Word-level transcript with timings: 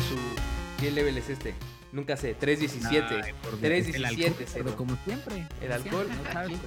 su. 0.00 0.16
¿Qué 0.80 0.90
level 0.90 1.16
es 1.18 1.28
este? 1.28 1.54
Nunca 1.92 2.16
sé, 2.16 2.34
317. 2.34 3.22
Ay, 3.24 3.32
por 3.42 3.50
Dios. 3.52 3.60
317, 3.62 3.96
El 3.96 4.04
alcohol, 4.04 4.46
cerdo. 4.48 4.76
como 4.76 4.96
siempre. 5.04 5.48
El 5.60 5.72
alcohol. 5.72 6.06
No 6.08 6.32
sabes, 6.32 6.58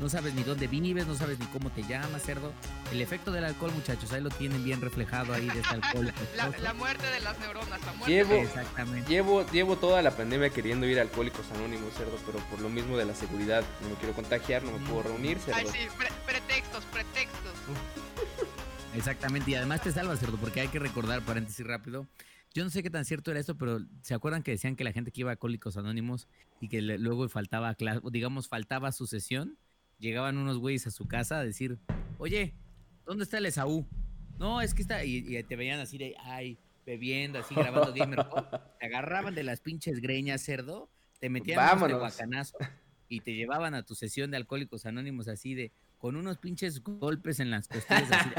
no 0.00 0.08
sabes 0.08 0.34
ni 0.34 0.42
dónde 0.44 0.66
vives, 0.68 1.06
no 1.06 1.14
sabes 1.16 1.38
ni 1.40 1.46
cómo 1.46 1.70
te 1.70 1.82
llamas, 1.82 2.22
cerdo. 2.22 2.52
El 2.92 3.00
efecto 3.00 3.32
del 3.32 3.44
alcohol, 3.44 3.72
muchachos, 3.72 4.12
ahí 4.12 4.20
lo 4.20 4.28
tienen 4.30 4.62
bien 4.62 4.80
reflejado 4.80 5.32
ahí 5.32 5.46
de 5.48 5.58
este 5.60 5.74
alcohol. 5.74 6.12
La, 6.36 6.50
la 6.60 6.74
muerte 6.74 7.06
de 7.10 7.18
las 7.20 7.38
neuronas, 7.40 7.80
la 7.84 7.92
muerte 7.94 8.12
Llevo- 8.12 8.34
de- 8.34 8.42
Exactamente. 8.42 9.10
Llevo, 9.10 9.44
llevo 9.50 9.76
toda 9.76 10.02
la 10.02 10.10
pandemia 10.12 10.50
queriendo 10.50 10.86
ir 10.86 10.98
a 10.98 11.02
Alcohólicos 11.02 11.50
Anónimos, 11.56 11.94
cerdo, 11.94 12.16
pero 12.26 12.38
por 12.50 12.60
lo 12.60 12.68
mismo 12.68 12.96
de 12.98 13.06
la 13.06 13.14
seguridad, 13.14 13.64
no 13.80 13.88
me 13.88 13.94
quiero 13.96 14.14
contagiar, 14.14 14.62
no 14.62 14.70
me 14.78 14.86
puedo 14.86 15.02
reunir, 15.04 15.38
cerdo. 15.40 15.58
Ay, 15.58 15.66
sí, 15.66 15.88
pre- 15.98 16.12
pretextos, 16.26 16.84
pretextos. 16.92 17.54
Exactamente, 18.94 19.50
y 19.50 19.54
además 19.54 19.82
te 19.82 19.92
salvas, 19.92 20.18
cerdo, 20.20 20.36
porque 20.36 20.60
hay 20.60 20.68
que 20.68 20.78
recordar, 20.78 21.22
paréntesis 21.22 21.66
rápido. 21.66 22.06
Yo 22.58 22.64
no 22.64 22.70
sé 22.70 22.82
qué 22.82 22.90
tan 22.90 23.04
cierto 23.04 23.30
era 23.30 23.38
esto, 23.38 23.56
pero 23.56 23.78
¿se 24.02 24.14
acuerdan 24.14 24.42
que 24.42 24.50
decían 24.50 24.74
que 24.74 24.82
la 24.82 24.90
gente 24.90 25.12
que 25.12 25.20
iba 25.20 25.30
a 25.30 25.34
Alcohólicos 25.34 25.76
Anónimos 25.76 26.26
y 26.60 26.68
que 26.68 26.82
le- 26.82 26.98
luego 26.98 27.28
faltaba 27.28 27.76
digamos, 28.10 28.48
faltaba 28.48 28.90
su 28.90 29.06
sesión? 29.06 29.56
Llegaban 30.00 30.38
unos 30.38 30.58
güeyes 30.58 30.84
a 30.88 30.90
su 30.90 31.06
casa 31.06 31.38
a 31.38 31.44
decir, 31.44 31.78
oye, 32.18 32.56
¿dónde 33.06 33.22
está 33.22 33.38
el 33.38 33.46
Esaú? 33.46 33.86
No, 34.40 34.60
es 34.60 34.74
que 34.74 34.82
está, 34.82 35.04
y, 35.04 35.36
y 35.36 35.40
te 35.44 35.54
veían 35.54 35.78
así 35.78 35.98
de, 35.98 36.16
ay, 36.18 36.58
bebiendo, 36.84 37.38
así 37.38 37.54
grabando 37.54 37.94
Gamer. 37.94 38.26
Te 38.80 38.86
agarraban 38.86 39.36
de 39.36 39.44
las 39.44 39.60
pinches 39.60 40.00
greñas, 40.00 40.42
cerdo, 40.42 40.90
te 41.20 41.30
metían 41.30 41.60
unos 41.60 41.70
Vámonos. 41.70 41.96
tehuacanazo 41.98 42.58
y 43.08 43.20
te 43.20 43.34
llevaban 43.36 43.74
a 43.76 43.84
tu 43.84 43.94
sesión 43.94 44.32
de 44.32 44.36
Alcohólicos 44.36 44.84
Anónimos 44.84 45.28
así 45.28 45.54
de, 45.54 45.70
con 45.96 46.16
unos 46.16 46.38
pinches 46.38 46.82
golpes 46.82 47.38
en 47.38 47.52
las 47.52 47.68
costillas, 47.68 48.10
así 48.10 48.30
de, 48.30 48.34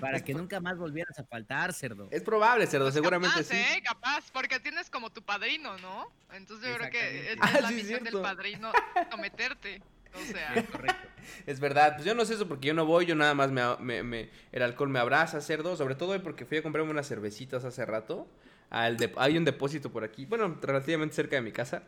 Para 0.00 0.20
que 0.24 0.34
nunca 0.34 0.60
más 0.60 0.76
volvieras 0.78 1.18
a 1.18 1.24
faltar, 1.24 1.72
cerdo. 1.72 2.08
Es 2.10 2.22
probable, 2.22 2.66
cerdo, 2.66 2.86
Pues 2.86 2.94
seguramente 2.94 3.36
capaz, 3.42 3.48
sí. 3.48 3.56
¿eh? 3.56 3.82
Capaz, 3.84 4.30
porque 4.32 4.60
tienes 4.60 4.90
como 4.90 5.10
tu 5.10 5.22
padrino, 5.22 5.76
¿no? 5.78 6.06
Entonces 6.32 6.68
yo 6.70 6.76
creo 6.78 6.90
que 6.90 7.32
es 7.32 7.38
Ah, 7.40 7.60
la 7.62 7.68
sí, 7.68 7.74
misión 7.74 8.00
cierto. 8.00 8.18
del 8.18 8.22
padrino, 8.22 8.72
someterte. 9.10 9.82
O 10.14 10.20
sea, 10.32 10.54
Es 10.54 10.64
correcto. 10.70 11.08
Es 11.46 11.58
verdad, 11.58 11.94
pues 11.94 12.04
yo 12.06 12.14
no 12.14 12.24
sé 12.24 12.34
eso 12.34 12.46
porque 12.46 12.68
yo 12.68 12.74
no 12.74 12.86
voy, 12.86 13.06
yo 13.06 13.14
nada 13.16 13.34
más 13.34 13.50
me, 13.50 13.62
me- 13.80 14.02
me- 14.02 14.30
el 14.52 14.62
alcohol 14.62 14.88
me 14.88 14.98
abraza, 15.00 15.40
cerdo, 15.40 15.76
sobre 15.76 15.94
todo 15.96 16.12
hoy 16.12 16.20
porque 16.20 16.44
fui 16.44 16.58
a 16.58 16.62
comprarme 16.62 16.90
unas 16.90 17.08
cervecitas 17.08 17.64
hace 17.64 17.84
rato. 17.84 18.28
Al 18.70 18.96
de- 18.96 19.12
hay 19.16 19.36
un 19.36 19.44
depósito 19.44 19.90
por 19.90 20.04
aquí, 20.04 20.24
bueno, 20.26 20.56
relativamente 20.62 21.14
cerca 21.16 21.36
de 21.36 21.42
mi 21.42 21.50
casa. 21.52 21.82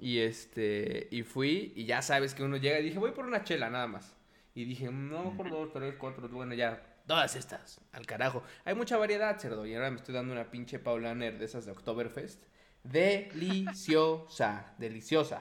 Y 0.00 0.18
este, 0.20 1.08
y 1.10 1.22
fui, 1.22 1.72
y 1.76 1.84
ya 1.86 2.02
sabes 2.02 2.34
que 2.34 2.42
uno 2.42 2.56
llega 2.58 2.78
y 2.78 2.84
dije, 2.84 2.98
voy 2.98 3.12
por 3.12 3.24
una 3.26 3.42
chela 3.44 3.70
nada 3.70 3.86
más. 3.86 4.14
Y 4.54 4.64
dije, 4.64 4.90
no, 4.92 5.36
por 5.36 5.50
dos, 5.50 5.72
tres, 5.72 5.94
cuatro, 5.98 6.28
bueno, 6.28 6.54
ya, 6.54 6.80
todas 7.06 7.36
estas, 7.36 7.80
al 7.92 8.06
carajo. 8.06 8.42
Hay 8.64 8.74
mucha 8.74 8.96
variedad, 8.96 9.38
cerdo, 9.38 9.66
y 9.66 9.74
ahora 9.74 9.90
me 9.90 9.96
estoy 9.96 10.14
dando 10.14 10.32
una 10.32 10.50
pinche 10.50 10.78
Paulaner 10.78 11.38
de 11.38 11.44
esas 11.44 11.66
de 11.66 11.72
Oktoberfest. 11.72 12.42
Deliciosa, 12.82 14.74
deliciosa. 14.78 15.40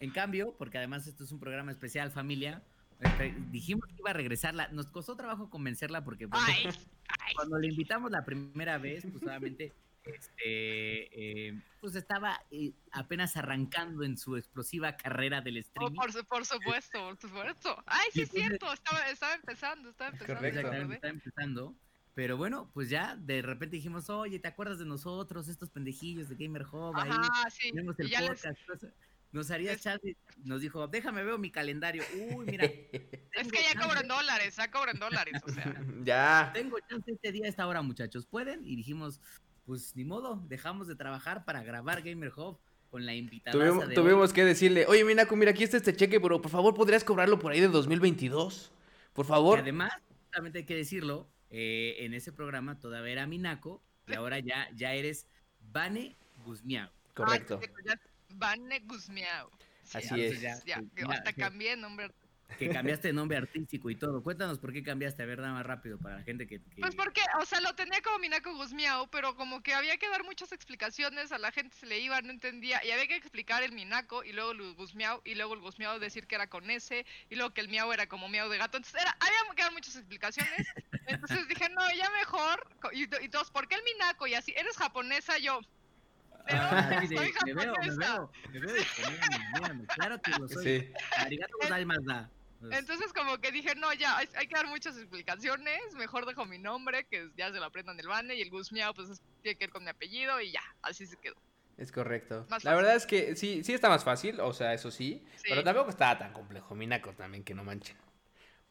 En 0.00 0.10
cambio, 0.10 0.54
porque 0.56 0.78
además 0.78 1.06
esto 1.06 1.24
es 1.24 1.32
un 1.32 1.40
programa 1.40 1.72
especial, 1.72 2.10
familia, 2.10 2.62
este, 3.00 3.34
dijimos 3.50 3.86
que 3.88 3.96
iba 3.98 4.10
a 4.10 4.14
regresarla. 4.14 4.68
Nos 4.68 4.86
costó 4.88 5.16
trabajo 5.16 5.50
convencerla 5.50 6.04
porque 6.04 6.26
bueno, 6.26 6.46
ay, 6.48 6.66
ay. 6.66 7.34
cuando 7.34 7.58
le 7.58 7.68
invitamos 7.68 8.10
la 8.10 8.24
primera 8.24 8.78
vez, 8.78 9.04
pues 9.10 9.22
obviamente, 9.22 9.74
este, 10.08 11.48
eh, 11.48 11.60
pues 11.80 11.94
estaba 11.94 12.40
eh, 12.50 12.72
apenas 12.92 13.36
arrancando 13.36 14.02
en 14.04 14.16
su 14.16 14.36
explosiva 14.36 14.96
carrera 14.96 15.40
del 15.40 15.56
Oh, 15.56 15.60
streaming. 15.60 15.96
por, 15.96 16.12
su- 16.12 16.24
por 16.24 16.44
supuesto, 16.46 16.98
por 17.00 17.16
supuesto. 17.18 17.82
Ay, 17.86 18.08
sí 18.12 18.22
es 18.22 18.30
cierto, 18.30 18.72
estaba, 18.72 19.02
estaba 19.10 19.34
empezando, 19.34 19.90
estaba 19.90 20.10
empezando. 20.10 20.34
correcto. 20.40 20.92
estaba 20.92 21.10
empezando. 21.12 21.74
Pero 22.14 22.36
bueno, 22.36 22.68
pues 22.74 22.90
ya 22.90 23.14
de 23.16 23.42
repente 23.42 23.76
dijimos, 23.76 24.10
oye, 24.10 24.40
¿te 24.40 24.48
acuerdas 24.48 24.78
de 24.80 24.84
nosotros, 24.86 25.46
estos 25.48 25.70
pendejillos 25.70 26.28
de 26.28 26.34
Gamer 26.34 26.62
Hub? 26.66 26.96
Ahí 26.96 27.10
Ajá, 27.10 27.48
sí. 27.50 27.70
tenemos 27.70 27.98
el 28.00 28.08
les, 28.08 28.20
podcast. 28.20 28.66
cosa". 28.66 28.88
Nos 29.30 29.50
haría 29.50 29.76
chat 29.76 30.02
y 30.06 30.16
nos 30.42 30.62
dijo, 30.62 30.88
déjame 30.88 31.22
veo 31.22 31.36
mi 31.36 31.50
calendario. 31.50 32.02
Uy, 32.34 32.46
mira, 32.46 32.64
es 33.32 33.52
que 33.52 33.62
ya 33.62 33.78
cobran 33.80 34.08
dólares, 34.08 34.56
ya 34.56 34.70
cobran 34.70 34.98
dólares, 34.98 35.34
o 35.44 35.50
sea. 35.50 35.64
ya. 36.02 36.50
tengo 36.54 36.78
chance 36.88 37.12
este 37.12 37.30
día 37.30 37.44
a 37.44 37.48
esta 37.50 37.66
hora, 37.66 37.82
muchachos. 37.82 38.26
¿Pueden? 38.26 38.64
Y 38.66 38.74
dijimos, 38.74 39.20
pues 39.68 39.94
ni 39.94 40.02
modo, 40.02 40.42
dejamos 40.48 40.88
de 40.88 40.96
trabajar 40.96 41.44
para 41.44 41.62
grabar 41.62 42.00
Gamer 42.00 42.32
Hub 42.34 42.58
con 42.90 43.04
la 43.04 43.14
invitada. 43.14 43.52
Tuvimos, 43.52 43.92
tuvimos 43.92 44.32
que 44.32 44.42
decirle, 44.42 44.86
oye, 44.86 45.04
Minaco, 45.04 45.36
mira, 45.36 45.50
aquí 45.50 45.62
está 45.62 45.76
este 45.76 45.94
cheque, 45.94 46.18
pero 46.22 46.40
por 46.40 46.50
favor, 46.50 46.72
¿podrías 46.72 47.04
cobrarlo 47.04 47.38
por 47.38 47.52
ahí 47.52 47.60
de 47.60 47.68
2022? 47.68 48.72
Por 49.12 49.26
Y 49.26 49.28
favor. 49.28 49.58
además, 49.58 49.92
justamente 50.24 50.60
hay 50.60 50.64
que 50.64 50.74
decirlo, 50.74 51.28
eh, 51.50 51.96
en 51.98 52.14
ese 52.14 52.32
programa 52.32 52.80
todavía 52.80 53.12
era 53.12 53.26
Minaco 53.26 53.82
y 54.06 54.14
ahora 54.14 54.38
ya, 54.38 54.70
ya 54.74 54.94
eres 54.94 55.26
Vane 55.70 56.16
Guzmiao. 56.46 56.88
Correcto. 57.12 57.60
Ay, 57.62 57.68
ya- 57.84 58.00
Vane 58.36 58.80
Guzmiao. 58.86 59.50
Sí, 59.82 59.98
Así 59.98 60.08
ya, 60.08 60.16
es. 60.16 60.40
Ya, 60.40 60.56
Sí, 60.56 60.62
que 60.96 61.02
ya, 61.02 61.08
hasta 61.12 61.34
cambié 61.34 61.74
el 61.74 61.82
nombre. 61.82 62.10
Que 62.56 62.70
cambiaste 62.70 63.08
de 63.08 63.12
nombre 63.14 63.36
artístico 63.36 63.90
y 63.90 63.94
todo. 63.94 64.22
Cuéntanos 64.22 64.58
por 64.58 64.72
qué 64.72 64.82
cambiaste, 64.82 65.22
a 65.22 65.26
ver, 65.26 65.38
nada 65.38 65.52
más 65.52 65.66
rápido 65.66 65.98
para 65.98 66.16
la 66.16 66.22
gente 66.22 66.46
que... 66.46 66.60
que- 66.60 66.80
Pues 66.80 66.94
porque, 66.94 67.20
o 67.40 67.44
sea, 67.44 67.60
lo 67.60 67.74
tenía 67.74 68.00
como 68.00 68.18
Minaco 68.18 68.54
Guzmiao, 68.54 69.06
pero 69.10 69.36
como 69.36 69.62
que 69.62 69.74
había 69.74 69.96
que 69.98 70.08
dar 70.08 70.24
muchas 70.24 70.50
explicaciones, 70.52 71.30
a 71.30 71.38
la 71.38 71.52
gente 71.52 71.76
se 71.76 71.86
le 71.86 72.00
iba, 72.00 72.20
no 72.22 72.30
entendía, 72.30 72.82
y 72.84 72.90
había 72.90 73.06
que 73.06 73.16
explicar 73.16 73.62
el 73.62 73.72
Minaco, 73.72 74.24
y 74.24 74.32
luego 74.32 74.52
el 74.52 74.74
Guzmiao, 74.74 75.20
y 75.24 75.34
luego 75.34 75.54
el 75.54 75.60
Guzmiao 75.60 75.98
decir 75.98 76.26
que 76.26 76.36
era 76.36 76.48
con 76.48 76.70
ese, 76.70 77.04
y 77.28 77.36
luego 77.36 77.52
que 77.52 77.60
el 77.60 77.68
miau 77.68 77.92
era 77.92 78.06
como 78.06 78.28
miau 78.28 78.48
de 78.48 78.56
gato, 78.58 78.78
entonces 78.78 79.00
era, 79.02 79.14
había 79.20 79.54
que 79.54 79.62
dar 79.62 79.72
muchas 79.72 79.96
explicaciones, 79.96 80.66
entonces 81.06 81.46
dije, 81.48 81.68
no, 81.68 81.82
ya 81.94 82.10
mejor, 82.18 82.66
y, 82.92 83.02
y 83.24 83.28
todos, 83.28 83.50
¿por 83.50 83.68
qué 83.68 83.74
el 83.76 83.82
Minaco? 83.84 84.26
Y 84.26 84.34
así, 84.34 84.52
¿eres 84.56 84.76
japonesa? 84.76 85.36
Yo, 85.38 85.60
¿de 85.60 86.54
Ah, 86.54 86.98
sí, 87.06 87.08
soy 87.16 87.32
me 87.44 87.54
veo, 87.54 87.74
me 87.74 87.96
veo, 87.96 88.32
me 88.50 88.58
veo, 88.58 88.88
mírame, 89.10 89.44
mírame, 89.54 89.84
claro 89.86 90.20
que 90.22 90.30
lo 90.30 90.48
soy. 90.48 90.64
Sí. 90.64 90.92
Arigato 91.18 91.52
gozaimasu. 91.60 92.30
Entonces 92.72 93.12
como 93.12 93.38
que 93.38 93.52
dije, 93.52 93.74
no, 93.76 93.92
ya, 93.92 94.16
hay, 94.18 94.28
hay 94.36 94.46
que 94.48 94.54
dar 94.56 94.66
muchas 94.66 94.96
explicaciones, 94.96 95.94
mejor 95.94 96.26
dejo 96.26 96.44
mi 96.44 96.58
nombre, 96.58 97.04
que 97.04 97.30
ya 97.36 97.52
se 97.52 97.58
lo 97.58 97.64
aprendan 97.66 97.98
el 98.00 98.08
bane, 98.08 98.34
y 98.34 98.42
el 98.42 98.50
Guzmiao, 98.50 98.94
pues 98.94 99.10
es- 99.10 99.22
tiene 99.42 99.56
que 99.56 99.66
ver 99.66 99.72
con 99.72 99.84
mi 99.84 99.90
apellido, 99.90 100.40
y 100.40 100.50
ya, 100.52 100.62
así 100.82 101.06
se 101.06 101.16
quedó. 101.16 101.36
Es 101.76 101.92
correcto. 101.92 102.44
La 102.64 102.74
verdad 102.74 102.96
es 102.96 103.06
que 103.06 103.36
sí, 103.36 103.62
sí 103.62 103.72
está 103.72 103.88
más 103.88 104.02
fácil, 104.02 104.40
o 104.40 104.52
sea, 104.52 104.74
eso 104.74 104.90
sí. 104.90 105.24
Sí. 105.36 105.44
Pero 105.50 105.62
tampoco 105.62 105.90
estaba 105.90 106.18
tan 106.18 106.32
complejo. 106.32 106.74
Minaco 106.74 107.12
también, 107.12 107.44
que 107.44 107.54
no 107.54 107.62
manchen. 107.62 107.96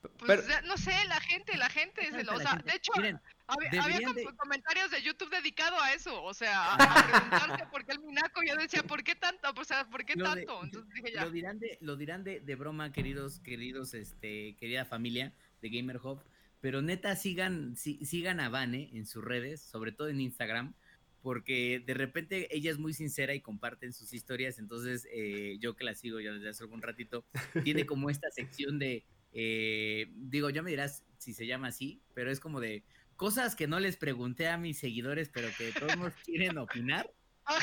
Pues 0.01 0.11
Pero, 0.41 0.47
ya, 0.47 0.61
no 0.63 0.75
sé, 0.77 0.91
la 1.07 1.21
gente, 1.21 1.55
la 1.57 1.69
gente, 1.69 2.11
se 2.11 2.23
lo- 2.25 2.33
o 2.33 2.37
sea, 2.37 2.49
gente- 2.51 2.69
de 2.71 2.75
hecho, 2.77 2.91
miren, 2.97 3.21
había, 3.47 4.09
de- 4.13 4.25
comentarios 4.37 4.91
de 4.91 5.01
YouTube 5.01 5.29
dedicado 5.29 5.79
a 5.81 5.93
eso, 5.93 6.21
o 6.23 6.33
sea, 6.33 6.73
a, 6.73 6.77
preguntarse 7.49 7.65
por 7.71 7.85
qué 7.85 7.93
el 7.93 7.99
Minaco, 8.01 8.41
yo 8.45 8.55
decía, 8.55 8.83
¿por 8.83 9.03
qué 9.03 9.15
tanto? 9.15 9.49
O 9.55 9.63
sea, 9.63 9.89
¿por 9.89 10.05
qué 10.05 10.15
Lo 10.15 10.25
de- 10.35 10.45
tanto? 10.45 10.63
Entonces 10.63 10.93
dije, 10.93 11.13
ya, 11.13 11.25
Lo 11.25 11.31
dirán 11.31 11.59
de, 11.59 11.77
lo 11.81 11.95
dirán 11.95 12.23
de, 12.23 12.39
de 12.41 12.55
broma, 12.55 12.91
queridos, 12.91 13.39
queridos, 13.39 13.93
este, 13.93 14.55
querida 14.59 14.85
familia 14.85 15.33
de 15.61 15.69
Gamer 15.69 15.97
Hub. 16.03 16.21
Pero 16.59 16.81
neta, 16.81 17.15
sigan, 17.15 17.75
sí- 17.75 18.03
sigan 18.05 18.39
a 18.39 18.49
Vane 18.49 18.89
en 18.93 19.05
sus 19.05 19.23
redes, 19.23 19.61
sobre 19.61 19.91
todo 19.91 20.09
en 20.09 20.19
Instagram, 20.19 20.73
porque 21.21 21.81
de 21.85 21.93
repente 21.93 22.47
ella 22.55 22.71
es 22.71 22.79
muy 22.79 22.93
sincera 22.93 23.33
y 23.33 23.41
comparten 23.41 23.93
sus 23.93 24.11
historias. 24.13 24.59
Entonces, 24.59 25.07
eh, 25.11 25.57
yo 25.59 25.75
que 25.75 25.83
la 25.83 25.93
sigo 25.93 26.19
ya 26.19 26.31
desde 26.33 26.49
hace 26.49 26.63
algún 26.63 26.81
ratito, 26.81 27.25
tiene 27.63 27.85
como 27.85 28.09
esta 28.09 28.29
sección 28.31 28.79
de, 28.79 29.03
eh, 29.33 30.07
digo, 30.15 30.49
ya 30.49 30.61
me 30.63 30.71
dirás 30.71 31.03
si 31.19 31.33
se 31.33 31.45
llama 31.45 31.67
así, 31.67 32.01
pero 32.13 32.31
es 32.31 32.39
como 32.39 32.59
de 32.59 32.83
cosas 33.17 33.55
que 33.55 33.67
no 33.67 33.79
les 33.79 33.97
pregunté 33.97 34.47
a 34.47 34.57
mis 34.57 34.79
seguidores, 34.79 35.29
pero 35.29 35.49
que 35.57 35.71
todos 35.73 35.97
modos 35.97 36.13
quieren 36.23 36.57
opinar. 36.57 37.09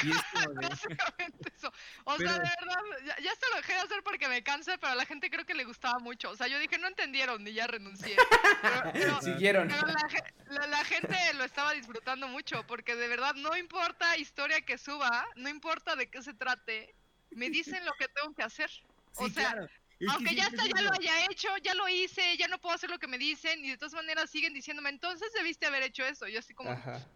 Y 0.03 0.11
es 0.13 0.23
como 0.33 0.55
de, 0.61 0.67
básicamente 0.69 1.53
eso. 1.55 1.71
O 2.05 2.17
Pero- 2.17 2.31
sea, 2.31 2.39
de 2.39 2.49
verdad, 2.59 2.81
ya, 3.05 3.19
ya 3.23 3.33
esto 3.33 3.47
lo 3.51 3.57
dejé 3.59 3.75
de 3.75 3.79
hacer 3.81 4.03
porque 4.03 4.29
me 4.29 4.43
cansa, 4.43 4.79
pero 4.79 4.93
a 4.93 4.97
la 4.97 5.05
gente 5.05 5.29
creo 5.31 5.45
que 5.45 5.53
le 5.55 5.65
gustaba 5.65 5.99
mucho. 5.99 6.31
O 6.31 6.37
sea, 6.37 6.47
yo 6.47 6.59
dije, 6.59 6.79
no 6.79 6.89
entendieron, 6.89 7.47
y 7.47 7.53
ya 7.53 7.67
renuncié. 7.67 8.17
Pero, 8.63 8.83
pero- 8.95 9.21
siguieron. 9.23 9.69
pero 9.69 9.87
la, 9.87 10.61
la- 10.61 10.67
la 10.69 10.85
gente 10.85 11.17
lo 11.35 11.45
estaba 11.45 11.73
disfrutando 11.73 12.29
mucho, 12.29 12.67
porque 12.67 12.97
de 12.97 13.09
verdad 13.09 13.35
no 13.35 13.55
importa 13.59 14.17
historia 14.17 14.63
que 14.63 14.79
suba, 14.79 15.27
no 15.37 15.51
importa 15.51 15.97
de 15.97 16.09
qué 16.09 16.23
se 16.23 16.33
trate, 16.33 16.95
me 17.31 17.51
dicen 17.51 17.85
lo 17.85 17.93
que 17.99 18.09
tengo 18.09 18.35
que 18.35 18.43
hacer. 18.43 18.71
O 19.17 19.27
Sí, 19.29 19.35
sea, 19.35 19.53
claro. 19.53 19.69
Aunque 20.09 20.35
ya 20.35 20.45
está, 20.47 20.65
ya 20.67 20.83
lo 20.83 20.93
haya 20.93 21.27
hecho, 21.31 21.49
ya 21.63 21.75
lo 21.75 21.89
hice, 21.89 22.37
ya 22.37 22.49
no 22.49 22.59
puedo 22.59 22.75
hacer 22.75 22.91
lo 22.91 22.99
que 22.99 23.07
me 23.07 23.19
dicen, 23.19 23.65
y 23.65 23.71
de 23.71 23.77
todas 23.79 23.95
maneras 23.95 24.31
siguen 24.31 24.53
diciéndome, 24.53 24.91
entonces 24.91 25.33
debiste 25.35 25.67
haber 25.67 25.83
hecho 25.83 26.05
eso. 26.05 26.29
Yo 26.29 26.41
así 26.41 26.55
como, 26.55 26.71
Ajá. 26.71 27.07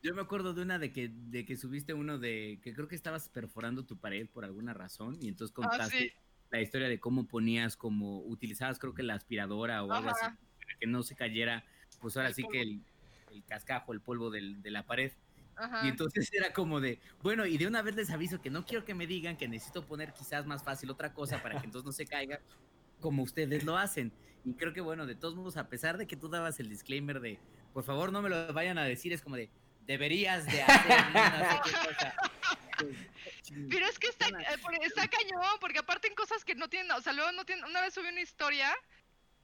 Yo 0.00 0.14
me 0.14 0.22
acuerdo 0.22 0.54
de 0.54 0.62
una 0.62 0.78
de 0.78 0.92
que, 0.92 1.10
de 1.12 1.44
que 1.44 1.56
subiste 1.56 1.92
uno 1.92 2.18
de 2.18 2.60
que 2.62 2.72
creo 2.72 2.86
que 2.86 2.94
estabas 2.94 3.28
perforando 3.28 3.84
tu 3.84 3.98
pared 3.98 4.28
por 4.28 4.44
alguna 4.44 4.72
razón 4.72 5.18
y 5.20 5.26
entonces 5.26 5.52
ah, 5.58 5.68
contaste 5.68 5.98
sí, 5.98 6.12
la 6.50 6.60
historia 6.60 6.88
de 6.88 7.00
cómo 7.00 7.26
ponías, 7.26 7.76
como 7.76 8.20
utilizabas 8.20 8.78
creo 8.78 8.94
que 8.94 9.02
la 9.02 9.14
aspiradora 9.14 9.82
o 9.82 9.92
algo 9.92 10.10
así 10.10 10.24
para 10.24 10.78
que 10.78 10.86
no 10.86 11.02
se 11.02 11.16
cayera, 11.16 11.64
pues 12.00 12.16
ahora 12.16 12.28
El 12.28 12.34
sí 12.34 12.44
que 12.50 12.62
el, 12.62 12.80
el 13.32 13.44
cascajo, 13.44 13.92
el 13.92 14.00
polvo 14.00 14.30
del- 14.30 14.62
de 14.62 14.70
la 14.70 14.86
pared. 14.86 15.10
Ajá. 15.58 15.84
Y 15.84 15.88
entonces 15.88 16.32
era 16.32 16.52
como 16.52 16.80
de, 16.80 17.00
bueno, 17.22 17.46
y 17.46 17.58
de 17.58 17.66
una 17.66 17.82
vez 17.82 17.94
les 17.96 18.10
aviso 18.10 18.40
que 18.40 18.50
no 18.50 18.64
quiero 18.64 18.84
que 18.84 18.94
me 18.94 19.06
digan 19.06 19.36
que 19.36 19.48
necesito 19.48 19.84
poner 19.84 20.12
quizás 20.12 20.46
más 20.46 20.62
fácil 20.62 20.90
otra 20.90 21.12
cosa 21.12 21.42
para 21.42 21.60
que 21.60 21.66
entonces 21.66 21.84
no 21.84 21.92
se 21.92 22.06
caiga 22.06 22.40
como 23.00 23.22
ustedes 23.22 23.64
lo 23.64 23.76
hacen. 23.76 24.12
Y 24.44 24.54
creo 24.54 24.72
que 24.72 24.80
bueno, 24.80 25.06
de 25.06 25.14
todos 25.14 25.34
modos, 25.34 25.56
a 25.56 25.68
pesar 25.68 25.98
de 25.98 26.06
que 26.06 26.16
tú 26.16 26.28
dabas 26.28 26.60
el 26.60 26.68
disclaimer 26.68 27.20
de, 27.20 27.38
por 27.72 27.84
favor 27.84 28.12
no 28.12 28.22
me 28.22 28.28
lo 28.28 28.52
vayan 28.52 28.78
a 28.78 28.84
decir, 28.84 29.12
es 29.12 29.22
como 29.22 29.36
de, 29.36 29.50
deberías 29.86 30.46
de 30.46 30.62
hacer 30.62 31.00
no 31.12 31.50
sé 31.50 31.60
qué 31.64 31.72
cosa. 31.72 32.14
Pero 33.70 33.86
es 33.86 33.98
que 33.98 34.08
está, 34.08 34.28
eh, 34.28 34.58
está 34.82 35.08
cañón, 35.08 35.42
porque 35.60 35.80
aparte 35.80 36.06
en 36.06 36.14
cosas 36.14 36.44
que 36.44 36.54
no 36.54 36.68
tienen, 36.68 36.90
o 36.92 37.00
sea, 37.00 37.12
luego 37.12 37.32
no 37.32 37.44
tienen, 37.44 37.64
una 37.64 37.80
vez 37.80 37.94
subí 37.94 38.06
una 38.06 38.20
historia 38.20 38.72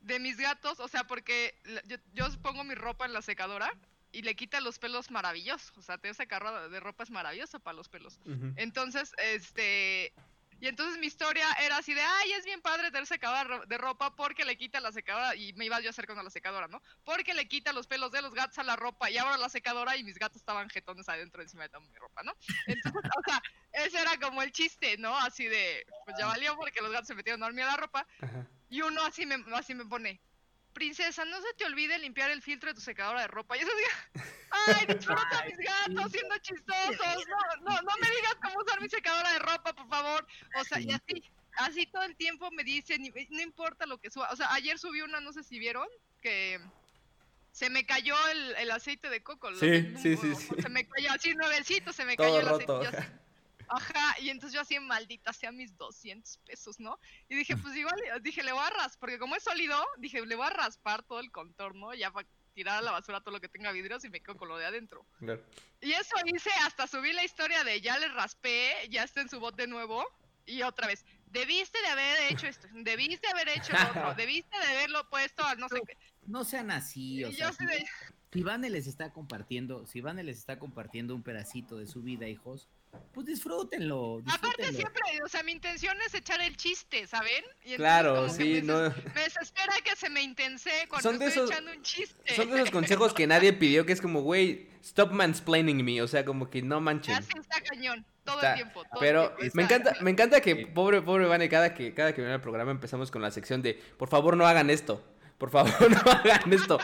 de 0.00 0.20
mis 0.20 0.36
gatos, 0.36 0.78
o 0.78 0.88
sea, 0.88 1.04
porque 1.04 1.58
yo, 1.86 1.96
yo 2.12 2.26
pongo 2.42 2.62
mi 2.64 2.74
ropa 2.74 3.06
en 3.06 3.12
la 3.12 3.22
secadora 3.22 3.72
y 4.14 4.22
le 4.22 4.34
quita 4.34 4.60
los 4.60 4.78
pelos 4.78 5.10
maravillosos, 5.10 5.76
o 5.76 5.82
sea, 5.82 5.98
tener 5.98 6.14
secadora 6.14 6.68
de 6.68 6.80
ropa 6.80 7.02
es 7.04 7.10
maravilloso 7.10 7.60
para 7.60 7.76
los 7.76 7.88
pelos. 7.88 8.18
Entonces, 8.56 9.12
este. 9.18 10.12
Y 10.60 10.68
entonces 10.68 10.98
mi 11.00 11.06
historia 11.08 11.46
era 11.60 11.78
así 11.78 11.92
de, 11.92 12.00
ay, 12.00 12.32
es 12.32 12.44
bien 12.44 12.62
padre 12.62 12.90
tener 12.92 13.06
secadora 13.06 13.42
de 13.42 13.44
ro- 13.48 13.66
de 13.66 13.76
ropa 13.76 14.14
porque 14.14 14.44
le 14.44 14.56
quita 14.56 14.78
la 14.80 14.92
secadora, 14.92 15.34
y 15.34 15.52
me 15.54 15.66
iba 15.66 15.80
yo 15.80 15.90
a 15.90 16.22
la 16.22 16.30
secadora, 16.30 16.68
¿no? 16.68 16.80
Porque 17.04 17.34
le 17.34 17.48
quita 17.48 17.72
los 17.72 17.86
pelos 17.88 18.12
de 18.12 18.22
los 18.22 18.32
gatos 18.32 18.56
a 18.58 18.62
la 18.62 18.76
ropa, 18.76 19.10
y 19.10 19.18
abro 19.18 19.36
la 19.36 19.48
secadora 19.48 19.96
y 19.96 20.04
mis 20.04 20.16
gatos 20.16 20.36
estaban 20.36 20.70
jetones 20.70 21.08
adentro 21.08 21.42
encima 21.42 21.64
de 21.64 21.70
toda 21.70 21.80
mi 21.80 21.92
ropa, 21.98 22.22
¿no? 22.22 22.32
Entonces, 22.66 23.02
o 23.18 23.22
sea, 23.26 23.42
ese 23.72 24.00
era 24.00 24.16
como 24.18 24.42
el 24.42 24.52
chiste, 24.52 24.96
¿no? 24.96 25.14
Así 25.18 25.44
de, 25.44 25.84
pues 26.04 26.16
ya 26.18 26.26
valió 26.26 26.56
porque 26.56 26.80
los 26.80 26.92
gatos 26.92 27.08
se 27.08 27.14
metieron 27.16 27.42
a 27.42 27.46
dormir 27.46 27.64
a 27.64 27.72
la 27.72 27.76
ropa, 27.76 28.06
Ajá. 28.20 28.46
y 28.70 28.80
uno 28.80 29.02
así 29.04 29.26
me, 29.26 29.44
así 29.56 29.74
me 29.74 29.84
pone, 29.84 30.20
princesa, 30.74 31.24
no 31.24 31.40
se 31.40 31.54
te 31.54 31.64
olvide 31.64 31.98
limpiar 31.98 32.30
el 32.30 32.42
filtro 32.42 32.68
de 32.68 32.74
tu 32.74 32.80
secadora 32.80 33.22
de 33.22 33.28
ropa. 33.28 33.56
Y 33.56 33.60
eso 33.60 33.70
diga, 33.76 34.26
ay, 34.50 34.86
disfruta 34.94 35.38
a 35.40 35.44
mis 35.46 35.56
gatos 35.56 36.12
siendo 36.12 36.36
chistosos. 36.38 37.26
No, 37.28 37.70
no, 37.70 37.82
no 37.82 37.92
me 38.00 38.10
digas 38.10 38.36
cómo 38.42 38.60
usar 38.60 38.80
mi 38.82 38.88
secadora 38.88 39.32
de 39.32 39.38
ropa, 39.38 39.72
por 39.74 39.88
favor. 39.88 40.26
O 40.60 40.64
sea, 40.64 40.80
y 40.80 40.90
así, 40.92 41.24
así 41.56 41.86
todo 41.86 42.02
el 42.02 42.16
tiempo 42.16 42.50
me 42.50 42.64
dicen, 42.64 43.02
no 43.30 43.40
importa 43.40 43.86
lo 43.86 43.98
que 43.98 44.10
suba. 44.10 44.28
O 44.30 44.36
sea, 44.36 44.52
ayer 44.52 44.78
subí 44.78 45.00
una, 45.00 45.20
no 45.20 45.32
sé 45.32 45.42
si 45.42 45.58
vieron, 45.58 45.88
que 46.20 46.60
se 47.52 47.70
me 47.70 47.86
cayó 47.86 48.16
el, 48.28 48.56
el 48.56 48.70
aceite 48.72 49.08
de 49.08 49.22
coco. 49.22 49.50
lo 49.50 49.58
Sí, 49.58 49.68
del 49.70 49.98
sí, 49.98 50.16
sí, 50.16 50.34
sí. 50.34 50.48
Se 50.60 50.68
me 50.68 50.86
cayó 50.88 51.12
así 51.12 51.34
nuevecito, 51.34 51.92
se 51.92 52.04
me 52.04 52.16
Todo 52.16 52.26
cayó 52.26 52.40
el 52.40 52.48
aceite. 52.48 52.66
roto. 52.72 52.88
así, 52.98 53.08
Ajá, 53.68 54.16
y 54.20 54.30
entonces 54.30 54.54
yo 54.54 54.60
así, 54.60 54.78
maldita 54.80 55.32
sea 55.32 55.52
mis 55.52 55.76
200 55.76 56.38
pesos, 56.38 56.80
¿no? 56.80 56.98
Y 57.28 57.36
dije, 57.36 57.56
pues 57.56 57.76
igual, 57.76 57.96
dije, 58.22 58.42
le 58.42 58.52
voy 58.52 58.62
a 58.64 58.70
raspar, 58.70 59.00
porque 59.00 59.18
como 59.18 59.36
es 59.36 59.42
sólido, 59.42 59.82
dije, 59.98 60.24
le 60.24 60.36
voy 60.36 60.46
a 60.46 60.50
raspar 60.50 61.02
todo 61.02 61.20
el 61.20 61.30
contorno, 61.30 61.94
ya 61.94 62.10
para 62.10 62.28
tirar 62.54 62.78
a 62.78 62.82
la 62.82 62.92
basura 62.92 63.20
todo 63.20 63.32
lo 63.32 63.40
que 63.40 63.48
tenga 63.48 63.72
vidrios 63.72 64.04
y 64.04 64.10
me 64.10 64.20
quedo 64.20 64.36
con 64.36 64.48
lo 64.48 64.56
de 64.56 64.66
adentro. 64.66 65.06
Claro. 65.18 65.42
Y 65.80 65.92
eso 65.92 66.14
hice, 66.26 66.50
hasta 66.62 66.86
subí 66.86 67.12
la 67.12 67.24
historia 67.24 67.64
de 67.64 67.80
ya 67.80 67.98
le 67.98 68.08
raspé, 68.08 68.72
ya 68.90 69.02
está 69.02 69.20
en 69.20 69.28
su 69.28 69.40
bot 69.40 69.56
de 69.56 69.66
nuevo, 69.66 70.04
y 70.46 70.62
otra 70.62 70.86
vez, 70.86 71.04
debiste 71.26 71.80
de 71.80 71.88
haber 71.88 72.32
hecho 72.32 72.46
esto, 72.46 72.68
debiste 72.72 73.26
haber 73.28 73.48
hecho 73.48 73.72
lo 73.72 73.88
otro, 73.90 74.14
debiste 74.16 74.56
de 74.58 74.66
haberlo 74.66 75.08
puesto 75.08 75.44
a 75.44 75.54
no 75.56 75.68
sé 75.68 75.80
qué. 75.86 75.96
No 76.26 76.44
sean 76.44 76.70
así, 76.70 77.24
o 77.24 77.32
sea, 77.32 77.48
así 77.48 77.66
de, 77.66 77.84
si 78.34 78.42
Vane 78.42 78.68
les 78.68 78.88
está 78.88 79.12
compartiendo, 79.12 79.86
si 79.86 80.00
Vane 80.00 80.24
les 80.24 80.38
está 80.38 80.58
compartiendo 80.58 81.14
un 81.14 81.22
pedacito 81.22 81.78
de 81.78 81.86
su 81.86 82.02
vida, 82.02 82.26
hijos, 82.26 82.68
pues 83.12 83.26
disfrútenlo, 83.26 84.20
aparte 84.26 84.72
siempre, 84.72 85.02
o 85.24 85.28
sea, 85.28 85.42
mi 85.42 85.52
intención 85.52 85.96
es 86.06 86.14
echar 86.14 86.40
el 86.40 86.56
chiste, 86.56 87.06
¿saben? 87.06 87.44
Y 87.64 87.76
Claro, 87.76 88.28
sí, 88.28 88.54
me 88.54 88.62
no. 88.62 88.80
Me 89.14 89.22
desespera 89.22 89.74
que 89.84 89.94
se 89.96 90.10
me 90.10 90.22
intense 90.22 90.70
cuando 90.88 91.10
Son 91.10 91.18
de 91.18 91.26
estoy 91.26 91.44
esos- 91.44 91.50
echando 91.52 91.72
un 91.72 91.82
chiste. 91.82 92.34
Son 92.34 92.50
de 92.50 92.56
esos 92.56 92.70
consejos 92.72 93.14
que 93.14 93.26
nadie 93.26 93.52
pidió, 93.52 93.86
que 93.86 93.92
es 93.92 94.00
como, 94.00 94.22
güey, 94.22 94.68
stop 94.82 95.12
mansplaining 95.12 95.84
me. 95.84 96.02
O 96.02 96.08
sea, 96.08 96.24
como 96.24 96.50
que 96.50 96.62
no 96.62 96.80
manchen. 96.80 97.14
Así 97.14 97.30
está 97.38 97.60
cañón, 97.60 98.04
todo 98.24 98.36
Está- 98.36 98.50
el 98.50 98.56
tiempo. 98.56 98.82
todo 98.84 98.92
el 98.94 98.98
Pero 99.00 99.30
tiempo, 99.36 99.56
me 99.56 99.62
encanta, 99.62 99.96
me 100.00 100.10
encanta 100.10 100.40
que, 100.40 100.66
pobre, 100.66 101.00
pobre 101.02 101.26
Vane, 101.26 101.48
cada 101.48 101.74
que, 101.74 101.94
cada 101.94 102.12
que 102.14 102.20
viene 102.20 102.34
al 102.34 102.40
programa 102.40 102.70
empezamos 102.72 103.10
con 103.10 103.22
la 103.22 103.30
sección 103.30 103.62
de, 103.62 103.74
por 103.96 104.08
favor 104.08 104.36
no 104.36 104.46
hagan 104.46 104.70
esto. 104.70 105.04
Por 105.38 105.50
favor 105.50 105.72
no 105.90 106.10
hagan 106.12 106.52
esto. 106.52 106.78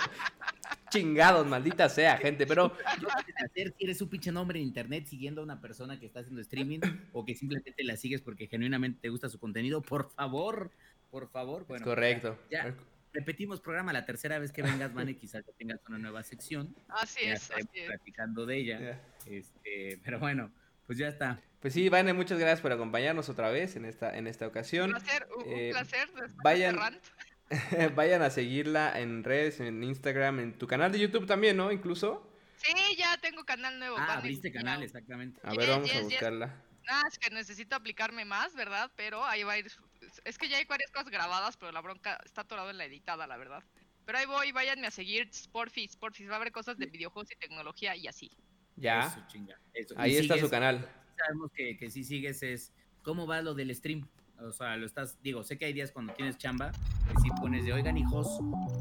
Chingados, 0.90 1.46
maldita 1.46 1.88
sea, 1.88 2.16
gente. 2.16 2.46
Pero 2.46 2.72
hacer 3.44 3.74
si 3.78 3.84
eres 3.84 4.00
un 4.02 4.08
pinche 4.08 4.32
nombre 4.32 4.58
en 4.60 4.66
internet 4.66 5.06
siguiendo 5.06 5.40
a 5.40 5.44
una 5.44 5.60
persona 5.60 5.98
que 6.00 6.06
está 6.06 6.20
haciendo 6.20 6.40
streaming 6.40 6.80
o 7.12 7.24
que 7.24 7.34
simplemente 7.34 7.82
la 7.84 7.96
sigues 7.96 8.20
porque 8.20 8.46
genuinamente 8.46 8.98
te 9.02 9.08
gusta 9.08 9.28
su 9.28 9.38
contenido, 9.38 9.82
por 9.82 10.10
favor, 10.10 10.70
por 11.10 11.28
favor. 11.30 11.66
Bueno, 11.66 11.84
correcto. 11.84 12.38
ya. 12.50 12.74
repetimos 13.12 13.60
programa 13.60 13.92
la 13.92 14.04
tercera 14.04 14.38
vez 14.38 14.52
que 14.52 14.62
vengas, 14.62 14.92
Vane, 14.94 15.16
quizás 15.16 15.44
ya 15.46 15.52
tengas 15.52 15.80
una 15.88 15.98
nueva 15.98 16.22
sección. 16.22 16.74
Así 16.88 17.24
ya 17.26 17.34
es, 17.34 17.50
así 17.50 17.66
es. 17.74 17.86
platicando 17.86 18.46
de 18.46 18.56
ella. 18.56 18.80
Ya. 18.80 19.00
Este, 19.32 20.00
pero 20.04 20.18
bueno, 20.18 20.50
pues 20.86 20.98
ya 20.98 21.08
está. 21.08 21.40
Pues 21.60 21.74
sí, 21.74 21.88
Vane, 21.90 22.14
muchas 22.14 22.38
gracias 22.38 22.62
por 22.62 22.72
acompañarnos 22.72 23.28
otra 23.28 23.50
vez 23.50 23.76
en 23.76 23.84
esta, 23.84 24.16
en 24.16 24.26
esta 24.26 24.46
Un 24.46 24.50
ocasión. 24.50 24.90
placer, 24.90 25.28
un, 25.36 25.42
un 25.46 25.54
Eh, 25.58 25.70
placer. 25.72 26.08
después 26.08 26.58
de 26.58 26.66
vayan- 27.94 28.22
a 28.22 28.30
seguirla 28.30 28.98
en 29.00 29.24
redes, 29.24 29.60
en 29.60 29.82
Instagram, 29.82 30.40
en 30.40 30.58
tu 30.58 30.66
canal 30.66 30.92
de 30.92 30.98
YouTube 31.00 31.26
también, 31.26 31.56
¿no? 31.56 31.72
Incluso. 31.72 32.26
Sí, 32.56 32.96
ya 32.96 33.16
tengo 33.18 33.44
canal 33.44 33.78
nuevo. 33.78 33.96
Ah, 33.98 34.18
abriste 34.18 34.52
canal, 34.52 34.82
exactamente. 34.82 35.40
A 35.42 35.50
ver, 35.50 35.60
Yes, 35.60 35.68
vamos 35.68 35.90
a 35.90 35.92
yes, 35.92 36.02
yes. 36.02 36.10
buscarla. 36.10 36.64
Ah, 36.88 37.02
es 37.08 37.18
que 37.18 37.30
necesito 37.30 37.74
aplicarme 37.76 38.24
más, 38.24 38.54
¿verdad? 38.54 38.90
Pero 38.96 39.24
ahí 39.24 39.42
va 39.42 39.52
a 39.52 39.58
ir. 39.58 39.70
Es 40.24 40.38
que 40.38 40.48
ya 40.48 40.58
hay 40.58 40.64
varias 40.64 40.90
cosas 40.90 41.08
grabadas, 41.10 41.56
pero 41.56 41.72
la 41.72 41.80
bronca 41.80 42.18
está 42.24 42.42
atorado 42.42 42.70
en 42.70 42.78
la 42.78 42.84
editada, 42.84 43.26
la 43.26 43.36
verdad. 43.36 43.62
Pero 44.04 44.18
ahí 44.18 44.26
voy, 44.26 44.50
váyanme 44.52 44.86
a 44.88 44.90
seguir 44.90 45.28
Sportfis, 45.32 45.92
Sportfis. 45.92 46.28
Va 46.28 46.34
a 46.34 46.36
haber 46.36 46.52
cosas 46.52 46.76
de 46.78 46.86
videojuegos 46.86 47.30
y 47.32 47.36
tecnología 47.36 47.94
y 47.96 48.06
así. 48.08 48.30
Ya. 48.76 49.06
Eso, 49.06 49.22
chinga, 49.28 49.58
eso. 49.72 49.94
Ahí 49.96 50.16
está 50.16 50.38
su 50.38 50.50
canal. 50.50 50.88
Sabemos 51.16 51.50
que, 51.54 51.76
que 51.76 51.90
si 51.90 52.02
sigues 52.02 52.42
es 52.42 52.72
cómo 53.02 53.26
va 53.26 53.40
lo 53.42 53.54
del 53.54 53.74
stream. 53.74 54.08
O 54.42 54.52
sea, 54.52 54.76
lo 54.76 54.86
estás, 54.86 55.20
digo, 55.22 55.42
sé 55.42 55.58
que 55.58 55.66
hay 55.66 55.72
días 55.72 55.92
cuando 55.92 56.14
tienes 56.14 56.38
chamba, 56.38 56.72
que 56.72 57.20
si 57.22 57.30
pones 57.40 57.64
de, 57.64 57.72
oigan 57.72 57.96
hijos, 57.98 58.26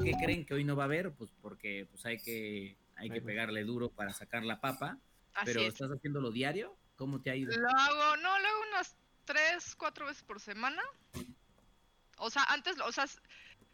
¿qué 0.03 0.13
creen 0.13 0.45
que 0.45 0.53
hoy 0.53 0.63
no 0.63 0.75
va 0.75 0.83
a 0.83 0.85
haber? 0.85 1.11
Pues 1.11 1.29
porque 1.41 1.88
pues 1.91 2.06
hay 2.06 2.17
que, 2.17 2.77
hay 2.95 3.09
que 3.09 3.21
pegarle 3.21 3.63
duro 3.63 3.89
para 3.89 4.13
sacar 4.13 4.44
la 4.44 4.59
papa. 4.61 4.97
Así 5.33 5.45
pero 5.45 5.61
es. 5.61 5.73
estás 5.73 5.91
haciéndolo 5.91 6.31
diario, 6.31 6.75
¿cómo 6.95 7.21
te 7.21 7.29
ha 7.29 7.35
ido? 7.35 7.56
Lo 7.57 7.69
hago, 7.69 8.17
no, 8.17 8.39
lo 8.39 8.47
hago 8.47 8.61
unas 8.71 8.95
tres, 9.25 9.75
cuatro 9.75 10.06
veces 10.06 10.23
por 10.23 10.39
semana. 10.39 10.81
O 12.17 12.29
sea, 12.29 12.44
antes, 12.45 12.77
o 12.79 12.91
sea, 12.91 13.05
es- 13.05 13.21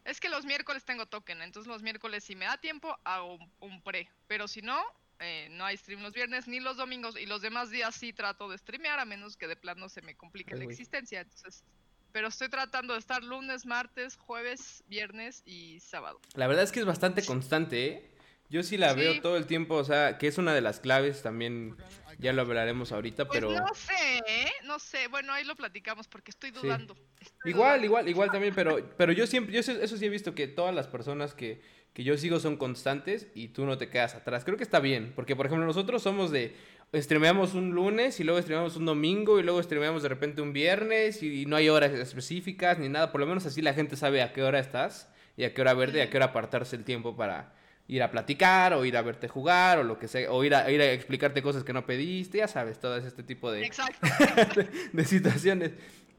es 0.04 0.20
que 0.20 0.30
los 0.30 0.46
miércoles 0.46 0.86
tengo 0.86 1.06
token, 1.08 1.42
entonces 1.42 1.68
los 1.72 1.82
miércoles 1.82 2.24
si 2.24 2.36
me 2.36 2.46
da 2.46 2.58
tiempo 2.58 2.96
hago 3.04 3.36
un, 3.36 3.52
un 3.60 3.82
pre, 3.82 4.10
pero 4.28 4.48
si 4.48 4.62
no, 4.62 4.80
eh, 5.20 5.48
no 5.52 5.66
hay 5.66 5.78
stream 5.78 6.02
los 6.02 6.14
viernes 6.14 6.48
ni 6.48 6.60
los 6.60 6.78
domingos 6.78 7.18
y 7.20 7.26
los 7.26 7.42
demás 7.42 7.70
días 7.70 7.96
sí 7.96 8.12
trato 8.14 8.50
de 8.50 8.58
streamear 8.58 9.00
a 9.00 9.06
menos 9.06 9.38
que 9.38 9.48
de 9.48 9.56
plano 9.56 9.88
se 9.90 10.02
me 10.02 10.16
complique 10.16 10.54
Ay, 10.54 10.60
la 10.60 10.66
existencia, 10.66 11.22
entonces, 11.22 11.64
pero 12.12 12.28
estoy 12.28 12.50
tratando 12.50 12.94
de 12.94 13.00
estar 13.00 13.24
lunes, 13.24 13.66
martes, 13.66 14.18
jueves, 14.18 14.84
viernes 14.88 15.42
y 15.46 15.80
sábado. 15.80 16.20
La 16.36 16.48
verdad 16.48 16.64
es 16.64 16.72
que 16.72 16.80
es 16.80 16.86
bastante 16.86 17.26
constante, 17.26 17.86
¿eh? 17.88 18.12
Yo 18.48 18.62
sí 18.62 18.78
la 18.78 18.94
Sí. 18.94 19.00
veo 19.00 19.22
todo 19.22 19.38
el 19.38 19.48
tiempo, 19.48 19.74
o 19.76 19.84
sea, 19.84 20.18
que 20.20 20.28
es 20.28 20.38
una 20.38 20.54
de 20.54 20.62
las 20.62 20.80
claves 20.80 21.24
también, 21.24 21.76
ya 22.20 22.32
lo 22.32 22.44
hablaremos 22.44 22.92
ahorita, 22.92 23.26
Pues 23.28 23.40
pero... 23.40 23.52
no 23.52 23.74
sé, 23.74 24.22
¿eh? 24.28 24.52
no 24.66 24.78
sé, 24.78 25.08
bueno, 25.08 25.34
ahí 25.34 25.44
lo 25.44 25.56
platicamos 25.56 26.08
porque 26.08 26.30
estoy 26.32 26.52
Sí. 26.52 26.58
dudando. 26.62 26.94
estoy 27.20 27.52
Igual, 27.52 27.70
dudando. 27.82 27.86
igual, 27.86 28.10
igual 28.10 28.32
también, 28.32 28.54
pero, 28.54 28.88
pero 28.98 29.12
yo 29.14 29.26
siempre, 29.26 29.52
yo 29.52 29.60
eso 29.62 29.98
sí 29.98 30.06
he 30.06 30.10
visto 30.10 30.36
que 30.36 30.48
todas 30.48 30.76
las 30.76 30.88
personas 30.88 31.34
que, 31.34 31.60
que 31.96 32.04
yo 32.04 32.18
sigo 32.18 32.42
son 32.42 32.58
constantes 32.58 33.28
y 33.34 33.48
tú 33.48 33.66
no 33.66 33.78
te 33.78 33.88
quedas 33.88 34.16
atrás. 34.16 34.44
Creo 34.44 34.58
que 34.58 34.64
está 34.64 34.82
bien, 34.82 35.14
porque 35.16 35.34
por 35.34 35.46
ejemplo 35.46 35.66
nosotros 35.66 36.04
somos 36.04 36.30
de, 36.30 36.54
streameamos 36.94 37.54
un 37.54 37.72
lunes 37.72 38.20
y 38.20 38.26
luego 38.26 38.42
streameamos 38.42 38.76
un 38.76 38.86
domingo 38.86 39.40
y 39.40 39.44
luego 39.44 39.64
streameamos 39.64 40.04
de 40.04 40.10
repente 40.10 40.42
un 40.42 40.52
viernes 40.52 41.24
y 41.24 41.46
no 41.46 41.56
hay 41.56 41.70
horas 41.70 41.94
específicas 41.94 42.80
ni 42.80 42.90
nada, 42.90 43.14
por 43.14 43.22
lo 43.22 43.28
menos 43.28 43.46
así 43.46 43.62
la 43.62 43.74
gente 43.74 43.96
sabe 43.96 44.22
a 44.22 44.34
qué 44.34 44.44
hora 44.44 44.60
estás 44.60 45.10
y 45.38 45.46
a 45.46 45.54
qué 45.54 45.62
hora 45.62 45.74
verte 45.74 46.00
y 46.00 46.02
a 46.02 46.10
qué 46.10 46.18
hora 46.18 46.28
apartarse 46.28 46.76
el 46.76 46.84
tiempo 46.84 47.16
para 47.16 47.54
ir 47.88 48.04
a 48.04 48.12
platicar 48.12 48.74
o 48.74 48.84
ir 48.84 48.98
a 48.98 49.02
verte 49.02 49.30
jugar 49.30 49.80
o 49.80 49.84
lo 49.84 49.98
que 49.98 50.10
sea, 50.10 50.30
o 50.34 50.44
ir 50.44 50.54
a, 50.54 50.70
ir 50.70 50.82
a 50.82 50.92
explicarte 50.92 51.42
cosas 51.42 51.64
que 51.64 51.72
no 51.72 51.86
pediste, 51.86 52.40
ya 52.40 52.50
sabes, 52.50 52.78
todo 52.78 52.98
este 52.98 53.24
tipo 53.24 53.54
de 53.54 53.64
Exacto. 53.64 54.06
de 54.92 55.06
situaciones. 55.06 55.72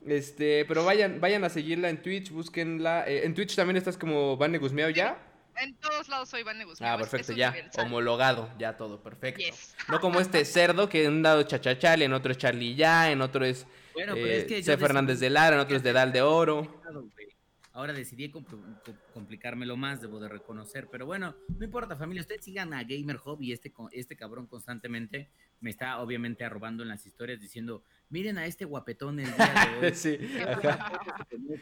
Este, 0.06 0.64
pero 0.64 0.87
vayan, 0.87 1.21
vayan 1.21 1.45
a 1.45 1.50
seguirla 1.50 1.90
en 1.90 2.00
Twitch, 2.00 2.30
búsquenla. 2.30 3.04
eh, 3.06 3.26
en 3.26 3.35
Twitch 3.35 3.56
también 3.56 3.76
estás 3.76 3.99
como 3.99 4.38
Vane 4.38 4.56
Guzmeao 4.56 4.88
ya. 4.88 5.18
En 5.59 5.75
todos 5.77 6.09
lados 6.09 6.29
soy 6.29 6.43
Vane 6.43 6.65
Guzmán. 6.65 6.93
Ah, 6.93 6.99
perfecto, 6.99 7.33
es 7.33 7.39
ya. 7.39 7.51
universal. 7.51 7.87
Homologado, 7.87 8.51
ya 8.59 8.77
todo, 8.77 9.03
perfecto. 9.03 9.41
Yes. 9.41 9.75
No 9.89 10.01
como 10.01 10.21
este 10.21 10.45
cerdo 10.45 10.89
que 10.89 11.05
en 11.05 11.15
un 11.15 11.23
lado 11.23 11.41
es 11.41 11.47
Chachachal, 11.47 12.03
en 12.03 12.13
otro 12.13 12.33
es 12.33 12.39
Charlie 12.39 12.75
ya, 12.75 13.11
en 13.11 13.21
otro 13.23 13.45
es 13.45 13.67
Bueno, 13.95 14.15
pero 14.15 14.27
eh, 14.27 14.39
es 14.39 14.45
que 14.45 14.61
yo 14.63 14.65
C. 14.65 14.73
decidí- 14.77 14.81
Fernández 14.81 15.21
de 15.21 15.31
Lara, 15.31 15.57
en 15.57 15.63
otro 15.63 15.77
es 15.77 15.83
de 15.83 15.93
Dal 15.93 16.13
de 16.13 16.23
Oro. 16.23 16.83
Ahora 17.73 17.93
decidí 17.93 18.31
compl- 18.33 18.81
co- 18.83 18.95
complicármelo 19.13 19.77
más, 19.77 20.01
debo 20.01 20.19
de 20.19 20.29
reconocer. 20.31 20.89
Pero 20.91 21.05
bueno, 21.05 21.37
no 21.59 21.65
importa, 21.65 21.95
familia. 21.95 22.23
Ustedes 22.23 22.43
sigan 22.45 22.73
a 22.73 22.83
Gamer 22.85 23.19
Hub 23.23 23.43
y 23.43 23.53
este, 23.53 23.71
co- 23.71 23.91
este 23.93 24.17
cabrón 24.17 24.47
constantemente 24.47 25.29
me 25.61 25.69
está 25.71 25.99
obviamente 26.01 26.43
arrobando 26.45 26.83
en 26.83 26.89
las 26.89 27.05
historias 27.05 27.39
diciendo: 27.39 27.83
Miren 28.09 28.39
a 28.39 28.47
este 28.47 28.65
guapetón 28.65 29.19
el 29.19 29.27
día 29.27 29.79
de 29.81 29.87
hoy. 29.87 29.93
Sí, 29.95 30.19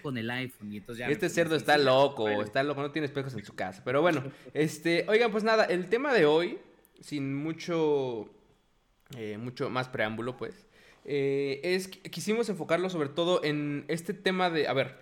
con 0.02 0.18
el 0.18 0.30
iPhone. 0.30 0.72
Y 0.72 0.78
entonces 0.78 1.00
ya 1.00 1.08
Este 1.08 1.28
cerdo 1.28 1.56
está 1.56 1.78
loco, 1.78 2.22
bueno. 2.22 2.42
está 2.42 2.62
loco, 2.62 2.82
no 2.82 2.90
tiene 2.90 3.06
espejos 3.06 3.32
en 3.34 3.44
su 3.44 3.54
casa. 3.54 3.82
Pero 3.84 4.02
bueno, 4.02 4.22
este, 4.54 5.06
oigan, 5.08 5.30
pues 5.30 5.44
nada, 5.44 5.64
el 5.64 5.88
tema 5.88 6.12
de 6.12 6.26
hoy, 6.26 6.58
sin 7.00 7.34
mucho, 7.34 8.28
eh, 9.16 9.38
mucho 9.38 9.70
más 9.70 9.88
preámbulo, 9.88 10.36
pues, 10.36 10.66
eh, 11.06 11.60
es 11.62 11.88
quisimos 11.88 12.48
enfocarlo 12.48 12.88
sobre 12.90 13.08
todo 13.08 13.42
en 13.44 13.84
este 13.88 14.12
tema 14.14 14.50
de, 14.50 14.68
a 14.68 14.72
ver, 14.72 14.98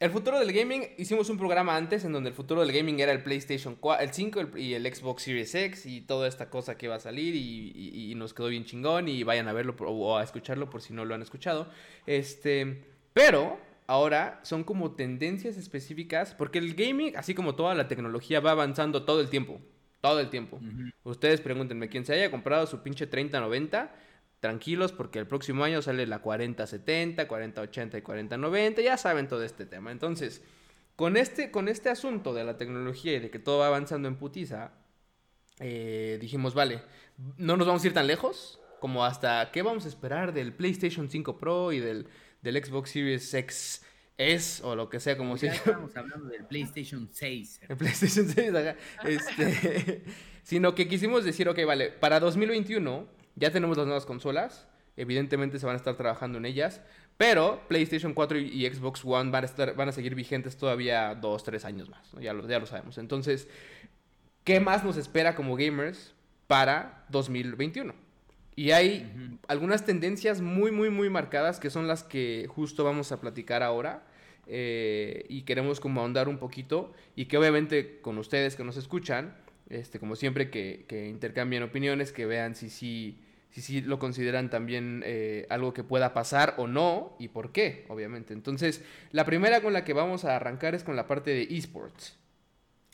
el 0.00 0.10
futuro 0.10 0.38
del 0.40 0.52
gaming, 0.52 0.82
hicimos 0.98 1.28
un 1.30 1.36
programa 1.38 1.76
antes 1.76 2.04
en 2.04 2.12
donde 2.12 2.30
el 2.30 2.34
futuro 2.34 2.62
del 2.64 2.72
gaming 2.72 2.98
era 3.00 3.12
el 3.12 3.22
PlayStation 3.22 3.76
4, 3.78 4.02
el 4.04 4.12
5 4.12 4.40
el- 4.40 4.58
y 4.58 4.74
el 4.74 4.92
Xbox 4.94 5.22
Series 5.22 5.54
X 5.54 5.86
y 5.86 6.00
toda 6.00 6.26
esta 6.26 6.48
cosa 6.50 6.76
que 6.76 6.86
iba 6.86 6.94
a 6.96 7.00
salir 7.00 7.34
y, 7.36 7.70
y- 7.74 8.10
y 8.10 8.14
nos 8.14 8.32
quedó 8.34 8.48
bien 8.48 8.64
chingón 8.64 9.08
y 9.08 9.22
vayan 9.22 9.46
a 9.48 9.52
verlo 9.52 9.76
por- 9.76 9.88
o 9.90 10.16
a 10.18 10.24
escucharlo 10.24 10.68
por 10.70 10.80
si 10.82 10.92
no 10.94 11.04
lo 11.04 11.14
han 11.14 11.22
escuchado. 11.22 11.68
Este, 12.06 12.82
pero 13.12 13.58
ahora 13.86 14.40
son 14.42 14.64
como 14.64 14.92
tendencias 14.92 15.56
específicas 15.56 16.34
porque 16.34 16.58
el 16.58 16.74
gaming, 16.74 17.16
así 17.16 17.34
como 17.34 17.54
toda 17.54 17.74
la 17.74 17.86
tecnología, 17.86 18.40
va 18.40 18.52
avanzando 18.52 19.04
todo 19.04 19.20
el 19.20 19.28
tiempo. 19.28 19.60
Todo 20.00 20.18
el 20.20 20.30
tiempo. 20.30 20.58
Ustedes 21.04 21.42
pregúntenme, 21.42 21.90
quien 21.90 22.06
se 22.06 22.14
haya 22.14 22.30
comprado 22.30 22.66
su 22.66 22.82
pinche 22.82 23.06
3090, 23.06 23.94
tranquilos 24.40 24.92
porque 24.92 25.18
el 25.18 25.26
próximo 25.26 25.64
año 25.64 25.82
sale 25.82 26.06
la 26.06 26.20
4070, 26.20 27.28
4080 27.28 27.98
y 27.98 28.02
4090, 28.02 28.82
ya 28.82 28.96
saben 28.96 29.28
todo 29.28 29.44
este 29.44 29.66
tema. 29.66 29.92
Entonces, 29.92 30.42
con 30.96 31.16
este, 31.16 31.50
con 31.50 31.68
este 31.68 31.90
asunto 31.90 32.34
de 32.34 32.44
la 32.44 32.56
tecnología 32.56 33.14
y 33.14 33.20
de 33.20 33.30
que 33.30 33.38
todo 33.38 33.58
va 33.58 33.68
avanzando 33.68 34.08
en 34.08 34.16
putiza, 34.16 34.72
eh, 35.60 36.18
dijimos, 36.20 36.54
vale, 36.54 36.82
no 37.36 37.56
nos 37.56 37.66
vamos 37.66 37.84
a 37.84 37.86
ir 37.86 37.92
tan 37.92 38.06
lejos 38.06 38.58
como 38.80 39.04
hasta 39.04 39.50
qué 39.52 39.60
vamos 39.60 39.84
a 39.84 39.88
esperar 39.88 40.32
del 40.32 40.54
PlayStation 40.54 41.10
5 41.10 41.38
Pro 41.38 41.72
y 41.72 41.80
del, 41.80 42.08
del 42.40 42.64
Xbox 42.64 42.90
Series 42.90 43.34
X 43.34 43.84
S 44.16 44.62
o 44.64 44.74
lo 44.74 44.88
que 44.88 45.00
sea 45.00 45.16
como 45.16 45.36
se 45.36 45.48
estábamos 45.48 45.94
hablando 45.96 46.28
del 46.28 46.44
PlayStation 46.44 47.08
6. 47.10 47.60
en 47.68 47.76
PlayStation 47.76 48.26
6, 48.28 48.54
ajá. 48.54 48.76
Este, 49.04 50.02
sino 50.42 50.74
que 50.74 50.88
quisimos 50.88 51.24
decir, 51.24 51.48
ok, 51.48 51.58
vale, 51.66 51.90
para 51.90 52.20
2021 52.20 53.19
ya 53.36 53.50
tenemos 53.50 53.76
las 53.76 53.86
nuevas 53.86 54.06
consolas, 54.06 54.66
evidentemente 54.96 55.58
se 55.58 55.66
van 55.66 55.74
a 55.74 55.78
estar 55.78 55.96
trabajando 55.96 56.38
en 56.38 56.44
ellas, 56.46 56.80
pero 57.16 57.60
PlayStation 57.68 58.14
4 58.14 58.38
y, 58.38 58.66
y 58.66 58.70
Xbox 58.72 59.04
One 59.04 59.30
van 59.30 59.44
a, 59.44 59.46
estar, 59.46 59.74
van 59.76 59.88
a 59.88 59.92
seguir 59.92 60.14
vigentes 60.14 60.56
todavía 60.56 61.14
dos, 61.14 61.44
tres 61.44 61.64
años 61.64 61.88
más, 61.88 62.12
¿no? 62.14 62.20
ya, 62.20 62.32
lo, 62.32 62.46
ya 62.48 62.58
lo 62.58 62.66
sabemos. 62.66 62.98
Entonces, 62.98 63.48
¿qué 64.44 64.60
más 64.60 64.84
nos 64.84 64.96
espera 64.96 65.34
como 65.34 65.56
gamers 65.56 66.14
para 66.46 67.04
2021? 67.10 67.94
Y 68.56 68.72
hay 68.72 69.10
Ujú. 69.14 69.38
algunas 69.48 69.84
tendencias 69.86 70.40
muy, 70.40 70.70
muy, 70.70 70.90
muy 70.90 71.08
marcadas 71.08 71.60
que 71.60 71.70
son 71.70 71.86
las 71.86 72.02
que 72.02 72.46
justo 72.48 72.84
vamos 72.84 73.12
a 73.12 73.20
platicar 73.20 73.62
ahora. 73.62 74.04
eh, 74.52 75.26
y 75.28 75.42
queremos 75.42 75.78
como 75.78 76.00
ahondar 76.00 76.28
un 76.28 76.38
poquito 76.38 76.92
y 77.14 77.26
que 77.26 77.38
obviamente 77.38 78.00
con 78.00 78.18
ustedes 78.18 78.56
que 78.56 78.64
nos 78.64 78.76
escuchan, 78.76 79.36
este, 79.70 79.98
como 79.98 80.16
siempre 80.16 80.50
que, 80.50 80.84
que 80.88 81.08
intercambien 81.08 81.62
opiniones, 81.62 82.12
que 82.12 82.26
vean 82.26 82.54
si 82.54 82.68
sí 82.70 83.18
si, 83.50 83.62
sí 83.62 83.80
lo 83.80 83.98
consideran 83.98 84.48
también 84.50 85.02
eh, 85.04 85.46
algo 85.50 85.74
que 85.74 85.84
pueda 85.84 86.14
pasar 86.14 86.54
o 86.56 86.66
no 86.66 87.16
y 87.18 87.28
por 87.28 87.52
qué, 87.52 87.84
obviamente. 87.88 88.32
Entonces, 88.32 88.82
la 89.12 89.24
primera 89.24 89.60
con 89.60 89.72
la 89.72 89.84
que 89.84 89.92
vamos 89.92 90.24
a 90.24 90.36
arrancar 90.36 90.74
es 90.74 90.84
con 90.84 90.96
la 90.96 91.06
parte 91.06 91.30
de 91.30 91.42
esports. 91.50 92.16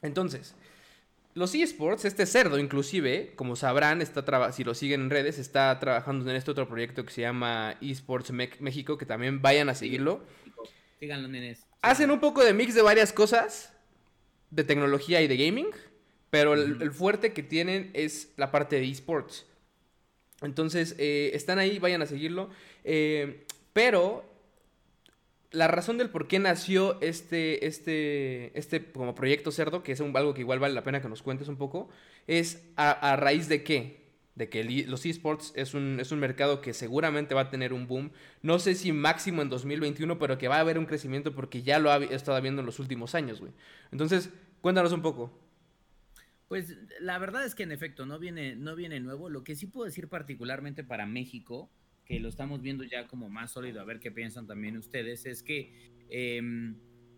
Entonces, 0.02 0.54
los 1.34 1.54
esports, 1.54 2.06
este 2.06 2.24
cerdo 2.24 2.58
inclusive, 2.58 3.32
como 3.36 3.56
sabrán, 3.56 4.00
está 4.00 4.52
si 4.52 4.64
lo 4.64 4.74
siguen 4.74 5.02
en 5.02 5.10
redes, 5.10 5.38
está 5.38 5.78
trabajando 5.78 6.28
en 6.30 6.36
este 6.36 6.50
otro 6.50 6.66
proyecto 6.68 7.04
que 7.04 7.12
se 7.12 7.20
llama 7.20 7.76
Esports 7.82 8.32
México, 8.32 8.96
que 8.96 9.04
también 9.04 9.42
vayan 9.42 9.68
a 9.68 9.74
seguirlo. 9.74 10.24
Síganlo, 10.98 11.28
nenes. 11.28 11.66
Hacen 11.82 12.10
un 12.10 12.20
poco 12.20 12.42
de 12.42 12.54
mix 12.54 12.74
de 12.74 12.80
varias 12.80 13.12
cosas, 13.12 13.74
de 14.50 14.64
tecnología 14.64 15.20
y 15.20 15.28
de 15.28 15.36
gaming, 15.36 15.68
pero 16.30 16.54
el, 16.54 16.90
fuerte 16.92 17.32
que 17.32 17.42
tienen 17.42 17.90
es 17.94 18.32
la 18.36 18.50
parte 18.50 18.76
de 18.76 18.88
esports. 18.90 19.46
Entonces, 20.42 20.94
eh, 20.98 21.30
están 21.34 21.58
ahí, 21.58 21.78
vayan 21.78 22.02
a 22.02 22.06
seguirlo. 22.06 22.50
Eh, 22.84 23.46
pero 23.72 24.24
la 25.52 25.68
razón 25.68 25.96
del 25.98 26.10
por 26.10 26.28
qué 26.28 26.38
nació 26.38 27.00
este, 27.00 27.66
este, 27.66 28.56
este 28.58 28.84
como 28.92 29.14
proyecto 29.14 29.50
cerdo, 29.52 29.82
que 29.82 29.92
es 29.92 30.00
un- 30.00 30.14
algo 30.16 30.34
que 30.34 30.40
igual 30.40 30.58
vale 30.58 30.74
la 30.74 30.82
pena 30.82 31.00
que 31.00 31.08
nos 31.08 31.22
cuentes 31.22 31.48
un 31.48 31.56
poco, 31.56 31.88
es 32.26 32.62
a, 32.76 32.90
a 32.90 33.16
raíz 33.16 33.48
de 33.48 33.62
qué? 33.62 34.04
De 34.34 34.50
que 34.50 34.60
el 34.60 34.90
los 34.90 35.06
esports 35.06 35.52
es 35.56 35.72
un, 35.72 35.98
es 35.98 36.12
un 36.12 36.18
mercado 36.18 36.60
que 36.60 36.74
seguramente 36.74 37.34
va 37.34 37.42
a 37.42 37.50
tener 37.50 37.72
un 37.72 37.86
boom. 37.86 38.10
No 38.42 38.58
sé 38.58 38.74
si 38.74 38.92
máximo 38.92 39.40
en 39.40 39.48
2021, 39.48 40.18
pero 40.18 40.36
que 40.36 40.48
va 40.48 40.56
a 40.56 40.60
haber 40.60 40.78
un 40.78 40.84
crecimiento 40.86 41.34
porque 41.34 41.62
ya 41.62 41.78
lo 41.78 41.90
ha 41.90 41.96
estado 42.04 42.40
viendo 42.42 42.60
en 42.60 42.66
los 42.66 42.78
últimos 42.78 43.14
años, 43.14 43.40
güey. 43.40 43.52
Entonces, 43.92 44.28
cuéntanos 44.60 44.92
un 44.92 45.00
poco. 45.02 45.32
Pues 46.48 46.76
la 47.00 47.18
verdad 47.18 47.44
es 47.44 47.54
que 47.54 47.64
en 47.64 47.72
efecto 47.72 48.06
no 48.06 48.18
viene, 48.18 48.54
no 48.54 48.76
viene 48.76 49.00
nuevo. 49.00 49.28
Lo 49.30 49.42
que 49.42 49.56
sí 49.56 49.66
puedo 49.66 49.84
decir 49.86 50.08
particularmente 50.08 50.84
para 50.84 51.04
México, 51.06 51.70
que 52.04 52.20
lo 52.20 52.28
estamos 52.28 52.62
viendo 52.62 52.84
ya 52.84 53.08
como 53.08 53.28
más 53.28 53.50
sólido, 53.52 53.80
a 53.80 53.84
ver 53.84 53.98
qué 53.98 54.12
piensan 54.12 54.46
también 54.46 54.76
ustedes, 54.76 55.26
es 55.26 55.42
que, 55.42 55.90
em, 56.08 56.76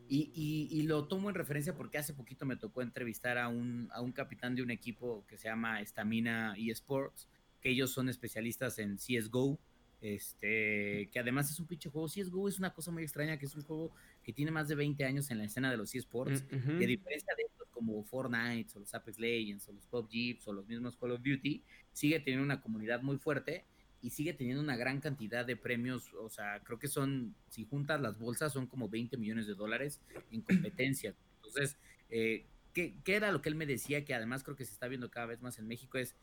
y, 0.08 0.32
y- 0.34 0.68
y 0.80 0.82
lo 0.84 1.06
tomo 1.08 1.28
en 1.28 1.34
referencia 1.34 1.74
porque 1.76 1.98
hace 1.98 2.14
poquito 2.14 2.46
me 2.46 2.56
tocó 2.56 2.80
entrevistar 2.80 3.36
a 3.36 3.48
un, 3.48 3.88
a 3.92 4.00
un 4.00 4.12
capitán 4.12 4.54
de 4.54 4.62
un 4.62 4.70
equipo 4.70 5.26
que 5.26 5.36
se 5.36 5.48
llama 5.48 5.82
Estamina 5.82 6.54
eSports, 6.56 7.28
que 7.60 7.68
ellos 7.70 7.90
son 7.92 8.08
especialistas 8.08 8.78
en 8.78 8.96
CSGO, 8.98 9.58
este, 10.00 11.10
que 11.12 11.18
además 11.18 11.50
es 11.50 11.60
un 11.60 11.66
pinche 11.66 11.90
juego. 11.90 12.08
CSGO 12.08 12.48
es 12.48 12.58
una 12.58 12.72
cosa 12.72 12.90
muy 12.90 13.02
extraña, 13.02 13.38
que 13.38 13.44
es 13.46 13.54
un 13.54 13.62
juego 13.64 13.92
que 14.28 14.34
tiene 14.34 14.50
más 14.50 14.68
de 14.68 14.74
20 14.74 15.06
años 15.06 15.30
en 15.30 15.38
la 15.38 15.44
escena 15.44 15.70
de 15.70 15.78
los 15.78 15.94
eSports. 15.94 16.44
Mm, 16.52 16.56
ujú. 16.56 16.72
Y 16.72 16.84
a 16.84 16.86
diferencia 16.86 17.34
de 17.34 17.44
estos 17.44 17.66
como 17.70 18.04
Fortnite 18.04 18.70
o 18.76 18.80
los 18.80 18.92
Apex 18.92 19.18
Legends 19.18 19.66
o 19.70 19.72
los 19.72 19.86
PUBG 19.86 20.38
o 20.44 20.52
los 20.52 20.66
mismos 20.66 20.98
Call 20.98 21.12
of 21.12 21.22
Duty, 21.22 21.64
sigue 21.94 22.20
teniendo 22.20 22.44
una 22.44 22.60
comunidad 22.60 23.00
muy 23.00 23.16
fuerte 23.16 23.64
y 24.02 24.10
sigue 24.10 24.34
teniendo 24.34 24.62
una 24.62 24.76
gran 24.76 25.00
cantidad 25.00 25.46
de 25.46 25.56
premios. 25.56 26.12
O 26.12 26.28
sea, 26.28 26.60
creo 26.62 26.78
que 26.78 26.88
son, 26.88 27.34
si 27.48 27.64
juntas 27.64 28.02
las 28.02 28.18
bolsas, 28.18 28.52
son 28.52 28.66
como 28.66 28.90
20 28.90 29.16
millones 29.16 29.46
de 29.46 29.54
dólares 29.54 30.02
en 30.30 30.42
competencia. 30.76 31.14
Entonces, 31.36 31.78
eh, 32.10 32.44
¿qué, 32.74 32.96
qué 33.04 33.14
era 33.14 33.32
lo 33.32 33.40
que 33.40 33.48
él 33.48 33.54
me 33.54 33.64
decía? 33.64 34.04
Que 34.04 34.12
además 34.12 34.44
creo 34.44 34.56
que 34.58 34.66
se 34.66 34.74
está 34.74 34.88
viendo 34.88 35.10
cada 35.10 35.24
vez 35.24 35.40
más 35.40 35.58
en 35.58 35.66
México. 35.66 35.96
Es 35.96 36.16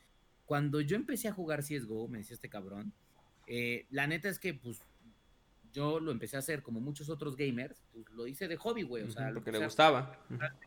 cuando 0.45 0.79
yo 0.79 0.95
empecé 0.95 1.27
a 1.27 1.33
jugar 1.33 1.63
CSGO, 1.63 2.07
me 2.07 2.19
decía 2.19 2.35
este 2.35 2.49
cabrón, 2.49 2.93
eh, 3.47 3.87
la 3.89 4.05
neta 4.05 4.29
es 4.29 4.37
que, 4.37 4.53
pues, 4.53 4.83
yo 5.75 5.99
lo 5.99 6.11
empecé 6.11 6.37
a 6.37 6.39
hacer 6.39 6.63
como 6.63 6.79
muchos 6.79 7.09
otros 7.09 7.35
gamers, 7.35 7.83
pues 7.91 8.09
lo 8.11 8.25
hice 8.27 8.47
de 8.47 8.55
hobby, 8.55 8.83
güey. 8.83 9.03
O 9.03 9.11
sea, 9.11 9.31
porque 9.33 9.51
le 9.51 9.59
gustaba. 9.59 10.17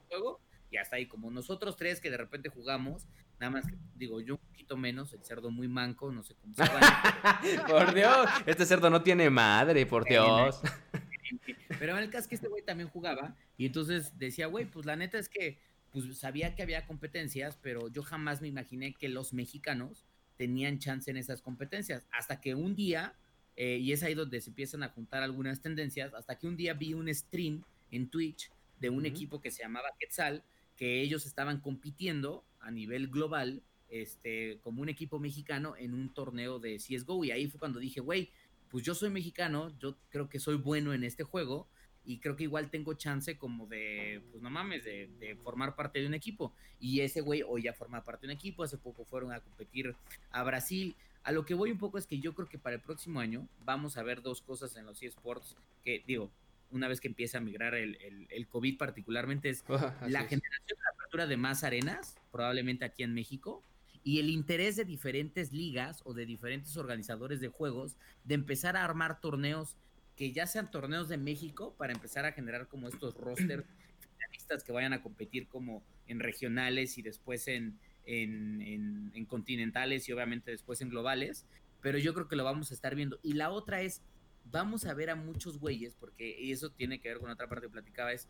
Juego 0.08 0.40
y 0.70 0.76
hasta 0.76 0.96
ahí 0.96 1.06
como 1.06 1.30
nosotros 1.30 1.76
tres 1.76 1.98
que 1.98 2.10
de 2.10 2.18
repente 2.18 2.50
jugamos 2.50 3.06
nada 3.40 3.50
más 3.50 3.66
que 3.66 3.74
digo 3.94 4.20
yo 4.20 4.34
un 4.34 4.40
poquito 4.40 4.76
menos 4.76 5.14
el 5.14 5.24
cerdo 5.24 5.50
muy 5.50 5.66
manco 5.66 6.12
no 6.12 6.22
sé 6.22 6.34
cómo 6.34 6.54
se 6.54 6.62
llama 6.62 6.80
por 7.68 7.94
Dios, 7.94 8.28
este 8.44 8.66
cerdo 8.66 8.90
no 8.90 9.02
tiene 9.02 9.30
madre, 9.30 9.86
por 9.86 10.04
Dios. 10.04 10.60
pero 11.78 11.96
en 11.96 12.04
el 12.04 12.10
caso 12.10 12.22
es 12.24 12.28
que 12.28 12.34
este 12.34 12.48
güey 12.48 12.62
también 12.62 12.90
jugaba 12.90 13.34
y 13.56 13.64
entonces 13.64 14.18
decía 14.18 14.46
güey 14.46 14.66
pues 14.66 14.84
la 14.84 14.96
neta 14.96 15.18
es 15.18 15.30
que 15.30 15.58
pues 15.90 16.18
sabía 16.18 16.54
que 16.54 16.62
había 16.62 16.86
competencias 16.86 17.58
pero 17.62 17.88
yo 17.88 18.02
jamás 18.02 18.42
me 18.42 18.48
imaginé 18.48 18.92
que 18.92 19.08
los 19.08 19.32
mexicanos 19.32 20.04
tenían 20.36 20.78
chance 20.78 21.10
en 21.10 21.16
esas 21.16 21.40
competencias 21.40 22.06
hasta 22.10 22.42
que 22.42 22.54
un 22.54 22.74
día 22.74 23.16
eh, 23.60 23.76
y 23.78 23.90
es 23.90 24.04
ahí 24.04 24.14
donde 24.14 24.40
se 24.40 24.50
empiezan 24.50 24.84
a 24.84 24.88
juntar 24.90 25.24
algunas 25.24 25.60
tendencias 25.60 26.14
hasta 26.14 26.38
que 26.38 26.46
un 26.46 26.56
día 26.56 26.74
vi 26.74 26.94
un 26.94 27.12
stream 27.12 27.64
en 27.90 28.08
Twitch 28.08 28.52
de 28.78 28.88
un 28.88 29.04
equipo 29.04 29.40
que 29.40 29.50
se 29.50 29.64
llamaba 29.64 29.88
Quetzal 29.98 30.44
que 30.76 31.00
ellos 31.00 31.26
estaban 31.26 31.60
compitiendo 31.60 32.44
a 32.60 32.70
nivel 32.70 33.08
global, 33.08 33.64
este, 33.88 34.60
como 34.62 34.80
un 34.80 34.88
equipo 34.88 35.18
mexicano 35.18 35.74
en 35.76 35.92
un 35.92 36.14
torneo 36.14 36.60
de 36.60 36.76
CSGO. 36.76 37.24
Y 37.24 37.32
ahí 37.32 37.48
fue 37.48 37.58
cuando 37.58 37.80
dije, 37.80 37.98
güey, 37.98 38.30
pues 38.68 38.84
yo 38.84 38.94
soy 38.94 39.10
mexicano, 39.10 39.76
yo 39.80 39.98
creo 40.08 40.28
que 40.28 40.38
soy 40.38 40.54
bueno 40.54 40.94
en 40.94 41.02
este 41.02 41.24
juego 41.24 41.66
y 42.04 42.20
creo 42.20 42.36
que 42.36 42.44
igual 42.44 42.70
tengo 42.70 42.94
chance 42.94 43.36
como 43.38 43.66
de, 43.66 44.22
pues 44.30 44.40
no 44.40 44.50
mames, 44.50 44.84
de, 44.84 45.08
de 45.18 45.34
formar 45.34 45.74
parte 45.74 45.98
de 45.98 46.06
un 46.06 46.14
equipo. 46.14 46.54
Y 46.78 47.00
ese 47.00 47.22
güey 47.22 47.42
hoy 47.42 47.62
ya 47.62 47.72
forma 47.72 48.04
parte 48.04 48.28
de 48.28 48.32
un 48.34 48.36
equipo, 48.36 48.62
hace 48.62 48.78
poco 48.78 49.04
fueron 49.04 49.32
a 49.32 49.40
competir 49.40 49.96
a 50.30 50.44
Brasil. 50.44 50.94
A 51.28 51.32
lo 51.32 51.44
que 51.44 51.52
voy 51.52 51.70
un 51.70 51.76
poco 51.76 51.98
es 51.98 52.06
que 52.06 52.20
yo 52.20 52.34
creo 52.34 52.48
que 52.48 52.56
para 52.58 52.76
el 52.76 52.80
próximo 52.80 53.20
año 53.20 53.46
vamos 53.62 53.98
a 53.98 54.02
ver 54.02 54.22
dos 54.22 54.40
cosas 54.40 54.74
en 54.76 54.86
los 54.86 55.02
eSports 55.02 55.56
que, 55.84 56.02
digo, 56.06 56.32
una 56.70 56.88
vez 56.88 57.02
que 57.02 57.08
empieza 57.08 57.36
a 57.36 57.42
migrar 57.42 57.74
el, 57.74 57.98
el, 58.00 58.26
el 58.30 58.48
COVID 58.48 58.78
particularmente 58.78 59.50
es 59.50 59.62
la 59.68 60.22
es. 60.22 60.28
generación 60.30 60.78
de 60.78 60.82
la 60.82 60.90
apertura 60.94 61.26
de 61.26 61.36
más 61.36 61.64
arenas, 61.64 62.16
probablemente 62.32 62.86
aquí 62.86 63.02
en 63.02 63.12
México, 63.12 63.62
y 64.02 64.20
el 64.20 64.30
interés 64.30 64.76
de 64.76 64.86
diferentes 64.86 65.52
ligas 65.52 66.00
o 66.06 66.14
de 66.14 66.24
diferentes 66.24 66.74
organizadores 66.78 67.40
de 67.40 67.48
juegos 67.48 67.98
de 68.24 68.34
empezar 68.34 68.78
a 68.78 68.84
armar 68.84 69.20
torneos 69.20 69.76
que 70.16 70.32
ya 70.32 70.46
sean 70.46 70.70
torneos 70.70 71.10
de 71.10 71.18
México 71.18 71.74
para 71.76 71.92
empezar 71.92 72.24
a 72.24 72.32
generar 72.32 72.68
como 72.68 72.88
estos 72.88 73.14
rosters 73.14 73.66
finalistas 74.16 74.64
que 74.64 74.72
vayan 74.72 74.94
a 74.94 75.02
competir 75.02 75.46
como 75.46 75.82
en 76.06 76.20
regionales 76.20 76.96
y 76.96 77.02
después 77.02 77.48
en, 77.48 77.78
en, 78.08 78.60
en- 78.62 79.12
en 79.14 79.24
continentales 79.26 80.08
y 80.08 80.12
obviamente 80.12 80.50
después 80.50 80.80
en 80.80 80.88
globales, 80.88 81.44
pero 81.82 81.98
yo 81.98 82.14
creo 82.14 82.26
que 82.26 82.36
lo 82.36 82.44
vamos 82.44 82.70
a 82.70 82.74
estar 82.74 82.94
viendo. 82.94 83.18
Y 83.22 83.34
la 83.34 83.50
otra 83.50 83.82
es, 83.82 84.02
vamos 84.50 84.86
a 84.86 84.94
ver 84.94 85.10
a 85.10 85.14
muchos 85.14 85.58
güeyes, 85.58 85.94
porque 85.94 86.36
y 86.40 86.50
eso 86.52 86.70
tiene 86.70 87.00
que 87.00 87.10
ver 87.10 87.18
con 87.18 87.30
otra 87.30 87.48
parte 87.48 87.66
que 87.66 87.72
platicaba, 87.72 88.12
es 88.12 88.26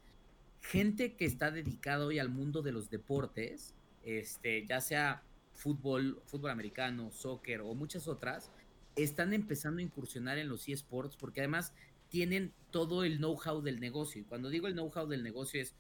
gente 0.61 1.15
que 1.15 1.25
está 1.25 1.51
dedicada 1.51 2.05
hoy 2.07 2.19
al 2.19 2.29
mundo 2.29 2.63
de 2.63 2.73
los 2.73 2.91
deportes, 2.91 3.75
este, 4.05 4.67
ya 4.67 4.81
sea 4.81 5.23
fútbol, 5.55 6.21
fútbol 6.27 6.51
americano, 6.51 7.11
soccer 7.13 7.61
o 7.61 7.75
muchas 7.75 8.09
otras, 8.09 8.51
están 8.97 9.33
empezando 9.33 9.79
a 9.79 9.83
incursionar 9.85 10.39
en 10.39 10.49
los 10.49 10.69
eSports 10.69 11.17
porque 11.17 11.41
además 11.41 11.73
tienen 12.09 12.53
todo 12.73 13.05
el 13.05 13.19
know-how 13.19 13.61
del 13.63 13.79
negocio. 13.81 14.21
Y 14.21 14.25
cuando 14.25 14.51
digo 14.51 14.67
el 14.67 14.75
know-how 14.75 15.07
del 15.07 15.23
negocio 15.23 15.61
es 15.63 15.75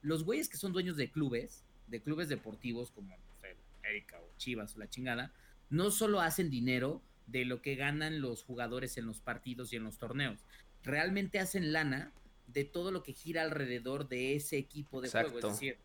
los 0.00 0.24
güeyes 0.24 0.48
que 0.48 0.56
son 0.56 0.72
dueños 0.72 0.96
de 0.96 1.10
clubes, 1.10 1.64
de 1.88 2.00
clubes 2.00 2.28
deportivos 2.28 2.90
como 2.90 3.14
Erika 3.84 4.20
o 4.20 4.32
Chivas 4.36 4.76
o 4.76 4.78
la 4.78 4.88
chingada, 4.88 5.32
no 5.70 5.90
solo 5.90 6.20
hacen 6.20 6.50
dinero 6.50 7.02
de 7.26 7.44
lo 7.44 7.62
que 7.62 7.76
ganan 7.76 8.20
los 8.20 8.42
jugadores 8.42 8.96
en 8.98 9.06
los 9.06 9.20
partidos 9.20 9.72
y 9.72 9.76
en 9.76 9.84
los 9.84 9.98
torneos, 9.98 10.44
realmente 10.82 11.38
hacen 11.38 11.72
lana 11.72 12.12
de 12.46 12.64
todo 12.64 12.90
lo 12.90 13.02
que 13.02 13.12
gira 13.12 13.42
alrededor 13.42 14.08
de 14.08 14.34
ese 14.34 14.58
equipo 14.58 15.00
de 15.00 15.10
juego. 15.10 15.38
Es 15.38 15.44
decir, 15.44 15.78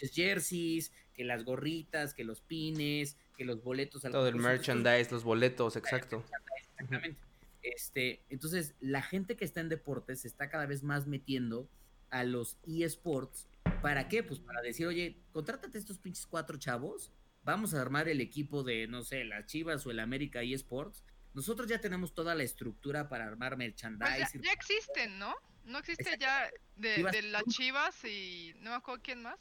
las 0.00 0.10
jerseys, 0.12 0.92
que 1.14 1.24
las 1.24 1.44
gorritas, 1.44 2.14
que 2.14 2.24
los 2.24 2.40
pines, 2.40 3.16
que 3.36 3.44
los 3.44 3.62
boletos. 3.62 4.02
Todo 4.02 4.28
el 4.28 4.36
merchandise, 4.36 5.10
los 5.10 5.24
boletos, 5.24 5.76
exacto. 5.76 6.24
Exactamente. 6.72 7.20
Este, 7.62 8.22
entonces, 8.28 8.74
la 8.80 9.02
gente 9.02 9.36
que 9.36 9.44
está 9.44 9.60
en 9.60 9.68
deportes 9.68 10.20
se 10.20 10.28
está 10.28 10.48
cada 10.48 10.66
vez 10.66 10.82
más 10.84 11.06
metiendo 11.06 11.68
a 12.10 12.22
los 12.22 12.58
eSports. 12.66 13.48
¿Para 13.82 14.08
qué? 14.08 14.22
Pues 14.22 14.38
para 14.38 14.62
decir, 14.62 14.86
oye, 14.86 15.18
contrátate 15.32 15.76
estos 15.76 15.98
pinches 15.98 16.26
cuatro 16.26 16.58
chavos, 16.58 17.10
vamos 17.46 17.74
a 17.74 17.80
armar 17.80 18.08
el 18.08 18.20
equipo 18.20 18.64
de, 18.64 18.88
no 18.88 19.04
sé, 19.04 19.24
las 19.24 19.46
Chivas 19.46 19.86
o 19.86 19.92
el 19.92 20.00
América 20.00 20.42
eSports. 20.42 21.04
Nosotros 21.32 21.68
ya 21.68 21.80
tenemos 21.80 22.12
toda 22.12 22.34
la 22.34 22.42
estructura 22.42 23.08
para 23.08 23.24
armar 23.24 23.52
pues 23.52 23.58
merchandising. 23.58 24.42
ya, 24.42 24.52
existen, 24.52 25.18
¿no? 25.18 25.32
¿No 25.64 25.78
existe 25.78 26.16
ya 26.18 26.50
de, 26.76 27.04
de, 27.04 27.22
las 27.22 27.44
Chivas 27.44 28.04
y 28.04 28.52
no 28.58 28.70
me 28.70 28.76
acuerdo 28.76 29.00
quién 29.02 29.22
más? 29.22 29.38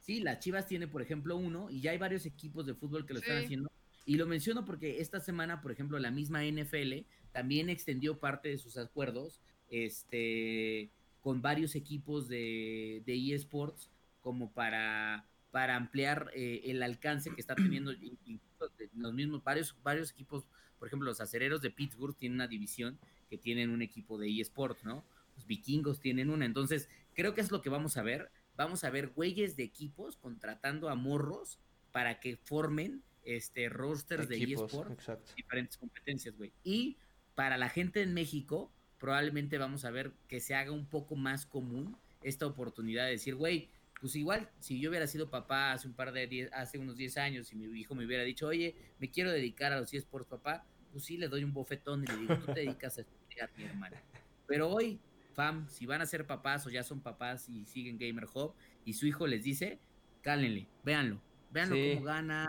Sí, 0.00 0.20
las 0.20 0.40
Chivas 0.40 0.66
tiene, 0.66 0.88
por 0.88 1.02
ejemplo, 1.02 1.36
uno 1.36 1.70
y 1.70 1.80
ya 1.80 1.92
hay 1.92 1.98
varios 1.98 2.26
equipos 2.26 2.66
de 2.66 2.74
fútbol 2.74 3.06
que 3.06 3.14
lo 3.14 3.20
están 3.20 3.44
haciendo. 3.44 3.70
Y 4.04 4.16
lo 4.16 4.26
menciono 4.26 4.64
porque 4.64 5.00
esta 5.00 5.20
semana, 5.20 5.60
por 5.62 5.70
ejemplo, 5.70 5.98
la 6.00 6.10
misma 6.10 6.44
NFL 6.44 7.06
también 7.32 7.68
extendió 7.68 8.18
parte 8.18 8.48
de 8.48 8.58
sus 8.58 8.76
acuerdos 8.76 9.40
este, 9.68 10.90
con 11.20 11.42
varios 11.42 11.76
equipos 11.76 12.28
de, 12.28 13.02
de 13.06 13.34
eSports 13.34 13.90
como 14.20 14.52
para, 14.52 15.28
para 15.56 15.74
ampliar 15.74 16.30
eh, 16.34 16.60
el 16.64 16.82
alcance 16.82 17.30
que 17.30 17.40
está 17.40 17.54
teniendo 17.54 17.92
los 18.92 19.14
mismos 19.14 19.42
varios, 19.42 19.74
varios 19.82 20.10
equipos, 20.10 20.46
por 20.78 20.86
ejemplo, 20.86 21.08
los 21.08 21.22
acereros 21.22 21.62
de 21.62 21.70
Pittsburgh 21.70 22.14
tienen 22.14 22.36
una 22.36 22.46
división 22.46 22.98
que 23.30 23.38
tienen 23.38 23.70
un 23.70 23.80
equipo 23.80 24.18
de 24.18 24.28
eSports, 24.38 24.84
¿no? 24.84 25.02
Los 25.34 25.46
vikingos 25.46 25.98
tienen 25.98 26.28
una. 26.28 26.44
Entonces, 26.44 26.90
creo 27.14 27.32
que 27.32 27.40
es 27.40 27.50
lo 27.50 27.62
que 27.62 27.70
vamos 27.70 27.96
a 27.96 28.02
ver 28.02 28.30
vamos 28.54 28.84
a 28.84 28.90
ver 28.90 29.08
güeyes 29.08 29.56
de 29.56 29.62
equipos 29.62 30.18
contratando 30.18 30.90
a 30.90 30.94
morros 30.94 31.58
para 31.90 32.20
que 32.20 32.36
formen 32.36 33.02
este 33.22 33.70
rosters 33.70 34.28
de 34.28 34.42
eSports, 34.42 35.10
diferentes 35.34 35.78
competencias, 35.78 36.36
güey. 36.36 36.52
Y 36.62 36.98
para 37.34 37.56
la 37.56 37.70
gente 37.70 38.02
en 38.02 38.12
México, 38.14 38.70
probablemente 38.98 39.56
vamos 39.56 39.86
a 39.86 39.90
ver 39.90 40.12
que 40.28 40.40
se 40.40 40.54
haga 40.54 40.72
un 40.72 40.86
poco 40.86 41.16
más 41.16 41.46
común 41.46 41.96
esta 42.22 42.46
oportunidad 42.46 43.04
de 43.04 43.12
decir, 43.12 43.34
güey, 43.34 43.70
pues 44.00 44.14
igual, 44.16 44.50
si 44.60 44.78
yo 44.80 44.90
hubiera 44.90 45.06
sido 45.06 45.30
papá 45.30 45.72
hace 45.72 45.88
un 45.88 45.94
par 45.94 46.12
de 46.12 46.26
diez, 46.26 46.52
hace 46.52 46.78
unos 46.78 46.96
10 46.96 47.16
años 47.18 47.52
y 47.52 47.56
mi 47.56 47.66
hijo 47.78 47.94
me 47.94 48.04
hubiera 48.04 48.22
dicho, 48.24 48.46
oye, 48.46 48.76
me 48.98 49.10
quiero 49.10 49.30
dedicar 49.30 49.72
a 49.72 49.80
los 49.80 49.92
eSports, 49.92 50.28
papá, 50.28 50.64
pues 50.92 51.04
sí, 51.04 51.16
le 51.16 51.28
doy 51.28 51.44
un 51.44 51.52
bofetón 51.52 52.04
y 52.04 52.06
le 52.06 52.16
digo, 52.16 52.36
tú 52.38 52.46
te 52.46 52.60
dedicas 52.60 52.98
a 52.98 53.00
estudiar, 53.02 53.50
mi 53.56 53.64
hermana. 53.64 54.02
Pero 54.46 54.68
hoy 54.68 55.00
fam, 55.34 55.68
si 55.68 55.86
van 55.86 56.00
a 56.00 56.06
ser 56.06 56.26
papás 56.26 56.66
o 56.66 56.70
ya 56.70 56.82
son 56.82 57.00
papás 57.00 57.48
y 57.48 57.66
siguen 57.66 57.98
Gamer 57.98 58.26
Hub 58.32 58.54
y 58.84 58.94
su 58.94 59.06
hijo 59.06 59.26
les 59.26 59.44
dice, 59.44 59.78
cálenle, 60.22 60.66
véanlo, 60.84 61.20
véanlo 61.50 61.76
cómo 61.76 62.06
gana. 62.06 62.48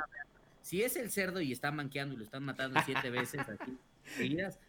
Si 0.62 0.82
es 0.84 0.96
el 0.96 1.12
cerdo 1.12 1.42
y 1.42 1.52
está 1.52 1.72
manqueando 1.72 2.14
y 2.14 2.18
lo 2.18 2.24
están 2.24 2.44
matando 2.44 2.80
siete 2.86 3.10
veces 3.10 3.42
aquí 3.48 3.78
seguidas, 4.16 4.60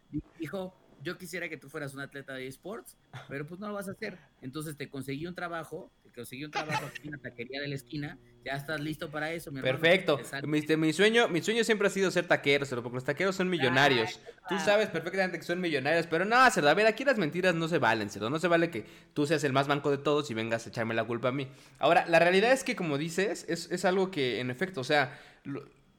hijo, 0.41 0.75
yo 1.03 1.17
quisiera 1.17 1.49
que 1.49 1.57
tú 1.57 1.69
fueras 1.69 1.95
un 1.95 2.01
atleta 2.01 2.35
de 2.35 2.47
esports, 2.47 2.97
pero 3.29 3.47
pues 3.47 3.61
no 3.61 3.69
lo 3.69 3.75
vas 3.75 3.89
a 3.89 3.93
hacer. 3.93 4.19
Entonces 4.43 4.77
te 4.77 4.89
conseguí 4.89 5.27
un 5.27 5.35
trabajo, 5.35 5.91
te 6.09 6.15
conseguí 6.15 6.45
un 6.45 6.51
trabajo 6.51 6.87
aquí 6.87 7.03
en 7.05 7.13
la 7.13 7.19
taquería 7.19 7.61
de 7.61 7.69
la 7.69 7.75
esquina, 7.75 8.19
ya 8.45 8.53
estás 8.53 8.81
listo 8.81 9.11
para 9.11 9.33
eso, 9.33 9.53
mi 9.53 9.61
Perfecto. 9.61 10.21
Mi, 10.45 10.61
mi, 10.77 10.93
sueño, 10.93 11.29
mi 11.29 11.43
sueño 11.43 11.65
siempre 11.65 11.89
ha 11.89 11.91
sido 11.91 12.11
ser 12.11 12.27
taquero, 12.27 12.67
porque 12.83 12.95
los 12.95 13.05
taqueros 13.05 13.37
son 13.37 13.49
millonarios. 13.49 14.21
tú 14.49 14.59
sabes 14.59 14.89
perfectamente 14.89 15.39
que 15.39 15.45
son 15.45 15.61
millonarios, 15.61 16.07
pero 16.07 16.25
no, 16.25 16.51
Cerdo, 16.51 16.69
a 16.69 16.75
ver, 16.75 16.87
aquí 16.87 17.05
las 17.05 17.19
mentiras 17.19 17.55
no 17.55 17.69
se 17.69 17.79
valen, 17.79 18.11
Cerdo. 18.11 18.31
No 18.31 18.39
se 18.39 18.49
vale 18.49 18.71
que 18.71 18.85
tú 19.13 19.27
seas 19.27 19.45
el 19.45 19.53
más 19.53 19.67
banco 19.67 19.91
de 19.91 19.99
todos 19.99 20.31
y 20.31 20.35
vengas 20.35 20.67
a 20.67 20.71
echarme 20.71 20.95
la 20.95 21.05
culpa 21.05 21.29
a 21.29 21.33
mí. 21.33 21.49
Ahora, 21.79 22.07
la 22.07 22.19
realidad 22.19 22.53
es 22.53 22.65
que, 22.65 22.75
como 22.75 22.97
dices, 22.97 23.45
es, 23.49 23.71
es 23.71 23.85
algo 23.85 24.11
que, 24.11 24.41
en 24.41 24.51
efecto, 24.51 24.81
o 24.81 24.85
sea, 24.85 25.19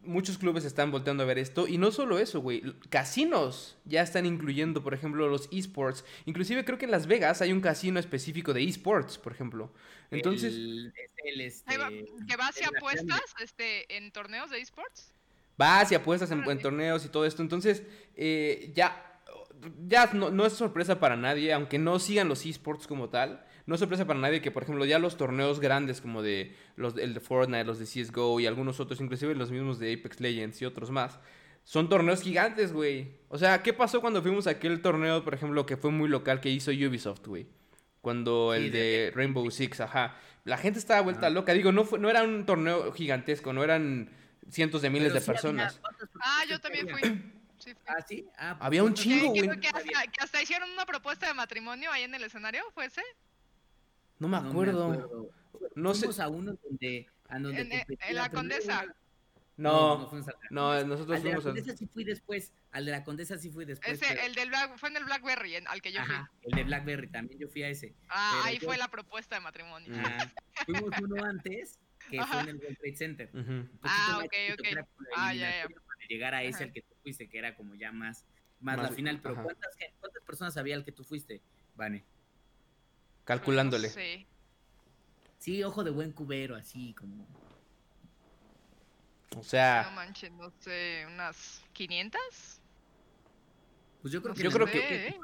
muchos 0.03 0.38
clubes 0.38 0.65
están 0.65 0.91
volteando 0.91 1.23
a 1.23 1.25
ver 1.25 1.38
esto. 1.38 1.67
Y 1.67 1.77
no 1.77 1.91
solo 1.91 2.19
eso, 2.19 2.41
güey. 2.41 2.62
Casinos 2.89 3.77
ya 3.85 4.01
están 4.01 4.25
incluyendo, 4.25 4.83
por 4.83 4.93
ejemplo, 4.93 5.27
los 5.27 5.49
esports. 5.51 6.05
Inclusive 6.25 6.65
creo 6.65 6.77
que 6.77 6.85
en 6.85 6.91
Las 6.91 7.07
Vegas 7.07 7.41
hay 7.41 7.51
un 7.51 7.62
casino 7.62 7.99
específico 7.99 8.53
de 8.53 8.63
esports, 8.63 9.17
por 9.17 9.33
ejemplo. 9.33 9.71
Entonces... 10.12 10.53
Este, 11.23 11.75
¿Que 12.27 12.35
va 12.38 12.47
hacia 12.47 12.67
apuestas 12.67 13.21
este, 13.41 13.95
en 13.95 14.12
torneos 14.12 14.49
de 14.49 14.59
esports? 14.59 15.12
Va 15.62 15.81
hacia 15.81 15.97
apuestas 15.97 16.31
en, 16.31 16.43
torneos 16.59 17.05
y 17.05 17.09
todo 17.09 17.25
esto. 17.25 17.41
Entonces, 17.41 17.83
eh, 18.15 18.71
ya... 18.75 19.05
Ya 19.89 20.09
no, 20.13 20.29
no 20.29 20.45
es 20.45 20.53
sorpresa 20.53 21.01
para 21.01 21.17
nadie, 21.17 21.51
aunque 21.51 21.79
no 21.79 21.99
sigan 21.99 22.29
los 22.29 22.45
esports 22.45 22.88
como 22.88 23.09
tal 23.09 23.45
no 23.69 23.75
es 23.75 23.79
sorpresa 23.79 24.08
para 24.08 24.19
nadie 24.19 24.41
que, 24.41 24.49
por 24.49 24.63
ejemplo, 24.63 24.84
ya 24.84 24.97
los 24.97 25.15
torneos 25.15 25.60
grandes 25.60 26.01
como 26.01 26.23
de 26.23 26.55
los 26.75 26.97
el 26.97 27.13
de 27.13 27.19
Fortnite, 27.19 27.65
los 27.65 27.77
de 27.77 27.86
CSGO 27.86 28.39
y 28.39 28.47
algunos 28.47 28.79
otros, 28.79 28.99
inclusive 28.99 29.36
los 29.36 29.51
mismos 29.51 29.77
de 29.77 29.93
Apex 29.93 30.19
Legends 30.19 30.60
y 30.63 30.65
otros 30.65 30.89
más, 30.89 31.19
son 31.65 31.88
torneos 31.88 32.23
gigantes, 32.23 32.73
güey. 32.73 33.12
O 33.27 33.38
sea, 33.38 33.62
¿qué 33.62 33.71
pasó 33.71 34.01
cuando 34.01 34.23
fuimos 34.23 34.47
a 34.47 34.51
aquel 34.51 34.82
torneo, 34.82 35.23
por 35.23 35.36
ejemplo, 35.36 35.67
que 35.67 35.77
fue 35.77 35.91
muy 35.91 36.10
local 36.10 36.41
que 36.41 36.49
hizo 36.49 36.71
Ubisoft, 36.71 37.27
güey? 37.27 37.45
Cuando 38.01 38.55
el 38.55 38.71
de, 38.71 39.12
Rainbow 39.13 39.51
Six, 39.51 39.82
ajá. 39.82 40.17
La 40.45 40.58
gente 40.58 40.79
estaba 40.79 41.01
vuelta 41.01 41.29
loca. 41.29 41.53
Digo, 41.53 41.71
no, 41.71 41.84
fue, 41.84 41.99
no 41.99 42.10
era 42.10 42.23
un 42.23 42.47
torneo 42.47 42.91
gigantesco, 42.91 43.53
no 43.53 43.63
eran 43.63 44.10
cientos 44.49 44.82
de 44.82 44.89
miles 44.89 45.13
de 45.13 45.21
personas. 45.21 45.79
Ah, 46.19 46.41
yo 46.49 46.60
también 46.60 46.89
fui. 46.89 47.01
Sí, 47.60 47.73
¿Ah, 47.86 48.01
sí? 48.08 48.25
Ah, 48.36 48.55
pues 48.58 48.65
Había 48.65 48.84
un 48.84 48.95
chingo, 48.95 49.27
güey. 49.27 49.47
Que, 49.47 49.60
que, 49.60 49.69
hasta 50.21 50.41
hicieron 50.41 50.71
una 50.71 50.88
propuesta 50.88 51.27
de 51.27 51.36
matrimonio 51.36 51.91
ahí 51.91 52.01
en 52.01 52.15
el 52.15 52.23
escenario, 52.23 52.63
¿fue 52.73 52.86
ese? 52.86 53.03
No 54.19 54.27
me 54.27 54.38
acuerdo. 54.38 55.29
No, 55.75 55.93
sé. 55.93 56.21
a 56.21 56.27
uno 56.27 56.58
donde. 56.63 57.08
en, 57.29 58.15
la 58.15 58.29
Condesa. 58.29 58.86
No, 59.55 60.10
no, 60.51 60.86
nosotros 60.86 61.19
fuimos. 61.19 61.19
Al 61.19 61.23
de 61.23 61.32
la 61.32 61.41
Condesa 61.41 61.77
sí 61.77 61.88
fui 61.88 62.03
después. 62.03 62.53
Al 62.71 62.86
de 62.86 62.91
la 62.91 63.03
Condesa 63.03 63.38
sí 63.38 63.49
fui 63.49 63.65
después. 63.65 64.01
Ese, 64.01 64.25
el 64.25 64.34
del 64.36 64.49
fue 64.77 64.89
en 64.89 64.97
el 64.97 65.05
Blackberry, 65.05 65.55
al 65.55 65.82
que 65.82 65.91
yo 65.91 65.99
Ajá, 65.99 66.32
El 66.43 66.51
de 66.55 66.63
Blackberry 66.63 67.08
también 67.08 67.39
yo 67.39 67.49
fui 67.49 67.63
a 67.63 67.69
ese. 67.69 67.93
Ah, 68.08 68.43
ahí 68.45 68.60
fue 68.60 68.77
la 68.77 68.89
propuesta 68.89 69.36
de 69.36 69.41
matrimonio. 69.41 69.93
Ah, 69.95 70.32
fuimos 70.65 70.91
uno 71.01 71.23
antes, 71.25 71.77
que 72.10 72.23
fue 72.23 72.39
en 72.41 72.49
el 72.49 72.55
World 72.55 72.77
Trade 72.77 72.95
Center. 72.95 73.29
Ah, 73.84 74.21
ok, 74.23 74.34
ok. 74.53 74.88
Ah, 75.17 75.34
ya, 75.34 75.49
ya. 75.49 75.67
Para 75.67 76.08
llegar 76.08 76.36
a 76.36 76.43
ese 76.43 76.63
al 76.63 76.71
que 76.71 76.82
tú 76.82 76.95
fuiste, 77.03 77.27
que 77.27 77.38
era 77.38 77.55
como 77.55 77.75
ya 77.75 77.91
más, 77.91 78.25
más, 78.62 78.77
la 78.77 78.91
final. 78.91 79.19
Pero 79.21 79.43
¿cuántas, 79.43 79.75
¿cuántas 79.99 80.23
personas 80.23 80.55
había 80.55 80.75
al 80.75 80.86
que 80.86 80.93
tú 80.93 81.03
fuiste, 81.03 81.41
Vane? 81.75 82.05
Calculándole. 83.29 83.89
Sí. 83.89 84.25
Sí, 85.37 85.63
ojo 85.63 85.83
de 85.83 85.91
buen 85.91 86.11
cubero, 86.11 86.55
así 86.55 86.95
como. 86.95 87.27
O 89.37 89.43
sea. 89.43 89.83
No 89.83 89.91
manches, 89.91 90.31
no 90.31 90.49
sé, 90.61 91.05
unas 91.05 91.63
500. 91.73 92.19
Pues 94.01 94.11
yo 94.11 94.23
creo 94.23 94.33
que. 94.33 94.41
Yo 94.41 94.49
creo 94.49 94.65
que. 94.65 95.07
¿Eh? 95.09 95.19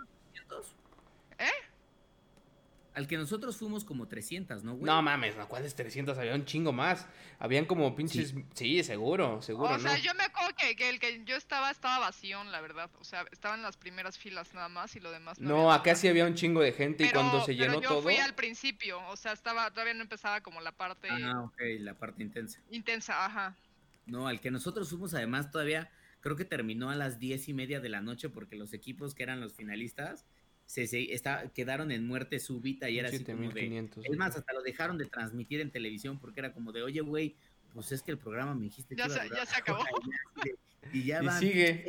Al 2.96 3.08
que 3.08 3.18
nosotros 3.18 3.58
fuimos 3.58 3.84
como 3.84 4.08
300, 4.08 4.64
¿no, 4.64 4.76
güey? 4.76 4.86
No 4.86 5.02
mames, 5.02 5.36
¿no? 5.36 5.50
¿cuáles 5.50 5.76
300? 5.76 6.18
Había 6.18 6.34
un 6.34 6.46
chingo 6.46 6.72
más. 6.72 7.08
Habían 7.40 7.66
como 7.66 7.94
pinches. 7.94 8.34
Sí, 8.54 8.84
seguro, 8.84 9.42
seguro. 9.42 9.76
O 9.76 9.80
sea, 9.80 9.98
yo 9.98 10.14
me 10.16 10.24
acuerdo 10.24 10.56
que, 10.56 10.90
el 10.90 11.00
que 11.00 11.24
yo 11.26 11.36
estaba 11.36 11.72
estaba 11.72 12.00
vacío, 12.00 12.42
la 12.46 12.62
verdad. 12.62 12.90
O 13.00 13.04
sea, 13.04 13.26
estaban 13.34 13.62
las 13.62 13.76
primeras 13.76 14.18
filas 14.18 14.54
nada 14.54 14.70
más 14.70 14.96
y 14.96 15.02
lo 15.02 15.12
demás. 15.12 15.40
No, 15.40 15.74
acá 15.74 15.94
sí 15.96 16.08
había 16.08 16.26
un 16.26 16.36
chingo 16.36 16.62
de 16.62 16.72
gente 16.72 17.06
y 17.06 17.12
cuando 17.12 17.44
se 17.44 17.56
llenó 17.56 17.74
pero 17.74 17.82
yo 17.82 17.90
todo. 17.90 18.02
fui 18.04 18.16
al 18.16 18.34
principio, 18.34 19.06
o 19.10 19.18
sea, 19.18 19.34
estaba 19.34 19.70
todavía 19.72 19.94
no 19.94 20.02
empezaba 20.02 20.42
como 20.42 20.62
la 20.62 20.72
parte. 20.72 21.10
Ah, 21.12 21.42
ok, 21.44 21.62
la 21.80 21.96
parte 21.96 22.24
intensa. 22.24 22.62
Intensa, 22.70 23.26
ajá. 23.26 23.58
No, 24.06 24.28
al 24.28 24.40
que 24.40 24.52
nosotros 24.52 24.90
fuimos 24.90 25.14
además 25.14 25.52
todavía, 25.52 25.92
creo 26.22 26.36
que 26.36 26.46
terminó 26.46 26.92
a 26.92 26.96
las 26.96 27.20
diez 27.20 27.50
y 27.50 27.54
media 27.54 27.80
de 27.80 27.90
la 27.90 28.02
noche 28.02 28.30
porque 28.30 28.56
los 28.56 28.72
equipos 28.74 29.16
que 29.16 29.24
eran 29.24 29.42
los 29.42 29.54
finalistas 29.54 30.26
se, 30.66 31.14
está, 31.14 31.50
quedaron 31.50 31.92
en 31.92 32.08
muerte 32.08 32.40
súbita 32.40 32.90
y 32.90 33.00
era 33.00 33.10
así 33.10 33.24
como 33.24 33.52
de... 33.52 33.90
Es 34.04 34.18
más, 34.18 34.36
hasta 34.36 34.54
lo 34.54 34.62
dejaron 34.62 34.98
de 34.98 35.06
transmitir 35.06 35.62
en 35.62 35.72
televisión 35.72 36.20
porque 36.20 36.40
era 36.40 36.54
como 36.54 36.72
de, 36.72 36.84
oye, 36.84 37.02
güey, 37.02 37.36
pues 37.74 37.92
es 37.92 38.02
que 38.02 38.12
el 38.12 38.18
programa 38.18 38.56
me 38.56 38.64
dijiste 38.64 38.96
que 38.96 39.02
ya, 39.02 39.10
se, 39.10 39.30
ya 39.30 39.46
se 39.46 39.56
acabó. 39.56 39.84
y 40.94 41.04
ya 41.04 41.22
y 41.24 41.30
sigue. 41.40 41.86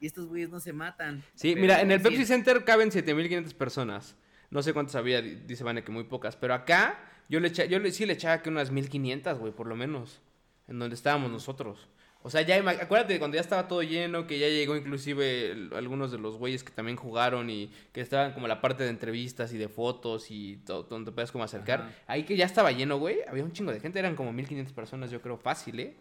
Y 0.00 0.06
estos 0.06 0.26
güeyes 0.26 0.50
no 0.50 0.60
se 0.60 0.72
matan. 0.72 1.22
Sí, 1.34 1.54
mira, 1.56 1.80
en 1.80 1.90
el 1.90 2.00
Pepsi 2.00 2.24
Center 2.24 2.64
caben 2.64 2.90
7500 2.90 3.54
personas. 3.54 4.16
No 4.50 4.62
sé 4.62 4.72
cuántas 4.72 4.96
había, 4.96 5.22
dice 5.22 5.64
Vane 5.64 5.82
que 5.82 5.92
muy 5.92 6.04
pocas. 6.04 6.36
Pero 6.36 6.54
acá, 6.54 6.98
yo 7.28 7.40
le 7.40 7.50
yo 7.50 7.78
le, 7.78 7.90
sí 7.90 8.06
le 8.06 8.12
echaba 8.12 8.42
que 8.42 8.50
unas 8.50 8.70
1500, 8.70 9.38
güey, 9.38 9.52
por 9.52 9.66
lo 9.66 9.76
menos. 9.76 10.20
En 10.68 10.78
donde 10.78 10.94
estábamos 10.94 11.30
nosotros. 11.30 11.88
O 12.24 12.30
sea, 12.30 12.42
ya 12.42 12.56
acuérdate 12.56 13.18
cuando 13.18 13.34
ya 13.34 13.40
estaba 13.40 13.66
todo 13.66 13.82
lleno, 13.82 14.26
que 14.28 14.38
ya 14.38 14.48
llegó 14.48 14.76
inclusive 14.76 15.68
algunos 15.74 16.12
de 16.12 16.18
los 16.18 16.36
güeyes 16.36 16.62
que 16.62 16.70
también 16.70 16.96
jugaron 16.96 17.50
y 17.50 17.72
que 17.92 18.00
estaban 18.00 18.32
como 18.32 18.46
la 18.46 18.60
parte 18.60 18.84
de 18.84 18.90
entrevistas 18.90 19.52
y 19.52 19.58
de 19.58 19.68
fotos 19.68 20.30
y 20.30 20.58
todo, 20.64 20.84
donde 20.84 21.10
te 21.10 21.14
puedes 21.14 21.32
como 21.32 21.42
acercar. 21.42 21.92
Ahí 22.06 22.22
que 22.22 22.36
ya 22.36 22.46
estaba 22.46 22.70
lleno, 22.70 22.98
güey, 22.98 23.18
había 23.26 23.42
un 23.42 23.52
chingo 23.52 23.72
de 23.72 23.80
gente, 23.80 23.98
eran 23.98 24.14
como 24.14 24.32
1500 24.32 24.72
personas, 24.72 25.10
yo 25.10 25.20
creo, 25.20 25.36
fácil, 25.36 25.80
¿eh? 25.80 25.96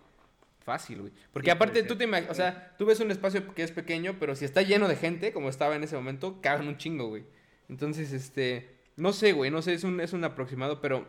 Fácil, 0.64 1.02
güey. 1.02 1.14
Porque 1.34 1.50
aparte 1.50 1.82
tú 1.82 1.96
te 1.96 2.06
o 2.06 2.34
sea, 2.36 2.76
tú 2.78 2.86
ves 2.86 3.00
un 3.00 3.10
espacio 3.10 3.54
que 3.56 3.64
es 3.64 3.72
pequeño, 3.72 4.18
pero 4.20 4.36
si 4.36 4.46
está 4.46 4.62
lleno 4.62 4.88
de 4.88 4.96
gente, 4.96 5.34
como 5.34 5.50
estaba 5.50 5.76
en 5.76 5.84
ese 5.84 5.96
momento, 5.96 6.40
caben 6.40 6.68
un 6.68 6.78
chingo, 6.78 7.08
güey. 7.08 7.24
Entonces, 7.68 8.12
este, 8.14 8.78
no 8.96 9.12
sé, 9.12 9.34
güey, 9.34 9.50
no 9.50 9.64
sé, 9.64 9.74
es 9.74 9.84
un, 9.84 10.00
es 10.00 10.14
un 10.14 10.24
aproximado, 10.24 10.82
pero 10.82 11.08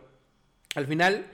al 0.74 0.86
final 0.86 1.26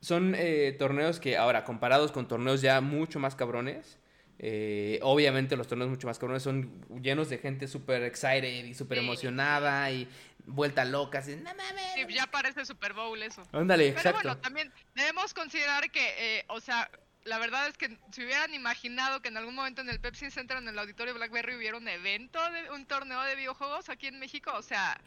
son 0.00 0.34
eh, 0.36 0.74
torneos 0.78 1.20
que 1.20 1.36
ahora, 1.36 1.64
comparados 1.64 2.12
con 2.12 2.26
torneos 2.26 2.60
ya 2.62 2.80
mucho 2.80 3.18
más 3.18 3.34
cabrones, 3.34 3.98
eh, 4.42 4.98
obviamente 5.02 5.54
los 5.54 5.66
torneos 5.66 5.90
mucho 5.90 6.06
más 6.06 6.18
cabrones 6.18 6.42
son 6.42 6.82
llenos 7.02 7.28
de 7.28 7.36
gente 7.36 7.68
súper 7.68 8.02
excited 8.04 8.64
y 8.64 8.72
súper 8.72 8.98
emocionada 8.98 9.90
y 9.90 10.08
vuelta 10.46 10.86
loca. 10.86 11.18
Así, 11.18 11.36
no 11.36 11.54
mames. 11.54 12.14
ya 12.14 12.26
parece 12.26 12.64
Super 12.64 12.94
Bowl 12.94 13.22
eso. 13.22 13.42
Ándale, 13.52 13.88
exacto. 13.88 14.20
Pero 14.22 14.30
bueno, 14.30 14.40
también 14.40 14.72
debemos 14.94 15.34
considerar 15.34 15.90
que, 15.90 16.38
eh, 16.38 16.44
o 16.48 16.58
sea, 16.60 16.90
la 17.24 17.38
verdad 17.38 17.68
es 17.68 17.76
que 17.76 17.98
si 18.12 18.24
hubieran 18.24 18.54
imaginado 18.54 19.20
que 19.20 19.28
en 19.28 19.36
algún 19.36 19.54
momento 19.54 19.82
en 19.82 19.90
el 19.90 20.00
Pepsi 20.00 20.30
Center, 20.30 20.56
en 20.56 20.68
el 20.68 20.78
auditorio 20.78 21.12
Blackberry, 21.12 21.56
hubiera 21.56 21.76
un 21.76 21.88
evento, 21.88 22.40
de 22.50 22.70
un 22.70 22.86
torneo 22.86 23.22
de 23.22 23.36
videojuegos 23.36 23.90
aquí 23.90 24.06
en 24.06 24.18
México, 24.18 24.52
o 24.54 24.62
sea, 24.62 24.98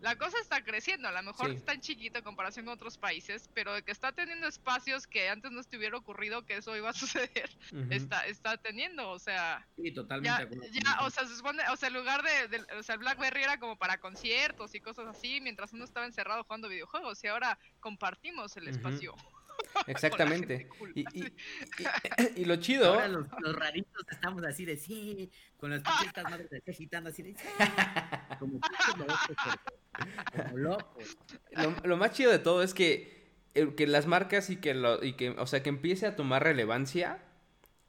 la 0.00 0.16
cosa 0.16 0.38
está 0.40 0.62
creciendo, 0.62 1.08
a 1.08 1.12
lo 1.12 1.22
mejor 1.22 1.50
está 1.50 1.72
en 1.72 1.80
chiquito 1.80 2.18
en 2.18 2.24
comparación 2.24 2.66
con 2.66 2.74
otros 2.74 2.98
países, 2.98 3.50
pero 3.54 3.74
de 3.74 3.82
que 3.82 3.92
está 3.92 4.12
teniendo 4.12 4.46
espacios 4.46 5.06
que 5.06 5.28
antes 5.28 5.50
no 5.50 5.62
te 5.64 5.76
hubiera 5.76 5.96
ocurrido 5.96 6.44
que 6.44 6.56
eso 6.56 6.76
iba 6.76 6.90
a 6.90 6.92
suceder, 7.32 7.50
está, 7.90 8.26
está 8.26 8.56
teniendo, 8.56 9.10
o 9.10 9.18
sea... 9.18 9.66
Sí, 9.76 9.92
totalmente. 9.92 10.70
Ya, 10.72 10.98
o 11.02 11.10
sea, 11.10 11.26
se 11.26 11.36
supone, 11.36 11.62
o 11.70 11.76
sea, 11.76 11.88
el 11.88 11.94
lugar 11.94 12.22
de, 12.22 12.64
o 12.78 12.82
sea, 12.82 12.94
el 12.94 13.00
BlackBerry 13.00 13.42
era 13.42 13.58
como 13.58 13.76
para 13.76 13.98
conciertos 13.98 14.74
y 14.74 14.80
cosas 14.80 15.06
así, 15.06 15.40
mientras 15.40 15.72
uno 15.72 15.84
estaba 15.84 16.06
encerrado 16.06 16.44
jugando 16.44 16.68
videojuegos, 16.68 17.22
y 17.24 17.28
ahora 17.28 17.58
compartimos 17.80 18.56
el 18.56 18.68
espacio. 18.68 19.14
Exactamente. 19.86 20.68
Y, 20.94 21.04
y, 22.36 22.44
lo 22.44 22.56
chido. 22.60 22.94
Ahora 22.94 23.08
los, 23.08 23.56
raritos 23.56 24.04
estamos 24.10 24.42
así 24.44 24.64
de 24.64 24.76
sí, 24.76 25.30
con 25.58 25.70
las 25.70 25.82
pichitas 25.82 26.24
madres 26.24 26.50
de 26.50 26.62
agitando 26.68 27.10
así 27.10 27.22
de 27.22 27.34
sí. 27.34 27.46
Como, 28.38 28.58
locos. 30.54 31.16
Lo, 31.84 31.96
más 31.96 32.12
chido 32.12 32.30
de 32.30 32.38
todo 32.38 32.62
es 32.62 32.74
que, 32.74 33.32
que 33.76 33.86
las 33.86 34.06
marcas 34.06 34.50
y 34.50 34.56
que, 34.56 34.74
lo, 34.74 35.02
y 35.02 35.14
que, 35.14 35.30
o 35.30 35.46
sea, 35.46 35.62
que 35.62 35.68
empiece 35.68 36.06
a 36.06 36.16
tomar 36.16 36.42
relevancia 36.42 37.22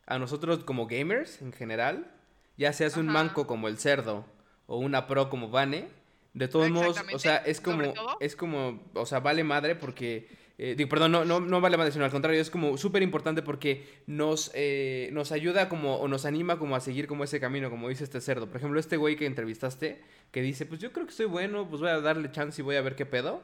a 0.05 0.19
nosotros 0.19 0.63
como 0.63 0.87
gamers 0.87 1.41
en 1.41 1.51
general, 1.51 2.11
ya 2.57 2.71
seas 2.73 2.95
un 2.95 3.07
manco 3.07 3.45
como 3.45 3.67
el 3.67 3.77
cerdo 3.77 4.25
o 4.65 4.77
una 4.77 5.07
pro 5.07 5.29
como 5.29 5.49
Vane, 5.49 5.89
de 6.33 6.47
todos 6.47 6.69
modos, 6.69 6.97
o 7.13 7.19
sea, 7.19 7.37
es 7.37 7.59
como, 7.59 7.93
es 8.19 8.35
como, 8.35 8.83
o 8.93 9.05
sea, 9.05 9.19
vale 9.19 9.43
madre 9.43 9.75
porque 9.75 10.29
eh, 10.59 10.87
perdón, 10.87 11.11
no, 11.11 11.23
no, 11.23 11.39
no 11.39 11.61
vale 11.61 11.77
más 11.77 11.93
sino 11.93 12.05
al 12.05 12.11
contrario, 12.11 12.41
es 12.41 12.49
como 12.49 12.77
súper 12.77 13.03
importante 13.03 13.43
porque 13.43 14.01
nos, 14.07 14.49
eh, 14.55 15.09
nos 15.13 15.31
ayuda 15.31 15.69
como, 15.69 15.97
o 15.97 16.07
nos 16.07 16.25
anima 16.25 16.57
como 16.57 16.75
a 16.75 16.79
seguir 16.79 17.05
como 17.07 17.23
ese 17.23 17.39
camino, 17.39 17.69
como 17.69 17.89
dice 17.89 18.03
este 18.03 18.21
cerdo. 18.21 18.47
Por 18.47 18.57
ejemplo, 18.57 18.79
este 18.79 18.97
güey 18.97 19.15
que 19.15 19.27
entrevistaste, 19.27 20.01
que 20.31 20.41
dice, 20.41 20.65
pues 20.65 20.81
yo 20.81 20.91
creo 20.91 21.05
que 21.05 21.13
soy 21.13 21.27
bueno, 21.27 21.69
pues 21.69 21.81
voy 21.81 21.91
a 21.91 22.01
darle 22.01 22.31
chance 22.31 22.61
y 22.61 22.65
voy 22.65 22.75
a 22.75 22.81
ver 22.81 22.95
qué 22.95 23.05
pedo. 23.05 23.43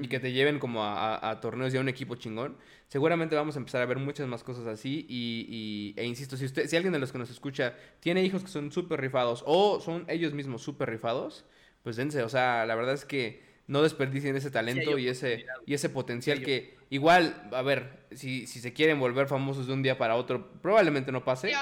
y 0.00 0.08
que 0.08 0.20
te 0.20 0.32
lleven 0.32 0.58
como 0.58 0.84
a, 0.84 1.38
torneos 1.40 1.72
y 1.74 1.76
a 1.76 1.80
un 1.80 1.88
equipo 1.88 2.14
chingón. 2.16 2.56
Seguramente 2.88 3.36
vamos 3.36 3.56
a 3.56 3.58
empezar 3.58 3.82
a 3.82 3.86
ver 3.86 3.98
muchas 3.98 4.28
más 4.28 4.44
cosas 4.44 4.66
así. 4.66 5.06
Y, 5.08 5.94
e 5.96 6.04
insisto, 6.04 6.36
si, 6.36 6.44
usted, 6.44 6.66
si 6.66 6.76
alguien 6.76 6.92
de 6.92 6.98
los 6.98 7.12
que 7.12 7.18
nos 7.18 7.30
escucha 7.30 7.74
tiene 8.00 8.24
hijos 8.24 8.42
que 8.42 8.48
son 8.48 8.70
súper 8.70 9.00
rifados 9.00 9.42
o 9.46 9.80
son 9.80 10.04
ellos 10.08 10.32
mismos 10.32 10.62
súper 10.62 10.90
rifados, 10.90 11.44
pues 11.82 11.96
dense. 11.96 12.22
O 12.22 12.28
sea, 12.28 12.66
la 12.66 12.74
verdad 12.74 12.94
es 12.94 13.04
que 13.04 13.51
no 13.72 13.80
desperdicien 13.80 14.36
ese 14.36 14.50
talento 14.50 14.98
y 14.98 15.08
ese, 15.08 15.46
y 15.64 15.72
ese 15.72 15.88
potencial 15.88 16.42
que 16.42 16.76
igual, 16.90 17.48
a 17.52 17.62
ver, 17.62 18.04
si, 18.14 18.46
si 18.46 18.60
se 18.60 18.74
quieren 18.74 19.00
volver 19.00 19.26
famosos 19.28 19.66
de 19.66 19.72
un 19.72 19.82
día 19.82 19.96
para 19.96 20.14
otro, 20.14 20.46
probablemente 20.60 21.10
no 21.10 21.24
pase. 21.24 21.54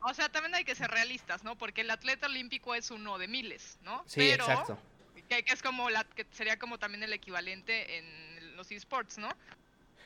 o, 0.00 0.14
sea, 0.14 0.28
también 0.28 0.54
hay 0.54 0.64
que 0.64 0.74
ser 0.74 0.90
realistas, 0.90 1.44
¿no? 1.44 1.56
Porque 1.56 1.80
el 1.80 1.90
atleta 1.90 2.26
olímpico 2.26 2.74
es 2.74 2.90
uno 2.90 3.16
de 3.16 3.26
miles, 3.26 3.78
¿no? 3.82 4.04
Sí, 4.06 4.30
exacto. 4.30 4.78
Que, 5.30 5.42
es 5.46 5.62
como 5.62 5.88
la, 5.88 6.04
que 6.04 6.26
sería 6.30 6.58
como 6.58 6.78
también 6.78 7.02
el 7.02 7.12
equivalente 7.14 7.96
en 7.96 8.56
los 8.56 8.70
esports, 8.70 9.16
¿no? 9.16 9.30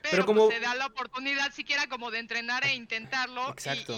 Pero, 0.03 0.25
como 0.25 0.47
pues, 0.47 0.57
se 0.57 0.65
da 0.65 0.77
la 0.77 0.87
oportunidad 0.87 1.53
siquiera 1.53 1.89
como 1.89 2.13
de 2.13 2.21
entrenar 2.21 2.65
e 2.65 2.75
intentarlo 2.75 3.55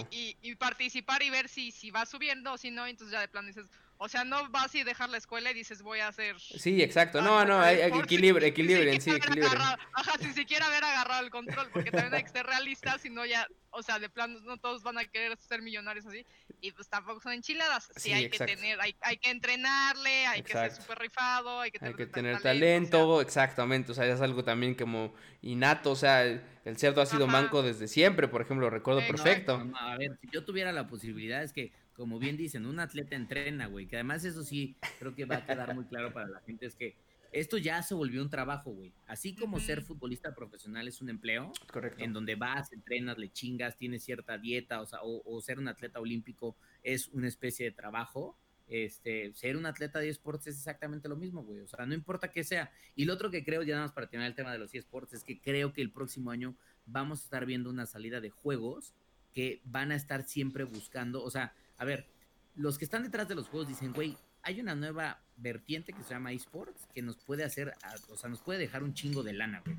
y, 0.09 0.35
y, 0.41 0.55
participar 0.55 1.21
y 1.21 1.29
ver 1.29 1.47
si, 1.47 1.71
si 1.71 1.91
va 1.91 2.07
subiendo 2.07 2.53
o 2.53 2.57
si 2.57 2.71
no, 2.71 2.87
entonces 2.87 3.13
ya 3.13 3.21
de 3.21 3.27
plano 3.27 3.47
dices, 3.47 3.67
o 4.03 4.09
sea, 4.09 4.25
no 4.25 4.49
vas 4.49 4.75
y 4.75 4.83
dejar 4.83 5.09
la 5.09 5.17
escuela 5.17 5.49
y 5.51 5.53
dices 5.53 5.81
voy 5.81 6.01
a 6.01 6.09
hacer. 6.09 6.37
Sí, 6.37 6.83
exacto. 6.83 7.21
No, 7.21 7.45
no, 7.45 7.61
hay, 7.61 7.79
equilibrio, 7.79 8.45
equilibrio, 8.45 8.99
sí, 8.99 9.11
equilibrio. 9.11 9.47
Ajá, 9.93 10.17
sin 10.19 10.33
siquiera 10.33 10.65
haber 10.65 10.83
agarrado 10.83 11.23
el 11.23 11.31
control, 11.31 11.69
porque 11.71 11.89
también 11.89 12.13
hay 12.13 12.23
que 12.23 12.29
ser 12.29 12.45
realistas, 12.45 12.99
si 12.99 13.09
no 13.09 13.25
ya, 13.25 13.47
o 13.69 13.81
sea, 13.81 13.99
de 13.99 14.09
plano 14.09 14.41
no 14.41 14.57
todos 14.57 14.83
van 14.83 14.97
a 14.97 15.05
querer 15.05 15.37
ser 15.37 15.61
millonarios 15.61 16.05
así, 16.05 16.25
y 16.59 16.73
pues 16.73 16.89
tampoco 16.89 17.21
son 17.21 17.31
enchiladas. 17.31 17.93
Sí, 17.95 18.11
hay 18.11 18.29
que 18.29 18.39
tener, 18.39 18.81
hay, 18.81 18.93
hay, 18.99 19.15
que 19.15 19.29
entrenarle, 19.29 20.25
hay 20.25 20.43
que 20.43 20.51
ser 20.51 20.73
súper 20.73 20.99
rifado, 20.99 21.61
hay 21.61 21.71
que 21.71 21.79
tener, 21.79 21.93
hay 21.93 21.97
que 21.97 22.07
tener 22.07 22.41
talento, 22.41 23.21
exactamente, 23.21 23.93
o 23.93 23.95
sea, 23.95 24.05
es 24.05 24.19
algo 24.19 24.43
también 24.43 24.75
como 24.75 25.13
innato, 25.41 25.91
o 25.91 25.95
sea, 25.95 26.23
el 26.25 26.77
cerdo 26.77 27.01
ha 27.01 27.05
sido 27.05 27.25
manco 27.25 27.63
desde 27.63 27.87
siempre, 27.87 28.27
por 28.27 28.41
ejemplo, 28.41 28.69
recuerdo 28.69 28.99
perfecto. 29.07 29.65
a 29.79 29.95
ver, 29.95 30.17
si 30.19 30.27
yo 30.29 30.43
tuviera 30.43 30.73
la 30.73 30.87
posibilidad, 30.87 31.41
es 31.41 31.53
que 31.53 31.71
como 31.95 32.19
bien 32.19 32.37
dicen, 32.37 32.65
un 32.65 32.79
atleta 32.79 33.15
entrena, 33.15 33.67
güey, 33.67 33.87
que 33.87 33.97
además 33.97 34.25
eso 34.25 34.43
sí 34.43 34.75
creo 34.99 35.15
que 35.15 35.25
va 35.25 35.37
a 35.37 35.45
quedar 35.45 35.75
muy 35.75 35.85
claro 35.85 36.11
para 36.11 36.27
la 36.27 36.41
gente, 36.41 36.65
es 36.65 36.75
que 36.75 36.95
esto 37.33 37.57
ya 37.57 37.81
se 37.81 37.95
volvió 37.95 38.21
un 38.21 38.29
trabajo, 38.29 38.71
güey. 38.71 38.93
Así 39.07 39.35
como 39.35 39.59
ser 39.59 39.81
futbolista 39.81 40.35
profesional 40.35 40.87
es 40.87 41.01
un 41.01 41.09
empleo, 41.09 41.51
Correcto. 41.71 42.03
en 42.03 42.13
donde 42.13 42.35
vas, 42.35 42.71
entrenas, 42.71 43.17
le 43.17 43.31
chingas, 43.31 43.75
tienes 43.75 44.03
cierta 44.03 44.37
dieta, 44.37 44.81
o 44.81 44.85
sea, 44.85 44.99
o, 45.01 45.41
ser 45.41 45.57
un 45.57 45.67
atleta 45.67 45.99
olímpico 45.99 46.55
es 46.83 47.07
una 47.09 47.27
especie 47.27 47.65
de 47.65 47.71
trabajo. 47.71 48.37
Este, 48.67 49.33
ser 49.33 49.57
un 49.57 49.65
atleta 49.65 49.99
de 49.99 50.09
esports 50.09 50.47
es 50.47 50.57
exactamente 50.57 51.09
lo 51.09 51.15
mismo, 51.15 51.43
güey. 51.43 51.61
O 51.61 51.67
sea, 51.67 51.85
no 51.87 51.95
importa 51.95 52.29
qué 52.29 52.43
sea. 52.43 52.71
Y 52.95 53.05
lo 53.05 53.13
otro 53.13 53.31
que 53.31 53.43
creo, 53.43 53.63
ya 53.63 53.73
nada 53.73 53.87
más 53.87 53.93
para 53.93 54.07
terminar 54.07 54.29
el 54.29 54.35
tema 54.35 54.51
de 54.51 54.59
los 54.59 54.73
esports, 54.73 55.13
es 55.13 55.23
que 55.23 55.41
creo 55.41 55.73
que 55.73 55.81
el 55.81 55.91
próximo 55.91 56.29
año 56.29 56.55
vamos 56.85 57.21
a 57.21 57.23
estar 57.23 57.45
viendo 57.47 57.69
una 57.69 57.87
salida 57.87 58.21
de 58.21 58.29
juegos 58.29 58.93
que 59.33 59.61
van 59.65 59.91
a 59.91 59.95
estar 59.95 60.23
siempre 60.23 60.63
buscando, 60.63 61.23
o 61.23 61.31
sea, 61.31 61.55
a 61.77 61.85
ver, 61.85 62.07
los 62.55 62.77
que 62.77 62.85
están 62.85 63.03
detrás 63.03 63.27
de 63.27 63.35
los 63.35 63.47
juegos 63.47 63.67
dicen, 63.67 63.93
güey, 63.93 64.17
hay 64.43 64.59
una 64.59 64.75
nueva 64.75 65.21
vertiente 65.37 65.93
que 65.93 66.03
se 66.03 66.11
llama 66.11 66.31
esports 66.31 66.87
que 66.93 67.01
nos 67.01 67.17
puede 67.17 67.43
hacer, 67.43 67.73
o 68.09 68.17
sea, 68.17 68.29
nos 68.29 68.41
puede 68.41 68.59
dejar 68.59 68.83
un 68.83 68.93
chingo 68.93 69.23
de 69.23 69.33
lana, 69.33 69.61
güey. 69.65 69.77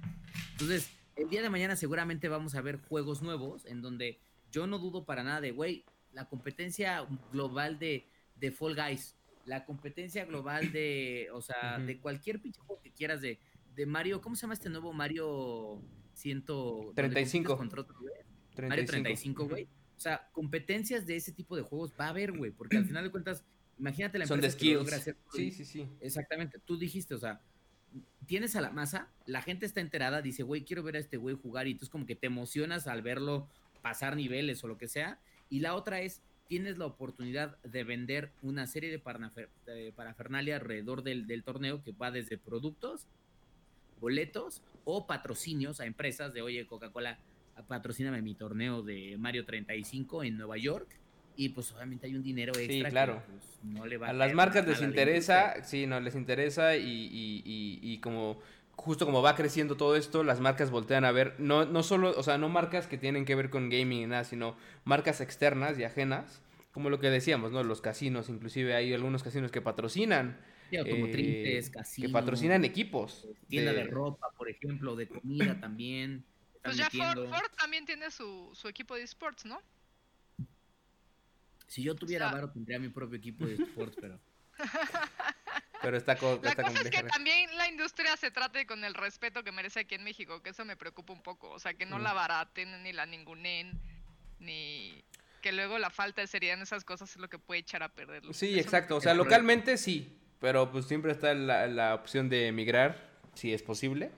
Entonces, 0.52 0.90
el 1.16 1.28
día 1.28 1.42
de 1.42 1.50
mañana 1.50 1.76
seguramente 1.76 2.28
vamos 2.28 2.54
a 2.54 2.60
ver 2.60 2.80
juegos 2.80 3.22
nuevos 3.22 3.64
en 3.66 3.82
donde 3.82 4.18
yo 4.50 4.66
no 4.66 4.78
dudo 4.78 5.04
para 5.04 5.22
nada 5.22 5.40
de, 5.40 5.52
güey, 5.52 5.84
la 6.12 6.28
competencia 6.28 7.06
global 7.32 7.78
de, 7.78 8.08
de 8.36 8.50
Fall 8.50 8.74
Guys, 8.74 9.16
la 9.44 9.64
competencia 9.64 10.24
global 10.24 10.72
de, 10.72 11.28
o 11.32 11.42
sea, 11.42 11.78
de 11.78 11.98
cualquier 11.98 12.40
pinche 12.40 12.60
juego 12.60 12.80
que 12.82 12.92
quieras 12.92 13.20
de, 13.20 13.38
de 13.74 13.86
Mario, 13.86 14.20
¿cómo 14.20 14.36
se 14.36 14.42
llama 14.42 14.54
este 14.54 14.70
nuevo 14.70 14.92
Mario 14.92 15.82
135? 16.14 17.56
Mario 18.56 18.86
35, 18.86 19.48
güey. 19.48 19.68
O 19.96 20.00
sea, 20.00 20.28
competencias 20.32 21.06
de 21.06 21.16
ese 21.16 21.32
tipo 21.32 21.56
de 21.56 21.62
juegos 21.62 21.92
va 21.98 22.06
a 22.06 22.08
haber, 22.08 22.32
güey, 22.32 22.50
porque 22.50 22.76
al 22.76 22.84
final 22.86 23.04
de 23.04 23.10
cuentas, 23.10 23.44
imagínate 23.78 24.18
la 24.18 24.24
empresa 24.24 24.58
que 24.58 24.74
logra 24.74 24.96
hacer. 24.96 25.16
Sí, 25.32 25.50
sí, 25.50 25.64
sí. 25.64 25.88
Exactamente. 26.00 26.58
Tú 26.64 26.76
dijiste, 26.76 27.14
o 27.14 27.18
sea, 27.18 27.40
tienes 28.26 28.56
a 28.56 28.60
la 28.60 28.70
masa, 28.70 29.08
la 29.26 29.42
gente 29.42 29.66
está 29.66 29.80
enterada, 29.80 30.22
dice, 30.22 30.42
güey, 30.42 30.64
quiero 30.64 30.82
ver 30.82 30.96
a 30.96 30.98
este 30.98 31.16
güey 31.16 31.36
jugar, 31.36 31.66
y 31.66 31.72
entonces 31.72 31.90
como 31.90 32.06
que 32.06 32.16
te 32.16 32.26
emocionas 32.26 32.86
al 32.86 33.02
verlo 33.02 33.48
pasar 33.82 34.16
niveles 34.16 34.64
o 34.64 34.68
lo 34.68 34.78
que 34.78 34.88
sea. 34.88 35.20
Y 35.50 35.60
la 35.60 35.74
otra 35.74 36.00
es, 36.00 36.22
tienes 36.48 36.78
la 36.78 36.86
oportunidad 36.86 37.60
de 37.62 37.84
vender 37.84 38.32
una 38.42 38.66
serie 38.66 38.90
de, 38.90 39.92
parafernalia 39.92 40.56
alrededor 40.56 41.02
del, 41.02 41.26
del 41.26 41.44
torneo 41.44 41.82
que 41.82 41.92
va 41.92 42.10
desde 42.10 42.38
productos, 42.38 43.06
boletos 44.00 44.62
o 44.84 45.06
patrocinios 45.06 45.80
a 45.80 45.86
empresas 45.86 46.32
de, 46.32 46.42
oye, 46.42 46.66
Coca-Cola 46.66 47.18
patrocíname 47.62 48.22
mi 48.22 48.34
torneo 48.34 48.82
de 48.82 49.16
Mario 49.18 49.44
35 49.44 50.24
en 50.24 50.36
Nueva 50.36 50.56
York. 50.56 50.88
Y 51.36 51.48
pues 51.48 51.72
obviamente 51.72 52.06
hay 52.06 52.14
un 52.14 52.22
dinero 52.22 52.52
extra. 52.56 52.88
Sí, 52.88 52.92
claro. 52.92 53.22
Pues, 53.28 53.58
no 53.64 53.86
le 53.86 53.96
va 53.96 54.10
a, 54.10 54.12
las 54.12 54.32
marcas 54.34 54.66
les 54.66 54.82
interesa, 54.82 55.64
sí, 55.64 55.86
no, 55.86 55.98
les 55.98 56.14
interesa 56.14 56.76
y, 56.76 56.82
y, 56.84 57.80
y, 57.82 57.98
como 57.98 58.38
justo 58.76 59.06
como 59.06 59.22
va 59.22 59.34
creciendo 59.34 59.76
todo 59.76 59.96
esto, 59.96 60.22
las 60.22 60.40
marcas 60.40 60.70
voltean 60.70 61.04
a 61.04 61.12
ver, 61.12 61.34
no, 61.38 61.64
no 61.64 61.82
solo, 61.82 62.12
o 62.16 62.22
sea, 62.22 62.38
no 62.38 62.48
marcas 62.48 62.86
que 62.86 62.98
tienen 62.98 63.24
que 63.24 63.34
ver 63.34 63.50
con 63.50 63.70
gaming 63.70 64.02
y 64.02 64.06
nada, 64.06 64.24
sino 64.24 64.56
marcas 64.84 65.20
externas 65.20 65.78
y 65.78 65.84
ajenas, 65.84 66.42
como 66.72 66.90
lo 66.90 67.00
que 67.00 67.08
decíamos, 67.08 67.52
¿no? 67.52 67.62
Los 67.62 67.80
casinos, 67.80 68.28
inclusive 68.28 68.74
hay 68.74 68.92
algunos 68.92 69.22
casinos 69.22 69.50
que 69.50 69.60
patrocinan. 69.60 70.38
automotrices, 70.76 71.70
casinos. 71.70 72.08
Que 72.08 72.12
patrocinan 72.12 72.64
equipos. 72.64 73.26
Tienda 73.48 73.72
de... 73.72 73.78
de 73.78 73.84
ropa, 73.86 74.28
por 74.36 74.48
ejemplo, 74.48 74.94
de 74.94 75.08
comida 75.08 75.58
también 75.60 76.24
Pues 76.64 76.76
ya 76.78 76.88
Ford, 76.90 77.28
también 77.58 77.84
tiene 77.84 78.10
su, 78.10 78.50
su 78.54 78.68
equipo 78.68 78.94
de 78.94 79.02
esports, 79.02 79.44
¿no? 79.44 79.60
Si 81.66 81.82
yo 81.82 81.94
tuviera 81.94 82.26
O 82.26 82.28
sea- 82.30 82.34
varo, 82.40 82.50
tendría 82.52 82.78
mi 82.78 82.88
propio 82.88 83.16
equipo 83.18 83.46
de 83.46 83.54
sports, 83.54 83.96
pero... 84.00 84.18
Pero 85.82 85.98
está, 85.98 86.16
co- 86.16 86.40
La 86.42 86.48
está 86.50 86.62
cosa 86.62 86.80
es 86.80 86.88
que 86.88 87.02
también 87.02 87.54
la 87.58 87.68
industria 87.68 88.16
se 88.16 88.30
trate 88.30 88.64
con 88.64 88.82
el 88.84 88.94
respeto 88.94 89.44
que 89.44 89.52
merece 89.52 89.80
aquí 89.80 89.94
en 89.94 90.02
México, 90.02 90.40
que 90.42 90.48
eso 90.50 90.64
me 90.64 90.78
preocupa 90.78 91.12
un 91.12 91.22
poco. 91.22 91.50
O 91.50 91.58
sea, 91.58 91.74
que 91.74 91.84
no 91.84 91.98
Mm. 91.98 92.02
la 92.02 92.12
baraten, 92.14 92.82
ni 92.82 92.94
la 92.94 93.04
ningunen, 93.04 93.78
ni 94.38 95.04
que 95.42 95.52
luego 95.52 95.78
la 95.78 95.90
falta 95.90 96.22
de 96.22 96.26
seriedad 96.26 96.56
en 96.56 96.62
esas 96.62 96.84
cosas 96.84 97.10
es 97.10 97.16
lo 97.18 97.28
que 97.28 97.38
puede 97.38 97.60
echar 97.60 97.82
a 97.82 97.90
perderlo. 97.90 98.32
Sí, 98.32 98.46
Eso 98.46 98.54
me 98.54 98.60
exacto. 98.62 98.96
O 98.96 99.00
sea, 99.02 99.12
localmente 99.12 99.76
sí, 99.76 100.10
pero 100.40 100.72
pues 100.72 100.86
siempre 100.86 101.12
está 101.12 101.34
la, 101.34 101.66
la 101.66 101.94
opción 101.94 102.30
de 102.30 102.46
emigrar, 102.46 102.96
si 103.34 103.52
es 103.52 103.62
posible. 103.62 104.10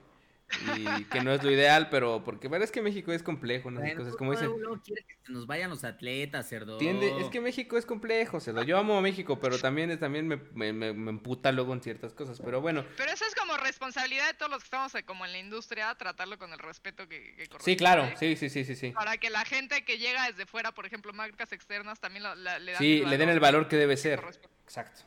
Y 0.76 1.04
que 1.06 1.22
no 1.22 1.32
es 1.32 1.42
lo 1.42 1.50
ideal, 1.50 1.88
pero 1.90 2.22
porque 2.24 2.48
pero 2.48 2.62
es 2.62 2.70
que 2.70 2.80
México 2.80 3.12
es 3.12 3.22
complejo 3.22 3.68
esas 3.68 3.82
Bueno, 3.82 3.98
cosas. 3.98 4.16
Como 4.16 4.32
luego- 4.32 4.76
dicen, 4.76 4.80
quiere 4.84 5.02
que 5.04 5.16
se 5.26 5.32
nos 5.32 5.46
vayan 5.46 5.70
los 5.70 5.82
atletas, 5.82 6.48
cerdo. 6.48 6.78
tiende, 6.78 7.20
es 7.20 7.26
que 7.30 7.40
México 7.40 7.76
es 7.76 7.84
complejo, 7.84 8.38
Cedo. 8.40 8.62
Yo 8.62 8.78
amo 8.78 8.96
a 8.96 9.00
México, 9.00 9.40
pero 9.40 9.58
también, 9.58 9.90
es- 9.90 9.98
también 9.98 10.28
me, 10.28 10.36
me, 10.54 10.72
me- 10.72 10.92
me 10.92 11.10
emputa 11.10 11.50
luego 11.50 11.72
en 11.72 11.82
ciertas 11.82 12.14
cosas. 12.14 12.40
Pero 12.44 12.60
bueno, 12.60 12.84
Pero 12.96 13.10
eso 13.10 13.24
es 13.28 13.34
como 13.34 13.56
responsabilidad 13.56 14.26
de 14.28 14.34
todos 14.34 14.50
los 14.52 14.60
que 14.62 14.66
estamos 14.66 14.94
eh, 14.94 15.02
como 15.04 15.26
en 15.26 15.32
la 15.32 15.38
industria, 15.38 15.92
tratarlo 15.96 16.38
con 16.38 16.52
el 16.52 16.58
respeto 16.60 17.08
que, 17.08 17.34
que 17.34 17.42
sí, 17.44 17.48
corresponde. 17.48 17.76
claro, 17.76 18.08
sí, 18.16 18.36
sí, 18.36 18.48
sí, 18.48 18.64
sí, 18.64 18.76
sí. 18.76 18.92
Para 18.92 19.16
que 19.18 19.30
la 19.30 19.44
gente 19.44 19.84
que 19.84 19.98
llega 19.98 20.26
desde 20.30 20.46
fuera, 20.46 20.72
por 20.72 20.86
ejemplo, 20.86 21.12
marcas 21.12 21.50
externas, 21.52 21.98
también 21.98 22.22
lo- 22.22 22.34
la- 22.36 22.60
le 22.60 22.72
dan 22.72 22.78
Sí, 22.80 23.02
le 23.04 23.18
den 23.18 23.28
el 23.30 23.40
valor 23.40 23.66
que 23.68 23.76
debe 23.76 23.96
ser. 23.96 24.20
corresponde. 24.20 24.56
Exacto, 24.64 25.02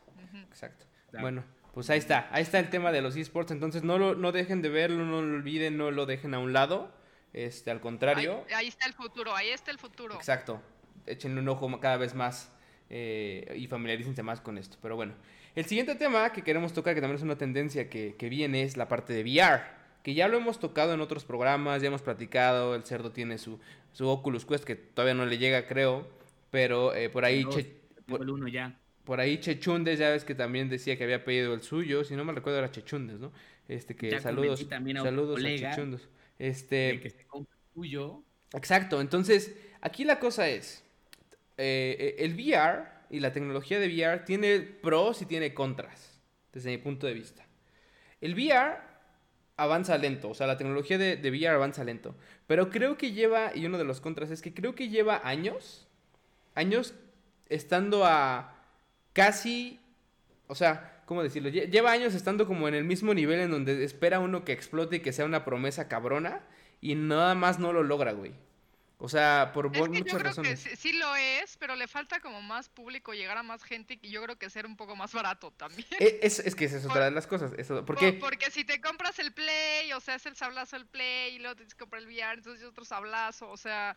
exacto. 0.52 0.86
Claro. 1.12 1.24
Bueno, 1.24 1.44
pues 1.80 1.90
ahí 1.92 1.98
está, 2.00 2.28
ahí 2.34 2.42
está 2.42 2.60
el 2.60 2.70
tema 2.70 2.92
de 2.92 3.02
los 3.02 3.16
esports. 3.16 3.52
Entonces 3.52 3.84
no 3.84 3.98
lo, 3.98 4.14
no 4.14 4.34
dejen 4.34 4.62
de 4.62 4.68
verlo, 4.68 5.06
no 5.06 5.22
lo 5.22 5.38
olviden, 5.38 5.78
no 5.78 5.92
lo 5.92 6.06
dejen 6.06 6.34
a 6.34 6.40
un 6.40 6.52
lado. 6.52 6.92
Este, 7.32 7.72
al 7.72 7.80
contrario. 7.80 8.44
ahí 8.54 8.68
está 8.68 8.86
el 8.86 8.92
futuro, 8.94 9.34
ahí 9.34 9.48
está 9.48 9.72
el 9.72 9.78
futuro. 9.80 10.14
Exacto. 10.16 10.62
Échenle 11.06 11.40
un 11.40 11.48
ojo 11.48 11.80
cada 11.80 11.96
vez 11.96 12.16
más 12.16 12.52
eh, 12.90 13.56
y 13.58 13.68
familiarícense 13.68 14.22
más 14.24 14.42
con 14.42 14.58
esto. 14.58 14.76
Pero 14.82 14.98
bueno, 14.98 15.14
el 15.56 15.64
siguiente 15.64 15.96
tema 15.96 16.34
que 16.34 16.42
queremos 16.42 16.74
tocar, 16.74 16.96
que 16.96 17.00
también 17.00 17.16
es 17.16 17.24
una 17.24 17.38
tendencia 17.38 17.90
que, 17.90 18.16
que 18.18 18.28
viene, 18.28 18.64
es 18.64 18.76
la 18.76 18.90
parte 18.90 19.14
de 19.14 19.22
VR. 19.24 19.64
Que 20.04 20.14
ya 20.14 20.28
lo 20.28 20.36
hemos 20.36 20.60
tocado 20.60 20.94
en 20.94 21.00
otros 21.00 21.24
programas, 21.24 21.82
ya 21.82 21.88
hemos 21.88 22.02
platicado. 22.02 22.76
El 22.76 22.84
cerdo 22.84 23.14
tiene 23.14 23.38
su, 23.38 23.58
su 23.94 24.06
Oculus 24.10 24.46
Quest, 24.46 24.66
que 24.66 24.76
todavía 24.76 25.14
no 25.14 25.26
le 25.26 25.38
llega, 25.38 25.66
creo. 25.66 26.10
Pero 26.52 26.94
eh, 26.94 27.10
por 27.10 27.24
ahí, 27.24 27.44
Dos, 27.44 27.56
Che- 27.56 27.74
tengo 28.06 28.22
el 28.22 28.30
uno 28.32 28.50
ya. 28.50 28.78
Por 29.10 29.20
ahí 29.20 29.40
Chechundes, 29.40 29.98
ya 29.98 30.12
ves 30.12 30.24
que 30.24 30.36
también 30.36 30.70
decía 30.70 30.96
que 30.96 31.04
había 31.04 31.24
pedido 31.26 31.56
el 31.56 31.64
suyo. 31.64 32.04
Si 32.04 32.16
no 32.16 32.24
me 32.24 32.32
recuerdo, 32.32 32.60
era 32.60 32.70
Chechundes, 32.70 33.20
¿no? 33.20 33.32
Este, 33.68 33.96
que 33.96 34.12
Ya 34.12 34.20
saludos. 34.20 34.70
también 34.70 34.98
a 34.98 35.02
Saludos 35.02 35.40
a 35.40 35.48
de 35.48 35.98
Este. 36.38 37.00
que 37.02 37.10
se 37.10 37.26
compre 37.26 37.58
el 37.58 37.74
tuyo. 37.74 38.22
Exacto, 38.54 39.02
entonces 39.02 39.56
aquí 39.82 40.04
la 40.04 40.20
cosa 40.20 40.48
es, 40.48 40.84
eh, 41.58 41.98
eh, 42.00 42.16
el 42.20 42.36
VR 42.36 42.84
y 43.10 43.20
la 43.20 43.34
tecnología 43.34 43.80
de 43.80 43.88
VR 43.88 44.26
tiene 44.26 44.60
pros 44.60 45.24
y 45.24 45.26
tiene 45.26 45.56
contras, 45.56 46.22
desde 46.54 46.70
mi 46.70 46.78
punto 46.78 47.08
de 47.08 47.14
vista. 47.16 47.48
El 48.22 48.36
VR 48.36 48.78
avanza 49.58 49.98
lento, 49.98 50.30
o 50.30 50.36
sea, 50.36 50.46
la 50.46 50.58
tecnología 50.58 51.00
de, 51.00 51.18
de 51.18 51.32
VR 51.32 51.56
avanza 51.56 51.84
lento, 51.84 52.14
pero 52.46 52.70
creo 52.70 52.96
que 52.96 53.12
lleva, 53.12 53.56
y 53.56 53.66
uno 53.66 53.80
de 53.80 53.86
los 53.86 54.02
contras 54.02 54.30
es 54.30 54.44
que 54.44 54.54
creo 54.54 54.76
que 54.76 54.90
lleva 54.90 55.20
años, 55.28 55.88
años 56.54 56.94
estando 57.48 58.06
a 58.06 58.59
casi, 59.24 59.80
o 60.48 60.56
sea, 60.56 61.02
¿cómo 61.06 61.22
decirlo? 61.24 61.50
Lle- 61.50 61.70
Lleva 61.70 61.92
años 61.92 62.14
estando 62.16 62.46
como 62.48 62.68
en 62.68 62.74
el 62.76 62.84
mismo 62.84 63.14
nivel 63.14 63.40
en 63.40 63.52
donde 63.52 63.84
espera 63.84 64.20
uno 64.20 64.44
que 64.46 64.52
explote 64.54 64.98
y 64.98 65.00
que 65.02 65.14
sea 65.14 65.26
una 65.26 65.44
promesa 65.46 65.88
cabrona 65.88 66.42
y 66.82 66.96
nada 66.96 67.36
más 67.36 67.60
no 67.60 67.74
lo 67.74 67.84
logra, 67.84 68.14
güey. 68.14 68.34
O 69.02 69.08
sea, 69.08 69.52
por 69.54 69.68
Es 69.68 69.72
que 69.72 69.78
yo 69.80 69.86
muchas 69.88 70.04
creo 70.06 70.18
que 70.20 70.24
razones. 70.24 70.60
sí, 70.60 70.76
sí 70.76 70.92
lo 70.94 71.16
es, 71.16 71.56
pero 71.58 71.76
le 71.78 71.88
falta 71.88 72.20
como 72.20 72.42
más 72.42 72.68
público, 72.68 73.14
llegar 73.14 73.38
a 73.38 73.44
más 73.44 73.64
gente 73.64 73.98
y 74.02 74.10
yo 74.10 74.22
creo 74.22 74.38
que 74.38 74.50
ser 74.50 74.66
un 74.66 74.76
poco 74.76 74.96
más 74.98 75.14
barato 75.14 75.52
también. 75.52 75.88
E- 76.02 76.20
Es, 76.22 76.40
es 76.40 76.54
que 76.54 76.66
esa 76.66 76.78
es 76.78 76.86
otra 76.86 77.06
de 77.06 77.12
las 77.12 77.26
cosas. 77.26 77.54
Eso, 77.58 77.76
Por- 77.86 77.96
porque 77.96 78.12
Porque 78.14 78.52
si 78.52 78.66
te 78.66 78.82
compras 78.82 79.18
el 79.20 79.32
Play, 79.32 79.94
o 79.94 80.02
sea, 80.02 80.16
es 80.16 80.26
el 80.26 80.36
sablazo 80.36 80.76
el 80.76 80.86
Play 80.86 81.36
y 81.36 81.40
luego 81.40 81.56
tienes 81.56 81.74
que 81.76 81.80
comprar 81.80 82.02
el 82.02 82.10
VR, 82.10 82.34
entonces 82.40 82.62
es 82.62 82.68
otro 82.70 82.84
sablazo, 82.84 83.50
o 83.50 83.56
sea, 83.58 83.96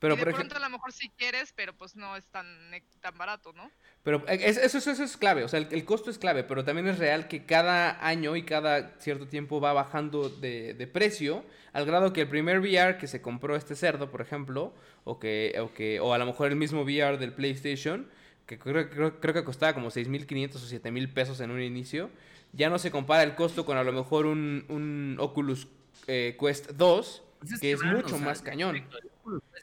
pero 0.00 0.14
y 0.14 0.16
de 0.16 0.24
por 0.24 0.32
pronto 0.32 0.40
ejemplo, 0.54 0.58
a 0.58 0.68
lo 0.68 0.76
mejor 0.76 0.92
sí 0.92 1.10
quieres, 1.16 1.52
pero 1.54 1.72
pues 1.74 1.94
no 1.94 2.16
es 2.16 2.26
tan, 2.26 2.46
e- 2.74 2.82
tan 3.00 3.16
barato, 3.16 3.52
¿no? 3.52 3.70
pero 4.02 4.24
eh, 4.28 4.40
es- 4.42 4.56
eso, 4.56 4.78
eso, 4.78 4.90
eso 4.90 5.04
es 5.04 5.16
clave, 5.16 5.44
o 5.44 5.48
sea, 5.48 5.60
el, 5.60 5.68
el 5.70 5.84
costo 5.84 6.10
es 6.10 6.18
clave, 6.18 6.42
pero 6.42 6.64
también 6.64 6.88
es 6.88 6.98
real 6.98 7.28
que 7.28 7.44
cada 7.46 8.04
año 8.04 8.34
y 8.34 8.42
cada 8.42 8.98
cierto 8.98 9.28
tiempo 9.28 9.60
va 9.60 9.72
bajando 9.72 10.28
de, 10.28 10.74
de 10.74 10.86
precio, 10.88 11.44
al 11.72 11.86
grado 11.86 12.12
que 12.12 12.22
el 12.22 12.28
primer 12.28 12.58
VR 12.58 12.98
que 12.98 13.06
se 13.06 13.22
compró 13.22 13.54
este 13.54 13.76
cerdo, 13.76 14.10
por 14.10 14.20
ejemplo, 14.22 14.74
o 15.04 15.18
que, 15.20 15.54
o 15.60 15.72
que, 15.72 16.00
o 16.00 16.12
a 16.14 16.18
lo 16.18 16.26
mejor 16.26 16.48
el 16.48 16.56
mismo 16.56 16.82
VR 16.82 17.16
del 17.18 17.32
PlayStation, 17.32 18.08
que 18.46 18.58
creo, 18.58 18.90
creo, 18.90 19.20
creo 19.20 19.34
que 19.34 19.44
costaba 19.44 19.74
como 19.74 19.90
6.500 19.90 20.56
o 20.56 20.66
7.000 20.66 21.12
pesos 21.12 21.40
en 21.40 21.50
un 21.52 21.60
inicio, 21.62 22.10
ya 22.52 22.68
no 22.68 22.78
se 22.80 22.90
compara 22.90 23.22
el 23.22 23.36
costo 23.36 23.64
con 23.64 23.76
a 23.76 23.84
lo 23.84 23.92
mejor 23.92 24.26
un, 24.26 24.64
un 24.68 25.16
Oculus 25.20 25.68
eh, 26.08 26.36
Quest 26.40 26.70
2, 26.70 27.22
Pues 27.38 27.60
que 27.60 27.72
es 27.72 27.82
mucho 27.82 28.06
o 28.06 28.18
sea, 28.18 28.18
más 28.18 28.42
cañón. 28.42 28.84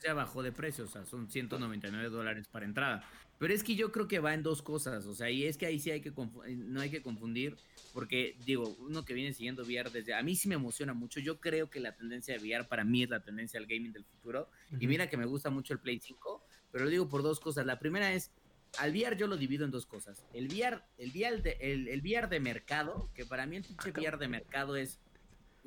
Ya 0.03 0.13
bajó 0.13 0.43
de 0.43 0.51
precio, 0.51 0.85
o 0.85 0.87
sea, 0.87 1.05
son 1.05 1.29
199 1.29 2.09
dólares 2.09 2.47
para 2.47 2.65
entrada. 2.65 3.03
Pero 3.37 3.53
es 3.53 3.63
que 3.63 3.75
yo 3.75 3.91
creo 3.91 4.07
que 4.07 4.19
va 4.19 4.33
en 4.33 4.41
dos 4.41 4.61
cosas, 4.61 5.05
o 5.05 5.13
sea, 5.13 5.29
y 5.29 5.45
es 5.45 5.57
que 5.57 5.65
ahí 5.65 5.79
sí 5.79 5.91
hay 5.91 6.01
que 6.01 6.09
eh, 6.09 6.55
no 6.55 6.81
hay 6.81 6.89
que 6.89 7.01
confundir, 7.01 7.55
porque 7.93 8.35
digo, 8.45 8.75
uno 8.79 9.05
que 9.05 9.13
viene 9.13 9.33
siguiendo 9.33 9.63
VR 9.63 9.91
desde, 9.91 10.13
a 10.15 10.23
mí 10.23 10.35
sí 10.35 10.47
me 10.47 10.55
emociona 10.55 10.93
mucho, 10.93 11.19
yo 11.19 11.39
creo 11.39 11.69
que 11.69 11.79
la 11.79 11.95
tendencia 11.95 12.37
de 12.37 12.39
VR 12.39 12.67
para 12.67 12.83
mí 12.83 13.03
es 13.03 13.09
la 13.09 13.23
tendencia 13.23 13.59
al 13.59 13.67
gaming 13.67 13.93
del 13.93 14.05
futuro, 14.05 14.49
y 14.71 14.75
Ujú. 14.75 14.87
mira 14.87 15.09
que 15.09 15.17
me 15.17 15.25
gusta 15.25 15.49
mucho 15.49 15.73
el 15.73 15.79
Play 15.79 15.99
5, 15.99 16.43
pero 16.71 16.85
lo 16.85 16.89
digo 16.89 17.07
por 17.07 17.21
dos 17.21 17.39
cosas, 17.39 17.65
la 17.65 17.79
primera 17.79 18.11
es, 18.13 18.31
al 18.79 18.91
VR 18.91 19.15
yo 19.15 19.27
lo 19.27 19.37
divido 19.37 19.65
en 19.65 19.71
dos 19.71 19.85
cosas, 19.85 20.25
el 20.33 20.47
VR, 20.47 20.81
el 20.97 21.11
VR 21.11 21.41
de, 21.41 21.57
el, 21.59 21.87
el 21.87 22.01
VR 22.01 22.27
de 22.27 22.39
mercado, 22.39 23.11
que 23.13 23.25
para 23.25 23.45
mí 23.45 23.57
el 23.57 23.63
pinche 23.63 23.91
VR 23.91 24.17
de 24.17 24.27
mercado 24.27 24.75
es 24.75 24.99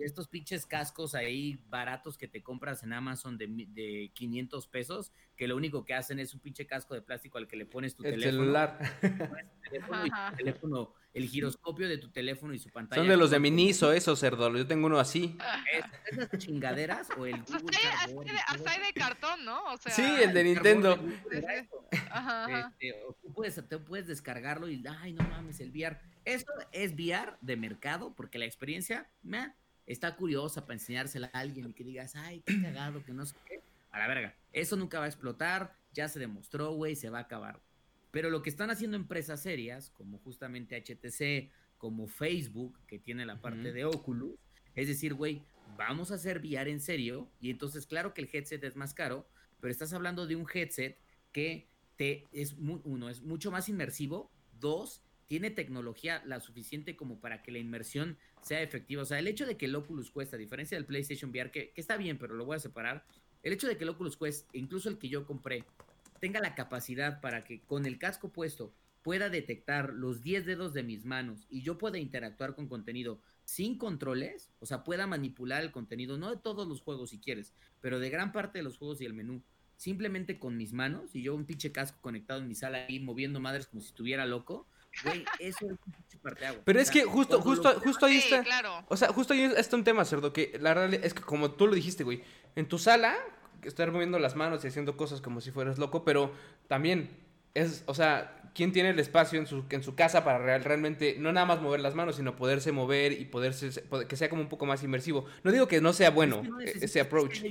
estos 0.02 0.28
pinches 0.28 0.66
cascos 0.66 1.14
ahí 1.14 1.62
baratos 1.68 2.16
que 2.18 2.28
te 2.28 2.42
compras 2.42 2.82
en 2.82 2.92
Amazon 2.92 3.38
de, 3.38 3.46
mi- 3.48 3.66
de 3.66 4.10
500 4.14 4.66
pesos, 4.68 5.12
que 5.36 5.46
lo 5.48 5.56
único 5.56 5.84
que 5.84 5.94
hacen 5.94 6.18
es 6.18 6.34
un 6.34 6.40
pinche 6.40 6.66
casco 6.66 6.94
de 6.94 7.02
plástico 7.02 7.38
al 7.38 7.46
que 7.48 7.56
le 7.56 7.66
pones 7.66 7.94
tu 7.94 8.02
El 8.04 8.12
teléfono. 8.12 8.42
celular. 8.42 8.78
pones 9.00 9.50
tu 9.50 9.60
teléfono 9.60 10.06
y 10.06 10.08
tu 10.10 10.14
Ajá. 10.16 10.36
teléfono, 10.36 10.94
el 11.14 11.28
giroscopio 11.28 11.88
de 11.88 11.98
tu 11.98 12.10
teléfono 12.10 12.54
y 12.54 12.58
su 12.58 12.70
pantalla. 12.70 13.00
Son 13.02 13.08
de 13.08 13.16
los 13.16 13.30
de 13.30 13.40
Miniso, 13.40 13.92
esos 13.92 14.18
cerdos. 14.18 14.52
Yo 14.56 14.66
tengo 14.66 14.86
uno 14.86 14.98
así. 14.98 15.36
Es- 15.72 16.18
Esas 16.18 16.38
chingaderas 16.38 17.08
o 17.16 17.26
el 17.26 17.40
O 17.42 17.46
sea, 17.46 17.58
Google 17.58 17.76
hasta 17.78 18.06
hay, 18.06 18.14
de, 18.14 18.24
todo 18.24 18.38
hasta 18.46 18.70
hay 18.70 18.76
eso. 18.78 18.86
de 18.86 18.92
cartón, 19.00 19.44
¿no? 19.44 19.64
O 19.72 19.76
sea, 19.78 19.92
Sí, 19.92 20.02
el 20.22 20.32
de 20.32 20.44
Nintendo. 20.44 20.96
de 21.30 21.38
eso. 21.38 21.88
Ajá, 22.10 22.44
ajá. 22.44 22.68
Este, 22.78 22.92
o 23.04 23.12
tú 23.14 23.32
puedes, 23.32 23.54
te 23.68 23.78
puedes 23.78 24.06
descargarlo 24.06 24.68
y, 24.68 24.82
ay, 25.00 25.12
no 25.14 25.22
mames, 25.28 25.60
el 25.60 25.70
VR. 25.70 25.98
Esto 26.24 26.52
es 26.72 26.92
VR 26.92 27.36
de 27.40 27.56
mercado 27.56 28.14
porque 28.14 28.38
la 28.38 28.44
experiencia 28.44 29.10
meh, 29.22 29.52
está 29.92 30.14
curiosa 30.14 30.62
para 30.62 30.74
enseñársela 30.74 31.30
a 31.32 31.40
alguien 31.40 31.68
y 31.68 31.72
que 31.72 31.84
digas, 31.84 32.14
ay, 32.14 32.42
qué 32.46 32.62
cagado, 32.62 33.04
que 33.04 33.12
no 33.12 33.26
sé 33.26 33.34
qué. 33.46 33.60
A 33.90 33.98
la 33.98 34.06
verga. 34.06 34.34
Eso 34.52 34.76
nunca 34.76 35.00
va 35.00 35.06
a 35.06 35.08
explotar, 35.08 35.74
ya 35.92 36.08
se 36.08 36.20
demostró, 36.20 36.72
güey, 36.72 36.94
se 36.94 37.10
va 37.10 37.18
a 37.18 37.22
acabar. 37.22 37.60
Pero 38.12 38.30
lo 38.30 38.42
que 38.42 38.50
están 38.50 38.70
haciendo 38.70 38.96
empresas 38.96 39.42
serias, 39.42 39.90
como 39.90 40.18
justamente 40.18 40.76
HTC, 40.76 41.50
como 41.76 42.06
Facebook, 42.06 42.78
que 42.86 42.98
tiene 42.98 43.26
la 43.26 43.40
parte 43.40 43.72
de 43.72 43.84
Oculus, 43.84 44.38
es 44.76 44.86
decir, 44.86 45.14
güey, 45.14 45.42
vamos 45.76 46.12
a 46.12 46.14
hacer 46.14 46.38
VR 46.38 46.70
en 46.70 46.80
serio, 46.80 47.28
y 47.40 47.50
entonces 47.50 47.86
claro 47.86 48.14
que 48.14 48.22
el 48.22 48.30
headset 48.32 48.62
es 48.62 48.76
más 48.76 48.94
caro, 48.94 49.26
pero 49.60 49.72
estás 49.72 49.92
hablando 49.92 50.26
de 50.26 50.36
un 50.36 50.46
headset 50.52 50.98
que 51.32 51.68
te 51.96 52.28
es 52.32 52.54
uno 52.58 53.08
es 53.08 53.22
mucho 53.22 53.50
más 53.50 53.68
inmersivo, 53.68 54.30
dos 54.52 55.02
tiene 55.30 55.52
tecnología 55.52 56.24
la 56.26 56.40
suficiente 56.40 56.96
como 56.96 57.20
para 57.20 57.40
que 57.40 57.52
la 57.52 57.60
inmersión 57.60 58.18
sea 58.42 58.62
efectiva. 58.62 59.02
O 59.02 59.04
sea, 59.04 59.20
el 59.20 59.28
hecho 59.28 59.46
de 59.46 59.56
que 59.56 59.66
el 59.66 59.76
Oculus 59.76 60.10
Quest, 60.10 60.34
a 60.34 60.36
diferencia 60.36 60.76
del 60.76 60.86
PlayStation 60.86 61.30
VR, 61.30 61.52
que, 61.52 61.72
está 61.76 61.96
bien, 61.96 62.18
pero 62.18 62.34
lo 62.34 62.44
voy 62.44 62.56
a 62.56 62.58
separar, 62.58 63.06
el 63.44 63.52
hecho 63.52 63.68
de 63.68 63.76
que 63.76 63.84
el 63.84 63.90
Oculus 63.90 64.16
Quest, 64.16 64.52
incluso 64.54 64.88
el 64.88 64.98
que 64.98 65.08
yo 65.08 65.24
compré, 65.24 65.64
tenga 66.18 66.40
la 66.40 66.56
capacidad 66.56 67.20
para 67.20 67.44
que 67.44 67.60
con 67.60 67.86
el 67.86 67.96
casco 67.96 68.32
puesto 68.32 68.74
pueda 69.02 69.28
detectar 69.28 69.92
los 69.94 70.20
10 70.20 70.46
dedos 70.46 70.74
de 70.74 70.82
mis 70.82 71.04
manos 71.04 71.46
y 71.48 71.62
yo 71.62 71.78
pueda 71.78 71.98
interactuar 71.98 72.56
con 72.56 72.66
contenido 72.66 73.20
sin 73.44 73.78
controles, 73.78 74.50
o 74.58 74.66
sea, 74.66 74.82
pueda 74.82 75.06
manipular 75.06 75.62
el 75.62 75.70
contenido, 75.70 76.18
no 76.18 76.30
de 76.30 76.38
todos 76.38 76.66
los 76.66 76.82
juegos 76.82 77.10
si 77.10 77.20
quieres, 77.20 77.54
pero 77.80 78.00
de 78.00 78.10
gran 78.10 78.32
parte 78.32 78.58
de 78.58 78.64
los 78.64 78.78
juegos 78.78 79.00
y 79.00 79.04
el 79.04 79.14
menú, 79.14 79.44
simplemente 79.76 80.40
con 80.40 80.56
mis 80.56 80.72
manos 80.72 81.14
y 81.14 81.22
yo 81.22 81.36
un 81.36 81.46
pinche 81.46 81.70
casco 81.70 82.00
conectado 82.00 82.40
en 82.40 82.48
mi 82.48 82.56
sala 82.56 82.86
ahí 82.88 82.98
moviendo 82.98 83.38
madres 83.38 83.68
como 83.68 83.80
si 83.80 83.90
estuviera 83.90 84.26
loco, 84.26 84.66
güey, 85.04 85.24
eso 85.38 85.66
es 85.70 86.16
parteaguas. 86.22 86.62
Pero 86.64 86.78
O 86.78 86.82
es 86.82 86.90
que 86.90 87.04
justo, 87.04 87.40
justo, 87.40 87.72
lo- 87.72 87.80
justo 87.80 88.06
ahí 88.06 88.20
Sí, 88.20 88.32
está. 88.32 88.42
claro. 88.44 88.84
O 88.88 88.96
sea, 88.96 89.08
justo 89.08 89.32
ahí 89.34 89.42
está 89.56 89.76
un 89.76 89.84
tema, 89.84 90.04
cerdo, 90.04 90.32
que 90.32 90.56
la 90.60 90.74
realidad 90.74 91.04
es 91.04 91.14
que 91.14 91.22
como 91.22 91.52
tú 91.52 91.66
lo 91.66 91.74
dijiste, 91.74 92.04
güey, 92.04 92.22
en 92.56 92.66
tu 92.68 92.78
sala, 92.78 93.14
estar 93.62 93.90
moviendo 93.92 94.18
las 94.18 94.36
manos 94.36 94.64
y 94.64 94.68
haciendo 94.68 94.96
cosas 94.96 95.20
como 95.20 95.40
si 95.40 95.50
fueras 95.50 95.78
loco, 95.78 96.04
pero 96.04 96.32
también 96.68 97.10
es, 97.54 97.82
o 97.86 97.94
sea, 97.94 98.50
¿quién 98.54 98.72
tiene 98.72 98.90
el 98.90 98.98
espacio 98.98 99.38
en 99.38 99.46
su, 99.46 99.64
en 99.70 99.82
su 99.82 99.94
casa 99.94 100.24
para 100.24 100.38
real- 100.38 100.64
realmente, 100.64 101.16
no 101.18 101.32
nada 101.32 101.46
más 101.46 101.60
mover 101.60 101.80
las 101.80 101.94
manos, 101.94 102.16
sino 102.16 102.36
poderse 102.36 102.72
mover 102.72 103.12
y 103.12 103.24
poderse, 103.24 103.70
poder- 103.82 104.06
que 104.06 104.16
sea 104.16 104.28
como 104.28 104.42
un 104.42 104.48
poco 104.48 104.66
más 104.66 104.82
inmersivo? 104.82 105.24
No 105.44 105.52
digo 105.52 105.66
que 105.68 105.80
no 105.80 105.92
sea 105.92 106.10
bueno 106.10 106.36
Es 106.36 106.42
que 106.42 106.48
no 106.48 106.56
necesitas 106.58 106.90
ese 106.90 107.00
approach. 107.00 107.42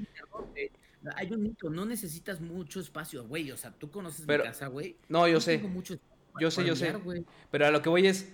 Hay 1.15 1.31
un 1.31 1.43
mito, 1.43 1.69
no 1.69 1.85
necesitas 1.85 2.41
mucho 2.41 2.79
espacio, 2.81 3.23
güey. 3.25 3.51
O 3.51 3.57
sea, 3.57 3.71
tú 3.71 3.89
conoces 3.89 4.25
Pero- 4.27 4.43
mi 4.43 4.49
casa, 4.49 4.67
güey. 4.67 4.97
no, 5.07 5.27
yo 5.27 5.35
No 5.35 5.41
sé, 5.41 5.57
tengo 5.57 5.69
mucho 5.69 5.93
espacio 5.93 6.18
yo 6.39 6.51
sé, 6.51 6.65
yo 6.65 6.75
sé. 6.75 6.93
pero 7.51 7.65
a 7.65 7.71
lo 7.71 7.81
que 7.81 7.89
voy 7.89 8.07
es, 8.07 8.31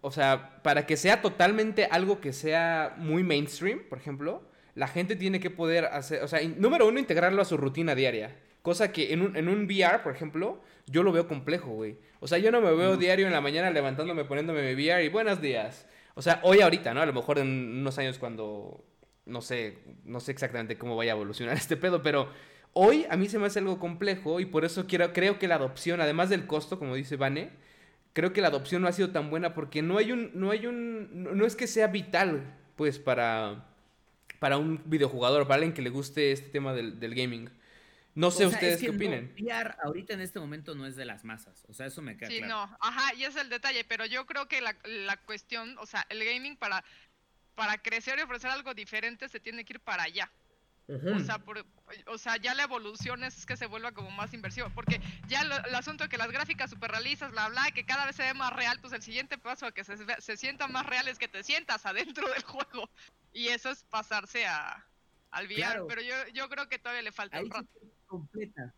o 0.00 0.10
sea, 0.10 0.62
para 0.62 0.86
que 0.86 0.96
sea 0.96 1.22
totalmente 1.22 1.86
algo 1.86 2.20
que 2.20 2.32
sea 2.32 2.94
muy 2.98 3.22
mainstream, 3.22 3.82
por 3.88 3.98
ejemplo, 3.98 4.42
la 4.74 4.88
gente 4.88 5.16
tiene 5.16 5.40
que 5.40 5.50
poder 5.50 5.86
hacer, 5.86 6.22
o 6.22 6.28
sea, 6.28 6.40
número 6.56 6.86
uno, 6.86 6.98
integrarlo 6.98 7.42
a 7.42 7.44
su 7.44 7.56
rutina 7.56 7.94
diaria. 7.94 8.36
Cosa 8.62 8.92
que 8.92 9.12
en 9.12 9.22
un, 9.22 9.36
en 9.36 9.48
un 9.48 9.64
VR, 9.64 10.02
por 10.02 10.14
ejemplo, 10.14 10.62
yo 10.86 11.02
lo 11.02 11.12
veo 11.12 11.26
complejo, 11.26 11.70
güey. 11.70 11.98
O 12.20 12.28
sea, 12.28 12.38
yo 12.38 12.52
no 12.52 12.60
me 12.60 12.72
veo 12.72 12.96
diario 12.96 13.26
en 13.26 13.32
la 13.32 13.40
mañana 13.40 13.70
levantándome, 13.70 14.24
poniéndome 14.24 14.62
mi 14.62 14.80
VR 14.80 15.04
y 15.04 15.08
buenos 15.08 15.40
días. 15.40 15.86
O 16.14 16.22
sea, 16.22 16.40
hoy 16.44 16.60
ahorita, 16.60 16.94
¿no? 16.94 17.00
A 17.00 17.06
lo 17.06 17.12
mejor 17.12 17.38
en 17.38 17.80
unos 17.80 17.98
años 17.98 18.18
cuando, 18.18 18.84
no 19.26 19.40
sé, 19.40 19.78
no 20.04 20.20
sé 20.20 20.32
exactamente 20.32 20.78
cómo 20.78 20.96
vaya 20.96 21.12
a 21.12 21.16
evolucionar 21.16 21.56
este 21.56 21.76
pedo, 21.76 22.02
pero 22.02 22.28
hoy 22.72 23.06
a 23.10 23.16
mí 23.16 23.28
se 23.28 23.38
me 23.38 23.46
hace 23.46 23.58
algo 23.58 23.78
complejo 23.78 24.40
y 24.40 24.46
por 24.46 24.64
eso 24.64 24.86
quiero, 24.86 25.12
creo 25.12 25.38
que 25.38 25.48
la 25.48 25.56
adopción, 25.56 26.00
además 26.00 26.30
del 26.30 26.46
costo, 26.46 26.78
como 26.78 26.94
dice 26.94 27.16
Vane, 27.16 27.50
creo 28.12 28.32
que 28.32 28.40
la 28.40 28.48
adopción 28.48 28.82
no 28.82 28.88
ha 28.88 28.92
sido 28.92 29.10
tan 29.10 29.30
buena 29.30 29.54
porque 29.54 29.82
no 29.82 29.98
hay 29.98 30.12
un, 30.12 30.30
no 30.34 30.50
hay 30.50 30.66
un, 30.66 31.22
no, 31.24 31.34
no 31.34 31.46
es 31.46 31.56
que 31.56 31.66
sea 31.66 31.86
vital, 31.88 32.54
pues, 32.76 32.98
para, 32.98 33.66
para 34.38 34.58
un 34.58 34.82
videojugador, 34.86 35.44
para 35.44 35.56
alguien 35.56 35.74
que 35.74 35.82
le 35.82 35.90
guste 35.90 36.32
este 36.32 36.50
tema 36.50 36.72
del, 36.74 36.98
del 37.00 37.14
gaming. 37.14 37.50
No 38.14 38.30
sé 38.30 38.44
O 38.46 38.50
sea, 38.50 38.56
ustedes 38.56 38.74
es 38.74 38.80
que 38.80 38.86
qué 38.86 38.92
no, 38.92 38.96
opinen. 38.96 39.32
VR 39.38 39.76
ahorita 39.82 40.12
en 40.14 40.20
este 40.20 40.38
momento 40.38 40.74
no 40.74 40.86
es 40.86 40.96
de 40.96 41.04
las 41.06 41.24
masas. 41.24 41.64
O 41.68 41.72
sea, 41.74 41.86
eso 41.86 42.02
me 42.02 42.16
queda 42.16 42.28
Sí, 42.28 42.38
claro. 42.38 42.52
no, 42.52 42.76
ajá, 42.80 43.14
y 43.14 43.24
es 43.24 43.36
el 43.36 43.48
detalle, 43.48 43.84
pero 43.84 44.04
yo 44.06 44.26
creo 44.26 44.48
que 44.48 44.60
la, 44.60 44.76
la 44.84 45.16
cuestión, 45.18 45.76
o 45.78 45.86
sea, 45.86 46.06
el 46.10 46.22
gaming 46.24 46.56
para, 46.56 46.84
para 47.54 47.78
crecer 47.78 48.18
y 48.18 48.22
ofrecer 48.22 48.50
algo 48.50 48.74
diferente 48.74 49.28
se 49.28 49.40
tiene 49.40 49.64
que 49.64 49.74
ir 49.74 49.80
para 49.80 50.02
allá. 50.04 50.30
O 50.88 51.20
sea, 51.20 51.38
por- 51.38 51.64
o 52.06 52.18
sea, 52.18 52.36
ya 52.36 52.54
la 52.54 52.64
evolución 52.64 53.24
es 53.24 53.46
que 53.46 53.56
se 53.56 53.66
vuelva 53.66 53.92
como 53.92 54.10
más 54.10 54.34
inversivo, 54.34 54.68
porque 54.74 55.00
ya 55.28 55.44
lo- 55.44 55.64
el 55.64 55.74
asunto 55.74 56.04
de 56.04 56.10
que 56.10 56.18
las 56.18 56.30
gráficas 56.30 56.70
super 56.70 56.90
realistas, 56.90 57.30
bla, 57.30 57.48
bla, 57.48 57.70
que 57.72 57.84
cada 57.84 58.04
vez 58.04 58.16
se 58.16 58.22
ve 58.24 58.34
más 58.34 58.52
real, 58.52 58.78
pues 58.80 58.92
el 58.92 59.02
siguiente 59.02 59.38
paso 59.38 59.66
a 59.66 59.72
que 59.72 59.84
se, 59.84 60.36
sienta 60.36 60.68
más 60.68 60.84
real 60.86 61.08
es 61.08 61.18
que 61.18 61.28
te 61.28 61.42
sientas 61.44 61.86
adentro 61.86 62.28
del 62.28 62.42
juego. 62.42 62.90
Y 63.32 63.48
eso 63.48 63.70
es 63.70 63.84
pasarse 63.84 64.44
a, 64.44 64.84
al 65.30 65.46
VR, 65.46 65.54
Claro. 65.56 65.86
pero 65.86 66.02
yo, 66.02 66.14
yo 66.34 66.48
creo 66.48 66.68
que 66.68 66.78
todavía 66.78 67.02
le 67.02 67.12
falta 67.12 67.38
Ahí 67.38 67.44
un 67.44 67.50
rato. 67.50 67.68
completa. 68.06 68.74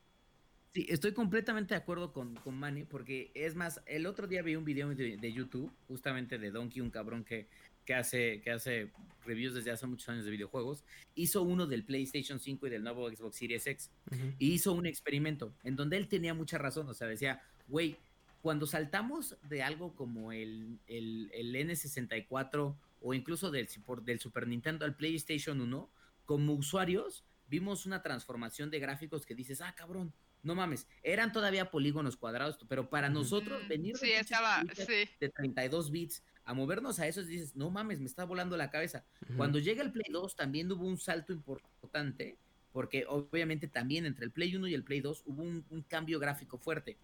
Sí, 0.73 0.87
estoy 0.89 1.15
completamente 1.15 1.75
de 1.75 1.79
acuerdo 1.81 2.13
con, 2.13 2.35
con 2.37 2.57
Manny, 2.59 2.85
porque 2.85 3.31
es 3.35 3.55
más, 3.55 3.81
el 3.87 4.07
otro 4.07 4.27
día 4.27 4.43
vi 4.43 4.57
un 4.57 4.65
video 4.65 4.89
de, 4.95 5.17
de 5.17 5.33
YouTube, 5.33 5.73
justamente 5.89 6.37
de 6.39 6.51
Donkey, 6.51 6.81
un 6.81 6.91
cabrón 6.91 7.25
que, 7.25 7.49
que, 7.85 7.95
hace, 7.95 8.41
que 8.43 8.51
hace 8.51 8.91
reviews 9.25 9.55
desde 9.55 9.71
hace 9.71 9.87
muchos 9.87 10.09
años 10.09 10.25
de 10.25 10.31
videojuegos. 10.31 10.85
Hizo 11.15 11.43
uno 11.43 11.67
del 11.67 11.85
PlayStation 11.85 12.39
5 12.41 12.67
y 12.67 12.71
del 12.71 12.83
nuevo 12.83 13.09
Xbox 13.11 13.37
Series 13.37 13.67
X. 13.67 13.91
Ujú. 14.11 14.33
y 14.39 14.53
hizo 14.53 14.73
un 14.73 14.87
experimento 14.87 15.55
en 15.65 15.77
donde 15.77 15.97
él 15.97 16.09
tenía 16.09 16.35
mucha 16.35 16.59
razón. 16.59 16.89
O 16.89 16.95
sea, 16.95 17.07
decía, 17.09 17.43
güey, 17.69 17.97
cuando 18.43 18.67
saltamos 18.67 19.37
de 19.49 19.63
algo 19.63 19.95
como 19.95 20.33
el, 20.33 20.79
el, 20.87 21.31
el 21.33 21.55
N64 21.55 22.77
o 23.01 23.15
incluso 23.15 23.51
del, 23.51 23.69
Super- 23.69 24.03
del 24.03 24.21
Super 24.21 24.47
Nintendo 24.47 24.85
al 24.85 24.95
PlayStation 24.97 25.61
1, 25.61 25.91
como 26.25 26.55
usuarios 26.55 27.25
vimos 27.49 27.87
una 27.87 28.03
transformación 28.03 28.71
de 28.71 28.79
gráficos 28.81 29.27
que 29.27 29.35
dices, 29.35 29.61
ah, 29.61 29.75
cabrón, 29.77 30.13
no 30.43 30.55
mames, 30.55 30.87
eran 31.03 31.33
todavía 31.33 31.71
polígonos 31.71 32.17
cuadrados, 32.17 32.59
pero 32.69 32.89
para 32.91 33.09
nosotros 33.09 33.67
venir 33.69 33.95
de 33.95 33.99
Sí, 33.99 34.07
pinches 34.07 34.21
estaba, 34.31 34.63
sí. 34.75 35.09
de 35.21 35.29
32 35.31 35.91
bits 35.91 36.23
a 36.45 36.55
movernos 36.55 37.01
a 37.01 37.09
esos 37.09 37.27
dices, 37.27 37.57
no 37.57 37.71
mames, 37.71 38.01
me 38.01 38.07
está 38.07 38.25
volando 38.25 38.57
la 38.57 38.71
cabeza. 38.71 39.05
Cuando 39.37 39.59
llega 39.59 39.83
el 39.83 39.93
Play 39.93 40.13
2 40.13 40.37
también 40.37 40.71
hubo 40.71 40.87
un 40.87 40.99
salto 40.99 41.33
importante, 41.33 42.39
porque 42.73 43.07
obviamente 43.09 43.69
también 43.69 44.05
entre 44.05 44.27
el 44.27 44.33
Play 44.33 44.55
1 44.55 44.69
y 44.69 44.75
el 44.75 44.85
Play 44.85 45.01
2 45.01 45.23
hubo 45.27 45.43
un, 45.43 45.65
un 45.71 45.83
cambio 45.83 46.19
gráfico 46.19 46.59
fuerte. 46.59 46.99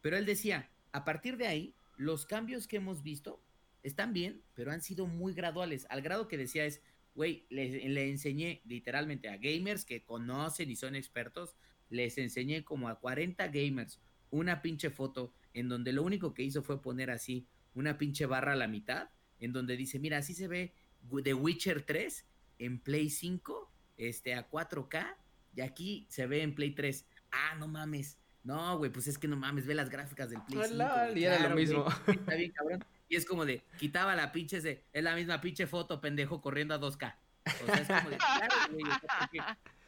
Pero 0.00 0.16
él 0.16 0.26
decía, 0.26 0.70
a 0.92 1.04
partir 1.04 1.36
de 1.36 1.46
ahí, 1.46 1.74
los 1.96 2.26
cambios 2.26 2.68
que 2.68 2.76
hemos 2.76 3.02
visto 3.02 3.40
están 3.82 4.12
bien, 4.12 4.42
pero 4.54 4.70
han 4.70 4.82
sido 4.82 5.06
muy 5.06 5.34
graduales, 5.34 5.86
al 5.90 6.02
grado 6.02 6.28
que 6.28 6.38
decía 6.38 6.64
es, 6.64 6.80
güey, 7.14 7.46
le, 7.50 7.88
le 7.88 8.10
enseñé 8.10 8.62
literalmente 8.64 9.28
a 9.28 9.36
gamers 9.36 9.84
que 9.84 10.04
conocen 10.04 10.70
y 10.70 10.76
son 10.76 10.94
expertos, 10.94 11.56
les 11.90 12.18
enseñé 12.18 12.64
como 12.64 12.88
a 12.88 12.98
40 12.98 13.48
gamers 13.48 14.00
una 14.30 14.62
pinche 14.62 14.90
foto 14.90 15.32
en 15.52 15.68
donde 15.68 15.92
lo 15.92 16.02
único 16.02 16.34
que 16.34 16.42
hizo 16.42 16.62
fue 16.62 16.82
poner 16.82 17.10
así 17.10 17.46
una 17.74 17.98
pinche 17.98 18.26
barra 18.26 18.52
a 18.52 18.56
la 18.56 18.68
mitad, 18.68 19.10
en 19.40 19.52
donde 19.52 19.76
dice, 19.76 19.98
mira, 19.98 20.18
así 20.18 20.34
se 20.34 20.48
ve 20.48 20.74
The 21.22 21.34
Witcher 21.34 21.82
3 21.82 22.24
en 22.58 22.78
Play 22.78 23.10
5, 23.10 23.72
este, 23.96 24.34
a 24.34 24.48
4K, 24.48 25.16
y 25.54 25.60
aquí 25.60 26.06
se 26.08 26.26
ve 26.26 26.42
en 26.42 26.54
Play 26.54 26.70
3. 26.70 27.06
Ah, 27.30 27.56
no 27.58 27.68
mames. 27.68 28.18
No, 28.42 28.76
güey, 28.78 28.90
pues 28.90 29.06
es 29.06 29.18
que 29.18 29.26
no 29.26 29.36
mames, 29.36 29.66
ve 29.66 29.74
las 29.74 29.90
gráficas 29.90 30.30
del 30.30 30.42
Play 30.42 30.60
5. 30.68 30.74
Hola, 30.74 31.06
güey, 31.08 31.20
y 31.20 31.24
era 31.24 31.48
lo 31.48 31.54
güey, 31.54 31.66
mismo. 31.66 31.86
Está 32.06 32.34
bien, 32.34 32.52
cabrón. 32.52 32.84
Y 33.08 33.16
es 33.16 33.26
como 33.26 33.44
de, 33.44 33.62
quitaba 33.78 34.14
la 34.14 34.32
pinche, 34.32 34.60
de, 34.60 34.84
es 34.92 35.04
la 35.04 35.14
misma 35.14 35.40
pinche 35.40 35.66
foto, 35.66 36.00
pendejo, 36.00 36.40
corriendo 36.40 36.74
a 36.74 36.80
2K. 36.80 37.14
O 37.46 37.66
sea, 37.66 37.74
es 37.74 37.88
como 37.88 38.10
de, 38.10 38.16
claro, 38.16 38.54
güey, 38.72 38.84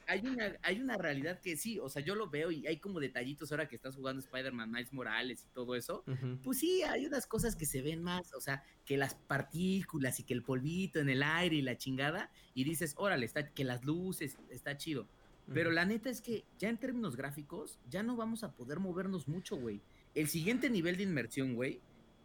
hay 0.06 0.26
una, 0.26 0.56
hay 0.62 0.80
una 0.80 0.96
realidad 0.96 1.40
que 1.40 1.56
sí, 1.56 1.78
o 1.78 1.88
sea, 1.88 2.02
yo 2.02 2.14
lo 2.14 2.30
veo 2.30 2.50
y 2.50 2.66
hay 2.66 2.78
como 2.78 3.00
detallitos 3.00 3.50
ahora 3.50 3.68
que 3.68 3.76
estás 3.76 3.96
jugando 3.96 4.20
Spider-Man 4.20 4.70
Miles 4.70 4.92
Morales 4.92 5.44
y 5.44 5.52
todo 5.52 5.74
eso. 5.74 6.04
Pues 6.44 6.58
sí, 6.58 6.82
hay 6.82 7.06
unas 7.06 7.26
cosas 7.26 7.56
que 7.56 7.66
se 7.66 7.82
ven 7.82 8.02
más, 8.02 8.32
o 8.34 8.40
sea, 8.40 8.62
que 8.84 8.96
las 8.96 9.14
partículas 9.14 10.20
y 10.20 10.22
que 10.22 10.34
el 10.34 10.42
polvito 10.42 11.00
en 11.00 11.08
el 11.08 11.22
aire 11.22 11.56
y 11.56 11.62
la 11.62 11.76
chingada, 11.76 12.30
y 12.54 12.64
dices, 12.64 12.94
órale, 12.96 13.26
está, 13.26 13.50
que 13.50 13.64
las 13.64 13.84
luces, 13.84 14.38
está 14.50 14.76
chido. 14.76 15.08
Pero 15.52 15.70
la 15.70 15.84
neta 15.84 16.10
es 16.10 16.20
que 16.20 16.44
ya 16.58 16.68
en 16.68 16.76
términos 16.76 17.14
gráficos, 17.14 17.78
ya 17.88 18.02
no 18.02 18.16
vamos 18.16 18.42
a 18.42 18.52
poder 18.52 18.80
movernos 18.80 19.28
mucho, 19.28 19.56
güey. 19.56 19.80
El 20.14 20.28
siguiente 20.28 20.70
nivel 20.70 20.96
de 20.96 21.04
inmersión, 21.04 21.54
güey, 21.54 21.80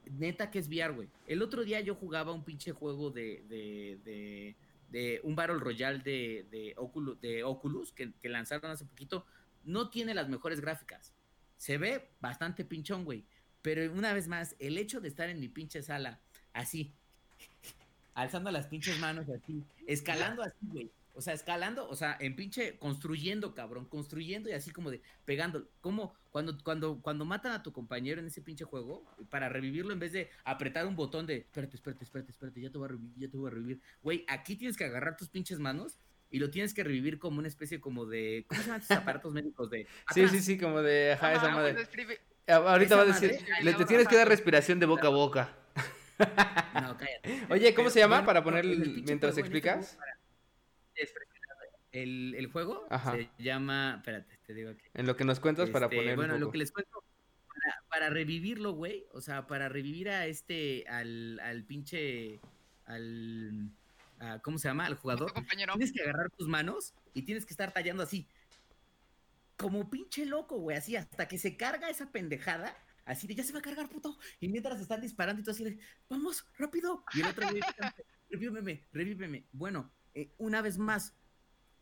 neta 0.09 0.49
que 0.49 0.59
es 0.59 0.67
VR, 0.67 0.93
güey. 0.93 1.09
El 1.27 1.41
otro 1.41 1.63
día 1.63 1.81
yo 1.81 1.95
jugaba 1.95 2.31
un 2.31 2.43
pinche 2.43 2.71
juego 2.71 3.11
de, 3.11 3.43
de, 3.47 3.99
de, 4.03 4.55
de 4.91 5.21
un 5.23 5.35
Battle 5.35 5.57
Royale 5.57 5.99
de, 5.99 6.47
de, 6.51 6.73
Oculus, 6.77 7.19
de 7.21 7.43
Oculus 7.43 7.91
que, 7.91 8.13
que 8.21 8.29
lanzaron 8.29 8.71
hace 8.71 8.85
poquito. 8.85 9.25
No 9.63 9.89
tiene 9.89 10.13
las 10.13 10.29
mejores 10.29 10.59
gráficas. 10.59 11.13
Se 11.57 11.77
ve 11.77 12.09
bastante 12.19 12.65
pinchón, 12.65 13.05
güey. 13.05 13.25
Pero 13.61 13.91
una 13.93 14.13
vez 14.13 14.27
más, 14.27 14.55
el 14.59 14.77
hecho 14.77 14.99
de 14.99 15.07
estar 15.07 15.29
en 15.29 15.39
mi 15.39 15.47
pinche 15.47 15.81
sala, 15.81 16.19
así, 16.53 16.93
alzando 18.13 18.51
las 18.51 18.67
pinches 18.67 18.99
manos 18.99 19.29
así, 19.29 19.63
escalando 19.87 20.43
así, 20.43 20.57
güey. 20.61 20.91
O 21.13 21.21
sea, 21.21 21.33
escalando, 21.33 21.87
o 21.89 21.95
sea, 21.95 22.15
en 22.19 22.35
pinche, 22.35 22.77
construyendo, 22.77 23.53
cabrón, 23.53 23.85
construyendo 23.85 24.49
y 24.49 24.53
así 24.53 24.71
como 24.71 24.89
de 24.91 25.01
pegando. 25.25 25.67
Como 25.81 26.13
cuando, 26.29 26.57
cuando, 26.63 27.01
cuando 27.01 27.25
matan 27.25 27.51
a 27.51 27.63
tu 27.63 27.73
compañero 27.73 28.21
en 28.21 28.27
ese 28.27 28.41
pinche 28.41 28.63
juego, 28.63 29.03
para 29.29 29.49
revivirlo, 29.49 29.91
en 29.91 29.99
vez 29.99 30.13
de 30.13 30.29
apretar 30.45 30.85
un 30.87 30.95
botón 30.95 31.25
de, 31.25 31.37
espérate, 31.37 31.75
espérate, 31.75 32.03
espérate, 32.05 32.31
espérate, 32.31 32.61
ya 32.61 32.69
te 32.71 32.77
voy 32.77 32.85
a 32.85 32.89
revivir, 32.91 33.13
ya 33.17 33.29
te 33.29 33.37
voy 33.37 33.47
a 33.47 33.53
revivir. 33.53 33.81
Güey, 34.01 34.23
aquí 34.29 34.55
tienes 34.55 34.77
que 34.77 34.85
agarrar 34.85 35.17
tus 35.17 35.27
pinches 35.29 35.59
manos 35.59 35.99
y 36.29 36.39
lo 36.39 36.49
tienes 36.49 36.73
que 36.73 36.83
revivir 36.83 37.19
como 37.19 37.39
una 37.39 37.49
especie 37.49 37.81
como 37.81 38.05
de, 38.05 38.45
¿cómo 38.47 38.61
se 38.61 38.67
llaman 38.67 38.81
estos 38.81 38.97
aparatos 38.97 39.33
médicos 39.33 39.69
de? 39.69 39.85
Sí, 40.13 40.27
sí, 40.29 40.39
sí, 40.39 40.57
como 40.57 40.81
de, 40.81 41.11
ajá, 41.13 41.33
esa 41.33 41.47
Ajá, 41.47 41.55
madre. 41.55 41.75
Ahorita 42.47 42.95
va 42.95 43.01
a 43.01 43.05
decir, 43.05 43.31
madre, 43.33 43.63
le 43.63 43.73
te 43.73 43.85
tienes 43.85 44.07
que 44.07 44.15
dar 44.15 44.27
respiración 44.29 44.79
de 44.79 44.85
boca 44.85 45.07
a 45.07 45.11
boca. 45.11 45.57
No, 46.17 46.97
cállate. 46.97 47.45
Oye, 47.49 47.73
¿cómo 47.73 47.85
Pero, 47.85 47.89
se 47.89 47.99
llama 47.99 48.17
bueno, 48.17 48.25
para 48.27 48.43
poner 48.43 48.65
en 48.65 48.71
el 48.71 48.77
el- 48.81 48.83
pinche 48.93 49.01
mientras 49.07 49.31
este 49.31 49.41
explicas? 49.41 49.97
El, 51.91 52.35
el 52.35 52.47
juego 52.47 52.87
Ajá. 52.89 53.13
se 53.15 53.29
llama, 53.37 53.95
espérate, 53.97 54.37
te 54.45 54.53
digo 54.53 54.69
aquí. 54.71 54.83
En 54.93 55.05
lo 55.07 55.15
que 55.17 55.25
nos 55.25 55.39
cuentas 55.41 55.69
para 55.69 55.87
Este, 55.87 55.97
poner 55.97 56.15
bueno, 56.15 56.35
un 56.35 56.39
lo 56.41 56.51
que 56.51 56.57
les 56.57 56.71
cuento, 56.71 57.03
para, 57.47 57.83
para 57.89 58.09
revivirlo, 58.09 58.71
güey, 58.73 59.05
o 59.11 59.19
sea, 59.19 59.45
para 59.45 59.67
revivir 59.67 60.09
a 60.09 60.25
este, 60.25 60.85
al, 60.87 61.39
al 61.41 61.65
pinche, 61.65 62.39
al, 62.85 63.69
a- 64.19 64.39
¿cómo 64.39 64.57
se 64.57 64.69
llama? 64.69 64.85
Al 64.85 64.95
jugador, 64.95 65.33
compañero. 65.33 65.73
tienes 65.73 65.91
que 65.91 66.01
agarrar 66.01 66.29
tus 66.29 66.47
manos 66.47 66.93
y 67.13 67.23
tienes 67.23 67.45
que 67.45 67.53
estar 67.53 67.73
tallando 67.73 68.03
así, 68.03 68.25
como 69.57 69.89
pinche 69.89 70.25
loco, 70.25 70.57
güey, 70.59 70.77
así, 70.77 70.95
hasta 70.95 71.27
que 71.27 71.37
se 71.37 71.57
carga 71.57 71.89
esa 71.89 72.09
pendejada, 72.11 72.73
así 73.05 73.27
de, 73.27 73.35
ya 73.35 73.43
se 73.43 73.51
va 73.53 73.59
a 73.59 73.63
cargar, 73.63 73.89
puto, 73.89 74.17
y 74.39 74.47
mientras 74.47 74.79
están 74.79 75.01
disparando 75.01 75.41
y 75.41 75.43
tú 75.43 75.51
así 75.51 75.63
de, 75.65 75.77
vamos, 76.09 76.45
rápido, 76.57 77.03
y 77.13 77.19
el 77.21 77.27
otro 77.27 77.49
güey, 77.49 77.61
revíveme, 78.29 78.87
revíveme, 78.93 79.45
bueno, 79.51 79.91
eh, 80.13 80.33
una 80.37 80.61
vez 80.61 80.77
más, 80.77 81.13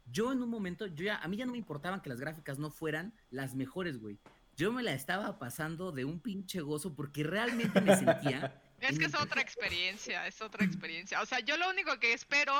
yo 0.05 0.31
en 0.31 0.41
un 0.41 0.49
momento, 0.49 0.87
yo 0.87 1.05
ya, 1.05 1.17
a 1.17 1.27
mí 1.27 1.37
ya 1.37 1.45
no 1.45 1.51
me 1.51 1.57
importaban 1.57 2.01
que 2.01 2.09
las 2.09 2.19
gráficas 2.19 2.59
no 2.59 2.71
fueran 2.71 3.13
las 3.29 3.55
mejores, 3.55 3.99
güey. 3.99 4.19
Yo 4.55 4.73
me 4.73 4.83
la 4.83 4.93
estaba 4.93 5.39
pasando 5.39 5.91
de 5.91 6.05
un 6.05 6.19
pinche 6.19 6.61
gozo 6.61 6.95
porque 6.95 7.23
realmente 7.23 7.81
me 7.81 7.95
sentía. 7.95 8.61
Es 8.79 8.97
que 8.97 9.05
es 9.05 9.15
otra 9.15 9.41
experiencia, 9.41 10.25
es 10.25 10.41
otra 10.41 10.65
experiencia. 10.65 11.21
O 11.21 11.25
sea, 11.25 11.41
yo 11.41 11.57
lo 11.57 11.69
único 11.69 11.99
que 11.99 12.13
espero 12.13 12.53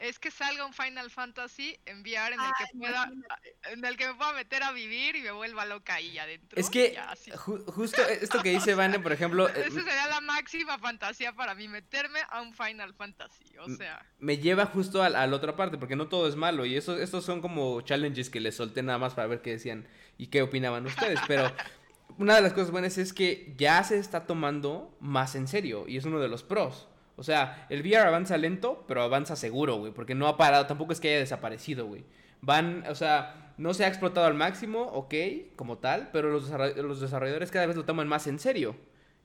es 0.00 0.18
que 0.18 0.30
salga 0.30 0.64
un 0.66 0.72
Final 0.72 1.10
Fantasy 1.10 1.78
en 1.84 2.00
VR 2.02 2.34
en 2.34 2.40
el 2.40 2.50
que 2.58 2.64
Ay, 2.64 2.78
pueda 2.78 3.04
imagínate. 3.04 3.56
en 3.70 3.84
el 3.84 3.96
que 3.96 4.08
me 4.08 4.14
pueda 4.14 4.32
meter 4.32 4.62
a 4.62 4.72
vivir 4.72 5.14
y 5.16 5.20
me 5.22 5.30
vuelva 5.30 5.66
loca 5.66 5.94
ahí 5.94 6.18
adentro. 6.18 6.58
Es 6.58 6.70
que 6.70 6.94
ya, 6.94 7.10
así. 7.10 7.30
ju- 7.30 7.64
justo 7.72 8.02
esto 8.08 8.42
que 8.42 8.50
dice 8.50 8.74
Vane, 8.74 8.98
por 8.98 9.12
ejemplo, 9.12 9.48
eh, 9.54 9.64
Esa 9.66 9.82
sería 9.82 10.06
la 10.08 10.20
máxima 10.20 10.78
fantasía 10.78 11.32
para 11.34 11.54
mí, 11.54 11.68
meterme 11.68 12.20
a 12.30 12.40
un 12.40 12.52
Final 12.54 12.94
Fantasy. 12.94 13.44
O 13.58 13.68
sea, 13.68 14.04
me 14.18 14.38
lleva 14.38 14.66
justo 14.66 15.02
a, 15.02 15.06
a 15.06 15.26
la 15.26 15.36
otra 15.36 15.54
parte, 15.54 15.76
porque 15.78 15.96
no 15.96 16.08
todo 16.08 16.26
es 16.28 16.34
malo. 16.36 16.64
Y 16.64 16.76
eso, 16.76 16.96
estos 16.98 17.24
son 17.24 17.40
como 17.42 17.80
challenges 17.82 18.30
que 18.30 18.40
les 18.40 18.56
solté 18.56 18.82
nada 18.82 18.98
más 18.98 19.14
para 19.14 19.28
ver 19.28 19.42
qué 19.42 19.50
decían 19.50 19.86
y 20.18 20.28
qué 20.28 20.42
opinaban 20.42 20.86
ustedes. 20.86 21.20
Pero 21.28 21.52
una 22.18 22.34
de 22.36 22.40
las 22.42 22.52
cosas 22.54 22.70
buenas 22.70 22.96
es 22.98 23.12
que 23.12 23.52
ya 23.58 23.84
se 23.84 23.98
está 23.98 24.26
tomando 24.26 24.96
más 25.00 25.34
en 25.34 25.46
serio 25.46 25.84
y 25.86 25.98
es 25.98 26.04
uno 26.06 26.20
de 26.20 26.28
los 26.28 26.42
pros. 26.42 26.88
O 27.20 27.22
sea, 27.22 27.66
el 27.68 27.82
VR 27.82 28.08
avanza 28.08 28.38
lento, 28.38 28.82
pero 28.88 29.02
avanza 29.02 29.36
seguro, 29.36 29.76
güey, 29.76 29.92
porque 29.92 30.14
no 30.14 30.26
ha 30.26 30.38
parado, 30.38 30.64
tampoco 30.66 30.94
es 30.94 31.00
que 31.00 31.08
haya 31.10 31.18
desaparecido, 31.18 31.84
güey. 31.84 32.02
Van, 32.40 32.82
o 32.88 32.94
sea, 32.94 33.52
no 33.58 33.74
se 33.74 33.84
ha 33.84 33.88
explotado 33.88 34.26
al 34.26 34.32
máximo, 34.32 34.80
ok, 34.84 35.14
como 35.54 35.76
tal, 35.76 36.08
pero 36.14 36.30
los, 36.30 36.50
desarroll- 36.50 36.74
los 36.76 36.98
desarrolladores 36.98 37.50
cada 37.50 37.66
vez 37.66 37.76
lo 37.76 37.84
toman 37.84 38.08
más 38.08 38.26
en 38.26 38.38
serio. 38.38 38.74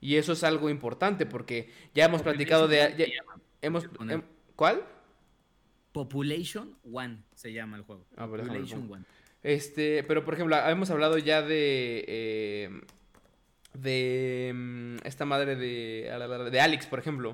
Y 0.02 0.18
eso 0.18 0.34
es 0.34 0.44
algo 0.44 0.70
importante 0.70 1.26
porque 1.26 1.70
ya 1.94 2.04
hemos 2.06 2.22
platicado 2.22 2.68
de... 2.68 2.94
ya- 2.98 3.06
hemos, 3.62 3.86
em- 4.10 4.24
¿Cuál? 4.58 4.84
Population 5.94 6.76
One 6.92 7.20
se 7.34 7.54
llama 7.54 7.78
el 7.78 7.84
juego. 7.84 8.06
Ah, 8.18 8.28
Population. 8.28 8.92
One. 8.92 9.06
Este, 9.44 10.04
pero 10.04 10.26
por 10.26 10.34
ejemplo, 10.34 10.58
hemos 10.68 10.90
hablado 10.90 11.18
ya 11.18 11.42
de. 11.42 12.04
eh, 12.08 12.82
de. 13.74 14.52
mm, 14.54 14.96
esta 15.06 15.26
madre 15.26 15.56
de. 15.56 16.12
De 16.52 16.60
Alex, 16.60 16.86
por 16.88 17.00
ejemplo. 17.00 17.32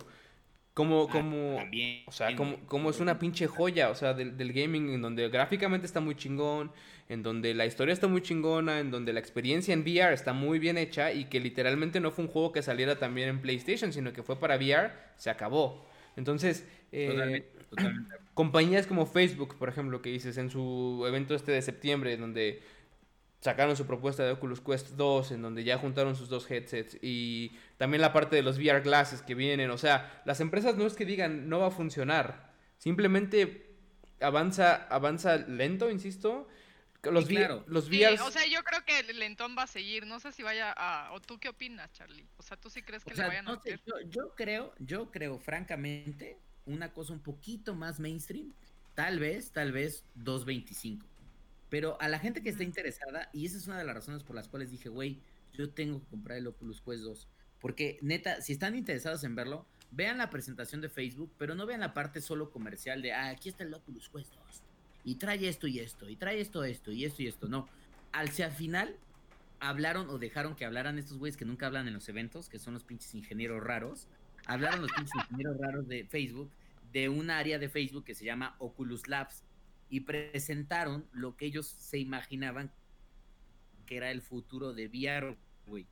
Como. 0.74 1.08
Ah, 1.10 1.12
como 1.12 1.56
También. 1.58 2.04
o 2.06 2.12
sea, 2.12 2.36
como, 2.36 2.58
como 2.66 2.90
es 2.90 3.00
una 3.00 3.20
pinche 3.20 3.48
joya, 3.48 3.90
o 3.90 3.96
sea, 3.96 4.14
del, 4.14 4.38
del 4.38 4.54
gaming, 4.54 4.90
en 4.90 5.02
donde 5.02 5.28
gráficamente 5.30 5.86
está 5.86 6.00
muy 6.00 6.16
chingón, 6.16 6.72
en 7.10 7.24
donde 7.24 7.54
la 7.54 7.66
historia 7.66 7.94
está 7.94 8.08
muy 8.08 8.22
chingona, 8.22 8.80
en 8.80 8.90
donde 8.90 9.12
la 9.12 9.20
experiencia 9.20 9.74
en 9.74 9.82
VR 9.82 10.14
está 10.14 10.32
muy 10.32 10.60
bien 10.60 10.78
hecha 10.78 11.12
y 11.12 11.26
que 11.26 11.42
literalmente 11.42 12.00
no 12.00 12.12
fue 12.12 12.26
un 12.26 12.32
juego 12.32 12.54
que 12.54 12.62
saliera 12.62 12.98
también 12.98 13.28
en 13.30 13.42
PlayStation, 13.42 13.92
sino 13.92 14.14
que 14.14 14.24
fue 14.24 14.40
para 14.40 14.56
VR, 14.56 14.94
se 15.18 15.30
acabó. 15.30 15.86
Entonces, 16.16 16.66
eh, 16.92 17.08
Totalmente, 17.10 17.50
totalmente. 17.70 18.16
compañías 18.34 18.88
como 18.88 19.06
Facebook, 19.06 19.58
por 19.58 19.70
ejemplo, 19.70 20.02
que 20.02 20.10
dices 20.10 20.38
en 20.38 20.50
su 20.50 21.04
evento 21.06 21.36
este 21.36 21.52
de 21.52 21.62
septiembre, 21.62 22.16
donde 22.18 22.62
sacaron 23.42 23.76
su 23.76 23.86
propuesta 23.86 24.24
de 24.24 24.32
Oculus 24.32 24.62
Quest 24.62 24.90
2, 24.92 25.32
en 25.32 25.42
donde 25.42 25.64
ya 25.64 25.78
juntaron 25.78 26.16
sus 26.16 26.30
dos 26.30 26.50
headsets 26.50 26.98
y 27.02 27.52
también 27.78 28.02
la 28.02 28.14
parte 28.14 28.36
de 28.36 28.44
los 28.44 28.58
VR 28.58 28.82
glasses 28.82 29.22
que 29.24 29.36
vienen, 29.36 29.70
o 29.72 29.78
sea, 29.78 30.22
las 30.26 30.40
empresas 30.40 30.78
no 30.78 30.86
es 30.86 30.94
que 30.94 31.06
digan 31.06 31.50
no 31.50 31.60
va 31.60 31.68
a 31.68 31.72
funcionar, 31.72 32.54
simplemente 32.78 33.76
avanza 34.22 34.76
avanza 34.90 35.38
lento, 35.38 35.90
insisto. 35.90 36.48
Los, 37.04 37.26
Sí, 37.26 37.36
claro. 37.36 37.64
los 37.66 37.86
sí, 37.86 38.06
o 38.06 38.30
sea, 38.30 38.46
yo 38.46 38.64
creo 38.64 38.86
que 38.86 39.00
el 39.00 39.18
lentón 39.18 39.56
va 39.58 39.64
a 39.64 39.68
seguir. 39.68 40.06
No 40.06 40.20
sé 40.20 40.32
si 40.32 40.44
vaya 40.44 40.72
a. 40.72 41.12
¿O 41.14 41.20
tú 41.20 41.40
qué 41.40 41.50
opinas, 41.50 41.92
Charlie? 41.94 42.28
O 42.38 42.44
sea, 42.44 42.58
¿tú 42.58 42.70
sí 42.70 42.84
crees 42.84 43.04
que 43.04 43.14
O 43.14 43.16
le 43.16 43.16
sea, 43.16 43.26
vayan 43.26 43.48
a 43.48 43.54
no 43.54 43.58
sé, 43.60 43.72
meter? 43.72 43.82
yo, 43.88 44.00
yo 44.02 44.36
creo, 44.36 44.76
yo 44.78 45.10
creo 45.10 45.40
francamente 45.40 46.38
una 46.66 46.94
cosa 46.94 47.14
un 47.14 47.24
poquito 47.24 47.74
más 47.74 48.00
mainstream, 48.00 48.54
tal 48.94 49.20
vez, 49.20 49.52
tal 49.52 49.72
vez 49.72 50.06
2.25. 50.16 51.11
Pero 51.72 51.96
a 52.02 52.10
la 52.10 52.20
gente 52.20 52.44
que 52.44 52.50
está 52.50 52.66
interesada, 52.66 53.30
y 53.32 53.46
esa 53.46 53.56
es 53.56 53.66
una 53.66 53.78
de 53.78 53.86
las 53.86 53.96
razones 53.96 54.24
por 54.24 54.36
las 54.36 54.50
cuales 54.50 54.72
dije, 54.72 54.90
güey, 54.90 55.22
yo 55.54 55.70
tengo 55.70 56.02
que 56.02 56.08
comprar 56.08 56.38
el 56.38 56.48
Oculus 56.48 56.82
Quest 56.82 57.04
2. 57.04 57.30
Porque 57.62 57.98
neta, 58.02 58.42
si 58.42 58.52
están 58.52 58.76
interesados 58.76 59.24
en 59.24 59.36
verlo, 59.36 59.66
vean 59.90 60.18
la 60.18 60.30
presentación 60.30 60.82
de 60.82 60.90
Facebook, 60.90 61.32
pero 61.38 61.56
no 61.56 61.66
vean 61.66 61.80
la 61.80 61.94
parte 61.94 62.20
solo 62.20 62.52
comercial 62.52 63.02
de, 63.02 63.14
ah, 63.14 63.30
aquí 63.30 63.48
está 63.48 63.64
el 63.64 63.74
Oculus 63.74 64.10
Quest 64.10 64.34
2. 64.34 64.64
Y 65.06 65.16
trae 65.16 65.48
esto 65.48 65.66
y 65.66 65.80
esto, 65.80 66.10
y 66.10 66.18
trae 66.18 66.42
esto, 66.42 66.66
esto, 66.66 66.92
y 66.92 67.06
esto 67.06 67.24
y 67.24 67.28
esto. 67.28 67.48
No. 67.48 67.70
Al 68.12 68.32
si 68.32 68.44
al 68.44 68.52
final 68.52 68.98
hablaron 69.62 70.10
o 70.10 70.20
dejaron 70.20 70.58
que 70.58 70.66
hablaran 70.66 71.00
estos 71.00 71.20
güeyes 71.20 71.38
que 71.38 71.46
nunca 71.46 71.68
hablan 71.68 71.88
en 71.88 71.94
los 71.94 72.10
eventos, 72.10 72.50
que 72.50 72.60
son 72.60 72.74
los 72.74 72.84
pinches 72.84 73.16
ingenieros 73.16 73.64
raros. 73.64 74.10
Hablaron 74.46 74.82
los 74.82 74.92
pinches 74.92 75.16
ingenieros 75.24 75.58
raros 75.58 75.88
de 75.88 76.04
Facebook, 76.04 76.52
de 76.92 77.08
un 77.08 77.30
área 77.30 77.60
de 77.60 77.70
Facebook 77.70 78.04
que 78.04 78.14
se 78.14 78.26
llama 78.26 78.58
Oculus 78.60 79.08
Labs, 79.08 79.46
y 79.92 80.00
presentaron 80.00 81.06
lo 81.12 81.36
que 81.36 81.46
ellos 81.46 81.68
se 81.68 82.00
imaginaban 82.00 82.72
que 83.86 83.98
era 83.98 84.10
el 84.10 84.22
futuro 84.22 84.74
de 84.74 84.88
VR, 84.88 85.38
güey. 85.68 85.86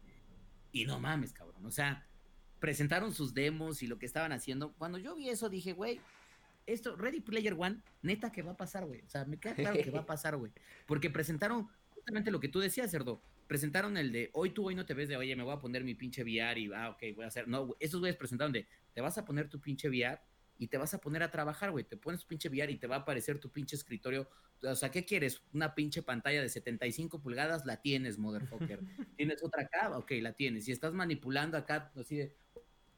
Y 0.72 0.86
no 0.86 1.02
mames, 1.02 1.34
cabrón. 1.34 1.66
O 1.66 1.70
sea, 1.70 2.08
presentaron 2.62 3.14
sus 3.14 3.34
demos 3.34 3.84
y 3.84 3.88
lo 3.88 4.00
que 4.00 4.06
estaban 4.06 4.32
haciendo. 4.32 4.72
Cuando 4.78 4.98
yo 4.98 5.16
vi 5.16 5.28
eso 5.30 5.50
dije, 5.50 5.74
güey, 5.74 6.00
esto, 6.66 6.96
Ready 6.96 7.20
Player 7.20 7.56
One, 7.60 7.82
neta 8.02 8.32
que 8.32 8.42
va 8.42 8.54
a 8.54 8.58
pasar, 8.58 8.86
güey. 8.86 9.02
O 9.02 9.10
sea, 9.10 9.26
me 9.26 9.38
queda 9.38 9.56
claro 9.56 9.76
que 9.84 9.92
va 9.92 10.00
a 10.00 10.06
pasar, 10.06 10.38
güey. 10.38 10.54
Porque 10.86 11.10
presentaron 11.10 11.68
justamente 11.90 12.32
lo 12.32 12.40
que 12.40 12.48
tú 12.48 12.62
decías, 12.62 12.90
Cerdo. 12.90 13.22
Presentaron 13.48 13.98
el 13.98 14.14
de 14.14 14.30
hoy 14.32 14.52
tú 14.52 14.68
hoy 14.68 14.76
no 14.76 14.86
te 14.86 14.94
ves 14.94 15.10
de, 15.10 15.18
oye, 15.18 15.36
me 15.36 15.44
voy 15.44 15.54
a 15.54 15.60
poner 15.60 15.84
mi 15.84 15.94
pinche 15.94 16.24
VR 16.24 16.58
y, 16.58 16.72
ah, 16.74 16.92
ok, 16.92 17.04
voy 17.16 17.26
a 17.26 17.28
hacer. 17.28 17.50
No, 17.50 17.66
güey, 17.66 17.78
esos 17.82 18.00
güeyes 18.00 18.16
presentaron 18.16 18.54
de, 18.54 18.66
te 18.94 19.02
vas 19.02 19.18
a 19.18 19.26
poner 19.26 19.50
tu 19.50 19.60
pinche 19.60 19.90
VR 19.90 20.22
y 20.60 20.68
te 20.68 20.78
vas 20.78 20.94
a 20.94 21.00
poner 21.00 21.24
a 21.24 21.32
trabajar, 21.32 21.72
güey. 21.72 21.86
Te 21.86 21.96
pones 21.96 22.26
pinche 22.26 22.50
VR 22.50 22.70
y 22.72 22.78
te 22.78 22.86
va 22.86 22.98
a 22.98 23.00
aparecer 23.00 23.40
tu 23.40 23.50
pinche 23.50 23.78
escritorio. 23.78 24.30
O 24.62 24.76
sea, 24.76 24.92
¿qué 24.92 25.06
quieres? 25.06 25.42
Una 25.54 25.74
pinche 25.74 26.04
pantalla 26.04 26.42
de 26.42 26.50
75 26.50 27.22
pulgadas, 27.22 27.66
la 27.66 27.82
tienes, 27.82 28.18
motherfucker. 28.18 28.80
¿Tienes 29.18 29.42
otra 29.42 29.64
acá? 29.64 29.98
Ok, 29.98 30.12
la 30.22 30.34
tienes. 30.34 30.66
Si 30.66 30.74
estás 30.74 30.94
manipulando 30.94 31.58
acá, 31.58 31.94
así 31.96 32.18
de, 32.18 32.36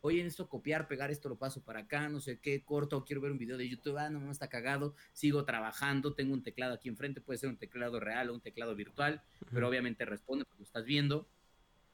oye, 0.01 0.25
esto 0.25 0.49
copiar, 0.49 0.87
pegar, 0.87 1.11
esto 1.11 1.29
lo 1.29 1.37
paso 1.37 1.63
para 1.63 1.81
acá, 1.81 2.09
no 2.09 2.19
sé 2.19 2.39
qué, 2.39 2.65
corto, 2.65 3.05
quiero 3.05 3.21
ver 3.21 3.31
un 3.31 3.37
video 3.37 3.57
de 3.57 3.69
YouTube, 3.69 3.97
ah, 3.97 4.09
no, 4.09 4.19
no 4.19 4.31
está 4.31 4.49
cagado, 4.49 4.95
sigo 5.13 5.45
trabajando, 5.45 6.15
tengo 6.15 6.33
un 6.33 6.41
teclado 6.41 6.73
aquí 6.73 6.89
enfrente, 6.89 7.21
puede 7.21 7.37
ser 7.37 7.49
un 7.49 7.57
teclado 7.57 7.99
real 7.99 8.31
o 8.31 8.33
un 8.33 8.41
teclado 8.41 8.75
virtual, 8.75 9.21
pero 9.53 9.69
obviamente 9.69 10.03
responde 10.05 10.45
porque 10.45 10.61
lo 10.61 10.65
estás 10.65 10.85
viendo. 10.85 11.29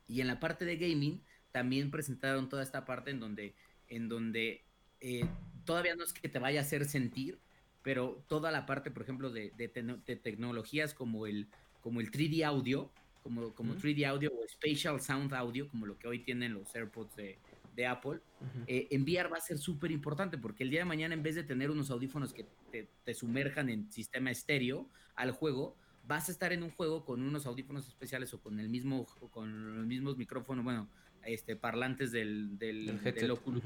Y 0.07 0.22
en 0.22 0.28
la 0.28 0.39
parte 0.39 0.63
de 0.63 0.78
gaming 0.78 1.22
también 1.51 1.91
presentaron 1.91 2.47
toda 2.47 2.63
esta 2.63 2.86
parte 2.86 3.11
en 3.11 3.20
donde, 3.20 3.55
en 3.89 4.07
donde 4.07 4.63
eh, 4.99 5.28
todavía 5.68 5.95
no 5.95 6.03
es 6.03 6.13
que 6.13 6.28
te 6.30 6.39
vaya 6.39 6.61
a 6.61 6.63
hacer 6.63 6.86
sentir, 6.86 7.38
pero 7.84 8.24
toda 8.28 8.51
la 8.51 8.65
parte, 8.65 8.89
por 8.89 9.03
ejemplo, 9.03 9.30
de, 9.30 9.51
de 9.51 9.72
tecno- 9.72 10.03
de 10.03 10.15
tecnologías 10.15 10.93
como 10.95 11.28
el, 11.28 11.47
como 11.82 12.01
el 12.01 12.09
3D 12.09 12.43
audio, 12.43 12.91
como, 13.22 13.53
como 13.53 13.74
Ujú. 13.74 13.82
3D 13.82 14.05
audio 14.07 14.32
o 14.34 14.47
Spatial 14.47 14.99
Sound 15.01 15.34
Audio, 15.34 15.68
como 15.70 15.86
lo 15.86 15.99
que 15.99 16.07
hoy 16.07 16.20
tienen 16.20 16.53
los 16.53 16.74
AirPods 16.74 17.15
de, 17.15 17.38
de 17.76 17.86
Apple, 17.86 18.20
eh, 18.65 18.88
en 18.89 19.03
VR 19.03 19.30
va 19.30 19.38
a 19.38 19.41
ser 19.41 19.57
súper 19.57 19.91
importante 19.91 20.38
porque 20.38 20.63
el 20.63 20.70
día 20.70 20.80
de 20.80 20.86
mañana 20.86 21.13
en 21.13 21.22
vez 21.24 21.36
de 21.36 21.43
tener 21.43 21.70
unos 21.70 21.91
audífonos 21.91 22.34
que 22.34 22.45
te, 22.72 22.89
te 23.03 23.13
sumerjan 23.13 23.70
en 23.70 23.91
sistema 23.91 24.32
estéreo 24.32 24.89
al 25.15 25.32
juego, 25.32 25.76
vas 26.07 26.30
a 26.30 26.32
estar 26.32 26.53
en 26.53 26.63
un 26.63 26.72
juego 26.72 27.03
con 27.03 27.22
unos 27.22 27.45
audífonos 27.45 27.88
especiales 27.88 28.34
o 28.34 28.39
con 28.41 28.59
el 28.59 28.70
mismo 28.70 29.05
con 29.32 29.78
los 29.78 29.86
mismos 29.86 30.18
micrófonos, 30.18 30.63
bueno, 30.63 30.88
este 31.24 31.55
parlantes 31.57 32.11
del, 32.13 32.57
del, 32.57 32.89
El 32.89 33.13
del 33.13 33.32
Oculus 33.32 33.63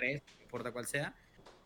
3, 0.00 0.22
no 0.38 0.42
importa 0.42 0.72
cuál 0.72 0.86
sea. 0.86 1.14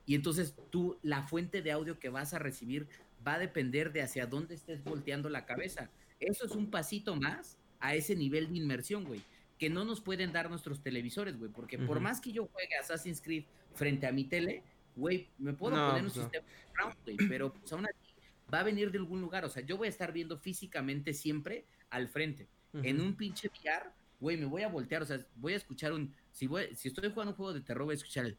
Y 0.07 0.15
entonces 0.15 0.55
tú, 0.71 0.99
la 1.03 1.23
fuente 1.23 1.63
de 1.63 1.73
audio 1.73 1.99
que 1.99 2.09
vas 2.09 2.35
a 2.35 2.39
recibir 2.39 2.87
va 3.27 3.35
a 3.35 3.39
depender 3.39 3.93
de 3.93 4.03
hacia 4.03 4.27
dónde 4.27 4.55
estés 4.55 4.83
volteando 4.85 5.29
la 5.31 5.47
cabeza. 5.47 5.89
Eso 6.21 6.45
es 6.47 6.53
un 6.53 6.71
pasito 6.71 7.17
más 7.17 7.57
a 7.81 7.95
ese 7.95 8.15
nivel 8.17 8.49
de 8.49 8.59
inmersión, 8.59 9.05
güey, 9.05 9.23
que 9.59 9.71
no 9.71 9.85
nos 9.85 10.01
pueden 10.01 10.33
dar 10.33 10.51
nuestros 10.51 10.83
televisores, 10.83 11.39
güey, 11.39 11.51
porque 11.51 11.79
por 11.79 12.01
más 12.01 12.21
que 12.21 12.33
yo 12.33 12.47
juegue 12.47 12.77
Assassin's 12.77 13.21
Creed 13.21 13.45
frente 13.75 14.07
a 14.07 14.13
mi 14.13 14.25
tele, 14.25 14.63
güey, 14.97 15.29
me 15.39 15.53
puedo 15.55 15.77
No, 15.77 15.89
poner 15.89 16.03
un 16.05 16.11
pues 16.11 16.17
no. 16.17 16.23
sistema 16.23 16.47
round, 16.75 16.97
güey, 17.05 17.17
pero 17.29 17.53
pues, 17.53 17.73
aún 17.73 17.87
así 17.87 18.15
va 18.53 18.61
a 18.61 18.63
venir 18.63 18.91
de 18.91 18.99
algún 18.99 19.21
lugar, 19.21 19.45
o 19.45 19.49
sea, 19.49 19.63
yo 19.65 19.77
voy 19.77 19.87
a 19.87 19.91
estar 19.91 20.13
viendo 20.13 20.37
físicamente 20.39 21.15
siempre 21.15 21.65
al 21.91 22.09
frente. 22.09 22.49
En 22.83 23.01
un 23.01 23.15
pinche 23.15 23.49
VR, 23.49 23.91
güey, 24.19 24.37
me 24.37 24.47
voy 24.47 24.63
a 24.63 24.69
voltear, 24.69 25.03
o 25.03 25.07
sea, 25.07 25.25
voy 25.37 25.53
a 25.53 25.57
escuchar 25.57 25.93
un, 25.93 26.13
si 26.35 26.49
voy, 26.49 26.75
si 26.75 26.89
estoy 26.89 27.11
jugando 27.11 27.31
un 27.31 27.37
juego 27.37 27.53
de 27.55 27.61
terror, 27.61 27.85
voy 27.85 27.93
a 27.93 27.97
escuchar 27.97 28.27
el, 28.27 28.39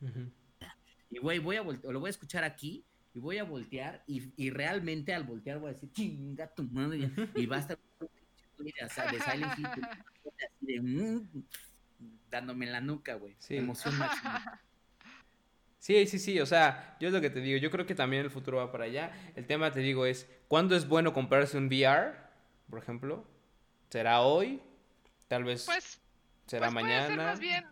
Ujú. 0.00 0.30
y 1.08 1.18
güey, 1.18 1.38
voy 1.38 1.56
a 1.56 1.62
voltear, 1.62 1.92
lo 1.92 2.00
voy 2.00 2.08
a 2.08 2.10
escuchar 2.10 2.42
aquí 2.42 2.84
y 3.14 3.20
voy 3.20 3.38
a 3.38 3.44
voltear 3.44 4.02
y, 4.08 4.32
y 4.36 4.50
realmente 4.50 5.14
al 5.14 5.22
voltear 5.22 5.60
voy 5.60 5.70
a 5.70 5.72
decir, 5.74 5.90
chinga 5.92 6.52
tu 6.52 6.64
madre, 6.64 7.10
y 7.34 7.46
va 7.46 7.56
a 7.56 7.60
estar 7.60 7.78
de, 7.78 8.06
o 8.84 8.88
sea, 8.88 9.10
de 9.10 9.20
Silent 9.20 9.58
Hill, 9.58 9.66
así 9.66 10.66
de, 10.66 10.80
mm, 10.80 11.44
dándome 12.28 12.66
en 12.66 12.72
la 12.72 12.80
nuca, 12.80 13.14
güey. 13.14 13.36
Sí. 13.38 13.56
Emoción 13.56 13.96
máxima. 13.96 14.60
Sí, 15.78 16.04
sí, 16.08 16.18
sí, 16.18 16.40
o 16.40 16.46
sea, 16.46 16.96
yo 16.98 17.06
es 17.06 17.14
lo 17.14 17.20
que 17.20 17.30
te 17.30 17.40
digo, 17.40 17.58
yo 17.58 17.70
creo 17.70 17.86
que 17.86 17.94
también 17.94 18.24
el 18.24 18.30
futuro 18.30 18.56
va 18.56 18.72
para 18.72 18.86
allá. 18.86 19.12
El 19.36 19.46
tema, 19.46 19.70
te 19.70 19.78
digo, 19.78 20.04
es, 20.04 20.28
¿cuándo 20.48 20.74
es 20.74 20.88
bueno 20.88 21.12
comprarse 21.12 21.56
un 21.56 21.68
VR, 21.68 22.16
por 22.68 22.80
ejemplo? 22.80 23.24
¿Será 23.90 24.22
hoy? 24.22 24.60
Tal 25.28 25.44
vez 25.44 25.64
Pues, 25.66 26.00
será 26.46 26.70
pues 26.70 26.84
puede 26.84 26.94
ser 27.00 27.08
mañana. 27.10 27.24
más 27.30 27.40
bien. 27.40 27.66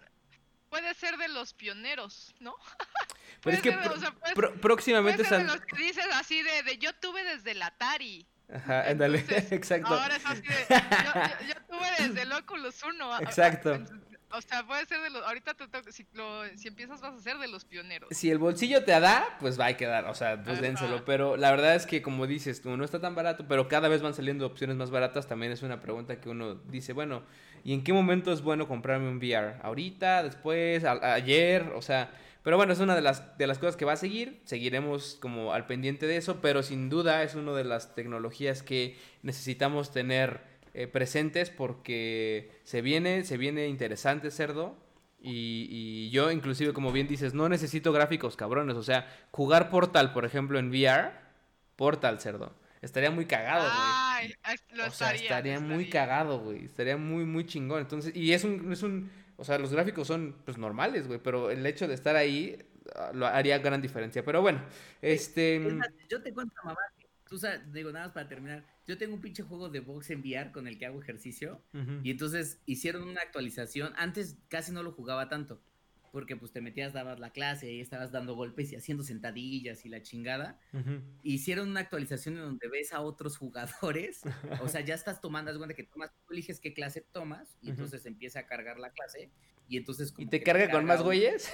Puede 0.69 0.93
ser 0.95 1.17
de 1.19 1.29
los 1.29 1.55
pioneros, 1.55 2.35
¿no? 2.41 2.55
Pero 3.43 3.57
es 3.57 3.63
que 3.63 3.71
o 3.71 3.97
sea, 4.01 4.13
pro- 4.35 4.55
próximamente 4.55 5.23
Puede 5.25 5.29
ser 5.29 5.47
de 5.47 5.53
los 5.53 5.61
que 5.65 5.77
dices 5.77 6.05
así 6.15 6.43
de, 6.43 6.63
de 6.65 6.79
yo 6.79 6.93
tuve 6.95 7.23
desde 7.25 7.53
el 7.53 7.63
Atari. 7.63 8.27
Ajá, 8.53 8.89
ándale, 8.91 9.19
exacto. 9.51 9.89
Ahora 9.95 10.17
es 10.17 10.27
así 10.27 10.43
de 10.43 10.67
yo, 10.69 10.77
yo- 10.77 11.47
yo 11.55 11.55
tuve 11.69 11.87
desde 12.09 12.23
el 12.23 12.33
Oculus 12.33 12.83
1. 12.83 13.13
a- 13.13 13.19
a- 13.19 13.23
Exacto. 13.23 13.79
O 14.37 14.41
sea, 14.43 14.67
puede 14.67 14.85
ser 14.87 15.01
de 15.01 15.11
los. 15.11 15.25
Ahorita 15.25 15.55
te 15.55 15.69
toca- 15.69 15.93
si, 15.93 16.05
lo- 16.13 16.43
si 16.59 16.67
empiezas, 16.67 17.01
vas 17.01 17.15
a 17.15 17.21
ser 17.21 17.39
de 17.39 17.47
los 17.47 17.65
pioneros. 17.65 18.09
Si 18.11 18.29
el 18.33 18.39
bolsillo 18.39 18.83
te 18.85 18.99
da, 18.99 19.25
pues 19.39 19.61
va 19.61 19.67
a 19.67 19.77
quedar, 19.77 20.07
o 20.07 20.15
sea, 20.17 20.43
pues 20.43 20.55
Ajá. 20.55 20.63
dénselo. 20.63 21.05
Pero 21.05 21.37
la 21.37 21.53
verdad 21.53 21.77
es 21.77 21.87
que, 21.87 22.03
como 22.03 22.27
dices 22.27 22.61
tú, 22.61 22.77
no 22.77 22.85
está 22.85 23.01
tan 23.01 23.15
barato, 23.15 23.47
pero 23.47 23.69
cada 23.69 23.87
vez 23.89 24.03
van 24.03 24.13
saliendo 24.15 24.45
opciones 24.45 24.75
más 24.77 24.91
baratas. 24.91 25.29
También 25.29 25.53
es 25.53 25.63
una 25.63 25.81
pregunta 25.81 26.21
que 26.21 26.29
uno 26.31 26.57
dice, 26.57 26.93
bueno, 26.93 27.23
¿y 27.65 27.73
en 27.73 27.83
qué 27.83 27.93
momento 27.93 28.33
es 28.33 28.43
bueno 28.43 28.69
comprarme 28.69 29.09
un 29.09 29.17
VR? 29.17 29.57
¿Ahorita? 29.63 30.23
¿Después? 30.23 30.85
¿Ayer? 30.85 31.73
O 31.75 31.83
sea, 31.83 32.11
pero 32.43 32.59
bueno, 32.59 32.75
es 32.75 32.81
una 32.81 32.95
de 32.95 33.01
las, 33.01 33.39
de 33.39 33.47
las 33.47 33.59
cosas 33.59 33.75
que 33.77 33.87
va 33.87 33.95
a 33.95 33.97
seguir. 33.97 34.41
Seguiremos 34.45 35.17
como 35.21 35.55
al 35.55 35.67
pendiente 35.67 36.07
de 36.07 36.19
eso, 36.19 36.41
pero 36.43 36.63
sin 36.63 36.91
duda 36.91 37.23
es 37.23 37.35
una 37.35 37.53
de 37.53 37.65
las 37.65 37.95
tecnologías 37.95 38.63
que 38.63 38.97
necesitamos 39.23 39.91
tener 39.91 40.43
eh, 40.75 40.87
presentes 40.87 41.49
porque 41.49 42.51
se 42.65 42.83
viene, 42.83 43.25
se 43.25 43.39
viene 43.39 43.69
interesante, 43.69 44.31
cerdo. 44.31 44.77
Y 45.27 46.11
yo, 46.11 46.31
inclusive, 46.31 46.75
como 46.75 46.93
bien 46.93 47.09
dices, 47.09 47.33
no 47.33 47.49
necesito 47.49 47.93
gráficos 47.93 48.37
cabrones. 48.37 48.77
O 48.77 48.83
sea, 48.83 49.09
jugar 49.31 49.71
Portal, 49.71 50.13
por 50.13 50.27
ejemplo, 50.27 50.59
en 50.59 50.69
VR, 50.69 51.13
Portal, 51.77 52.21
cerdo. 52.21 52.53
Estaría 52.85 53.11
muy 53.11 53.27
cagado, 53.27 53.73
güey. 53.75 53.95
Ay, 54.43 54.57
lo 54.73 54.87
O 54.87 54.91
sea, 54.91 55.15
estaría. 55.15 55.23
estaría 55.23 55.61
lo 55.61 55.61
muy 55.61 55.85
estaría. 55.85 55.91
cagado, 55.91 56.41
güey. 56.41 56.65
Estaría 56.65 56.97
muy, 56.97 57.25
muy 57.25 57.47
chingón. 57.47 57.81
Entonces, 57.81 58.15
y 58.15 58.33
es 58.33 58.45
un, 58.45 58.73
es 58.73 58.83
un, 58.83 59.11
o 59.37 59.45
sea, 59.45 59.59
los 59.59 59.73
gráficos 59.73 60.07
son, 60.07 60.37
pues, 60.45 60.59
normales, 60.59 61.07
güey. 61.07 61.19
Pero 61.23 61.51
el 61.51 61.65
hecho 61.67 61.89
de 61.89 61.95
estar 61.95 62.17
ahí 62.17 62.59
ah, 62.95 63.13
lo 63.15 63.27
haría 63.27 63.59
gran 63.59 63.81
diferencia. 63.83 64.25
Pero 64.25 64.43
bueno, 64.43 64.63
este... 65.03 65.57
Es 65.57 65.75
más, 65.75 65.89
yo 66.11 66.23
te 66.23 66.33
cuento, 66.35 66.55
mamá, 66.65 66.79
tú 67.29 67.39
sabes, 67.39 67.73
digo, 67.73 67.91
nada 67.93 68.07
más 68.07 68.15
para 68.15 68.29
terminar. 68.29 68.65
Yo 68.87 68.99
tengo 68.99 69.15
un 69.15 69.21
pinche 69.23 69.43
juego 69.43 69.69
de 69.71 69.81
box 69.81 70.11
en 70.11 70.21
VR 70.21 70.53
con 70.53 70.67
el 70.69 70.79
que 70.79 70.87
hago 70.87 71.01
ejercicio. 71.01 71.63
Y 72.03 72.11
entonces 72.11 72.61
hicieron 72.67 73.03
una 73.09 73.23
actualización. 73.23 73.93
Antes 73.97 74.37
casi 74.49 74.73
no 74.73 74.83
lo 74.83 74.93
jugaba 74.93 75.29
tanto. 75.29 75.61
Porque 76.15 76.37
pues 76.37 76.53
te 76.53 76.61
metías, 76.61 76.93
dabas 76.93 77.19
la 77.19 77.31
clase 77.31 77.73
y 77.73 77.81
estabas 77.81 78.13
dando 78.13 78.37
golpes 78.37 78.71
y 78.71 78.77
haciendo 78.77 79.03
sentadillas 79.03 79.85
y 79.85 79.89
la 79.89 80.01
chingada. 80.01 80.61
Hicieron 81.25 81.71
una 81.71 81.81
actualización 81.81 82.37
en 82.37 82.43
donde 82.43 82.69
ves 82.69 82.93
a 82.93 83.01
otros 83.01 83.37
jugadores. 83.37 84.23
O 84.65 84.69
sea, 84.69 84.81
ya 84.83 84.95
estás 84.95 85.21
tomando, 85.21 85.53
de 85.53 85.59
cuenta 85.59 85.75
que 85.75 85.83
tomas, 85.83 86.13
tú 86.25 86.33
eliges 86.33 86.61
qué 86.61 86.73
clase 86.73 87.01
tomas 87.01 87.59
y 87.61 87.71
entonces 87.71 88.07
empieza 88.07 88.39
a 88.39 88.47
cargar 88.47 88.79
la 88.79 88.93
clase. 88.93 89.33
Y 89.67 89.77
entonces 89.77 90.15
¿Y 90.17 90.27
te 90.27 90.41
carga 90.41 90.71
con 90.71 90.85
más 90.85 91.03
güeyes? 91.03 91.53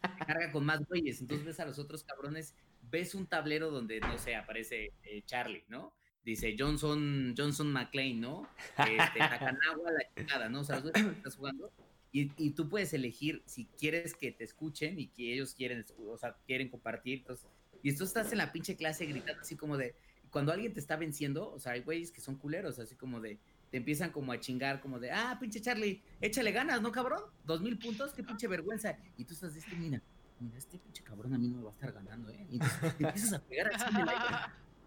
te 0.00 0.24
carga 0.24 0.52
con 0.52 0.64
más 0.64 0.80
güeyes. 0.86 1.20
Entonces 1.20 1.44
ves 1.44 1.60
a 1.60 1.66
los 1.66 1.78
otros 1.78 2.02
cabrones, 2.02 2.54
ves 2.80 3.14
un 3.14 3.26
tablero 3.26 3.70
donde, 3.70 4.00
no 4.00 4.16
sé, 4.16 4.36
aparece 4.36 4.94
eh, 5.02 5.22
Charlie, 5.26 5.66
¿no? 5.68 5.94
Dice 6.24 6.56
Johnson, 6.58 7.34
Johnson 7.36 7.70
McClain, 7.70 8.22
¿no? 8.22 8.48
Este, 8.78 9.18
Takanawa, 9.18 9.92
la 9.92 10.14
chingada, 10.16 10.48
¿no? 10.48 10.60
O 10.60 10.64
sea, 10.64 10.78
estás 10.78 11.36
jugando. 11.36 11.70
Y, 12.18 12.32
y 12.36 12.50
tú 12.50 12.68
puedes 12.68 12.92
elegir 12.92 13.42
si 13.46 13.66
quieres 13.78 14.12
que 14.12 14.32
te 14.32 14.42
escuchen 14.42 14.98
y 14.98 15.06
que 15.06 15.32
ellos 15.34 15.54
quieren, 15.54 15.84
o 16.08 16.18
sea, 16.18 16.36
quieren 16.46 16.68
compartir. 16.68 17.18
Entonces, 17.18 17.46
y 17.80 17.94
tú 17.94 18.02
estás 18.02 18.32
en 18.32 18.38
la 18.38 18.50
pinche 18.50 18.74
clase 18.74 19.06
gritando 19.06 19.40
así 19.40 19.54
como 19.54 19.76
de, 19.76 19.94
cuando 20.30 20.52
alguien 20.52 20.72
te 20.72 20.80
está 20.80 20.96
venciendo, 20.96 21.52
o 21.52 21.60
sea, 21.60 21.72
hay 21.72 21.82
güeyes 21.82 22.10
que 22.10 22.20
son 22.20 22.34
culeros, 22.34 22.80
así 22.80 22.96
como 22.96 23.20
de, 23.20 23.38
te 23.70 23.76
empiezan 23.76 24.10
como 24.10 24.32
a 24.32 24.40
chingar, 24.40 24.80
como 24.80 24.98
de, 24.98 25.12
ah, 25.12 25.36
pinche 25.40 25.60
Charlie, 25.60 26.02
échale 26.20 26.50
ganas, 26.50 26.82
¿no, 26.82 26.90
cabrón? 26.90 27.22
Dos 27.44 27.60
mil 27.60 27.78
puntos, 27.78 28.12
qué 28.12 28.24
pinche 28.24 28.48
vergüenza. 28.48 28.98
Y 29.16 29.24
tú 29.24 29.34
estás 29.34 29.54
de 29.54 29.60
este, 29.60 29.76
mira, 29.76 30.02
mira, 30.40 30.58
este 30.58 30.76
pinche 30.78 31.04
cabrón 31.04 31.34
a 31.34 31.38
mí 31.38 31.46
no 31.46 31.58
me 31.58 31.62
va 31.62 31.70
a 31.70 31.74
estar 31.74 31.92
ganando, 31.92 32.30
¿eh? 32.30 32.46
Y 32.50 32.54
entonces 32.54 32.96
te 32.96 33.04
empiezas 33.04 33.32
a 33.34 33.42
pegar 33.44 33.72
así 33.72 33.94
en 33.94 34.00
el 34.00 34.08
aire. 34.08 34.36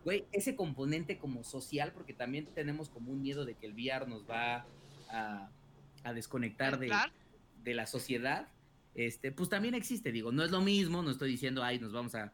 Güey, 0.04 0.26
ese 0.34 0.56
componente 0.58 1.18
como 1.18 1.46
social, 1.46 1.94
porque 1.94 2.14
también 2.14 2.46
tenemos 2.54 2.90
como 2.90 3.14
un 3.14 3.22
miedo 3.22 3.46
de 3.46 3.54
que 3.54 3.68
el 3.68 3.74
VR 3.74 4.06
nos 4.08 4.28
va 4.30 4.66
a, 5.10 5.50
a 6.04 6.14
desconectar 6.14 6.80
de. 6.80 6.92
De 7.64 7.74
la 7.74 7.86
sociedad, 7.88 8.50
este, 8.96 9.32
pues 9.32 9.50
también 9.50 9.74
existe, 9.74 10.12
digo, 10.12 10.32
no 10.32 10.44
es 10.44 10.52
lo 10.52 10.62
mismo, 10.62 11.02
no 11.02 11.12
estoy 11.12 11.30
diciendo, 11.32 11.64
ay, 11.64 11.80
nos 11.80 11.94
vamos 11.94 12.16
a 12.16 12.34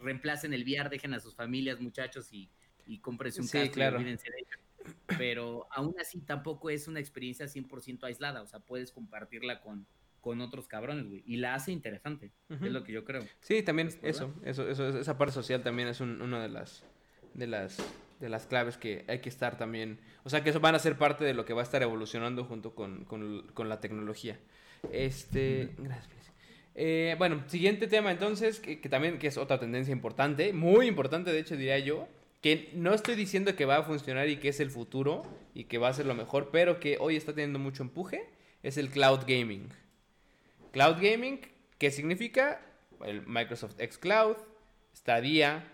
reemplacen 0.00 0.52
el 0.52 0.62
VR, 0.62 0.88
dejen 0.88 1.14
a 1.14 1.20
sus 1.20 1.34
familias, 1.34 1.80
muchachos, 1.80 2.32
y, 2.32 2.50
y 2.86 2.98
cómprense 3.00 3.40
un 3.40 3.48
Sí, 3.48 3.58
casco 3.58 3.74
claro. 3.74 4.00
y 4.00 4.04
de 4.04 4.10
ello. 4.12 4.94
Pero 5.18 5.66
aún 5.72 5.94
así 6.00 6.20
tampoco 6.20 6.70
es 6.70 6.86
una 6.88 7.00
experiencia 7.00 7.46
100% 7.46 8.04
aislada, 8.04 8.42
o 8.42 8.46
sea, 8.46 8.60
puedes 8.60 8.92
compartirla 8.92 9.60
con, 9.60 9.86
con 10.20 10.40
otros 10.40 10.68
cabrones, 10.68 11.06
güey, 11.08 11.22
y 11.26 11.36
la 11.38 11.54
hace 11.54 11.72
interesante, 11.72 12.32
es 12.48 12.60
lo 12.60 12.84
que 12.84 12.92
yo 12.92 13.04
creo. 13.04 13.26
Sí, 13.40 13.62
también 13.62 13.88
eso, 14.02 14.32
eso, 14.44 14.68
eso, 14.68 14.98
esa 14.98 15.18
parte 15.18 15.34
social 15.34 15.62
también 15.62 15.88
es 15.88 16.00
un- 16.00 16.22
una 16.22 16.40
de 16.40 16.48
las, 16.48 16.84
de 17.34 17.46
las, 17.46 17.76
de 18.20 18.28
las 18.28 18.46
claves 18.46 18.76
que 18.76 19.04
hay 19.08 19.20
que 19.20 19.28
estar 19.28 19.56
también, 19.58 19.98
o 20.24 20.30
sea, 20.30 20.42
que 20.42 20.50
eso 20.50 20.60
van 20.60 20.74
a 20.74 20.78
ser 20.78 20.96
parte 20.96 21.24
de 21.24 21.34
lo 21.34 21.44
que 21.44 21.52
va 21.54 21.60
a 21.60 21.64
estar 21.64 21.82
evolucionando 21.82 22.44
junto 22.44 22.74
con, 22.74 23.04
con- 23.04 23.46
con 23.54 23.68
la 23.68 23.80
tecnología. 23.80 24.38
Este, 24.92 25.70
gracias. 25.78 26.32
Eh, 26.74 27.16
bueno, 27.18 27.42
siguiente 27.48 27.86
tema 27.88 28.10
entonces, 28.12 28.60
que, 28.60 28.80
que 28.80 28.88
también 28.88 29.18
que 29.18 29.26
es 29.26 29.36
otra 29.36 29.58
tendencia 29.58 29.92
importante, 29.92 30.52
muy 30.52 30.86
importante 30.86 31.32
de 31.32 31.40
hecho 31.40 31.56
diría 31.56 31.78
yo, 31.78 32.06
que 32.40 32.70
no 32.74 32.94
estoy 32.94 33.16
diciendo 33.16 33.56
que 33.56 33.64
va 33.64 33.78
a 33.78 33.82
funcionar 33.82 34.28
y 34.28 34.36
que 34.36 34.48
es 34.50 34.60
el 34.60 34.70
futuro 34.70 35.22
y 35.54 35.64
que 35.64 35.78
va 35.78 35.88
a 35.88 35.92
ser 35.92 36.06
lo 36.06 36.14
mejor, 36.14 36.50
pero 36.52 36.78
que 36.78 36.96
hoy 37.00 37.16
está 37.16 37.32
teniendo 37.32 37.58
mucho 37.58 37.82
empuje, 37.82 38.28
es 38.62 38.78
el 38.78 38.90
cloud 38.90 39.20
gaming. 39.26 39.68
Cloud 40.72 40.96
gaming, 41.00 41.40
¿qué 41.78 41.90
significa? 41.90 42.60
El 43.04 43.26
Microsoft 43.26 43.74
X 43.80 43.98
Cloud, 43.98 44.36
Stadia, 44.94 45.64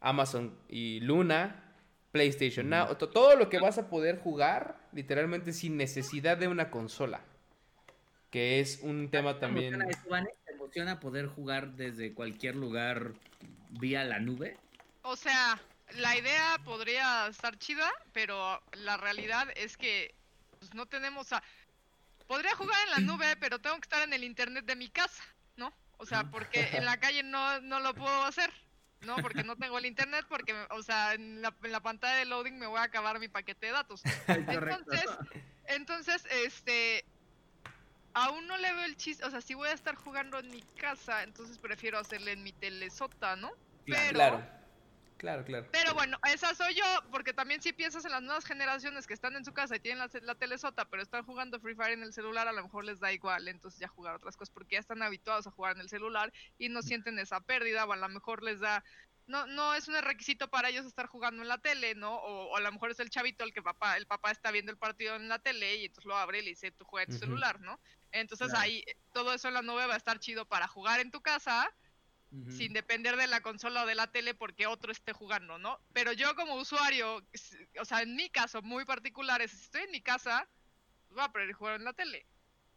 Amazon 0.00 0.54
y 0.68 1.00
Luna, 1.00 1.67
PlayStation 2.12 2.68
Now, 2.70 2.96
to- 2.96 3.08
todo 3.08 3.36
lo 3.36 3.48
que 3.48 3.58
vas 3.58 3.78
a 3.78 3.88
poder 3.88 4.18
jugar 4.18 4.80
literalmente 4.92 5.52
sin 5.52 5.76
necesidad 5.76 6.36
de 6.36 6.48
una 6.48 6.70
consola. 6.70 7.20
Que 8.30 8.60
es 8.60 8.80
un 8.82 9.10
tema 9.10 9.34
¿Te 9.34 9.40
también... 9.40 9.74
emociona? 9.80 10.26
¿Te 10.44 10.52
emociona 10.52 11.00
poder 11.00 11.26
jugar 11.26 11.72
desde 11.72 12.12
cualquier 12.12 12.56
lugar 12.56 13.12
vía 13.70 14.04
la 14.04 14.18
nube? 14.20 14.56
O 15.02 15.16
sea, 15.16 15.60
la 15.96 16.16
idea 16.16 16.58
podría 16.64 17.26
estar 17.28 17.58
chida, 17.58 17.90
pero 18.12 18.60
la 18.72 18.96
realidad 18.96 19.48
es 19.56 19.76
que 19.76 20.14
pues, 20.58 20.74
no 20.74 20.86
tenemos 20.86 21.32
a... 21.32 21.42
Podría 22.26 22.54
jugar 22.54 22.76
en 22.84 22.90
la 22.90 23.12
nube, 23.12 23.36
pero 23.40 23.58
tengo 23.58 23.76
que 23.76 23.86
estar 23.86 24.02
en 24.02 24.12
el 24.12 24.24
internet 24.24 24.64
de 24.66 24.76
mi 24.76 24.88
casa, 24.88 25.22
¿no? 25.56 25.72
O 25.96 26.06
sea, 26.06 26.24
porque 26.30 26.68
en 26.72 26.84
la 26.84 27.00
calle 27.00 27.22
no, 27.22 27.60
no 27.62 27.80
lo 27.80 27.92
puedo 27.94 28.22
hacer, 28.24 28.52
¿no? 29.02 29.16
Porque 29.16 29.44
no 29.44 29.56
tengo 29.56 29.78
el 29.78 29.86
internet, 29.86 30.26
porque, 30.28 30.54
o 30.70 30.82
sea, 30.82 31.14
en 31.14 31.42
la, 31.42 31.54
en 31.62 31.72
la 31.72 31.80
pantalla 31.80 32.16
de 32.16 32.24
loading 32.24 32.58
me 32.58 32.66
voy 32.66 32.78
a 32.78 32.84
acabar 32.84 33.18
mi 33.18 33.28
paquete 33.28 33.66
de 33.66 33.72
datos. 33.72 34.02
Entonces, 34.28 35.04
entonces, 35.66 36.26
este, 36.30 37.04
aún 38.14 38.46
no 38.46 38.56
le 38.56 38.72
veo 38.72 38.84
el 38.84 38.96
chiste, 38.96 39.24
o 39.24 39.30
sea, 39.30 39.40
si 39.40 39.54
voy 39.54 39.68
a 39.68 39.72
estar 39.72 39.94
jugando 39.94 40.38
en 40.38 40.50
mi 40.50 40.62
casa, 40.62 41.22
entonces 41.22 41.58
prefiero 41.58 41.98
hacerle 41.98 42.32
en 42.32 42.42
mi 42.42 42.52
telesota, 42.52 43.36
¿no? 43.36 43.52
Pero, 43.84 44.14
Claro, 44.14 44.57
claro, 45.18 45.44
claro. 45.44 45.68
pero 45.70 45.92
bueno, 45.92 46.18
esa 46.32 46.54
soy 46.54 46.74
yo, 46.74 46.84
porque 47.10 47.34
también 47.34 47.60
si 47.60 47.72
piensas 47.72 48.04
en 48.04 48.12
las 48.12 48.22
nuevas 48.22 48.44
generaciones 48.46 49.06
que 49.06 49.14
están 49.14 49.36
en 49.36 49.44
su 49.44 49.52
casa 49.52 49.76
y 49.76 49.80
tienen 49.80 49.98
la, 49.98 50.08
la 50.22 50.34
telesota, 50.34 50.86
pero 50.86 51.02
están 51.02 51.24
jugando 51.24 51.60
Free 51.60 51.74
Fire 51.74 51.92
en 51.92 52.02
el 52.02 52.12
celular, 52.12 52.48
a 52.48 52.52
lo 52.52 52.62
mejor 52.62 52.84
les 52.84 53.00
da 53.00 53.12
igual, 53.12 53.48
entonces 53.48 53.78
ya 53.80 53.88
jugar 53.88 54.14
otras 54.14 54.36
cosas, 54.36 54.50
porque 54.50 54.76
ya 54.76 54.80
están 54.80 55.02
habituados 55.02 55.46
a 55.46 55.50
jugar 55.50 55.76
en 55.76 55.82
el 55.82 55.88
celular 55.88 56.32
y 56.56 56.70
no 56.70 56.80
sienten 56.80 57.18
esa 57.18 57.40
pérdida, 57.40 57.84
o 57.84 57.92
a 57.92 57.96
lo 57.96 58.08
mejor 58.08 58.42
les 58.42 58.60
da 58.60 58.82
no, 59.28 59.46
no 59.46 59.74
es 59.74 59.86
un 59.88 59.94
requisito 60.00 60.48
para 60.48 60.70
ellos 60.70 60.86
estar 60.86 61.06
jugando 61.06 61.42
en 61.42 61.48
la 61.48 61.58
tele, 61.58 61.94
¿no? 61.94 62.14
O, 62.16 62.50
o 62.50 62.56
a 62.56 62.60
lo 62.60 62.72
mejor 62.72 62.90
es 62.90 62.98
el 62.98 63.10
chavito 63.10 63.44
el 63.44 63.52
que 63.52 63.62
papá, 63.62 63.98
el 63.98 64.06
papá 64.06 64.30
está 64.30 64.50
viendo 64.50 64.72
el 64.72 64.78
partido 64.78 65.16
en 65.16 65.28
la 65.28 65.38
tele 65.38 65.76
y 65.76 65.84
entonces 65.84 66.06
lo 66.06 66.16
abre 66.16 66.38
y 66.38 66.42
le 66.42 66.50
dice, 66.50 66.70
tú 66.70 66.84
juega 66.86 67.04
en 67.04 67.10
tu 67.10 67.18
celular, 67.18 67.60
¿no? 67.60 67.78
Entonces 68.10 68.48
Claro. 68.48 68.62
ahí 68.62 68.82
todo 69.12 69.34
eso 69.34 69.48
en 69.48 69.54
la 69.54 69.62
nube 69.62 69.86
va 69.86 69.94
a 69.94 69.98
estar 69.98 70.18
chido 70.18 70.46
para 70.46 70.66
jugar 70.66 71.00
en 71.00 71.10
tu 71.10 71.20
casa 71.20 71.70
Sin 72.50 72.74
depender 72.74 73.16
de 73.16 73.26
la 73.26 73.40
consola 73.40 73.84
o 73.84 73.86
de 73.86 73.94
la 73.94 74.12
tele 74.12 74.34
porque 74.34 74.66
otro 74.66 74.92
esté 74.92 75.14
jugando, 75.14 75.58
¿no? 75.58 75.80
Pero 75.94 76.12
yo 76.12 76.34
como 76.34 76.56
usuario, 76.56 77.22
o 77.80 77.84
sea, 77.86 78.02
en 78.02 78.16
mi 78.16 78.28
caso 78.28 78.60
muy 78.60 78.84
particular 78.84 79.40
es, 79.40 79.50
si 79.52 79.62
estoy 79.62 79.82
en 79.82 79.90
mi 79.92 80.02
casa, 80.02 80.46
pues 81.06 81.16
voy 81.16 81.24
a 81.24 81.32
preferir 81.32 81.54
jugar 81.54 81.76
en 81.76 81.84
la 81.84 81.94
tele. 81.94 82.26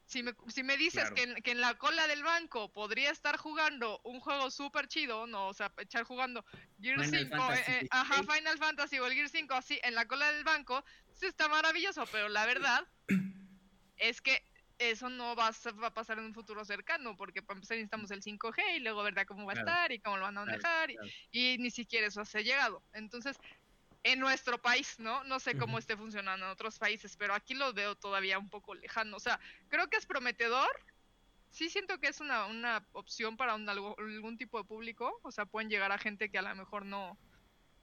Si 0.05 0.23
me, 0.23 0.33
si 0.47 0.63
me 0.63 0.77
dices 0.77 1.01
Claro. 1.03 1.15
que, 1.15 1.23
en, 1.23 1.35
que 1.41 1.51
en 1.51 1.61
la 1.61 1.77
cola 1.77 2.07
del 2.07 2.23
banco 2.23 2.71
podría 2.71 3.11
estar 3.11 3.37
jugando 3.37 3.99
un 4.03 4.19
juego 4.21 4.49
súper 4.51 4.87
chido, 4.87 5.27
¿no? 5.27 5.47
O 5.47 5.53
sea, 5.53 5.73
echar 5.77 6.03
jugando 6.03 6.45
Gear 6.81 7.03
Final 7.03 7.25
5, 7.25 7.35
Fantasy 7.35 7.71
eh, 7.71 7.79
eh, 7.81 7.87
ajá, 7.91 8.15
16. 8.15 8.37
Final 8.37 8.57
Fantasy 8.57 8.99
o 8.99 9.05
el 9.07 9.13
Gear 9.13 9.29
5 9.29 9.53
así 9.53 9.79
en 9.83 9.95
la 9.95 10.07
cola 10.07 10.31
del 10.31 10.43
banco, 10.43 10.83
sí 11.13 11.25
está 11.25 11.47
maravilloso, 11.49 12.05
pero 12.11 12.29
la 12.29 12.45
verdad 12.45 12.87
es 13.97 14.21
que 14.21 14.43
eso 14.89 15.09
no 15.09 15.35
va 15.35 15.47
a, 15.49 15.93
pasar 15.93 16.17
en 16.17 16.25
un 16.25 16.33
futuro 16.33 16.65
cercano, 16.65 17.15
porque 17.15 17.41
para 17.43 17.57
empezar 17.57 17.77
necesitamos 17.77 18.09
el 18.11 18.21
5G 18.23 18.77
y 18.77 18.79
luego 18.79 19.03
verdad 19.03 19.25
cómo 19.27 19.45
va 19.45 19.53
a 19.53 19.55
Claro. 19.55 19.69
estar 19.69 19.91
y 19.91 19.99
cómo 19.99 20.17
lo 20.17 20.23
van 20.23 20.37
a 20.37 20.45
manejar 20.45 20.89
y- 20.91 20.95
claro. 20.95 21.09
y, 21.31 21.57
ni 21.59 21.69
siquiera 21.69 22.07
eso 22.07 22.25
se 22.25 22.39
ha 22.39 22.41
llegado. 22.41 22.83
Entonces, 22.93 23.37
en 24.03 24.19
nuestro 24.19 24.57
país, 24.59 24.99
¿no? 24.99 25.23
No 25.25 25.39
sé 25.39 25.55
cómo 25.57 25.77
esté 25.77 25.95
funcionando 25.95 26.45
en 26.47 26.51
otros 26.51 26.79
países, 26.79 27.15
pero 27.17 27.35
aquí 27.35 27.53
lo 27.53 27.71
veo 27.73 27.95
todavía 27.95 28.39
un 28.39 28.49
poco 28.49 28.73
lejano. 28.73 29.17
O 29.17 29.19
sea, 29.19 29.39
creo 29.69 29.87
que 29.89 29.97
es 29.97 30.05
prometedor. 30.07 30.69
Sí 31.51 31.69
siento 31.69 31.99
que 31.99 32.07
es 32.07 32.19
una, 32.19 32.47
una 32.47 32.87
opción 32.93 33.37
para 33.37 33.53
un, 33.53 33.67
algo- 33.69 33.95
algún 33.99 34.37
tipo 34.37 34.57
de 34.57 34.63
público. 34.63 35.19
O 35.21 35.31
sea, 35.31 35.45
pueden 35.45 35.69
llegar 35.69 35.91
a 35.91 35.99
gente 35.99 36.31
que 36.31 36.39
a 36.39 36.41
lo 36.41 36.55
mejor 36.55 36.85
no, 36.85 37.17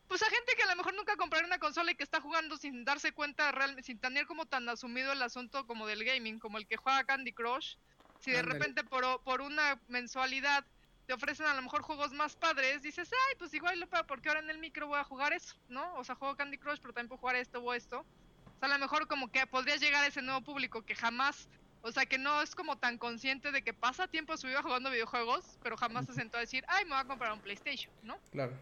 pues 0.08 0.22
a 0.22 0.30
gente 0.30 0.54
que 0.56 0.62
a 0.62 0.66
lo 0.66 0.76
mejor 0.76 0.94
nunca 0.94 1.16
compraría 1.16 1.46
una 1.46 1.58
consola 1.58 1.92
y 1.92 1.94
que 1.94 2.02
está 2.02 2.20
jugando 2.20 2.56
sin 2.56 2.84
darse 2.84 3.12
cuenta 3.12 3.52
realmente, 3.52 3.82
sin 3.82 4.00
tener 4.00 4.26
como 4.26 4.46
tan 4.46 4.68
asumido 4.68 5.12
el 5.12 5.22
asunto 5.22 5.66
como 5.66 5.86
del 5.86 6.04
gaming, 6.04 6.38
como 6.38 6.58
el 6.58 6.66
que 6.66 6.76
juega 6.76 7.04
Candy 7.04 7.32
Crush. 7.32 7.76
Si 8.18 8.32
de 8.32 8.38
Ándale. 8.38 8.58
repente 8.58 8.84
por, 8.84 9.22
por 9.22 9.42
una 9.42 9.80
mensualidad 9.86 10.66
te 11.06 11.14
ofrecen 11.14 11.46
a 11.46 11.54
lo 11.54 11.62
mejor 11.62 11.82
juegos 11.82 12.12
más 12.12 12.36
padres, 12.36 12.82
dices, 12.82 13.10
ay, 13.12 13.36
pues 13.38 13.54
igual 13.54 13.80
lo 13.80 13.86
pago 13.88 14.06
porque 14.06 14.28
ahora 14.28 14.40
en 14.40 14.50
el 14.50 14.58
micro 14.58 14.88
voy 14.88 14.98
a 14.98 15.04
jugar 15.04 15.32
eso, 15.32 15.54
¿no? 15.68 15.94
O 15.94 16.04
sea, 16.04 16.16
juego 16.16 16.36
Candy 16.36 16.58
Crush, 16.58 16.80
pero 16.80 16.92
también 16.92 17.08
puedo 17.08 17.20
jugar 17.20 17.36
esto 17.36 17.60
o 17.60 17.72
esto. 17.72 18.00
O 18.00 18.58
sea, 18.58 18.68
a 18.68 18.72
lo 18.72 18.78
mejor 18.78 19.06
como 19.08 19.30
que 19.30 19.46
podrías 19.46 19.80
llegar 19.80 20.04
a 20.04 20.08
ese 20.08 20.20
nuevo 20.20 20.42
público 20.42 20.82
que 20.82 20.94
jamás, 20.94 21.48
o 21.80 21.92
sea, 21.92 22.04
que 22.04 22.18
no 22.18 22.42
es 22.42 22.54
como 22.54 22.76
tan 22.76 22.98
consciente 22.98 23.52
de 23.52 23.62
que 23.62 23.72
pasa 23.72 24.08
tiempo 24.08 24.36
su 24.36 24.48
vida 24.48 24.62
jugando 24.62 24.90
videojuegos, 24.90 25.58
pero 25.62 25.76
jamás 25.76 26.06
se 26.06 26.12
sentó 26.12 26.36
a 26.36 26.40
decir, 26.40 26.64
ay, 26.68 26.84
me 26.84 26.90
voy 26.90 27.00
a 27.00 27.04
comprar 27.06 27.32
un 27.32 27.40
PlayStation, 27.40 27.94
¿no? 28.02 28.18
Claro. 28.30 28.58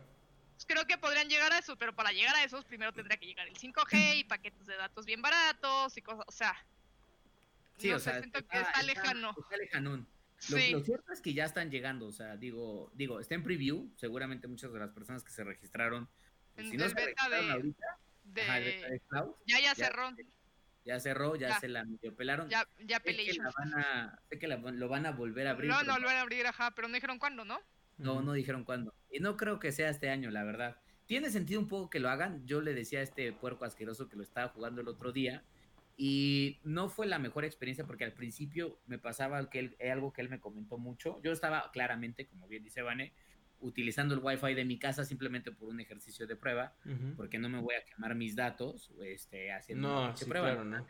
Pues 0.56 0.64
creo 0.66 0.86
que 0.86 0.96
podrían 0.96 1.28
llegar 1.28 1.52
a 1.52 1.58
eso, 1.58 1.76
pero 1.76 1.94
para 1.94 2.12
llegar 2.12 2.34
a 2.34 2.42
esos 2.42 2.64
primero 2.64 2.90
tendría 2.92 3.18
que 3.18 3.26
llegar 3.26 3.46
el 3.46 3.54
5G 3.58 4.16
y 4.16 4.24
paquetes 4.24 4.66
de 4.66 4.76
datos 4.76 5.04
bien 5.04 5.20
baratos 5.20 5.94
y 5.98 6.02
cosas, 6.02 6.24
o 6.26 6.32
sea, 6.32 6.56
Sí, 7.76 7.90
no 7.90 7.96
o 7.96 7.98
sé, 7.98 8.04
sea, 8.10 8.18
siento 8.20 8.38
que 8.48 8.58
está 8.58 8.82
lejano. 8.82 9.34
Está 9.38 9.56
lejanón. 9.58 10.06
Lo, 10.48 10.56
Sí, 10.58 10.70
lo 10.70 10.80
cierto 10.80 11.12
es 11.12 11.20
que 11.20 11.34
ya 11.34 11.44
están 11.44 11.70
llegando, 11.70 12.06
o 12.06 12.12
sea, 12.12 12.36
digo, 12.38 12.90
digo, 12.94 13.20
está 13.20 13.34
en 13.34 13.44
preview, 13.44 13.90
seguramente 13.96 14.48
muchas 14.48 14.72
de 14.72 14.78
las 14.78 14.90
personas 14.92 15.22
que 15.22 15.30
se 15.30 15.44
registraron, 15.44 16.08
En- 16.56 16.70
si 16.70 16.76
no 16.78 16.88
se 16.88 16.94
registraron 16.94 17.46
de- 17.46 17.52
ahorita, 17.52 17.86
de... 18.24 18.42
ajá, 18.42 18.54
de 18.60 19.02
Cloud, 19.08 19.34
Ya, 19.46 19.58
ya 19.60 19.64
ya- 19.66 19.74
cerró, 19.74 20.16
ya 20.86 21.00
cerró, 21.00 21.36
ya, 21.36 21.48
Ya. 21.50 21.60
se 21.60 21.68
la 21.68 21.84
medio 21.84 22.14
pelaron. 22.14 22.48
ya, 22.48 22.66
ya 22.80 22.96
sé 22.98 23.02
que, 23.04 23.12
Pelation. 23.16 23.44
la 23.44 23.52
van 23.58 23.74
a, 23.74 24.18
sé 24.30 24.38
que 24.38 24.46
la- 24.48 24.56
lo 24.56 24.88
van 24.88 25.04
a 25.04 25.10
volver 25.10 25.46
a 25.48 25.50
abrir. 25.50 25.70
No, 25.70 25.82
lo 25.82 25.92
van 26.06 26.16
a 26.16 26.20
abrir, 26.22 26.46
ajá, 26.46 26.70
pero 26.70 26.88
no 26.88 26.94
dijeron 26.94 27.18
cuándo, 27.18 27.44
¿no? 27.44 27.60
No, 27.98 28.20
no 28.22 28.32
dijeron 28.32 28.64
cuándo. 28.64 28.94
Y 29.10 29.20
no 29.20 29.36
creo 29.36 29.58
que 29.58 29.72
sea 29.72 29.88
este 29.90 30.10
año, 30.10 30.30
la 30.30 30.44
verdad. 30.44 30.76
Tiene 31.06 31.30
sentido 31.30 31.60
un 31.60 31.68
poco 31.68 31.88
que 31.88 32.00
lo 32.00 32.08
hagan. 32.10 32.46
Yo 32.46 32.60
le 32.60 32.74
decía 32.74 32.98
a 33.00 33.02
este 33.02 33.32
puerco 33.32 33.64
asqueroso 33.64 34.08
que 34.08 34.16
lo 34.16 34.22
estaba 34.22 34.48
jugando 34.48 34.80
el 34.80 34.88
otro 34.88 35.12
día. 35.12 35.44
Y 35.96 36.58
no 36.62 36.88
fue 36.90 37.06
la 37.06 37.18
mejor 37.18 37.44
experiencia 37.44 37.86
porque 37.86 38.04
al 38.04 38.12
principio 38.12 38.78
me 38.86 38.98
pasaba 38.98 39.48
que 39.48 39.58
él- 39.60 39.76
algo 39.90 40.12
que 40.12 40.20
él 40.20 40.28
me 40.28 40.40
comentó 40.40 40.76
mucho. 40.76 41.20
Yo 41.22 41.32
estaba 41.32 41.70
claramente, 41.72 42.26
como 42.26 42.46
bien 42.48 42.62
dice 42.64 42.82
Vane, 42.82 43.14
utilizando 43.60 44.14
el 44.14 44.20
wifi 44.22 44.52
de 44.52 44.66
mi 44.66 44.78
casa 44.78 45.04
simplemente 45.06 45.50
por 45.52 45.68
un 45.70 45.80
ejercicio 45.80 46.26
de 46.26 46.36
prueba, 46.36 46.74
porque 47.16 47.38
no 47.38 47.48
me 47.48 47.58
voy 47.60 47.74
a 47.76 47.84
quemar 47.86 48.14
mis 48.14 48.36
datos 48.36 48.92
este, 49.02 49.50
haciendo 49.52 49.88
No, 49.88 49.98
una 50.00 50.06
pinche 50.08 50.24
sí, 50.24 50.30
prueba. 50.30 50.48
claro, 50.52 50.64
no. 50.64 50.86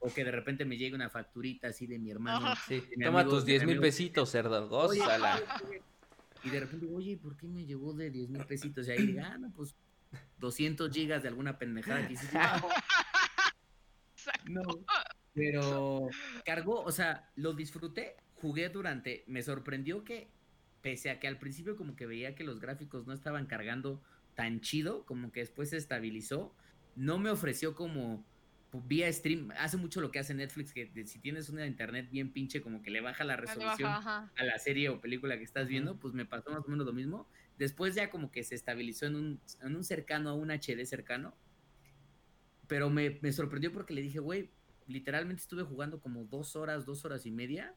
O 0.00 0.12
que 0.12 0.24
de 0.24 0.30
repente 0.30 0.64
me 0.64 0.76
llegue 0.76 0.94
una 0.94 1.10
facturita 1.10 1.68
así 1.68 1.86
de 1.86 1.98
mi 1.98 2.10
hermano. 2.10 2.54
Sí, 2.66 2.82
mi 2.96 3.04
toma 3.04 3.20
amigo- 3.20 3.36
tus 3.36 3.44
de 3.44 3.52
10 3.52 3.62
mi 3.64 3.72
mil 3.72 3.80
pesitos, 3.80 4.30
cerdo. 4.30 4.68
Gózala. 4.68 5.40
Y 6.42 6.48
de 6.50 6.60
repente 6.60 6.86
digo, 6.86 6.96
oye, 6.98 7.18
¿por 7.18 7.36
qué 7.36 7.46
me 7.46 7.66
llegó 7.66 7.92
de 7.92 8.10
10 8.10 8.30
mil 8.30 8.44
pesitos? 8.46 8.88
Y 8.88 8.92
ahí 8.92 9.06
digo, 9.06 9.20
ah, 9.22 9.36
no, 9.38 9.52
pues 9.52 9.74
200 10.38 10.90
gigas 10.90 11.22
de 11.22 11.28
alguna 11.28 11.58
pendejada 11.58 12.06
que 12.06 12.14
hiciste. 12.14 12.38
No, 14.44 14.62
pero 15.34 16.08
cargó, 16.44 16.82
o 16.82 16.92
sea, 16.92 17.30
lo 17.36 17.54
disfruté, 17.54 18.16
jugué 18.34 18.68
durante, 18.68 19.24
me 19.26 19.42
sorprendió 19.42 20.04
que, 20.04 20.28
pese 20.82 21.08
a 21.10 21.18
que 21.20 21.26
al 21.28 21.38
principio 21.38 21.76
como 21.76 21.96
que 21.96 22.06
veía 22.06 22.34
que 22.34 22.44
los 22.44 22.60
gráficos 22.60 23.06
no 23.06 23.14
estaban 23.14 23.46
cargando 23.46 24.02
tan 24.34 24.60
chido, 24.60 25.04
como 25.06 25.32
que 25.32 25.40
después 25.40 25.70
se 25.70 25.76
estabilizó, 25.78 26.54
no 26.96 27.18
me 27.18 27.30
ofreció 27.30 27.74
como 27.74 28.24
vía 28.72 29.12
stream, 29.12 29.50
hace 29.58 29.76
mucho 29.76 30.00
lo 30.00 30.10
que 30.10 30.18
hace 30.20 30.32
Netflix, 30.34 30.72
que 30.72 30.86
de- 30.86 31.06
si 31.06 31.18
tienes 31.18 31.48
una 31.48 31.66
internet 31.66 32.08
bien 32.10 32.32
pinche, 32.32 32.60
como 32.62 32.82
que 32.82 32.90
le 32.90 33.00
baja 33.00 33.24
la 33.24 33.34
baja, 33.36 33.46
resolución 33.54 33.90
a 34.36 34.44
la 34.44 34.58
serie 34.58 34.88
o 34.88 35.00
película 35.00 35.36
que 35.36 35.42
estás 35.44 35.66
viendo, 35.68 35.98
pues 35.98 36.14
me 36.14 36.24
pasó 36.24 36.50
más 36.50 36.64
o 36.64 36.68
menos 36.68 36.86
lo 36.86 36.92
mismo. 36.92 37.28
Después 37.58 37.94
ya 37.94 38.10
como 38.10 38.30
que 38.30 38.44
se 38.44 38.54
estabilizó 38.54 39.06
en 39.06 39.16
un, 39.16 39.40
en 39.60 39.74
un 39.76 39.84
cercano, 39.84 40.30
a 40.30 40.34
un 40.34 40.50
HD 40.50 40.86
cercano. 40.86 41.36
Pero 42.68 42.88
me, 42.90 43.18
me 43.22 43.32
sorprendió 43.32 43.72
porque 43.72 43.94
le 43.94 44.02
dije, 44.02 44.20
güey, 44.20 44.50
literalmente 44.86 45.42
estuve 45.42 45.64
jugando 45.64 46.00
como 46.00 46.24
dos 46.24 46.54
horas, 46.56 46.86
dos 46.86 47.04
horas 47.04 47.26
y 47.26 47.30
media 47.32 47.74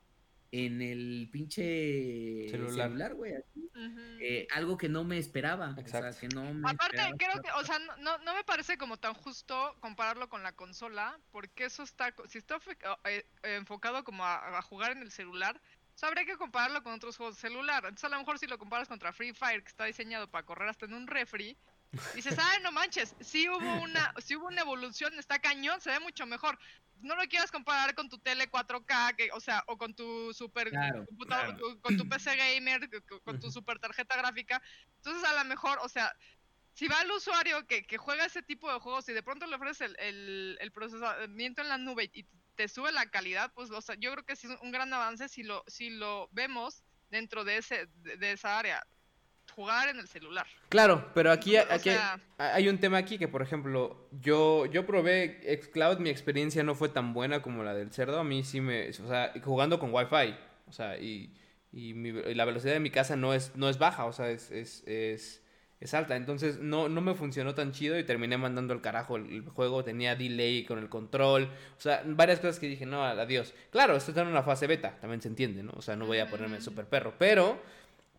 en 0.56 0.84
el 0.84 1.30
pinche 1.32 2.47
Celular. 2.49 3.16
güey. 3.16 3.34
Eh, 4.22 4.47
algo 4.51 4.78
que 4.78 4.88
no 4.88 5.04
me 5.04 5.18
esperaba. 5.18 5.74
Exacto. 5.80 6.10
O 6.10 6.12
sea, 6.14 6.20
que 6.30 6.36
no 6.36 6.54
me 6.54 6.70
Aparte, 6.70 6.97
esperaba. 6.97 7.18
creo 7.18 7.41
que, 7.41 7.51
o 7.60 7.64
sea, 7.66 7.80
no, 7.99 8.20
me 8.36 8.43
parece 8.43 8.78
como 8.78 8.97
tan 8.97 9.16
justo 9.16 9.76
compararlo 9.80 10.30
con 10.30 10.43
la 10.43 10.51
consola, 10.54 11.20
porque 11.32 11.66
eso 11.66 11.82
está, 11.82 12.12
co- 12.12 12.28
si 12.28 12.38
está 12.38 12.60
eh, 13.06 13.26
enfocado 13.41 14.04
como 14.04 14.24
a, 14.24 14.60
a 14.60 14.62
jugar 14.62 14.91
en 14.91 14.99
el 15.01 15.10
celular, 15.12 15.60
o 15.95 15.97
sea, 15.97 16.10
habría 16.10 16.26
que 16.26 16.38
compararlo 16.38 16.84
con 16.84 16.93
otros 16.93 17.18
juegos 17.18 17.36
de 17.36 17.41
celular. 17.41 17.84
Entonces, 17.86 18.04
a 18.06 18.10
lo 18.10 18.20
mejor 18.20 18.38
si 18.38 18.45
lo 18.45 18.60
comparas 18.60 18.88
contra 18.88 19.12
Free 19.12 19.34
Fire, 19.34 19.64
que 19.64 19.70
está 19.70 19.86
diseñado 19.86 20.30
para 20.30 20.45
correr 20.45 20.70
hasta 20.70 20.86
en 20.86 20.93
un 20.93 21.08
refri, 21.08 21.58
dices, 22.14 22.38
ay, 22.39 22.62
no 22.62 22.72
manches, 22.72 23.16
sí 23.20 23.48
hubo 23.50 23.82
una, 23.82 24.12
sí 24.24 24.36
hubo 24.36 24.48
una 24.48 24.62
evolución, 24.62 25.14
está 25.18 25.39
cañón, 25.39 25.82
se 25.82 25.89
ve 25.91 26.00
mucho 26.00 26.26
mejor. 26.26 26.58
No 26.96 27.16
lo 27.16 27.24
quieras 27.24 27.52
comparar 27.52 27.96
con 27.96 28.08
tu 28.10 28.20
tele 28.20 28.50
4K, 28.50 29.14
que, 29.18 29.30
o 29.34 29.39
sea, 29.39 29.64
o 29.68 29.78
con 29.78 29.94
tu 29.96 30.34
super 30.34 30.70
Claro, 30.70 31.06
computador, 31.08 31.46
claro. 31.48 31.58
tu- 31.58 31.82
con 31.82 31.98
tu 31.98 32.08
PC 32.08 32.36
gamer, 32.36 32.89
co- 32.89 33.02
co- 33.08 33.22
con 33.22 33.39
tu 33.39 33.52
super 33.52 33.80
tarjeta 33.80 34.16
gráfica. 34.16 34.62
Entonces, 34.98 35.24
a 35.30 35.34
lo 35.34 35.46
mejor, 35.50 35.80
o 35.82 35.89
sea, 35.89 36.14
si 36.74 36.88
va 36.88 37.02
el 37.02 37.12
usuario 37.12 37.66
que, 37.68 37.84
que 37.84 37.98
juega 37.98 38.26
ese 38.26 38.41
tipo 38.44 38.72
de 38.72 38.80
juegos 38.80 39.08
y 39.10 39.14
de 39.14 39.24
pronto 39.24 39.46
le 39.48 39.56
ofreces 39.56 39.82
el, 39.82 39.96
el, 40.00 40.58
el 40.62 40.72
procesamiento 40.72 41.62
en 41.62 41.70
la 41.70 41.78
nube 41.78 42.10
y 42.14 42.28
te 42.56 42.68
sube 42.68 42.91
la 42.91 43.10
calidad, 43.10 43.52
pues 43.54 43.70
o 43.72 43.82
sea, 43.82 43.96
yo 44.00 44.12
creo 44.14 44.26
que 44.26 44.36
sí 44.36 44.48
es 44.48 44.60
un 44.62 44.72
gran 44.72 44.94
avance 44.94 45.30
si 45.30 45.44
lo, 45.44 45.64
si 45.68 45.89
lo 45.89 46.30
vemos 46.32 46.84
dentro 47.10 47.44
de, 47.44 47.58
ese, 47.58 47.88
de, 47.88 48.18
de 48.18 48.32
esa 48.34 48.58
área. 48.60 48.84
Jugar 49.56 49.89
en 49.89 49.99
el 49.99 50.08
celular. 50.08 50.45
Claro, 50.70 51.10
pero 51.14 51.32
aquí, 51.32 51.56
hay- 51.56 51.80
sea- 51.80 52.20
hay 52.38 52.68
un 52.70 52.80
tema 52.80 52.97
aquí 52.97 53.18
que, 53.18 53.28
por 53.28 53.41
ejemplo, 53.41 54.08
yo, 54.22 54.66
yo 54.68 54.86
probé 54.86 55.60
Xcloud, 55.62 55.99
mi 55.99 56.10
experiencia 56.10 56.64
no 56.64 56.76
fue 56.76 56.89
tan 56.89 57.14
buena 57.14 57.41
como 57.41 57.64
la 57.64 57.74
del 57.74 57.91
cerdo. 57.91 58.20
A 58.20 58.24
mí 58.24 58.43
sí 58.43 58.62
me. 58.62 58.89
O 58.89 58.93
sea, 58.93 59.32
jugando 59.43 59.80
con 59.80 59.93
Wi-Fi. 59.93 60.36
O 60.68 60.72
sea, 60.72 60.97
y, 60.97 61.32
y 61.72 61.93
mi- 61.93 62.10
y 62.10 62.34
la 62.34 62.45
velocidad 62.45 62.74
de 62.74 62.80
mi 62.80 62.89
casa 62.89 63.16
no 63.16 63.34
es, 63.34 63.56
no 63.56 63.70
es 63.70 63.78
baja, 63.78 64.06
o 64.06 64.14
sea, 64.14 64.30
es, 64.30 64.49
es, 64.51 64.84
es, 64.88 65.43
es 65.80 65.93
alta. 65.93 66.16
Entonces 66.16 66.60
no, 66.60 66.88
no 66.89 67.01
me 67.01 67.14
funcionó 67.14 67.54
tan 67.54 67.72
chido 67.74 67.99
y 67.99 68.04
terminé 68.04 68.38
mandando 68.38 68.74
el 68.74 68.82
carajo 68.82 69.18
el, 69.18 69.30
el 69.32 69.49
juego. 69.49 69.84
Tenía 69.84 70.16
delay 70.16 70.64
con 70.66 70.80
el 70.80 70.89
control. 70.89 71.43
O 71.78 71.80
sea, 71.82 72.01
varias 72.06 72.39
cosas 72.39 72.60
que 72.60 72.68
dije, 72.68 72.86
no, 72.88 73.04
adiós. 73.04 73.54
Claro, 73.70 73.95
esto 73.95 74.12
está 74.12 74.22
en 74.22 74.30
una 74.30 74.41
fase 74.43 74.66
beta, 74.66 74.97
también 75.01 75.22
se 75.22 75.28
entiende, 75.28 75.62
¿no? 75.62 75.74
O 75.76 75.82
sea, 75.82 75.95
no 75.95 76.06
voy 76.08 76.20
a 76.20 76.30
ponerme 76.30 76.58
Mm. 76.58 76.62
super 76.62 76.86
perro. 76.86 77.14
Pero, 77.20 77.62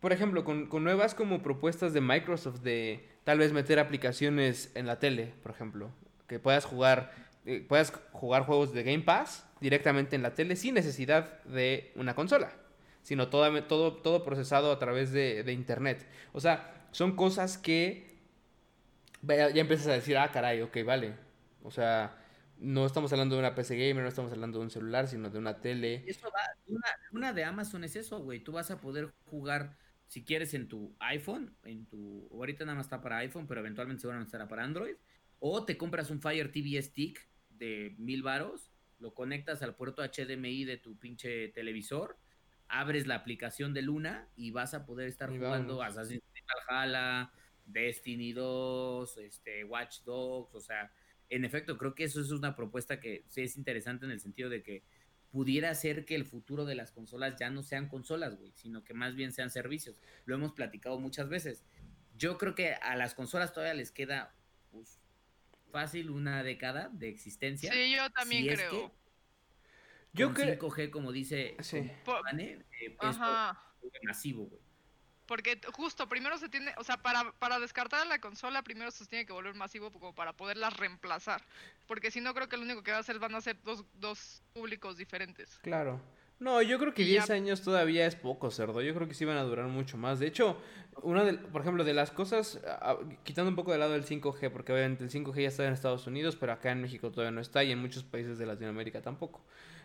por 0.04 0.12
ejemplo, 0.12 0.44
con, 0.44 0.66
con 0.66 0.84
nuevas 0.84 1.14
como 1.14 1.42
propuestas 1.42 1.94
de 1.94 2.02
Microsoft 2.02 2.60
de 2.60 3.08
tal 3.24 3.38
vez 3.38 3.54
meter 3.54 3.78
aplicaciones 3.78 4.70
en 4.74 4.84
la 4.86 4.98
tele, 4.98 5.32
por 5.42 5.50
ejemplo. 5.50 5.94
Que 6.26 6.38
puedas 6.38 6.66
jugar, 6.66 7.10
eh, 7.46 7.64
puedas 7.66 7.90
jugar 8.12 8.42
juegos 8.44 8.74
de 8.74 8.82
Game 8.82 9.02
Pass 9.02 9.46
directamente 9.62 10.14
en 10.14 10.20
la 10.20 10.34
tele 10.34 10.56
sin 10.56 10.74
necesidad 10.74 11.42
de 11.44 11.90
una 11.96 12.14
consola. 12.14 12.52
Sino 13.00 13.28
todo, 13.28 13.64
todo, 13.64 13.94
todo 13.94 14.24
procesado 14.24 14.72
a 14.72 14.78
través 14.78 15.10
de, 15.10 15.42
de 15.42 15.54
internet. 15.54 16.06
O 16.34 16.40
sea, 16.40 16.86
son 16.90 17.16
cosas 17.16 17.56
que 17.56 18.18
ya 19.22 19.48
empiezas 19.54 19.86
a 19.86 19.92
decir, 19.92 20.18
ah, 20.18 20.30
caray, 20.30 20.60
ok, 20.60 20.84
vale. 20.84 21.14
O 21.62 21.70
sea, 21.70 22.14
no 22.58 22.84
estamos 22.84 23.10
hablando 23.12 23.36
de 23.36 23.40
una 23.40 23.54
PC 23.54 23.76
gamer, 23.76 24.02
no 24.02 24.08
estamos 24.10 24.32
hablando 24.32 24.58
de 24.58 24.64
un 24.64 24.70
celular, 24.70 25.08
sino 25.08 25.30
de 25.30 25.38
una 25.38 25.62
tele. 25.62 26.04
Eso 26.06 26.28
va, 26.30 26.78
una 27.12 27.32
de 27.32 27.44
Amazon 27.44 27.84
es 27.84 27.96
eso, 27.96 28.20
güey. 28.20 28.40
Tú 28.40 28.52
vas 28.52 28.70
a 28.70 28.80
poder 28.80 29.14
jugar, 29.30 29.78
si 30.06 30.24
quieres, 30.24 30.54
en 30.54 30.68
tu 30.68 30.94
iPhone, 31.00 31.56
en 31.64 31.86
tu. 31.86 32.28
Ahorita 32.32 32.64
nada 32.64 32.76
más 32.76 32.86
está 32.86 33.00
para 33.00 33.18
iPhone, 33.18 33.46
pero 33.46 33.60
eventualmente 33.60 34.02
seguramente 34.02 34.28
estará 34.28 34.48
para 34.48 34.64
Android. 34.64 34.96
O 35.38 35.64
te 35.64 35.76
compras 35.76 36.10
un 36.10 36.20
Fire 36.20 36.50
TV 36.50 36.80
Stick 36.80 37.28
de 37.50 37.94
mil 37.98 38.22
varos, 38.22 38.70
lo 38.98 39.14
conectas 39.14 39.62
al 39.62 39.74
puerto 39.74 40.02
HDMI 40.02 40.64
de 40.64 40.76
tu 40.78 40.98
pinche 40.98 41.48
televisor, 41.48 42.18
abres 42.68 43.06
la 43.06 43.16
aplicación 43.16 43.74
de 43.74 43.82
Luna 43.82 44.28
y 44.36 44.50
vas 44.50 44.74
a 44.74 44.86
poder 44.86 45.08
estar 45.08 45.30
Y 45.32 45.38
jugando 45.38 45.76
vámonos. 45.76 45.98
Assassin's 45.98 46.22
Creed 46.32 46.44
Valhalla, 46.68 47.32
Destiny 47.66 48.32
2, 48.32 49.18
este, 49.18 49.64
Watch 49.64 50.00
Dogs, 50.04 50.54
o 50.54 50.60
sea, 50.60 50.90
en 51.28 51.44
efecto, 51.44 51.76
creo 51.78 51.94
que 51.94 52.04
eso 52.04 52.20
es 52.20 52.30
una 52.30 52.54
propuesta 52.54 53.00
que 53.00 53.24
sí 53.28 53.42
es 53.42 53.56
interesante 53.56 54.04
en 54.04 54.12
el 54.12 54.20
sentido 54.20 54.48
de 54.48 54.62
que 54.62 54.84
pudiera 55.34 55.74
ser 55.74 56.04
que 56.04 56.14
el 56.14 56.24
futuro 56.24 56.64
de 56.64 56.76
las 56.76 56.92
consolas 56.92 57.34
ya 57.36 57.50
no 57.50 57.64
sean 57.64 57.88
consolas, 57.88 58.36
güey, 58.36 58.52
sino 58.52 58.84
que 58.84 58.94
más 58.94 59.16
bien 59.16 59.32
sean 59.32 59.50
servicios. 59.50 60.00
Lo 60.26 60.36
hemos 60.36 60.52
platicado 60.52 61.00
muchas 61.00 61.28
veces. 61.28 61.64
Yo 62.16 62.38
creo 62.38 62.54
que 62.54 62.74
a 62.74 62.94
las 62.94 63.16
consolas 63.16 63.52
todavía 63.52 63.74
les 63.74 63.90
queda 63.90 64.32
pues, 64.70 65.00
fácil 65.72 66.10
una 66.10 66.44
década 66.44 66.88
de 66.92 67.08
existencia. 67.08 67.72
Sí, 67.72 67.96
yo 67.96 68.08
también 68.10 68.44
si 68.44 68.48
es 68.50 68.60
creo. 68.60 68.70
que 68.70 68.92
Yo 70.12 70.26
con 70.28 70.34
creo... 70.36 70.56
5G, 70.56 70.90
como 70.90 71.10
dice 71.10 71.56
Sí. 71.58 71.90
Vane, 72.06 72.64
eh, 72.80 72.96
es 73.02 73.18
masivo, 74.04 74.44
güey. 74.44 74.62
Porque 75.26 75.58
justo 75.72 76.08
primero 76.08 76.36
se 76.38 76.48
tiene, 76.48 76.72
o 76.76 76.84
sea, 76.84 76.98
para, 76.98 77.32
para 77.38 77.58
descartar 77.58 78.02
a 78.02 78.04
la 78.04 78.18
consola, 78.20 78.62
primero 78.62 78.90
se 78.90 79.06
tiene 79.06 79.24
que 79.24 79.32
volver 79.32 79.54
masivo 79.54 79.90
como 79.90 80.14
para 80.14 80.32
poderlas 80.34 80.76
reemplazar. 80.76 81.42
Porque 81.86 82.10
si 82.10 82.20
no, 82.20 82.34
creo 82.34 82.48
que 82.48 82.56
lo 82.56 82.62
único 82.64 82.82
que 82.82 82.90
va 82.90 82.98
a 82.98 83.00
hacer 83.00 83.18
van 83.18 83.34
a 83.34 83.40
ser 83.40 83.56
dos, 83.62 83.84
dos 83.94 84.42
públicos 84.52 84.96
diferentes. 84.98 85.58
Claro. 85.62 86.00
No, 86.40 86.60
yo 86.60 86.78
creo 86.78 86.92
que 86.92 87.02
Y 87.02 87.06
ya- 87.06 87.20
10 87.20 87.30
años 87.30 87.62
todavía 87.62 88.06
es 88.06 88.16
poco, 88.16 88.50
cerdo. 88.50 88.82
Yo 88.82 88.92
creo 88.94 89.08
que 89.08 89.14
sí 89.14 89.24
van 89.24 89.36
a 89.38 89.42
durar 89.44 89.66
mucho 89.68 89.96
más. 89.96 90.18
De 90.18 90.26
hecho, 90.26 90.60
una 91.02 91.24
de, 91.24 91.34
por 91.34 91.62
ejemplo, 91.62 91.84
de 91.84 91.94
las 91.94 92.10
cosas, 92.10 92.60
quitando 93.22 93.48
un 93.48 93.56
poco 93.56 93.72
de 93.72 93.78
lado 93.78 93.94
el 93.94 94.04
5G, 94.04 94.50
porque 94.50 94.72
obviamente 94.72 95.04
el 95.04 95.10
5G 95.10 95.42
ya 95.42 95.48
está 95.48 95.66
en 95.66 95.72
Estados 95.72 96.06
Unidos, 96.06 96.36
pero 96.36 96.52
acá 96.52 96.72
en 96.72 96.82
México 96.82 97.10
todavía 97.10 97.30
no 97.30 97.40
está 97.40 97.62
y 97.64 97.70
en 97.72 97.78
muchos 97.78 98.02
países 98.02 98.36
de 98.36 98.46
Latinoamérica 98.46 99.00
tampoco. 99.00 99.42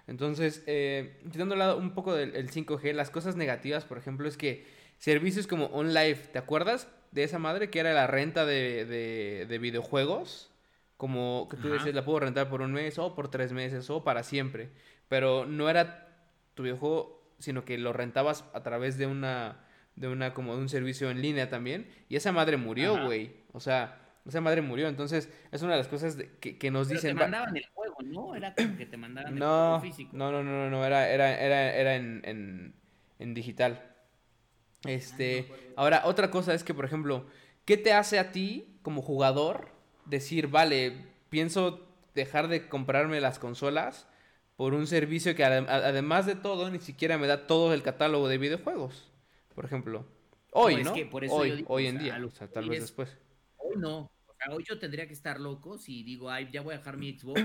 Entonces, 0.07 0.63
eh, 0.65 1.19
quitando 1.31 1.53
de 1.53 1.59
lado 1.59 1.77
un 1.77 1.93
poco 1.93 2.13
del 2.15 2.35
el 2.35 2.49
5G, 2.49 2.93
las 2.93 3.11
cosas 3.11 3.35
negativas, 3.35 3.85
por 3.85 3.97
ejemplo, 3.99 4.27
es 4.27 4.35
que 4.35 4.65
servicios 4.99 5.47
como 5.47 5.67
OnLive, 5.67 6.15
¿te 6.33 6.39
acuerdas 6.39 6.89
de 7.11 7.23
esa 7.25 7.39
madre 7.39 7.71
que 7.71 7.79
era 7.81 7.93
la 7.93 8.07
renta 8.07 8.45
de, 8.45 8.85
de, 8.85 9.47
de 9.49 9.59
videojuegos? 9.59 10.51
Como 10.97 11.47
que 11.49 11.57
tú 11.57 11.69
Ajá. 11.69 11.73
decías, 11.73 11.95
la 11.95 12.05
puedo 12.05 12.19
rentar 12.21 12.49
por 12.49 12.61
un 12.61 12.73
mes 12.73 12.99
o 12.99 13.15
por 13.15 13.31
tres 13.31 13.53
meses 13.53 13.89
o 13.89 14.03
para 14.03 14.23
siempre. 14.23 14.69
Pero 15.07 15.45
no 15.47 15.69
era 15.69 16.07
tu 16.55 16.63
videojuego, 16.63 17.23
sino 17.39 17.65
que 17.65 17.77
lo 17.77 17.93
rentabas 17.93 18.45
a 18.53 18.63
través 18.63 18.97
de 18.97 19.07
una, 19.07 19.65
de 19.95 20.09
una, 20.09 20.33
como 20.33 20.55
de 20.55 20.61
un 20.61 20.69
servicio 20.69 21.09
en 21.09 21.21
línea 21.21 21.49
también. 21.49 21.89
Y 22.09 22.15
esa 22.17 22.31
madre 22.33 22.57
murió, 22.57 22.97
güey. 22.97 23.37
O 23.53 23.59
sea, 23.61 24.01
esa 24.27 24.41
madre 24.41 24.61
murió. 24.61 24.87
Entonces, 24.89 25.29
es 25.51 25.61
una 25.61 25.73
de 25.73 25.77
las 25.79 25.87
cosas 25.87 26.17
que, 26.41 26.57
que 26.57 26.71
nos 26.71 26.89
Pero 26.89 26.99
dicen. 27.01 27.11
te 27.11 27.19
"Va- 27.19 27.25
mandaban 27.25 27.55
el 27.55 27.65
juego, 27.73 27.97
¿no? 28.03 28.35
Era 28.35 28.53
como 28.55 28.75
que 28.75 28.85
te 28.85 28.97
mandaban 28.97 29.37
el 29.37 29.41
no, 29.41 29.47
juego 29.47 29.75
físico. 29.79 30.17
no, 30.17 30.31
no, 30.31 30.43
no, 30.43 30.51
no, 30.51 30.69
no, 30.69 30.85
era, 30.85 31.09
era, 31.09 31.39
era, 31.39 31.73
era 31.75 31.95
en, 31.95 32.21
en, 32.25 32.75
en 33.19 33.33
digital. 33.33 33.95
Este, 34.85 35.47
ahora, 35.75 36.03
otra 36.05 36.31
cosa 36.31 36.53
es 36.53 36.63
que, 36.63 36.73
por 36.73 36.85
ejemplo, 36.85 37.25
¿qué 37.65 37.77
te 37.77 37.93
hace 37.93 38.19
a 38.19 38.31
ti 38.31 38.77
como 38.81 39.01
jugador 39.01 39.69
decir, 40.05 40.47
vale, 40.47 41.05
pienso 41.29 41.85
dejar 42.15 42.47
de 42.47 42.67
comprarme 42.69 43.19
las 43.21 43.39
consolas 43.39 44.07
por 44.55 44.73
un 44.73 44.87
servicio 44.87 45.35
que 45.35 45.43
además 45.43 46.25
de 46.25 46.35
todo 46.35 46.69
ni 46.69 46.79
siquiera 46.79 47.17
me 47.17 47.27
da 47.27 47.45
todo 47.47 47.73
el 47.73 47.83
catálogo 47.83 48.27
de 48.27 48.37
videojuegos? 48.37 49.09
Por 49.53 49.65
ejemplo, 49.65 50.05
hoy, 50.51 50.75
es 50.75 50.85
¿no? 50.85 50.93
que 50.93 51.05
por 51.05 51.23
eso 51.25 51.33
hoy, 51.35 51.49
yo 51.49 51.55
digo, 51.57 51.73
hoy 51.73 51.85
o 51.85 51.89
en 51.89 51.95
sea, 51.95 52.03
día, 52.17 52.25
o 52.25 52.29
sea, 52.31 52.47
tal 52.47 52.69
vez 52.69 52.77
es- 52.77 52.83
después. 52.85 53.17
Hoy 53.57 53.75
no. 53.77 54.11
O 54.27 54.33
sea, 54.41 54.55
hoy 54.55 54.63
yo 54.67 54.79
tendría 54.79 55.05
que 55.05 55.13
estar 55.13 55.39
loco 55.39 55.77
si 55.77 56.01
digo, 56.03 56.29
ay, 56.31 56.49
ya 56.51 56.61
voy 56.61 56.73
a 56.73 56.77
dejar 56.77 56.95
mi 56.97 57.17
Xbox 57.19 57.41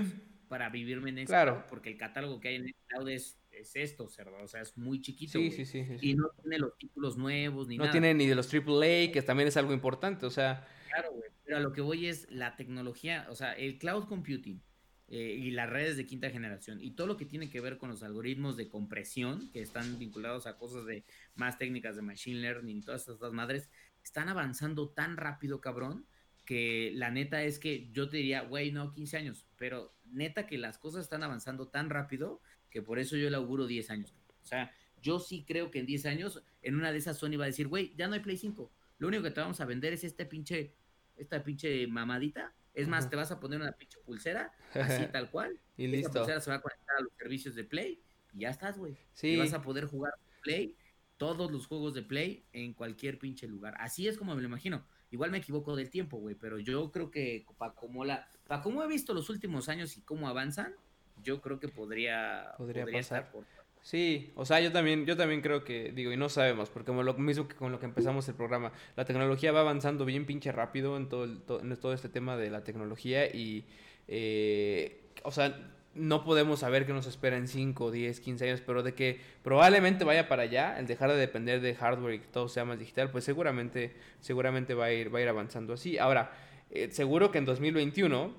para 0.47 0.69
vivirme 0.69 1.09
en 1.09 1.25
Claro. 1.25 1.55
Xbox, 1.55 1.65
porque 1.69 1.89
el 1.91 1.97
catálogo 1.97 2.39
que 2.39 2.47
hay 2.49 2.55
en 2.55 2.67
Xcloud 2.69 3.09
es, 3.09 3.37
es 3.59 3.75
esto, 3.75 4.07
cerdo. 4.09 4.37
O 4.41 4.47
sea, 4.47 4.61
es 4.61 4.77
muy 4.77 5.01
chiquito. 5.01 5.39
Sí, 5.39 5.51
sí, 5.51 5.65
sí, 5.65 5.85
sí. 5.85 5.97
Y 6.01 6.15
no 6.15 6.29
tiene 6.41 6.59
los 6.59 6.77
títulos 6.77 7.17
nuevos 7.17 7.67
ni 7.67 7.77
No 7.77 7.83
nada. 7.83 7.91
tiene 7.91 8.13
ni 8.13 8.25
de 8.27 8.35
los 8.35 8.53
AAA, 8.53 9.11
que 9.11 9.23
también 9.25 9.47
es 9.47 9.57
algo 9.57 9.73
importante, 9.73 10.25
o 10.25 10.31
sea, 10.31 10.67
Claro, 10.89 11.11
güey. 11.11 11.29
Pero 11.43 11.57
a 11.57 11.59
lo 11.59 11.73
que 11.73 11.81
voy 11.81 12.07
es 12.07 12.25
la 12.31 12.55
tecnología, 12.55 13.27
o 13.29 13.35
sea, 13.35 13.53
el 13.53 13.77
cloud 13.77 14.05
computing 14.05 14.61
eh, 15.09 15.35
y 15.39 15.51
las 15.51 15.69
redes 15.69 15.97
de 15.97 16.05
quinta 16.05 16.29
generación 16.31 16.81
y 16.81 16.91
todo 16.91 17.05
lo 17.05 17.17
que 17.17 17.25
tiene 17.25 17.49
que 17.49 17.61
ver 17.61 17.77
con 17.77 17.89
los 17.89 18.01
algoritmos 18.01 18.57
de 18.57 18.67
compresión 18.67 19.51
que 19.51 19.61
están 19.61 19.99
vinculados 19.99 20.47
a 20.47 20.57
cosas 20.57 20.85
de 20.85 21.03
más 21.35 21.59
técnicas 21.59 21.95
de 21.95 22.01
machine 22.01 22.39
learning 22.39 22.77
y 22.77 22.81
todas 22.81 23.07
estas 23.07 23.31
madres, 23.31 23.69
están 24.03 24.29
avanzando 24.29 24.89
tan 24.89 25.17
rápido, 25.17 25.61
cabrón, 25.61 26.07
que 26.45 26.91
la 26.95 27.11
neta 27.11 27.43
es 27.43 27.59
que 27.59 27.89
yo 27.91 28.09
te 28.09 28.17
diría, 28.17 28.41
güey, 28.41 28.71
no, 28.71 28.93
15 28.93 29.17
años, 29.17 29.45
pero 29.57 29.95
neta 30.05 30.47
que 30.47 30.57
las 30.57 30.77
cosas 30.77 31.03
están 31.03 31.23
avanzando 31.23 31.67
tan 31.67 31.89
rápido 31.89 32.41
que 32.75 32.81
por 32.81 32.99
eso 32.99 33.15
yo 33.15 33.29
le 33.29 33.37
auguro 33.37 33.67
10 33.67 33.89
años. 33.89 34.13
O 34.43 34.45
sea, 34.45 34.69
yo 35.01 35.17
sí 35.19 35.45
creo 35.47 35.71
que 35.71 35.79
en 35.79 35.85
10 35.85 36.07
años, 36.07 36.43
en 36.61 36.75
una 36.75 36.91
de 36.91 36.97
esas 36.97 37.17
Sony 37.17 37.37
va 37.39 37.45
a 37.45 37.47
decir, 37.47 37.69
güey, 37.69 37.95
ya 37.95 38.09
no 38.09 38.15
hay 38.15 38.19
Play 38.19 38.35
5. 38.35 38.69
Lo 38.97 39.07
único 39.07 39.23
que 39.23 39.31
te 39.31 39.39
vamos 39.39 39.61
a 39.61 39.65
vender 39.65 39.93
es 39.93 40.03
este 40.03 40.25
pinche, 40.25 40.73
esta 41.15 41.41
pinche 41.41 41.87
mamadita. 41.87 42.53
Es 42.73 42.89
más, 42.89 43.09
te 43.09 43.15
vas 43.15 43.31
a 43.31 43.39
poner 43.39 43.61
una 43.61 43.71
pinche 43.71 43.97
pulsera, 44.05 44.51
así 44.73 45.05
tal 45.09 45.31
cual. 45.31 45.57
y 45.77 45.85
Esa 45.85 45.91
listo. 45.95 46.11
pulsera 46.19 46.41
se 46.41 46.49
va 46.49 46.57
a 46.57 46.61
conectar 46.61 46.97
a 46.97 47.01
los 47.01 47.13
servicios 47.17 47.55
de 47.55 47.63
Play 47.63 48.01
y 48.33 48.39
ya 48.39 48.49
estás, 48.49 48.77
güey. 48.77 48.91
Y 48.91 48.97
Sí. 49.13 49.37
vas 49.37 49.53
a 49.53 49.61
poder 49.61 49.85
jugar 49.85 50.13
Play, 50.43 50.75
todos 51.15 51.49
los 51.49 51.67
juegos 51.67 51.93
de 51.93 52.01
Play 52.01 52.43
en 52.51 52.73
cualquier 52.73 53.17
pinche 53.19 53.47
lugar. 53.47 53.73
Así 53.79 54.05
es 54.09 54.17
como 54.17 54.35
me 54.35 54.41
lo 54.41 54.47
imagino. 54.49 54.85
Igual 55.11 55.31
me 55.31 55.37
equivoco 55.37 55.77
del 55.77 55.89
tiempo, 55.89 56.17
güey, 56.17 56.35
pero 56.35 56.59
yo 56.59 56.91
creo 56.91 57.09
que 57.09 57.45
para 57.57 57.73
como 57.73 58.03
la, 58.03 58.27
para 58.47 58.61
como 58.61 58.83
he 58.83 58.87
visto 58.89 59.13
los 59.13 59.29
últimos 59.29 59.69
años 59.69 59.95
y 59.95 60.01
cómo 60.01 60.27
avanzan, 60.27 60.75
yo 61.23 61.41
creo 61.41 61.59
que 61.59 61.67
podría, 61.67 62.53
Podría 62.57 62.85
pasar. 62.85 63.31
por- 63.31 63.43
Sí, 63.81 64.31
o 64.35 64.45
sea, 64.45 64.59
yo 64.61 64.71
también, 64.71 65.05
yo 65.05 65.15
también 65.15 65.41
creo 65.41 65.63
que, 65.63 65.91
digo, 65.91 66.11
y 66.11 66.17
no 66.17 66.27
sabemos, 66.27 66.69
porque 66.71 66.87
como 66.87 67.03
lo 67.03 67.13
mismo 67.13 67.47
que 67.47 67.55
con 67.55 67.71
lo 67.71 67.79
que 67.79 67.85
empezamos 67.85 68.27
el 68.27 68.33
programa, 68.33 68.71
la 68.95 69.05
tecnología 69.05 69.51
va 69.51 69.59
avanzando 69.59 70.05
bien 70.05 70.25
pinche 70.25 70.51
rápido 70.51 70.97
en 70.97 71.07
todo, 71.07 71.23
el- 71.25 71.41
to- 71.43 71.59
en 71.61 71.75
todo 71.77 71.93
este 71.93 72.09
tema 72.09 72.35
de 72.35 72.49
la 72.49 72.63
tecnología 72.63 73.27
y, 73.27 73.63
eh, 74.07 75.01
o 75.23 75.31
sea, 75.31 75.71
no 75.93 76.23
podemos 76.25 76.59
saber 76.61 76.85
qué 76.87 76.93
nos 76.93 77.05
espera 77.07 77.37
en 77.37 77.47
5, 77.47 77.91
10, 77.91 78.19
15 78.21 78.49
años, 78.49 78.61
pero 78.65 78.81
de 78.83 78.95
que 78.95 79.21
probablemente 79.43 80.03
vaya 80.03 80.27
para 80.27 80.41
allá, 80.43 80.77
el 80.79 80.87
dejar 80.87 81.11
de 81.11 81.17
depender 81.17 81.61
de 81.61 81.75
hardware 81.75 82.15
y 82.15 82.19
que 82.19 82.27
todo 82.27 82.49
sea 82.49 82.65
más 82.65 82.79
digital, 82.79 83.11
pues 83.11 83.23
seguramente, 83.23 83.93
seguramente 84.19 84.73
va 84.73 84.85
a 84.85 84.91
ir, 84.93 85.13
va 85.13 85.19
a 85.19 85.21
ir 85.21 85.29
avanzando 85.29 85.73
así. 85.73 85.97
Ahora, 85.99 86.31
eh, 86.71 86.89
seguro 86.91 87.31
que 87.31 87.37
en 87.37 87.45
2021, 87.45 88.33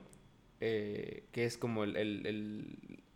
eh, 0.60 1.28
que 1.32 1.44
es 1.44 1.58
como 1.58 1.84
el, 1.84 1.96
el- 1.96 2.26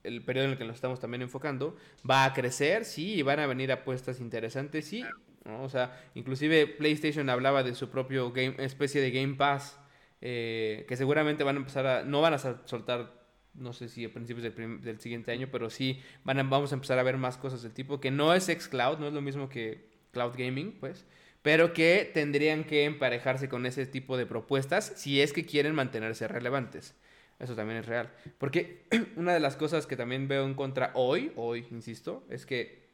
el- 0.03 0.23
periodo 0.25 0.47
en 0.47 0.53
el 0.53 0.59
que 0.59 0.65
nos 0.65 0.77
estamos 0.77 1.01
también 1.01 1.23
enfocando, 1.23 1.77
va 2.09 2.25
a 2.25 2.33
crecer, 2.33 2.85
sí, 2.85 3.15
y 3.15 3.23
van 3.23 3.39
a 3.41 3.47
venir 3.47 3.71
apuestas 3.73 4.21
interesantes, 4.21 4.87
sí. 4.87 5.05
O 5.47 5.69
sea, 5.69 5.99
inclusive 6.15 6.67
PlayStation 6.67 7.29
hablaba 7.31 7.63
de 7.63 7.75
su 7.75 7.89
propio 7.91 8.33
especie 8.37 9.01
de 9.01 9.11
Game 9.11 9.35
Pass, 9.35 9.79
eh, 10.21 10.85
que 10.89 10.97
seguramente 10.97 11.45
van 11.45 11.57
a 11.57 11.59
empezar 11.61 11.87
a, 11.87 12.05
no 12.05 12.21
van 12.21 12.35
a 12.35 12.39
sol- 12.39 12.61
soltar, 12.67 13.25
no 13.55 13.73
sé 13.73 13.89
si 13.89 14.05
a 14.05 14.13
principios 14.13 14.43
del, 14.55 14.81
del 14.83 15.01
siguiente 15.01 15.33
año, 15.33 15.49
pero 15.51 15.71
sí 15.71 16.01
van 16.25 16.39
a- 16.39 16.43
vamos 16.45 16.73
a 16.73 16.75
empezar 16.75 16.99
a 16.99 17.03
ver 17.03 17.17
más 17.17 17.37
cosas 17.39 17.63
del 17.63 17.73
tipo, 17.73 18.01
que 18.01 18.11
no 18.11 18.35
es 18.35 18.45
xCloud, 18.47 18.99
no 18.99 19.09
es 19.09 19.13
lo 19.15 19.23
mismo 19.23 19.49
que 19.49 19.89
Cloud 20.13 20.35
Gaming, 20.37 20.73
pues, 20.79 21.07
pero 21.43 21.73
que 21.73 22.11
tendrían 22.13 22.65
que 22.65 22.85
emparejarse 22.85 23.49
con 23.49 23.65
ese 23.67 23.87
tipo 23.87 24.17
de 24.19 24.27
propuestas 24.27 24.93
si 24.97 25.21
es 25.23 25.33
que 25.33 25.47
quieren 25.47 25.75
mantenerse 25.75 26.29
relevantes. 26.29 26.95
Eso 27.41 27.57
también 27.57 27.79
es 27.79 27.87
real. 27.87 28.13
Porque 28.39 28.87
una 29.17 29.33
de 29.35 29.41
las 29.41 29.57
cosas 29.57 29.87
que 29.87 29.97
también 29.97 30.29
veo 30.29 30.45
en 30.45 30.55
contra 30.55 30.93
hoy, 30.95 31.33
hoy, 31.37 31.67
insisto, 31.71 32.25
es 32.29 32.47
que 32.47 32.89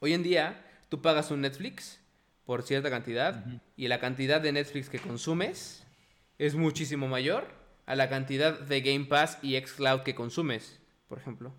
hoy 0.00 0.12
en 0.12 0.22
día 0.22 0.64
tú 0.88 1.00
pagas 1.00 1.30
un 1.30 1.40
Netflix 1.40 2.00
por 2.44 2.62
cierta 2.62 2.90
cantidad 2.90 3.46
y 3.76 3.88
la 3.88 3.98
cantidad 3.98 4.40
de 4.40 4.52
Netflix 4.52 4.88
que 4.90 4.98
consumes 4.98 5.86
es 6.38 6.54
muchísimo 6.54 7.08
mayor 7.08 7.46
a 7.86 7.96
la 7.96 8.08
cantidad 8.08 8.58
de 8.58 8.80
Game 8.80 9.06
Pass 9.06 9.38
y 9.42 9.58
xCloud 9.58 10.02
que 10.02 10.14
consumes, 10.14 10.80
por 11.08 11.18
ejemplo. 11.18 11.54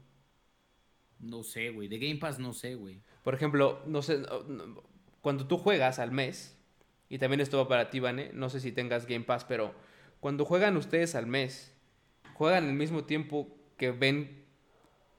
No 1.19 1.43
sé, 1.43 1.69
güey. 1.69 1.87
De 1.87 1.99
Game 1.99 2.19
Pass 2.19 2.37
no 2.37 2.53
sé, 2.53 2.75
güey. 2.75 3.01
Por 3.23 3.33
ejemplo, 3.33 3.81
no 3.87 4.01
sé, 4.01 4.21
cuando 5.21 5.47
tú 5.47 5.57
juegas 5.57 5.99
al 5.99 6.11
mes, 6.11 6.57
y 7.09 7.17
también 7.17 7.39
esto 7.39 7.57
va 7.57 7.67
para 7.67 7.89
ti, 7.89 7.99
Vane, 7.99 8.31
no 8.33 8.49
sé 8.49 8.59
si 8.59 8.71
tengas 8.71 9.07
Game 9.07 9.23
Pass, 9.23 9.45
pero 9.45 9.73
cuando 10.19 10.45
juegan 10.45 10.77
ustedes 10.77 11.15
al 11.15 11.27
mes, 11.27 11.72
¿juegan 12.33 12.65
al 12.65 12.73
mismo 12.73 13.05
tiempo 13.05 13.47
que 13.77 13.91
ven 13.91 14.45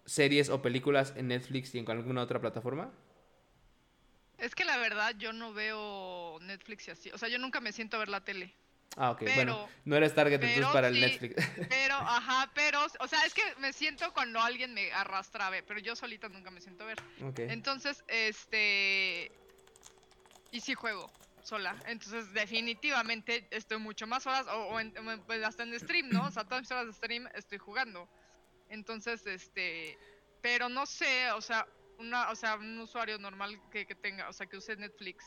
series 0.06 0.48
o 0.50 0.62
películas 0.62 1.14
en 1.16 1.28
Netflix 1.28 1.74
y 1.74 1.78
en 1.78 1.90
alguna 1.90 2.22
otra 2.22 2.40
plataforma? 2.40 2.92
Es 4.38 4.54
que 4.54 4.64
la 4.64 4.76
verdad 4.76 5.14
yo 5.18 5.32
no 5.32 5.52
veo 5.52 6.38
Netflix 6.42 6.88
y 6.88 6.90
así. 6.90 7.10
O 7.12 7.18
sea, 7.18 7.28
yo 7.28 7.38
nunca 7.38 7.60
me 7.60 7.72
siento 7.72 7.96
a 7.96 8.00
ver 8.00 8.08
la 8.08 8.22
tele. 8.22 8.52
Ah, 8.96 9.10
ok, 9.10 9.22
bueno, 9.34 9.68
no 9.84 9.96
eres 9.96 10.14
target 10.14 10.40
entonces 10.40 10.66
para 10.66 10.88
el. 10.88 11.00
Netflix. 11.00 11.34
Pero, 11.68 11.94
ajá, 11.96 12.50
pero, 12.54 12.78
o 13.00 13.08
sea, 13.08 13.24
es 13.24 13.34
que 13.34 13.42
me 13.58 13.72
siento 13.72 14.12
cuando 14.12 14.40
alguien 14.40 14.72
me 14.72 14.92
arrastra 14.92 15.48
a 15.48 15.50
ver, 15.50 15.64
pero 15.66 15.80
yo 15.80 15.96
solita 15.96 16.28
nunca 16.28 16.50
me 16.50 16.60
siento 16.60 16.84
a 16.84 16.88
ver. 16.88 16.98
ok. 17.22 17.40
Entonces, 17.40 18.04
este. 18.06 19.32
Y 20.52 20.60
sí 20.60 20.74
juego 20.74 21.10
sola. 21.44 21.76
Entonces, 21.86 22.32
definitivamente 22.32 23.46
estoy 23.50 23.78
mucho 23.78 24.06
más 24.06 24.26
horas, 24.26 24.46
o, 24.48 24.68
o 24.74 24.80
en- 24.80 24.92
pues, 25.26 25.44
hasta 25.44 25.62
en 25.62 25.78
stream, 25.78 26.08
¿no? 26.10 26.26
O 26.26 26.30
sea, 26.30 26.44
todas 26.44 26.62
mis 26.62 26.70
horas 26.72 26.86
de 26.86 26.92
stream 26.92 27.28
estoy 27.34 27.58
jugando. 27.58 28.08
Entonces, 28.68 29.26
este. 29.26 29.96
Pero 30.42 30.68
no 30.68 30.84
sé, 30.86 31.30
o 31.32 31.40
sea, 31.40 31.66
una, 31.98 32.30
o 32.30 32.34
sea, 32.36 32.56
un 32.56 32.78
usuario 32.78 33.18
normal 33.18 33.58
que, 33.70 33.86
que 33.86 33.94
tenga, 33.94 34.28
o 34.28 34.32
sea, 34.32 34.46
que 34.46 34.56
use 34.58 34.76
Netflix. 34.76 35.24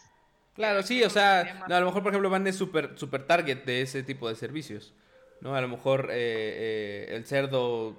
Claro, 0.54 0.84
sí, 0.84 1.04
o 1.04 1.10
sea, 1.10 1.66
no, 1.68 1.76
a 1.76 1.80
lo 1.80 1.86
mejor, 1.88 2.04
por 2.04 2.12
ejemplo, 2.12 2.30
Van 2.30 2.46
es 2.48 2.56
super, 2.56 2.98
super 2.98 3.26
target 3.26 3.64
de 3.64 3.82
ese 3.82 4.04
tipo 4.04 4.28
de 4.30 4.36
servicios, 4.36 4.94
¿no? 5.42 5.56
A 5.56 5.62
lo 5.62 5.68
mejor 5.68 6.10
eh, 6.12 6.16
eh, 7.10 7.16
el 7.16 7.26
cerdo 7.26 7.96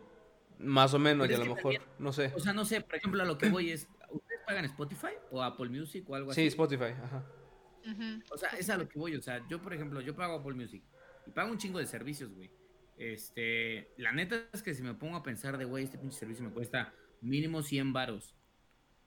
más 0.59 0.93
o 0.95 0.99
menos, 0.99 1.29
y 1.31 1.35
a 1.35 1.39
lo 1.39 1.45
mejor, 1.47 1.61
también- 1.62 1.83
no 2.01 2.12
sé. 2.12 2.33
O 2.37 2.41
sea, 2.41 2.53
no 2.53 2.64
sé, 2.64 2.81
por 2.81 2.97
ejemplo, 2.97 3.23
a 3.23 3.27
lo 3.27 3.39
que 3.39 3.49
voy 3.49 3.71
es, 3.71 3.89
¿ustedes 4.11 4.41
pagan 4.47 4.64
Spotify 4.64 5.12
o 5.31 5.43
Apple 5.43 5.69
Music 5.69 6.05
o 6.09 6.14
algo 6.16 6.33
Sí, 6.33 6.43
así? 6.43 6.49
Spotify, 6.49 6.95
ajá. 7.03 7.25
Ujú. 7.91 8.22
O 8.30 8.39
sea, 8.39 8.51
es 8.51 8.68
a 8.70 8.76
lo 8.76 8.89
que 8.89 8.99
voy, 8.99 9.14
o 9.16 9.22
sea, 9.22 9.47
yo 9.49 9.61
por 9.61 9.74
ejemplo, 9.74 10.01
yo 10.01 10.14
pago 10.14 10.34
Apple 10.34 10.55
Music 10.55 10.82
y 11.26 11.30
pago 11.30 11.51
un 11.51 11.59
chingo 11.59 11.78
de 11.78 11.86
servicios, 11.86 12.32
güey. 12.34 12.51
Este, 12.97 13.93
la 13.97 14.12
neta 14.12 14.49
es 14.53 14.62
que 14.62 14.74
si 14.74 14.82
me 14.82 14.95
pongo 14.95 15.16
a 15.16 15.22
pensar 15.22 15.57
de, 15.57 15.64
güey, 15.64 15.84
este 15.84 15.99
pinche 15.99 16.18
servicio 16.18 16.45
me 16.45 16.51
cuesta 16.51 16.93
mínimo 17.20 17.62
100 17.62 17.93
varos. 17.93 18.34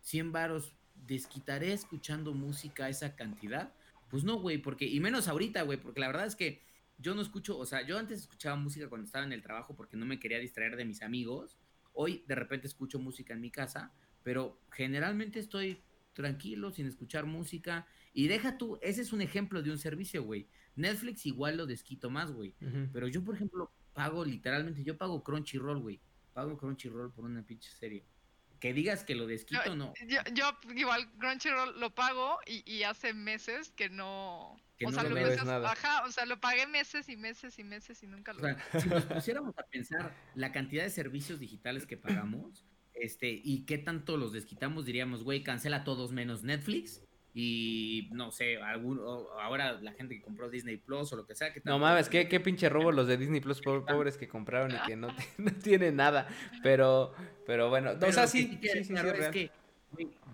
100 0.01 0.31
varos, 0.31 0.75
¿desquitaré 0.95 1.73
escuchando 1.73 2.33
música 2.33 2.89
esa 2.89 3.15
cantidad? 3.15 3.73
Pues 4.09 4.23
no, 4.23 4.39
güey, 4.39 4.57
porque, 4.57 4.85
y 4.85 4.99
menos 4.99 5.27
ahorita, 5.27 5.61
güey, 5.63 5.79
porque 5.79 5.99
la 5.99 6.07
verdad 6.07 6.25
es 6.25 6.35
que 6.35 6.63
yo 6.97 7.15
no 7.15 7.21
escucho, 7.21 7.57
o 7.57 7.65
sea, 7.65 7.85
yo 7.85 7.97
antes 7.97 8.19
escuchaba 8.21 8.55
música 8.55 8.87
cuando 8.87 9.05
estaba 9.05 9.25
en 9.25 9.33
el 9.33 9.41
trabajo 9.41 9.75
porque 9.75 9.97
no 9.97 10.05
me 10.05 10.19
quería 10.19 10.39
distraer 10.39 10.75
de 10.75 10.85
mis 10.85 11.01
amigos. 11.01 11.57
Hoy 11.93 12.23
de 12.27 12.35
repente 12.35 12.67
escucho 12.67 12.99
música 12.99 13.33
en 13.33 13.41
mi 13.41 13.51
casa 13.51 13.91
pero 14.23 14.59
generalmente 14.71 15.39
estoy 15.39 15.81
tranquilo, 16.13 16.71
sin 16.71 16.87
escuchar 16.87 17.25
música. 17.25 17.87
Y 18.13 18.27
deja 18.27 18.57
tú, 18.57 18.77
ese 18.81 19.01
es 19.01 19.13
un 19.13 19.21
ejemplo 19.21 19.61
de 19.61 19.71
un 19.71 19.77
servicio, 19.77 20.23
güey. 20.23 20.47
Netflix 20.75 21.25
igual 21.25 21.57
lo 21.57 21.65
desquito 21.65 22.09
más, 22.09 22.31
güey. 22.31 22.55
Ujú. 22.61 22.89
Pero 22.91 23.07
yo, 23.07 23.23
por 23.23 23.35
ejemplo, 23.35 23.71
pago 23.93 24.25
literalmente, 24.25 24.83
yo 24.83 24.97
pago 24.97 25.23
Crunchyroll, 25.23 25.79
güey. 25.79 26.01
Pago 26.33 26.57
Crunchyroll 26.57 27.11
por 27.11 27.25
una 27.25 27.43
pinche 27.45 27.69
serie. 27.71 28.05
Que 28.59 28.73
digas 28.73 29.03
que 29.03 29.15
lo 29.15 29.25
desquito, 29.25 29.75
no. 29.75 29.93
Yo, 30.07 30.19
yo 30.33 30.51
igual 30.75 31.09
Crunchyroll 31.17 31.79
lo 31.79 31.95
pago 31.95 32.37
y, 32.45 32.69
y 32.71 32.83
hace 32.83 33.13
meses 33.13 33.71
que 33.71 33.89
no... 33.89 34.55
Que 34.77 34.85
o 34.85 34.91
no 34.91 34.99
sea, 34.99 35.09
lo 35.09 35.15
meses- 35.15 35.43
nada. 35.45 35.71
ajá, 35.71 36.03
o 36.05 36.11
sea, 36.11 36.25
lo 36.25 36.39
pagué 36.39 36.67
meses 36.67 37.07
y 37.09 37.15
meses 37.17 37.57
y 37.59 37.63
meses 37.63 38.03
y 38.03 38.07
nunca 38.07 38.31
O 38.33 38.35
lo... 38.35 38.41
sea, 38.41 38.57
si 38.79 38.87
nos 38.89 39.05
pusiéramos 39.05 39.57
a 39.57 39.63
pensar 39.63 40.15
la 40.35 40.51
cantidad 40.51 40.83
de 40.83 40.89
servicios 40.89 41.39
digitales 41.39 41.85
que 41.87 41.97
pagamos, 41.97 42.65
este, 42.93 43.29
y 43.43 43.65
qué 43.65 43.77
tanto 43.79 44.15
los 44.17 44.31
desquitamos, 44.33 44.85
diríamos, 44.85 45.23
güey, 45.23 45.43
cancela 45.43 45.83
todos 45.83 46.11
menos 46.11 46.43
Netflix. 46.43 47.01
Y 47.33 48.09
no 48.11 48.31
sé, 48.31 48.57
algún, 48.57 48.99
o- 48.99 49.29
ahora 49.39 49.73
la 49.81 49.93
gente 49.93 50.15
que 50.15 50.21
compró 50.21 50.49
Disney 50.49 50.77
Plus 50.77 51.13
o 51.13 51.15
lo 51.15 51.25
que 51.25 51.33
sea. 51.35 51.53
Que 51.53 51.61
No 51.63 51.79
mames, 51.79 52.09
qué, 52.09 52.27
qué 52.27 52.39
pinche 52.39 52.67
robo 52.67 52.91
los 52.91 53.07
de 53.07 53.17
Disney 53.17 53.39
Plus 53.39 53.61
po- 53.61 53.85
pobres 53.85 54.17
que 54.17 54.27
compraron 54.27 54.71
y 54.71 54.79
que 54.87 54.95
no, 54.97 55.07
no 55.37 55.51
tienen 55.63 55.95
nada. 55.95 56.27
Pero, 56.61 57.13
pero 57.45 57.69
bueno, 57.69 57.91
Pero 57.99 58.09
o 58.09 58.13
sea, 58.13 58.23
lo 58.25 58.31
que 58.31 58.37
sí, 58.37 58.59
sí, 58.61 58.69
sí, 58.69 58.83
sí, 58.83 58.93
es 58.95 59.29
que, 59.29 59.51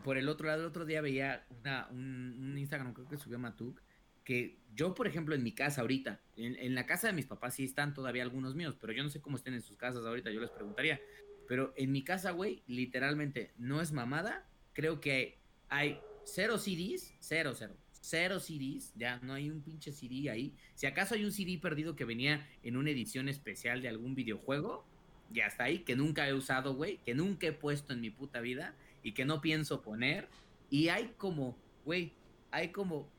por 0.04 0.18
el 0.18 0.28
otro 0.30 0.48
lado, 0.48 0.62
el 0.62 0.68
otro 0.68 0.86
día 0.86 1.02
veía 1.02 1.46
una, 1.62 1.88
un, 1.92 2.36
un 2.40 2.58
Instagram, 2.58 2.94
creo 2.94 3.08
que 3.08 3.18
subió 3.18 3.38
Matuk, 3.38 3.80
que 4.24 4.58
yo, 4.74 4.94
por 4.94 5.08
ejemplo, 5.08 5.36
en 5.36 5.44
mi 5.44 5.54
casa 5.54 5.82
ahorita, 5.82 6.20
en, 6.36 6.56
en 6.56 6.76
la 6.76 6.86
casa 6.86 7.08
de 7.08 7.14
mis 7.14 7.26
papás 7.28 7.56
sí 7.56 7.64
están 7.64 7.94
todavía 7.94 8.24
algunos 8.24 8.56
míos, 8.56 8.76
pero 8.80 8.92
yo 8.94 9.04
no 9.04 9.10
sé 9.10 9.22
cómo 9.22 9.38
estén 9.38 9.54
en 9.54 9.62
sus 9.62 9.78
casas 9.78 10.04
ahorita, 10.06 10.32
yo 10.32 10.40
les 10.42 10.50
preguntaría. 10.50 11.00
Pero 11.48 11.74
en 11.78 11.92
mi 11.92 12.04
casa, 12.04 12.32
güey, 12.32 12.62
literalmente, 12.68 13.54
no 13.58 13.82
es 13.82 13.92
mamada, 13.94 14.46
creo 14.74 15.00
que 15.00 15.38
hay 15.70 16.00
cero 16.28 16.58
CDs, 16.58 17.14
cero, 17.20 17.54
cero, 17.56 17.74
cero 18.02 18.40
CDs, 18.40 18.94
ya 18.96 19.20
no 19.24 19.34
hay 19.34 19.50
un 19.50 19.62
pinche 19.62 19.92
CD 19.92 20.30
ahí. 20.30 20.54
Si 20.76 20.86
acaso 20.86 21.16
hay 21.16 21.24
un 21.24 21.32
CD 21.32 21.58
perdido 21.58 21.96
que 21.96 22.06
venía 22.06 22.48
en 22.64 22.78
una 22.78 22.92
edición 22.92 23.30
especial 23.30 23.82
de 23.82 23.88
algún 23.88 24.14
videojuego, 24.14 24.86
ya 25.32 25.46
está 25.46 25.66
ahí, 25.66 25.80
que 25.80 25.96
nunca 25.96 26.28
he 26.28 26.34
usado, 26.34 26.76
güey, 26.76 26.98
que 27.06 27.16
nunca 27.16 27.48
he 27.48 27.54
puesto 27.54 27.94
en 27.94 28.02
mi 28.02 28.10
puta 28.10 28.42
vida 28.42 28.76
y 29.04 29.14
que 29.14 29.26
no 29.26 29.42
pienso 29.42 29.82
poner. 29.82 30.28
Y 30.70 30.90
hay 30.90 31.14
como, 31.18 31.58
güey, 31.86 32.14
hay 32.52 32.70
como, 32.70 33.10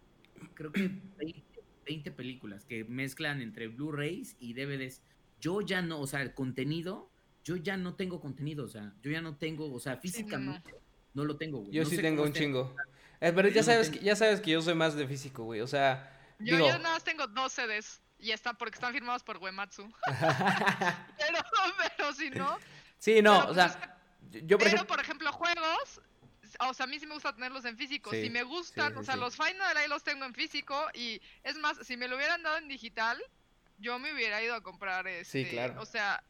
creo 0.55 0.71
que 0.73 0.91
20, 1.19 1.43
20 1.87 2.11
películas 2.13 2.65
que 2.67 2.85
mezclan 2.85 3.41
entre 3.41 3.69
Blu-rays 3.69 4.37
y 4.39 4.53
DVDs. 4.53 5.03
Yo 5.41 5.63
ya 5.63 5.81
no, 5.81 6.01
o 6.01 6.07
sea, 6.07 6.21
el 6.21 6.35
contenido, 6.35 7.11
yo 7.43 7.57
ya 7.57 7.77
no 7.79 7.95
tengo 7.95 8.21
contenido, 8.21 8.65
o 8.65 8.69
sea, 8.69 8.95
yo 9.03 9.11
ya 9.11 9.23
no 9.23 9.37
tengo, 9.37 9.73
o 9.73 9.81
sea, 9.81 9.97
físicamente 9.97 10.75
no 11.15 11.25
lo 11.25 11.37
tengo, 11.37 11.61
güey. 11.61 11.73
Yo 11.73 11.83
No 11.85 11.89
sí 11.89 11.97
sé 11.97 12.03
tengo 12.03 12.23
un 12.23 12.33
chingo. 12.33 12.75
Pero 13.21 13.49
Yo 13.49 13.55
ya 13.55 13.63
sabes, 13.63 13.91
que, 13.91 13.99
ya 13.99 14.17
sabes 14.17 14.41
que 14.41 14.53
yo 14.53 14.63
soy 14.63 14.75
más 14.75 14.95
de 14.95 15.07
físico, 15.07 15.45
güey. 15.45 15.61
O 15.61 15.67
sea, 15.67 16.11
Yo, 16.39 16.57
digo... 16.57 16.69
yo 16.69 16.79
nada 16.79 16.95
más 16.95 17.05
tengo 17.05 17.27
dos 17.27 17.53
CDs 17.53 18.01
y 18.19 18.33
está 18.33 18.55
porque 18.55 18.75
están 18.75 18.93
firmados 18.93 19.23
por 19.23 19.39
Uematsu. 19.39 19.91
pero, 21.19 21.39
pero 21.97 22.13
si 22.13 22.31
no... 22.31 22.59
sí, 22.99 23.23
no, 23.23 23.41
pero 23.41 23.51
o 23.51 23.55
pues 23.55 23.67
es 23.67 23.73
sea, 23.73 23.99
yo 24.31 24.59
por 24.59 24.59
pero, 24.59 24.67
ejemplo... 24.67 24.87
por 24.87 25.01
ejemplo, 25.01 25.33
juegos, 25.33 26.01
o 26.61 26.75
sea, 26.75 26.85
a 26.85 26.87
mí 26.87 26.99
sí 26.99 27.07
me 27.07 27.15
gusta 27.15 27.33
tenerlos 27.33 27.65
en 27.65 27.77
físico. 27.77 28.11
Sí, 28.11 28.23
si 28.25 28.31
me 28.31 28.43
gustan, 28.43 28.93
sí, 28.93 28.99
o 28.99 29.01
sí, 29.01 29.07
sea, 29.07 29.15
sí. 29.15 29.21
los 29.21 29.37
Final 29.37 29.77
ahí 29.77 29.89
los 29.89 30.03
tengo 30.03 30.25
en 30.25 30.35
físico 30.35 30.89
y 30.95 31.21
es 31.43 31.57
más, 31.59 31.79
si 31.83 31.97
me 31.97 32.09
lo 32.09 32.17
hubieran 32.17 32.43
dado 32.43 32.59
en 32.59 32.69
digital, 32.69 33.23
yo 33.79 33.99
me 33.99 34.13
hubiera 34.13 34.43
ido 34.43 34.55
a 34.55 34.61
comprar 34.61 35.07
este, 35.07 35.49
claro. 35.49 35.81
o 35.81 35.87
sea, 35.87 36.23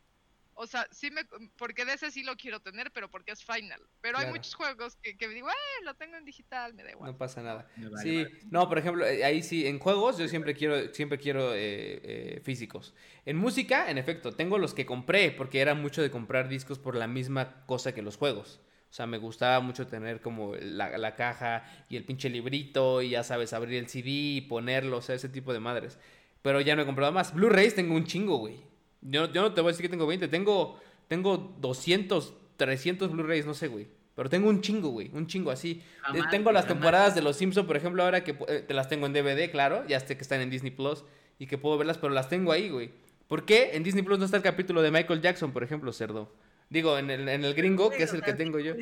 o 0.61 0.67
sea, 0.67 0.89
sí 0.91 1.11
me 1.13 1.23
porque 1.57 1.85
de 1.85 1.93
ese 1.93 2.11
sí 2.11 2.25
lo 2.25 2.37
quiero 2.37 2.59
tener, 2.61 2.91
pero 2.91 3.09
porque 3.09 3.31
es 3.31 3.45
Final. 3.45 3.81
Pero 4.01 4.19
hay 4.19 4.27
muchos 4.27 4.55
juegos 4.55 4.97
que, 4.97 5.17
que 5.17 5.29
digo, 5.29 5.49
eh, 5.49 5.85
lo 5.85 5.95
tengo 5.95 6.17
en 6.17 6.25
digital, 6.25 6.75
me 6.75 6.83
da 6.83 6.91
igual. 6.91 7.13
No 7.13 7.17
pasa 7.17 7.43
nada. 7.43 7.69
Me 7.77 7.89
vale 7.89 8.03
Sí, 8.03 8.27
no, 8.51 8.69
por 8.69 8.79
ejemplo, 8.79 9.07
eh, 9.07 9.25
ahí 9.25 9.43
sí, 9.43 9.69
en 9.69 9.79
juegos 9.79 10.19
yo 10.19 10.27
siempre 10.27 10.55
quiero, 10.55 10.93
siempre 10.93 11.19
quiero 11.19 11.55
eh, 11.55 12.01
eh, 12.03 12.41
físicos. 12.43 12.93
En 13.25 13.37
música, 13.37 13.89
en 13.89 13.99
efecto, 13.99 14.33
tengo 14.33 14.59
los 14.59 14.75
que 14.75 14.85
compré, 14.85 15.31
porque 15.31 15.61
era 15.61 15.75
mucho 15.75 16.03
de 16.03 16.11
comprar 16.11 16.49
discos 16.49 16.81
por 16.81 16.97
la 16.97 17.07
misma 17.07 17.65
cosa 17.67 17.95
que 17.95 18.03
los 18.03 18.17
juegos. 18.17 18.61
O 18.91 18.93
sea, 18.93 19.07
me 19.07 19.19
gustaba 19.19 19.61
mucho 19.61 19.87
tener 19.87 20.21
como 20.21 20.57
la, 20.57 20.99
la 20.99 21.15
caja 21.15 21.87
y 21.89 21.97
el 21.97 22.05
pinche 22.05 22.31
librito 22.31 23.01
y 23.01 23.11
ya 23.11 23.23
sabes, 23.23 23.53
abrir 23.53 23.79
el 23.79 23.89
CD 23.89 24.09
y 24.11 24.41
ponerlo, 24.41 24.97
o 24.97 25.03
sea, 25.03 25.15
ese 25.15 25.29
tipo 25.29 25.53
de 25.53 25.61
madres. 25.61 25.99
Pero 26.43 26.61
ya 26.61 26.75
no 26.75 26.83
he 26.83 26.87
comprado 26.87 27.13
más. 27.13 27.33
Blu-rays 27.33 27.77
tengo 27.77 27.95
un 27.95 28.07
chingo, 28.07 28.39
güey. 28.39 28.68
Yo, 29.01 29.33
yo 29.33 29.43
no 29.43 29.53
te 29.55 29.61
voy 29.61 29.71
a 29.71 29.73
decir 29.73 29.85
que 29.85 29.89
tengo 29.89 30.07
20, 30.07 30.29
tengo, 30.29 30.79
tengo 31.09 31.55
200, 31.61 32.35
300 32.57 33.11
Blu-rays, 33.13 33.47
no 33.47 33.55
sé, 33.55 33.69
güey. 33.69 33.87
Pero 34.15 34.29
tengo 34.29 34.49
un 34.49 34.61
chingo, 34.61 34.89
güey, 34.89 35.11
un 35.15 35.27
chingo 35.29 35.51
así. 35.53 35.81
Eh, 35.81 35.83
Jamás, 36.03 36.31
tengo 36.31 36.51
las 36.53 36.65
jamás. 36.65 36.75
temporadas 36.81 37.15
de 37.15 37.23
Los 37.23 37.37
Simpson, 37.37 37.67
por 37.67 37.77
ejemplo, 37.77 38.03
ahora 38.03 38.25
que 38.25 38.37
eh, 38.49 38.65
te 38.67 38.75
las 38.75 38.89
tengo 38.89 39.07
en 39.07 39.13
DVD, 39.13 39.51
claro, 39.51 39.87
ya 39.87 40.01
sé 40.01 40.17
que 40.17 40.23
están 40.23 40.41
en 40.41 40.51
Disney 40.51 40.73
Plus 40.73 41.05
y 41.39 41.47
que 41.47 41.57
puedo 41.57 41.79
verlas, 41.79 41.99
pero 41.99 42.13
las 42.13 42.29
tengo 42.29 42.51
ahí, 42.51 42.69
güey. 42.69 42.91
¿Por 43.29 43.45
qué 43.45 43.71
en 43.75 43.85
Disney 43.85 44.03
Plus 44.03 44.19
no 44.19 44.25
está 44.25 44.37
el 44.39 44.43
capítulo 44.43 44.83
de 44.83 44.91
Michael 44.91 45.21
Jackson, 45.21 45.53
por 45.53 45.63
ejemplo, 45.63 45.93
cerdo? 45.93 46.33
Digo, 46.69 46.99
en 46.99 47.11
el, 47.11 47.29
en 47.29 47.45
el 47.45 47.55
gringo, 47.55 47.91
que 47.91 48.03
es 48.03 48.13
el 48.13 48.23
que 48.23 48.33
tengo 48.35 48.59
yo. 48.59 48.75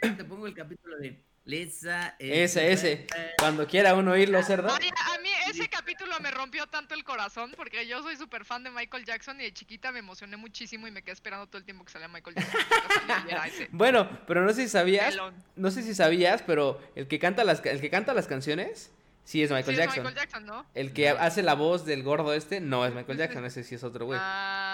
Te 0.00 0.24
pongo 0.24 0.46
el 0.46 0.54
capítulo 0.54 0.96
de 0.96 1.18
Lisa. 1.50 2.14
Ese, 2.18 2.70
ese. 2.72 3.06
Cuando 3.38 3.66
quiera 3.66 3.94
uno 3.94 4.12
oírlo, 4.12 4.42
cerdo. 4.42 4.72
Oye, 4.72 4.88
a 4.88 5.18
mí 5.18 5.28
ese 5.50 5.68
capítulo 5.68 6.14
me 6.20 6.30
rompió 6.30 6.66
tanto 6.68 6.94
el 6.94 7.02
corazón 7.04 7.52
porque 7.56 7.86
yo 7.86 8.02
soy 8.02 8.16
súper 8.16 8.44
fan 8.44 8.62
de 8.62 8.70
Michael 8.70 9.04
Jackson 9.04 9.40
y 9.40 9.44
de 9.44 9.52
chiquita 9.52 9.90
me 9.90 9.98
emocioné 9.98 10.36
muchísimo 10.36 10.86
y 10.86 10.90
me 10.90 11.02
quedé 11.02 11.12
esperando 11.12 11.46
todo 11.48 11.58
el 11.58 11.64
tiempo 11.64 11.84
que 11.84 11.92
salía 11.92 12.08
Michael 12.08 12.36
Jackson. 12.36 12.60
que 13.56 13.68
Bueno, 13.72 14.08
pero 14.26 14.44
no 14.44 14.52
sé 14.52 14.62
si 14.62 14.68
sabías, 14.68 15.16
no 15.56 15.70
sé 15.70 15.82
si 15.82 15.94
sabías, 15.94 16.42
pero 16.42 16.80
el 16.94 17.08
que 17.08 17.18
canta 17.18 17.42
las, 17.44 17.64
el 17.66 17.80
que 17.80 17.90
canta 17.90 18.14
las 18.14 18.28
canciones, 18.28 18.92
sí 19.24 19.42
es 19.42 19.50
Michael 19.50 19.64
Sí, 19.66 19.72
es 19.72 19.78
Jackson. 19.78 20.04
Michael 20.04 20.16
Jackson, 20.20 20.46
¿no? 20.46 20.66
El 20.74 20.92
que 20.92 21.08
hace 21.08 21.42
la 21.42 21.54
voz 21.54 21.84
del 21.84 22.02
gordo 22.04 22.32
este, 22.32 22.60
no 22.60 22.86
es 22.86 22.94
Michael 22.94 23.18
Jackson, 23.18 23.44
ese 23.44 23.64
sí 23.64 23.74
es 23.74 23.82
otro 23.82 24.06
güey. 24.06 24.20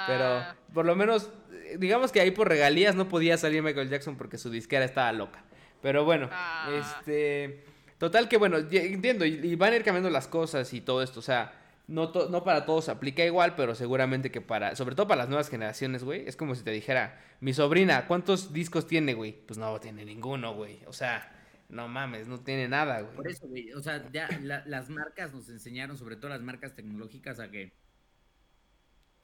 Pero 0.06 0.24
Ah, 0.24 0.54
por 0.74 0.84
lo 0.84 0.94
menos, 0.94 1.30
eh, 1.52 1.76
digamos 1.78 2.12
que 2.12 2.20
ahí 2.20 2.30
por 2.32 2.48
regalías 2.48 2.94
no 2.94 3.08
podía 3.08 3.38
salir 3.38 3.62
Michael 3.62 3.88
Jackson 3.88 4.16
porque 4.16 4.36
su 4.36 4.50
disquera 4.50 4.84
estaba 4.84 5.10
loca. 5.12 5.42
Pero 5.82 6.04
bueno, 6.04 6.28
Ah. 6.32 6.68
este. 6.98 7.64
Total 7.98 8.28
que 8.28 8.36
bueno, 8.36 8.58
entiendo, 8.58 9.24
y, 9.24 9.34
y 9.34 9.54
van 9.56 9.72
a 9.72 9.76
ir 9.76 9.82
cambiando 9.84 10.10
las 10.10 10.28
cosas 10.28 10.72
y 10.74 10.80
todo 10.82 11.02
esto. 11.02 11.20
O 11.20 11.22
sea, 11.22 11.54
no, 11.86 12.10
to- 12.10 12.28
no 12.28 12.44
para 12.44 12.66
todos 12.66 12.88
aplica 12.90 13.24
igual, 13.24 13.54
pero 13.56 13.74
seguramente 13.74 14.30
que 14.30 14.40
para. 14.42 14.76
Sobre 14.76 14.94
todo 14.94 15.06
para 15.08 15.20
las 15.22 15.28
nuevas 15.28 15.48
generaciones, 15.48 16.04
güey. 16.04 16.26
Es 16.28 16.36
como 16.36 16.54
si 16.54 16.62
te 16.62 16.72
dijera, 16.72 17.18
mi 17.40 17.52
sobrina, 17.54 18.06
¿cuántos 18.06 18.52
discos 18.52 18.86
tiene, 18.86 19.14
güey? 19.14 19.32
Pues 19.46 19.58
no 19.58 19.78
tiene 19.80 20.04
ninguno, 20.04 20.54
güey. 20.54 20.80
O 20.86 20.92
sea, 20.92 21.32
no 21.70 21.88
mames, 21.88 22.28
no 22.28 22.38
tiene 22.40 22.68
nada, 22.68 22.98
Por 23.06 23.22
güey. 23.24 23.32
eso, 23.32 23.46
güey, 23.48 23.72
o 23.72 23.80
sea, 23.82 24.06
ya 24.12 24.28
la- 24.42 24.62
las 24.66 24.90
marcas 24.90 25.32
nos 25.32 25.48
enseñaron, 25.48 25.96
sobre 25.96 26.16
todo 26.16 26.28
las 26.28 26.42
marcas 26.42 26.74
tecnológicas, 26.74 27.40
a 27.40 27.50
que 27.50 27.72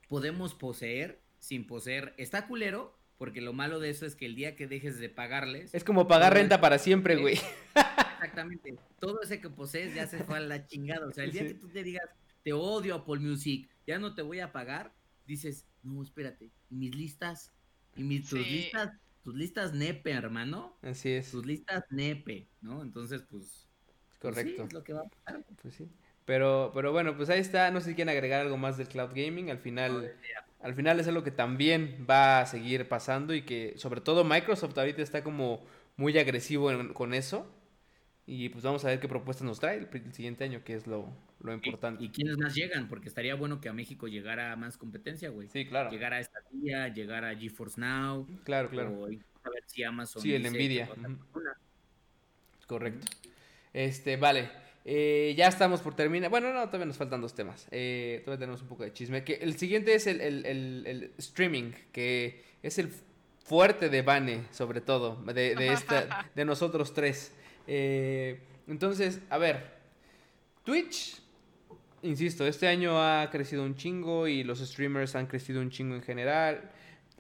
podemos 0.09 0.55
poseer 0.55 1.21
sin 1.39 1.67
poseer. 1.67 2.15
Está 2.17 2.47
culero, 2.47 2.99
porque 3.23 3.41
lo 3.41 3.53
malo 3.53 3.79
de 3.79 3.89
eso 3.89 4.05
es 4.05 4.17
que 4.17 4.27
el 4.27 4.35
día 4.35 4.57
que 4.57 4.67
dejes 4.67 4.99
de 4.99 5.09
pagarles, 5.09 5.73
Es 5.77 5.85
como 5.85 6.09
pagar 6.09 6.35
renta 6.35 6.61
para 6.61 6.77
siempre, 6.77 7.15
güey. 7.15 7.39
exactamente, 8.17 8.75
todo 8.99 9.23
ese 9.23 9.41
que 9.41 9.49
posees 9.49 9.95
ya 9.95 10.09
se 10.09 10.25
fue 10.25 10.39
a 10.39 10.41
la 10.41 10.67
chingada. 10.67 11.07
O 11.07 11.13
sea, 11.13 11.23
el 11.23 11.31
día 11.31 11.43
Sí. 11.43 11.47
que 11.47 11.55
tú 11.55 11.69
te 11.69 11.85
digas, 11.85 12.03
te 12.43 12.53
odio 12.53 12.97
Apple 12.97 13.21
Music, 13.21 13.71
ya 13.87 14.01
no 14.01 14.17
te 14.17 14.23
voy 14.23 14.41
a 14.41 14.51
pagar, 14.51 14.93
dices, 15.25 15.69
no, 15.85 16.03
espérate, 16.03 16.51
¿y 16.69 16.75
mis 16.75 16.97
listas, 16.97 17.53
y 17.95 18.03
mis, 18.03 18.29
tus 18.29 18.41
listas, 18.41 18.91
tus 19.23 19.37
listas 19.37 19.73
nepe, 19.73 20.11
hermano, 20.11 20.77
Así 20.83 21.13
es, 21.13 21.31
tus 21.31 21.47
listas 21.47 21.85
nepe, 21.91 22.49
¿no? 22.61 22.83
Entonces, 22.83 23.23
pues, 23.23 23.69
pues 24.19 24.35
sí, 24.35 24.43
correcto. 24.43 24.65
es 24.65 24.73
lo 24.73 24.83
que 24.83 24.95
va 24.95 25.03
a 25.03 25.09
pasar. 25.09 25.45
Pues 25.63 25.77
sí. 25.77 25.89
Pero, 26.25 26.73
pero 26.75 26.91
bueno, 26.91 27.17
pues 27.17 27.31
ahí 27.31 27.41
está. 27.41 27.71
No 27.71 27.81
sé 27.81 27.91
si 27.91 27.95
quieren 27.95 28.13
agregar 28.13 28.41
algo 28.41 28.57
más 28.57 28.77
del 28.79 28.87
cloud 28.89 29.11
gaming. 29.15 29.51
Al 29.51 29.59
final, 29.59 30.15
al 30.63 30.75
final 30.75 31.01
es 31.01 31.09
algo 31.09 31.23
que 31.23 31.31
también 31.31 32.07
va 32.09 32.41
a 32.41 32.47
seguir 32.47 32.89
pasando 32.89 33.35
y 33.35 33.43
que 33.43 33.75
sobre 33.77 34.01
todo 34.01 34.25
Microsoft 34.25 34.77
ahorita 34.79 35.03
está 35.03 35.23
como 35.25 35.65
muy 35.97 36.17
agresivo 36.19 36.71
en- 36.71 36.93
con 36.95 37.15
eso. 37.15 37.47
Y 38.25 38.49
pues 38.51 38.63
vamos 38.63 38.85
a 38.85 38.89
ver 38.89 39.01
qué 39.01 39.09
propuestas 39.09 39.45
nos 39.45 39.59
trae 39.59 39.79
el, 39.79 40.13
siguiente 40.13 40.45
año, 40.45 40.63
que 40.63 40.75
es 40.75 40.87
lo, 40.87 41.09
lo 41.41 41.53
importante. 41.53 42.05
¿Y 42.05 42.11
quiénes 42.11 42.39
más 42.39 42.55
llegan? 42.55 42.89
Porque 42.89 43.09
estaría 43.09 43.35
bueno 43.35 43.61
que 43.61 43.69
a 43.69 43.73
México 43.73 44.07
llegara 44.07 44.55
más 44.55 44.79
competencia, 44.79 45.29
güey. 45.31 45.49
Sí, 45.49 45.67
claro. 45.67 45.91
Llegar 45.91 46.13
a 46.15 46.21
esta 46.21 46.39
día, 46.53 46.87
llegar 46.89 47.25
a 47.25 47.35
GeForce 47.37 47.81
Now, 47.81 48.27
Claro, 48.45 48.71
claro. 48.71 48.91
o 49.01 49.11
incluso 49.11 49.41
a 49.45 49.51
ver 49.51 49.65
si 49.67 49.83
Amazon. 49.83 50.23
Sí, 50.23 50.33
el 50.33 50.45
Nvidia. 50.45 50.89
Correcto. 52.69 53.07
Este, 53.73 54.17
vale. 54.17 54.51
Eh, 54.85 55.35
ya 55.37 55.47
estamos 55.49 55.81
por 55.81 55.95
terminar. 55.95 56.31
Bueno, 56.31 56.53
no, 56.53 56.67
todavía 56.67 56.87
nos 56.87 56.97
faltan 56.97 57.21
dos 57.21 57.35
temas. 57.35 57.67
Eh, 57.71 58.21
todavía 58.25 58.41
tenemos 58.41 58.63
un 58.63 58.69
poco 58.69 58.83
de 58.83 58.93
chisme. 58.93 59.23
Que 59.25 59.35
el 59.35 59.57
siguiente 59.57 59.95
es 59.95 60.07
el, 60.07 60.21
el- 60.21 60.45
el- 60.47 60.85
el 60.87 61.13
streaming, 61.19 61.73
que 61.93 62.43
es 62.63 62.79
el 62.79 62.91
fuerte 63.45 63.89
de 63.89 64.03
Bane, 64.03 64.45
sobre 64.51 64.81
todo, 64.81 65.17
de, 65.33 65.55
de, 65.55 65.73
esta, 65.73 66.29
de 66.35 66.45
nosotros 66.45 66.95
tres. 66.95 67.33
Eh, 67.67 68.41
entonces, 68.67 69.21
a 69.31 69.39
ver, 69.39 69.71
Twitch, 70.65 71.21
insisto, 72.03 72.47
este 72.47 72.67
año 72.69 73.01
ha 73.01 73.29
crecido 73.31 73.63
un 73.65 73.75
chingo 73.77 74.27
y 74.29 74.43
los 74.45 74.59
streamers 74.61 75.15
han 75.17 75.27
crecido 75.27 75.61
un 75.61 75.71
chingo 75.71 75.95
en 75.95 76.03
general. 76.03 76.71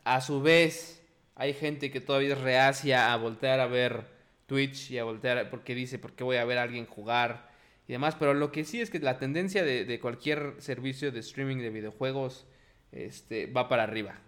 A 0.05 0.21
su 0.21 0.43
vez, 0.43 1.03
hay 1.37 1.55
gente 1.55 1.91
que 1.91 2.01
todavía 2.01 2.33
es 2.35 2.41
reacia 2.41 3.13
a 3.13 3.17
voltear 3.17 3.61
a 3.61 3.67
ver 3.67 4.05
Twitch 4.47 4.91
y 4.91 4.99
a 4.99 5.05
voltear 5.05 5.49
porque 5.51 5.75
dice, 5.75 5.99
¿por 5.99 6.13
qué 6.13 6.25
voy 6.25 6.37
a 6.37 6.45
ver 6.45 6.59
a 6.59 6.63
alguien 6.63 6.87
jugar? 6.87 7.52
Y 7.93 7.97
demás, 8.01 8.16
pero 8.18 8.32
lo 8.32 8.53
que 8.53 8.64
sí 8.64 8.80
es 8.80 8.88
que 8.88 9.01
la 9.01 9.18
tendencia 9.18 9.62
de, 9.64 9.84
de 9.84 10.01
cualquier 10.01 10.55
servicio 10.61 11.12
de 11.12 11.20
streaming 11.20 11.59
de 11.59 11.68
videojuegos 11.68 12.47
este, 12.90 13.45
va 13.49 13.68
para 13.68 13.82
arriba. 13.82 14.18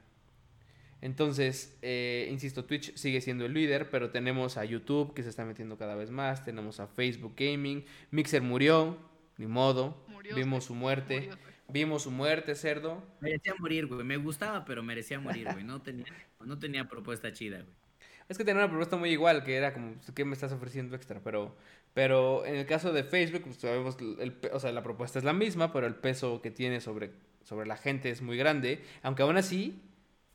Entonces, 1.00 1.78
eh, 1.80 2.28
insisto, 2.30 2.66
Twitch 2.66 2.94
sigue 2.94 3.22
siendo 3.22 3.46
el 3.46 3.54
líder, 3.54 3.88
pero 3.88 4.10
tenemos 4.10 4.58
a 4.58 4.66
YouTube 4.66 5.14
que 5.14 5.22
se 5.22 5.30
está 5.30 5.46
metiendo 5.46 5.78
cada 5.78 5.94
vez 5.94 6.10
más, 6.10 6.44
tenemos 6.44 6.78
a 6.78 6.88
Facebook 6.88 7.32
Gaming, 7.38 7.86
Mixer 8.10 8.42
murió, 8.42 8.98
ni 9.38 9.46
modo, 9.46 10.04
Murió, 10.08 10.36
vimos 10.36 10.64
su 10.64 10.74
muerte, 10.74 11.20
murió, 11.20 11.38
vimos 11.68 12.02
su 12.02 12.10
muerte, 12.10 12.56
cerdo. 12.56 13.02
Merecía 13.22 13.54
morir, 13.58 13.86
güey. 13.86 14.04
Me 14.04 14.18
gustaba, 14.18 14.66
pero 14.66 14.82
merecía 14.82 15.20
morir, 15.20 15.48
güey. 15.50 15.64
No 15.64 15.80
tenía, 15.80 16.04
no 16.44 16.58
tenía 16.58 16.86
propuesta 16.86 17.32
chida, 17.32 17.62
güey. 17.62 17.83
Es 18.28 18.38
que 18.38 18.44
tenía 18.44 18.60
una 18.62 18.68
propuesta 18.68 18.96
muy 18.96 19.10
igual, 19.10 19.44
que 19.44 19.54
era 19.56 19.72
como, 19.74 19.94
¿qué 20.14 20.24
me 20.24 20.32
estás 20.32 20.52
ofreciendo 20.52 20.96
extra? 20.96 21.20
Pero, 21.22 21.54
pero 21.92 22.46
en 22.46 22.56
el 22.56 22.66
caso 22.66 22.92
de 22.92 23.04
Facebook, 23.04 23.42
pues 23.44 23.56
sabemos, 23.56 23.96
el, 24.18 24.36
o 24.52 24.60
sea, 24.60 24.72
la 24.72 24.82
propuesta 24.82 25.18
es 25.18 25.24
la 25.24 25.32
misma, 25.34 25.72
pero 25.72 25.86
el 25.86 25.94
peso 25.94 26.40
que 26.40 26.50
tiene 26.50 26.80
sobre, 26.80 27.10
sobre 27.42 27.66
la 27.66 27.76
gente 27.76 28.08
es 28.10 28.22
muy 28.22 28.36
grande. 28.38 28.82
Aunque 29.02 29.22
aún 29.22 29.36
así, 29.36 29.78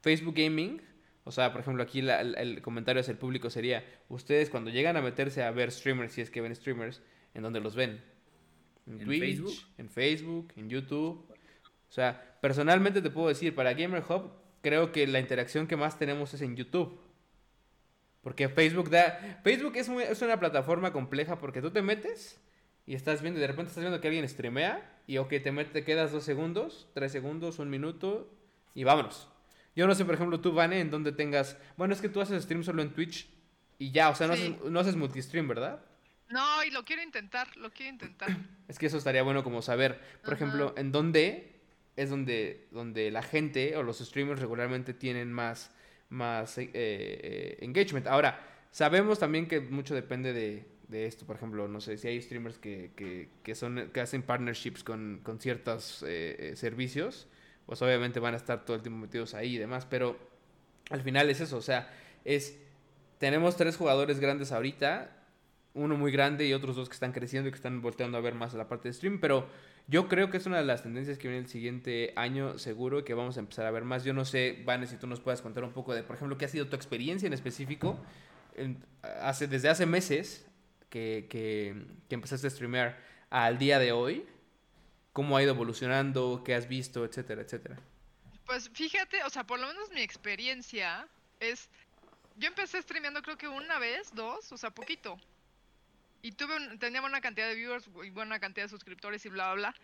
Facebook 0.02 0.36
Gaming, 0.38 0.82
o 1.24 1.32
sea, 1.32 1.52
por 1.52 1.62
ejemplo, 1.62 1.82
aquí 1.82 2.02
la- 2.02 2.22
el, 2.22 2.36
el 2.38 2.62
comentario 2.62 3.00
hacia 3.02 3.12
el 3.12 3.18
público 3.18 3.50
sería, 3.50 3.84
ustedes 4.08 4.50
cuando 4.52 4.70
llegan 4.70 4.96
a 4.96 5.02
meterse 5.02 5.42
a 5.44 5.50
ver 5.52 5.72
streamers, 5.72 6.14
si 6.14 6.22
es 6.22 6.30
que 6.30 6.42
ven 6.42 6.56
streamers, 6.56 7.02
¿en 7.34 7.42
dónde 7.42 7.60
los 7.60 7.76
ven? 7.76 8.02
En, 8.86 9.00
¿En 9.02 9.06
Twitch, 9.06 9.20
Facebook? 9.20 9.54
en 9.80 9.90
Facebook, 9.90 10.54
en 10.56 10.70
YouTube. 10.70 11.26
O 11.90 11.92
sea, 11.92 12.38
personalmente 12.40 13.02
te 13.02 13.10
puedo 13.10 13.30
decir, 13.30 13.56
para 13.56 13.74
Gamer 13.74 14.04
Hub, 14.08 14.32
creo 14.62 14.92
que 14.92 15.08
la 15.08 15.20
interacción 15.20 15.66
que 15.68 15.76
más 15.76 15.98
tenemos 15.98 16.34
es 16.36 16.42
en 16.42 16.56
YouTube. 16.56 17.00
Porque 18.22 18.49
Facebook 18.49 18.89
da. 18.89 19.39
Facebook 19.43 19.76
es, 19.78 19.88
muy- 19.89 20.03
es 20.03 20.22
una 20.22 20.39
plataforma 20.39 20.91
compleja 20.91 21.38
porque 21.39 21.61
tú 21.61 21.72
te 21.72 21.82
metes 21.82 22.39
y 22.86 22.95
estás 22.95 23.22
viendo, 23.22 23.39
y 23.39 23.41
de 23.41 23.47
repente 23.47 23.70
estás 23.70 23.84
viendo 23.84 24.01
que 24.01 24.07
alguien 24.07 24.28
streamea 24.28 24.99
y 25.07 25.17
ok, 25.17 25.30
te, 25.30 25.51
met- 25.53 25.72
te 25.72 25.84
quedas 25.84 26.11
dos 26.11 26.24
segundos, 26.24 26.88
tres 26.93 27.11
segundos, 27.11 27.59
un 27.59 27.70
minuto 27.70 28.32
y 28.74 28.84
vámonos. 28.84 29.30
Yo 29.76 29.88
no 29.88 29.95
sé, 29.95 30.03
por 30.03 30.15
ejemplo, 30.15 30.41
tú, 30.41 30.51
Vane, 30.53 30.82
en 30.82 30.89
donde 30.89 31.11
tengas. 31.11 31.57
Bueno, 31.78 31.93
es 31.93 32.01
que 32.01 32.09
tú 32.09 32.20
haces 32.20 32.43
stream 32.43 32.63
solo 32.63 32.82
en 32.82 32.93
Twitch 32.93 33.30
y 33.78 33.91
ya, 33.91 34.09
o 34.09 34.15
sea, 34.15 34.28
no, 34.28 34.36
Sí. 34.36 34.55
haces, 34.57 34.70
no 34.72 34.80
haces 34.80 34.95
multistream, 34.97 35.47
¿verdad? 35.47 35.80
No, 36.30 36.63
y 36.63 36.72
lo 36.72 36.84
quiero 36.84 37.01
intentar, 37.01 37.55
lo 37.57 37.72
quiero 37.72 37.93
intentar. 37.93 38.30
Es 38.67 38.78
que 38.78 38.88
eso 38.88 38.97
estaría 38.97 39.24
bueno 39.24 39.43
como 39.43 39.61
saber, 39.61 39.99
por 40.24 40.34
Ajá. 40.34 40.43
ejemplo, 40.43 40.74
en 40.78 40.91
dónde 40.91 41.55
es 41.95 42.09
donde, 42.09 42.67
donde 42.72 43.09
la 43.11 43.24
gente 43.24 43.76
o 43.78 43.84
los 43.84 43.99
streamers 43.99 44.39
regularmente 44.41 44.93
tienen 44.93 45.32
más, 45.32 45.72
más 46.10 46.57
eh, 46.57 46.70
eh, 46.74 47.57
engagement. 47.62 48.07
Ahora, 48.07 48.39
sabemos 48.72 49.20
también 49.20 49.47
que 49.47 49.60
mucho 49.62 49.95
depende 49.95 50.34
de, 50.34 50.66
de 50.88 51.05
esto. 51.05 51.26
Por 51.26 51.36
ejemplo, 51.36 51.68
no 51.68 51.82
sé, 51.82 51.97
si 51.97 52.07
hay 52.07 52.22
streamers 52.22 52.57
que, 52.57 52.91
que, 52.95 53.30
que 53.43 53.55
son, 53.55 53.89
que 53.93 54.01
hacen 54.01 54.22
partnerships 54.24 54.84
con, 54.84 55.22
con 55.24 55.39
ciertos 55.39 56.03
eh, 56.07 56.53
servicios, 56.55 57.28
pues 57.66 57.82
obviamente 57.82 58.20
van 58.20 58.34
a 58.34 58.38
estar 58.38 58.66
todo 58.66 58.76
el 58.76 58.82
tiempo 58.82 58.99
metidos 58.99 59.34
ahí 59.34 59.55
y 59.55 59.57
demás. 59.57 59.86
Pero 59.86 60.18
al 60.89 61.01
final 61.01 61.30
es 61.30 61.41
eso, 61.41 61.57
o 61.57 61.62
sea, 61.62 61.91
es... 62.26 62.57
Tenemos 63.20 63.57
tres 63.57 63.76
jugadores 63.76 64.22
grandes 64.22 64.53
ahorita, 64.53 65.14
uno 65.74 65.97
muy 65.97 66.10
grande 66.10 66.47
y 66.47 66.53
otros 66.53 66.78
dos 66.78 66.88
que 66.88 66.93
están 66.93 67.12
creciendo 67.12 67.49
y 67.49 67.51
que 67.51 67.57
están 67.57 67.82
volteando 67.82 68.18
a 68.18 68.22
ver 68.22 68.34
más 68.34 68.53
a 68.53 68.57
la 68.57 68.70
parte 68.70 68.88
de 68.88 68.93
stream, 68.93 69.20
pero 69.20 69.45
yo 69.90 70.08
creo 70.08 70.30
que 70.30 70.38
es 70.38 70.46
una 70.46 70.58
de 70.58 70.66
las 70.66 70.84
tendencias 70.84 71.18
que 71.18 71.28
viene 71.28 71.44
el 71.44 71.50
siguiente 71.50 72.14
año 72.16 72.60
seguro 72.60 73.04
que 73.04 73.16
vamos 73.16 73.38
a 73.38 73.40
empezar 73.40 73.66
a 73.66 73.72
ver 73.72 73.84
más. 73.84 74.04
Yo 74.04 74.14
no 74.14 74.24
sé, 74.24 74.62
Vane, 74.64 74.86
si 74.86 74.98
tú 74.98 75.08
nos 75.08 75.20
puedas 75.20 75.42
contar 75.42 75.64
un 75.64 75.74
poco 75.74 75.96
de, 75.96 76.04
por 76.04 76.16
ejemplo, 76.16 76.38
qué 76.38 76.46
ha 76.46 76.48
sido 76.48 76.68
tu 76.68 76.76
experiencia 76.76 77.26
en 77.26 77.34
específico 77.34 78.00
hace, 79.02 79.48
desde 79.48 79.68
hace 79.68 79.88
meses 79.88 80.46
que, 80.92 81.26
que, 81.28 81.76
que 82.08 82.16
empezaste 82.16 82.46
a 82.46 82.50
streamear 82.52 83.00
al 83.32 83.58
día 83.58 83.80
de 83.80 83.92
hoy, 83.92 84.28
cómo 85.12 85.36
ha 85.36 85.42
ido 85.42 85.54
evolucionando, 85.54 86.44
qué 86.46 86.54
has 86.54 86.68
visto, 86.68 87.04
etcétera, 87.04 87.42
etcétera. 87.42 87.80
Pues 88.46 88.70
fíjate, 88.70 89.24
o 89.24 89.30
sea, 89.32 89.44
por 89.44 89.60
lo 89.60 89.68
menos 89.68 89.92
mi 89.92 90.02
experiencia 90.02 91.08
es. 91.40 91.68
Yo 92.38 92.48
empecé 92.48 92.82
streameando 92.82 93.24
creo 93.24 93.38
que 93.38 93.48
una 93.48 93.80
vez, 93.80 94.14
dos, 94.14 94.52
o 94.52 94.58
sea, 94.58 94.70
poquito. 94.70 95.20
Y 96.22 96.32
tuve 96.34 96.55
un- 96.57 96.80
tenía 96.80 97.01
buena 97.01 97.22
cantidad 97.22 97.47
de 97.47 97.55
viewers 97.55 97.88
y 98.03 98.09
buena 98.09 98.39
cantidad 98.39 98.65
de 98.65 98.70
suscriptores 98.70 99.26
y 99.26 99.30
bla, 99.30 99.53
bla, 99.53 99.72
bla. 99.72 99.82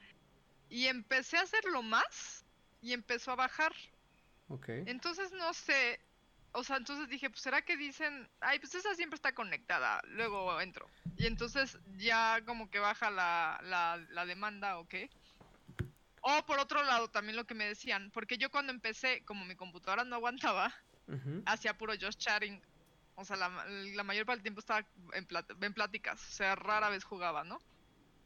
Y 0.69 0.87
empecé 0.87 1.37
a 1.37 1.41
hacerlo 1.41 1.81
más 1.81 2.45
y 2.81 2.93
empezó 2.93 3.31
a 3.31 3.35
bajar. 3.35 3.73
Ok. 4.49 4.69
Entonces 4.85 5.31
no 5.31 5.53
sé. 5.53 5.99
O 6.51 6.63
sea, 6.63 6.77
entonces 6.77 7.09
dije, 7.09 7.29
pues 7.29 7.41
será 7.41 7.61
que 7.63 7.75
dicen, 7.75 8.29
ay, 8.39 8.59
pues 8.59 8.75
esa 8.75 8.95
siempre 8.95 9.15
está 9.15 9.33
conectada, 9.33 10.01
luego 10.05 10.59
entro. 10.61 10.89
Y 11.17 11.25
entonces 11.27 11.77
ya 11.97 12.41
como 12.45 12.69
que 12.69 12.79
baja 12.79 13.09
la, 13.11 13.59
la, 13.63 13.97
la 14.09 14.25
demanda 14.25 14.77
o 14.77 14.87
qué. 14.87 15.09
O 16.21 16.45
por 16.45 16.59
otro 16.59 16.81
lado, 16.83 17.09
también 17.09 17.35
lo 17.35 17.45
que 17.45 17.53
me 17.53 17.65
decían, 17.67 18.09
porque 18.11 18.37
yo 18.37 18.49
cuando 18.49 18.71
empecé, 18.71 19.23
como 19.25 19.45
mi 19.45 19.55
computadora 19.55 20.03
no 20.05 20.15
aguantaba, 20.15 20.73
hacía 21.45 21.77
puro 21.77 21.93
just 22.01 22.19
chatting. 22.19 22.59
O 23.15 23.23
sea, 23.25 23.37
la, 23.37 23.49
la 23.67 24.03
mayor 24.03 24.25
parte 24.25 24.37
del 24.39 24.43
tiempo 24.43 24.59
estaba 24.59 24.85
en, 25.13 25.27
plat- 25.27 25.63
en 25.63 25.73
pláticas, 25.73 26.21
o 26.21 26.31
sea, 26.31 26.55
rara 26.55 26.89
vez 26.89 27.03
jugaba, 27.03 27.43
¿no? 27.43 27.59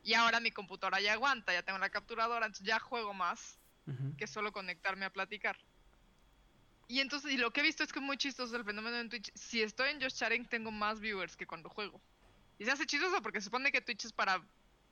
Y 0.01 0.13
ahora 0.15 0.39
mi 0.39 0.51
computadora 0.51 0.99
ya 0.99 1.13
aguanta, 1.13 1.53
ya 1.53 1.61
tengo 1.61 1.77
la 1.77 1.89
capturadora, 1.89 2.45
entonces 2.45 2.65
ya 2.65 2.79
juego 2.79 3.13
más 3.13 3.59
Ujú. 3.85 4.15
que 4.17 4.25
solo 4.27 4.51
conectarme 4.51 5.05
a 5.05 5.09
platicar. 5.11 5.57
Y 6.87 7.01
entonces, 7.01 7.31
y 7.31 7.37
lo 7.37 7.51
que 7.51 7.59
he 7.59 7.63
visto 7.63 7.83
es 7.83 7.93
que 7.93 7.99
es 7.99 8.05
muy 8.05 8.17
chistoso 8.17 8.55
el 8.55 8.63
fenómeno 8.65 8.97
en 8.97 9.09
Twitch. 9.09 9.31
Si 9.35 9.61
estoy 9.61 9.89
en 9.91 10.01
Just 10.01 10.17
Chatting, 10.17 10.47
tengo 10.47 10.71
más 10.71 10.99
viewers 10.99 11.37
que 11.37 11.45
cuando 11.45 11.69
juego. 11.69 12.01
Y 12.57 12.65
se 12.65 12.71
hace 12.71 12.87
chistoso 12.87 13.21
porque 13.21 13.39
se 13.41 13.45
supone 13.45 13.71
que 13.71 13.81
Twitch 13.81 14.05
es 14.05 14.13
para, 14.13 14.43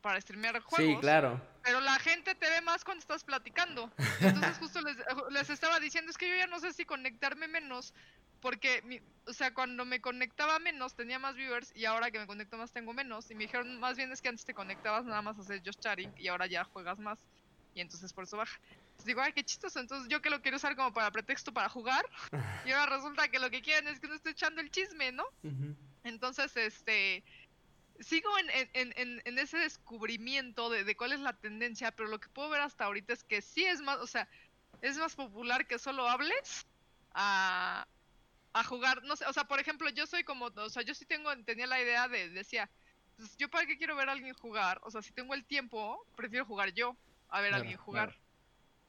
para 0.02 0.22
streamear 0.22 0.62
juegos. 0.62 0.96
Sí, 0.98 1.02
claro. 1.02 1.42
Pero 1.64 1.80
la 1.82 1.98
gente 1.98 2.36
te 2.36 2.48
ve 2.52 2.62
más 2.62 2.84
cuando 2.84 3.00
estás 3.02 3.24
platicando. 3.24 3.92
Entonces, 4.22 4.60
justo 4.60 4.80
les, 4.82 4.96
les 5.32 5.50
estaba 5.50 5.80
diciendo, 5.80 6.12
es 6.12 6.18
que 6.20 6.30
yo 6.30 6.36
ya 6.36 6.46
no 6.46 6.60
sé 6.60 6.72
si 6.72 6.86
conectarme 6.86 7.48
menos. 7.48 7.96
Porque, 8.40 8.82
mi- 8.84 9.02
o 9.26 9.34
sea, 9.34 9.54
cuando 9.54 9.84
me 9.86 10.00
conectaba 10.00 10.60
menos 10.60 10.96
tenía 10.96 11.20
más 11.20 11.36
viewers 11.36 11.76
y 11.76 11.86
ahora 11.86 12.12
que 12.12 12.20
me 12.20 12.28
conecto 12.28 12.58
más 12.58 12.72
tengo 12.72 12.94
menos. 12.94 13.30
Y 13.32 13.36
me 13.36 13.44
dijeron, 13.46 13.80
más 13.80 13.98
bien 13.98 14.12
es 14.12 14.22
que 14.22 14.30
antes 14.30 14.46
te 14.46 14.54
conectabas 14.54 15.06
nada 15.06 15.22
más 15.22 15.38
a 15.38 15.42
hacer 15.42 15.62
just 15.66 15.82
chatting 15.82 16.14
y 16.18 16.28
ahora 16.28 16.48
ya 16.48 16.64
juegas 16.64 17.00
más. 17.00 17.20
Y 17.74 17.82
entonces 17.82 18.14
por 18.14 18.24
eso 18.24 18.38
baja. 18.38 18.58
Entonces 18.64 19.06
digo, 19.06 19.22
ay, 19.22 19.34
qué 19.34 19.44
chistoso. 19.44 19.80
Entonces 19.80 20.08
yo 20.10 20.22
que 20.22 20.30
lo 20.30 20.42
quiero 20.42 20.58
usar 20.58 20.76
como 20.76 20.94
para 20.94 21.12
pretexto 21.12 21.52
para 21.54 21.70
jugar. 21.70 22.06
Y 22.68 22.72
ahora 22.72 22.96
resulta 22.98 23.28
que 23.30 23.40
lo 23.40 23.50
que 23.50 23.62
quieren 23.62 23.88
es 23.88 24.00
que 24.00 24.08
no 24.08 24.16
esté 24.16 24.32
echando 24.32 24.62
el 24.62 24.70
chisme, 24.72 25.12
¿no? 25.12 25.24
Entonces, 26.04 26.56
este, 26.58 27.24
sigo 28.00 28.30
en, 28.40 28.50
en- 28.50 28.70
en- 28.74 28.94
en- 28.96 29.22
en 29.26 29.40
ese 29.40 29.58
descubrimiento 29.58 30.70
de, 30.70 30.84
de 30.84 30.96
cuál 30.96 31.14
es 31.14 31.20
la 31.20 31.34
tendencia, 31.38 31.92
pero 31.92 32.10
lo 32.10 32.20
que 32.20 32.30
puedo 32.30 32.50
ver 32.50 32.62
hasta 32.62 32.86
ahorita 32.86 33.14
es 33.14 33.24
que 33.24 33.42
sí 33.42 33.66
es 33.66 33.82
más, 33.82 33.98
o 34.00 34.08
sea, 34.08 34.28
es 34.82 34.98
más 34.98 35.16
popular 35.16 35.66
que 35.68 35.80
solo 35.80 36.08
hables 36.08 36.66
a, 37.14 37.88
a 38.60 38.64
jugar, 38.64 39.04
no 39.04 39.16
sé, 39.16 39.26
o 39.26 39.34
sea, 39.34 39.46
por 39.46 39.60
ejemplo, 39.60 39.90
yo 39.90 40.06
soy 40.06 40.24
como, 40.24 40.46
o 40.46 40.70
sea, 40.70 40.84
yo 40.84 40.94
sí 40.94 41.06
tengo, 41.06 41.36
tenía 41.44 41.68
la 41.68 41.82
idea 41.82 42.08
de, 42.08 42.30
decía, 42.30 42.70
pues, 43.16 43.36
yo 43.38 43.50
para 43.50 43.66
qué 43.66 43.78
quiero 43.78 43.96
ver 43.96 44.10
a 44.10 44.14
alguien 44.14 44.34
jugar, 44.34 44.80
o 44.84 44.92
sea, 44.92 45.02
si 45.02 45.12
tengo 45.12 45.34
el 45.34 45.46
tiempo, 45.46 46.06
prefiero 46.16 46.46
jugar 46.46 46.74
yo 46.74 46.96
a 47.30 47.42
ver 47.42 47.50
a 47.54 47.58
Claro, 47.58 47.62
alguien 47.62 47.78
jugar. 47.78 48.10
claro. 48.10 48.24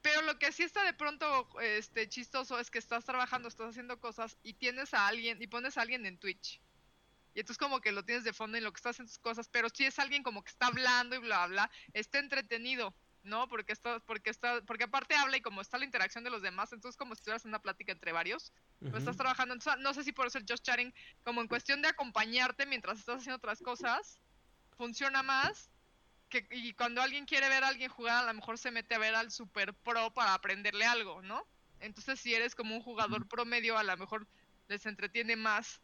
Pero 0.01 0.23
lo 0.23 0.39
que 0.39 0.53
sí 0.53 0.63
está 0.63 0.85
de 0.85 0.95
pronto 0.95 1.49
este 1.61 2.09
chistoso 2.09 2.59
es 2.61 2.71
que 2.71 2.79
estás 2.79 3.05
trabajando, 3.05 3.49
estás 3.49 3.71
haciendo 3.71 3.99
cosas 4.01 4.39
y 4.43 4.55
tienes 4.55 4.95
a 4.95 5.09
alguien 5.09 5.43
y 5.43 5.49
pones 5.49 5.77
a 5.77 5.83
alguien 5.83 6.07
en 6.07 6.19
Twitch. 6.19 6.61
Y 7.35 7.41
entonces 7.41 7.59
como 7.59 7.81
que 7.81 7.93
lo 7.93 8.05
tienes 8.05 8.25
de 8.25 8.33
fondo 8.33 8.57
en 8.57 8.65
lo 8.65 8.73
que 8.73 8.79
estás 8.79 8.93
haciendo 8.97 9.11
tus 9.11 9.19
cosas, 9.19 9.49
pero 9.49 9.69
si 9.69 9.85
es 9.85 9.99
alguien 9.99 10.23
como 10.23 10.43
que 10.43 10.51
está 10.51 10.69
hablando 10.69 11.17
y 11.17 11.19
bla 11.19 11.47
bla, 11.49 11.71
está 11.93 12.21
entretenido, 12.21 12.95
¿no? 13.23 13.49
Porque 13.49 13.73
está 13.73 14.01
porque 14.01 14.31
está 14.31 14.61
porque 14.63 14.85
aparte 14.85 15.15
habla 15.15 15.37
y 15.37 15.41
como 15.41 15.61
está 15.61 15.79
la 15.79 15.85
interacción 15.85 16.25
de 16.25 16.31
los 16.31 16.43
demás, 16.43 16.73
entonces 16.73 16.97
como 16.97 17.15
si 17.15 17.21
estuvieras 17.21 17.45
en 17.45 17.51
una 17.51 17.61
plática 17.61 17.93
entre 17.93 18.13
varios, 18.13 18.53
pues 18.81 18.95
estás 18.95 19.17
trabajando, 19.17 19.55
entonces 19.55 19.83
no 19.83 19.93
sé 19.95 20.05
si 20.05 20.13
por 20.13 20.27
eso 20.27 20.39
el 20.39 20.45
just 20.49 20.65
chatting 20.65 20.95
como 21.25 21.41
en 21.41 21.49
cuestión 21.49 21.83
de 21.83 21.89
acompañarte 21.89 22.67
mientras 22.67 22.99
estás 22.99 23.19
haciendo 23.19 23.37
otras 23.37 23.61
cosas 23.61 24.21
funciona 24.77 25.23
más 25.23 25.71
que, 26.29 26.47
y 26.51 26.73
cuando 26.75 27.03
alguien 27.03 27.27
quiere 27.27 27.49
ver 27.49 27.65
a 27.65 27.69
alguien 27.69 27.91
jugar, 27.91 28.23
a 28.23 28.27
lo 28.27 28.35
mejor 28.35 28.59
se 28.59 28.71
mete 28.71 28.95
a 28.95 28.99
ver 28.99 29.15
al 29.15 29.31
super 29.31 29.75
pro 29.75 30.13
para 30.13 30.35
aprenderle 30.35 30.85
algo, 30.85 31.23
¿no? 31.23 31.47
Entonces, 31.81 32.21
si 32.21 32.35
eres 32.35 32.55
como 32.55 32.75
un 32.75 32.83
jugador 32.83 33.27
promedio, 33.29 33.79
a 33.79 33.83
lo 33.83 33.97
mejor 33.97 34.27
les 34.69 34.85
entretiene 34.87 35.37
más 35.37 35.81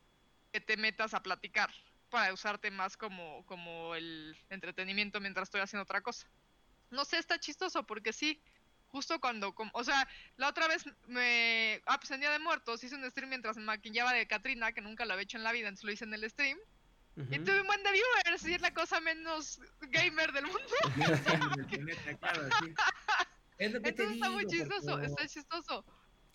que 0.52 0.60
te 0.60 0.76
metas 0.76 1.14
a 1.14 1.22
platicar 1.22 1.70
para 2.10 2.32
usarte 2.32 2.70
más 2.70 2.96
como, 2.96 3.44
como 3.46 3.94
el 3.94 4.36
entretenimiento 4.50 5.20
mientras 5.20 5.46
estoy 5.46 5.62
haciendo 5.62 5.82
otra 5.82 6.00
cosa. 6.00 6.28
No 6.90 7.04
sé, 7.04 7.18
está 7.18 7.38
chistoso 7.38 7.84
porque 7.84 8.12
sí, 8.12 8.40
justo 8.88 9.20
cuando, 9.20 9.54
com- 9.54 9.70
o 9.72 9.82
sea, 9.84 10.06
la 10.36 10.48
otra 10.48 10.68
vez 10.68 10.84
me, 11.06 11.82
ah, 11.86 11.98
pues 11.98 12.10
en 12.12 12.20
Día 12.20 12.30
de 12.30 12.38
Muertos 12.38 12.84
hice 12.84 12.94
un 12.94 13.08
stream 13.10 13.28
mientras 13.30 13.56
me 13.56 13.64
maquillaba 13.64 14.12
de 14.12 14.26
Katrina, 14.26 14.72
que 14.72 14.80
nunca 14.80 15.04
lo 15.04 15.12
había 15.14 15.24
hecho 15.24 15.36
en 15.38 15.44
la 15.44 15.52
vida, 15.52 15.68
entonces 15.68 15.84
lo 15.84 15.92
hice 15.92 16.04
en 16.04 16.14
el 16.14 16.28
stream. 16.30 16.58
Y 17.16 17.38
tuve 17.38 17.60
un 17.60 17.66
buen 17.68 17.80
de 17.84 17.92
viewers 17.92 18.44
y 18.44 18.54
es 18.54 18.60
la 18.60 18.74
cosa 18.74 19.00
menos 19.00 19.60
gamer 19.82 20.32
del 20.32 20.46
mundo. 20.46 20.60
Es 23.56 23.72
lo 23.72 23.80
que 23.80 23.92
te 23.92 24.02
Entonces 24.02 24.14
está 24.16 24.30
muy 24.30 24.46
chistoso, 24.46 24.98
está 25.00 25.26
chistoso. 25.28 25.84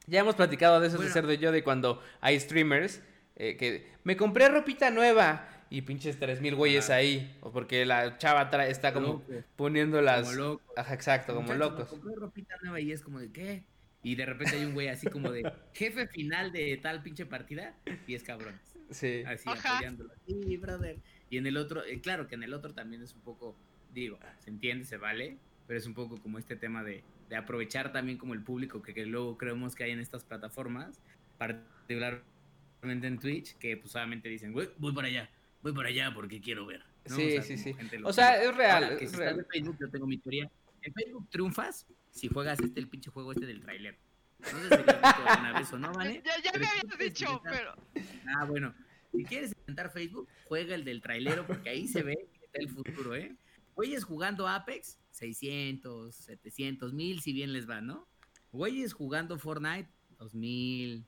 Ya 0.05 0.21
hemos 0.21 0.35
platicado 0.35 0.79
de 0.79 0.87
eso 0.87 0.93
de 0.95 0.99
Bueno. 0.99 1.13
cerdo 1.13 1.33
y 1.33 1.37
yo, 1.37 1.51
de 1.51 1.63
cuando 1.63 2.01
hay 2.21 2.39
streamers 2.39 3.01
eh, 3.35 3.57
que 3.57 3.91
me 4.05 4.15
compré 4.15 4.47
ropita 4.47 4.89
nueva 4.89 5.47
y 5.69 5.81
pinches 5.83 6.17
tres 6.19 6.41
mil 6.41 6.55
güeyes 6.55 6.85
Ajá. 6.89 6.95
ahí. 6.95 7.37
O 7.41 7.51
porque 7.51 7.85
la 7.85 8.17
chava 8.17 8.49
tra- 8.49 8.67
está 8.67 8.93
como 8.93 9.07
Loco, 9.07 9.25
poniendo 9.55 10.01
las. 10.01 10.23
como 10.23 10.35
loco. 10.35 10.73
Ajá, 10.75 10.93
exacto, 10.93 11.35
como 11.35 11.53
locos. 11.53 11.89
ropita 12.15 12.55
nueva 12.61 12.79
y 12.79 12.91
es 12.91 13.01
como 13.01 13.19
de, 13.19 13.31
¿qué? 13.31 13.63
Y 14.01 14.15
de 14.15 14.25
repente 14.25 14.55
hay 14.55 14.65
un 14.65 14.73
güey 14.73 14.87
así 14.87 15.07
como 15.07 15.29
de, 15.31 15.51
jefe 15.73 16.07
final 16.07 16.51
de 16.53 16.77
tal 16.77 17.03
pinche 17.03 17.25
partida, 17.25 17.75
10 18.07 18.23
cabrones. 18.23 18.61
Sí. 18.91 19.23
Así 19.27 19.47
Ajá. 19.49 19.75
apoyándolo. 19.75 20.11
Sí, 20.25 20.57
brother. 20.57 20.97
Y 21.29 21.37
en 21.37 21.45
el 21.45 21.57
otro, 21.57 21.83
eh, 21.85 21.99
claro 22.01 22.27
que 22.27 22.35
en 22.35 22.43
el 22.43 22.53
otro 22.53 22.73
también 22.73 23.03
es 23.03 23.13
un 23.13 23.21
poco, 23.21 23.55
digo, 23.93 24.17
se 24.39 24.49
entiende, 24.49 24.85
se 24.85 24.97
vale, 24.97 25.37
pero 25.67 25.77
es 25.77 25.85
un 25.85 25.93
poco 25.93 26.17
como 26.21 26.39
este 26.39 26.55
tema 26.55 26.83
de, 26.83 27.03
de 27.29 27.35
aprovechar 27.35 27.91
también 27.91 28.17
como 28.17 28.33
el 28.33 28.41
público 28.41 28.81
que, 28.81 28.93
que 28.95 29.05
luego 29.05 29.37
creemos 29.37 29.75
que 29.75 29.83
hay 29.83 29.91
en 29.91 29.99
estas 29.99 30.23
plataformas, 30.23 30.99
particularmente 31.37 33.07
en 33.07 33.19
Twitch, 33.19 33.55
que 33.57 33.77
pues 33.77 33.91
solamente 33.91 34.29
dicen, 34.29 34.53
"Güey, 34.53 34.69
voy 34.77 34.93
para 34.93 35.07
allá, 35.07 35.29
voy 35.61 35.73
para 35.73 35.89
allá 35.89 36.11
porque 36.13 36.39
quiero 36.41 36.65
ver. 36.65 36.83
¿no? 37.09 37.15
Sí, 37.15 37.31
sea, 37.31 37.41
sí, 37.43 37.57
sí. 37.57 37.75
O 38.03 38.13
sea, 38.13 38.41
es 38.43 38.55
real. 38.55 38.83
Ahora, 38.83 38.97
que 38.97 39.05
es 39.05 39.11
si 39.11 39.17
real. 39.17 39.39
estás 39.39 39.45
en 39.45 39.51
Facebook, 39.51 39.77
yo 39.79 39.89
tengo 39.89 40.07
mi 40.07 40.17
teoría. 40.17 40.51
En 40.81 40.93
Facebook 40.93 41.27
triunfas 41.29 41.85
si 42.11 42.27
juegas 42.27 42.59
este, 42.59 42.79
el 42.79 42.87
pinche 42.87 43.09
juego 43.11 43.31
este 43.31 43.45
del 43.45 43.61
trailer. 43.61 43.97
No 44.39 44.47
sé 44.47 44.63
si 44.63 44.69
lo 44.69 44.75
has 44.75 45.01
visto 45.01 45.29
alguna 45.29 45.59
vez 45.59 45.73
o 45.73 45.79
no, 45.79 45.91
¿vale? 45.93 46.21
Ya, 46.25 46.31
ya 46.43 46.51
Pero 46.53 46.65
me 46.65 46.71
habías 46.71 46.97
dicho, 46.97 47.25
intentar- 47.25 47.51
pero. 47.93 48.13
Ah, 48.37 48.45
bueno. 48.45 48.73
Si 49.11 49.23
quieres 49.25 49.51
intentar 49.57 49.91
Facebook, 49.91 50.27
juega 50.45 50.75
el 50.75 50.83
del 50.85 51.01
trailero 51.01 51.45
porque 51.47 51.69
ahí 51.69 51.87
se 51.87 52.03
ve 52.03 52.15
que 52.33 52.45
está 52.45 52.59
el 52.59 52.69
futuro, 52.69 53.15
¿eh? 53.15 53.35
Güeyes 53.75 54.03
jugando 54.03 54.47
Apex, 54.47 54.99
600, 55.11 56.13
700, 56.13 56.93
1000 56.93 57.21
si 57.21 57.33
bien 57.33 57.51
les 57.53 57.67
va, 57.69 57.81
¿no? 57.81 58.07
Güeyes 58.51 58.93
jugando 58.93 59.39
Fortnite, 59.39 59.89
2000, 60.19 61.03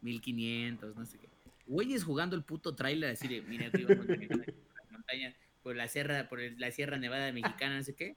1500, 0.00 0.96
no 0.96 1.04
sé 1.06 1.18
qué. 1.18 1.28
Güeyes 1.66 2.04
jugando 2.04 2.36
el 2.36 2.44
puto 2.44 2.74
trailer, 2.74 3.10
así 3.10 3.28
de, 3.28 3.42
mira, 3.42 3.70
la 3.72 3.72
montaña, 4.90 5.34
por 5.62 5.76
la 5.76 5.88
sierra, 5.88 6.28
por 6.28 6.40
la 6.40 6.70
Sierra 6.70 6.98
Nevada 6.98 7.32
Mexicana, 7.32 7.78
no 7.78 7.82
sé 7.82 7.94
qué. 7.94 8.16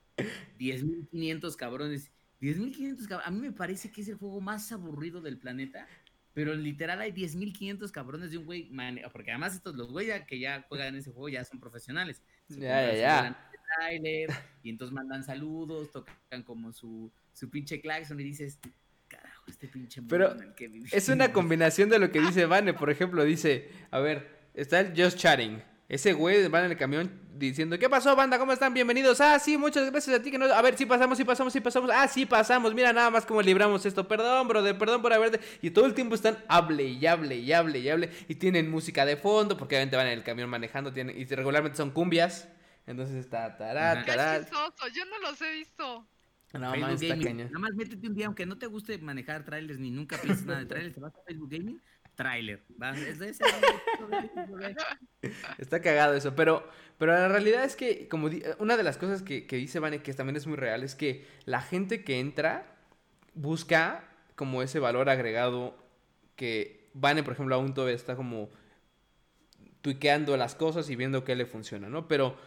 10.500 0.59 1.55
cabrones. 1.55 2.11
10.500 2.41 3.07
cabrones. 3.07 3.27
A 3.27 3.31
mí 3.31 3.39
me 3.39 3.51
parece 3.51 3.91
que 3.91 4.01
es 4.01 4.07
el 4.09 4.15
juego 4.15 4.41
más 4.41 4.71
aburrido 4.71 5.21
del 5.21 5.37
planeta. 5.37 5.87
Pero 6.33 6.53
literal 6.53 7.01
hay 7.01 7.11
10.500 7.13 7.89
cabrones 7.89 8.29
de 8.31 8.37
un 8.37 8.45
güey. 8.45 8.69
Porque 9.11 9.31
además 9.31 9.55
estos, 9.55 9.75
los 9.75 9.91
güeyes 9.91 10.23
que 10.27 10.39
ya 10.39 10.65
juegan 10.67 10.95
ese 10.95 11.11
juego 11.11 11.29
ya 11.29 11.43
son 11.43 11.59
profesionales. 11.59 12.21
Ya, 12.49 12.91
compran 12.91 13.47
ya, 14.03 14.47
y 14.63 14.69
entonces 14.69 14.93
mandan 14.93 15.23
saludos, 15.23 15.91
tocan 15.91 16.43
como 16.43 16.71
su, 16.71 17.11
su 17.33 17.49
pinche 17.49 17.81
claxon 17.81 18.19
y 18.19 18.23
dices, 18.23 18.59
este 19.47 19.67
pinche 19.67 20.01
mundo 20.01 20.15
Pero 20.15 20.31
en 20.33 20.49
el 20.49 20.55
que 20.55 20.67
vivimos". 20.67 20.93
Es 20.93 21.09
una 21.09 21.31
combinación 21.31 21.89
de 21.89 21.99
lo 21.99 22.11
que 22.11 22.19
dice 22.19 22.45
Vane, 22.45 22.73
por 22.73 22.89
ejemplo, 22.89 23.23
dice, 23.23 23.69
a 23.91 23.99
ver, 23.99 24.49
está 24.53 24.79
el 24.79 24.93
Just 24.95 25.17
Chatting. 25.17 25.61
Ese 25.89 26.11
güey 26.11 26.45
va 26.49 26.65
en 26.65 26.71
el 26.71 26.77
camión 26.77 27.09
diciendo, 27.33 27.79
¿qué 27.79 27.89
pasó, 27.89 28.13
banda? 28.13 28.37
¿Cómo 28.37 28.51
están? 28.51 28.73
Bienvenidos. 28.73 29.21
Ah, 29.21 29.39
sí, 29.39 29.57
muchas 29.57 29.89
gracias 29.89 30.19
a 30.19 30.21
ti 30.21 30.31
que 30.31 30.37
no... 30.37 30.45
A 30.45 30.61
ver, 30.61 30.75
sí 30.77 30.85
pasamos, 30.85 31.17
sí 31.17 31.23
pasamos, 31.23 31.53
sí 31.53 31.61
pasamos. 31.61 31.89
Ah, 31.93 32.09
sí 32.09 32.25
pasamos. 32.25 32.73
Mira 32.73 32.91
nada 32.91 33.09
más 33.09 33.25
cómo 33.25 33.41
libramos 33.41 33.85
esto. 33.85 34.05
Perdón, 34.05 34.49
brother, 34.49 34.77
perdón 34.77 35.01
por 35.01 35.13
haberte... 35.13 35.39
Y 35.61 35.71
todo 35.71 35.85
el 35.85 35.93
tiempo 35.93 36.15
están 36.15 36.43
hable 36.49 36.83
y 36.83 37.05
hable 37.05 37.37
y 37.37 37.53
hable 37.53 37.79
y 37.79 37.87
hable. 37.87 38.09
Y 38.27 38.35
tienen 38.35 38.69
música 38.69 39.05
de 39.05 39.15
fondo, 39.15 39.55
porque 39.55 39.75
obviamente 39.75 39.95
van 39.95 40.07
en 40.07 40.13
el 40.13 40.23
camión 40.25 40.49
manejando. 40.49 40.91
Tienen... 40.91 41.17
Y 41.17 41.23
regularmente 41.23 41.77
son 41.77 41.91
cumbias. 41.91 42.49
Entonces 42.85 43.15
está 43.15 43.55
tará, 43.57 44.03
tará. 44.05 44.39
chistoso, 44.39 44.87
yo 44.93 45.05
no 45.05 45.19
los 45.19 45.41
he 45.41 45.51
visto. 45.51 46.05
No, 46.53 46.71
Facebook 46.71 46.99
Gaming. 47.23 47.37
Nada 47.45 47.59
más 47.59 47.73
métete 47.75 48.07
un 48.07 48.15
día, 48.15 48.25
aunque 48.27 48.45
no 48.45 48.57
te 48.57 48.67
guste 48.67 48.97
manejar 48.99 49.43
trailers 49.43 49.79
ni 49.79 49.91
nunca 49.91 50.17
pienses 50.21 50.45
nada 50.45 50.59
de 50.59 50.65
trailers, 50.67 50.95
te 50.95 51.01
vas 51.01 51.13
a 51.15 51.21
Facebook 51.25 51.49
Gaming, 51.51 51.81
trailer. 52.15 52.63
Es 53.07 53.19
de 53.19 53.29
ese, 53.29 53.43
Está 55.57 55.81
cagado 55.81 56.13
eso, 56.13 56.35
pero, 56.35 56.67
pero 56.97 57.11
la 57.13 57.27
realidad 57.27 57.63
es 57.63 57.75
que, 57.75 58.07
como 58.07 58.29
di- 58.29 58.43
una 58.59 58.77
de 58.77 58.83
las 58.83 58.97
cosas 58.97 59.21
que, 59.23 59.45
que 59.45 59.57
dice 59.57 59.79
Vane, 59.79 60.01
que 60.01 60.13
también 60.13 60.35
es 60.35 60.47
muy 60.47 60.55
real, 60.57 60.83
es 60.83 60.95
que 60.95 61.25
la 61.45 61.61
gente 61.61 62.03
que 62.03 62.19
entra 62.19 62.75
busca 63.33 64.03
como 64.35 64.61
ese 64.61 64.79
valor 64.79 65.09
agregado 65.09 65.77
que 66.35 66.89
Vane, 66.93 67.23
por 67.23 67.33
ejemplo, 67.33 67.55
aún 67.55 67.73
todavía 67.73 67.95
está 67.95 68.15
como 68.15 68.49
tuiqueando 69.81 70.37
las 70.37 70.55
cosas 70.55 70.89
y 70.89 70.95
viendo 70.95 71.23
qué 71.23 71.35
le 71.35 71.45
funciona, 71.45 71.89
¿no? 71.89 72.07
Pero 72.07 72.37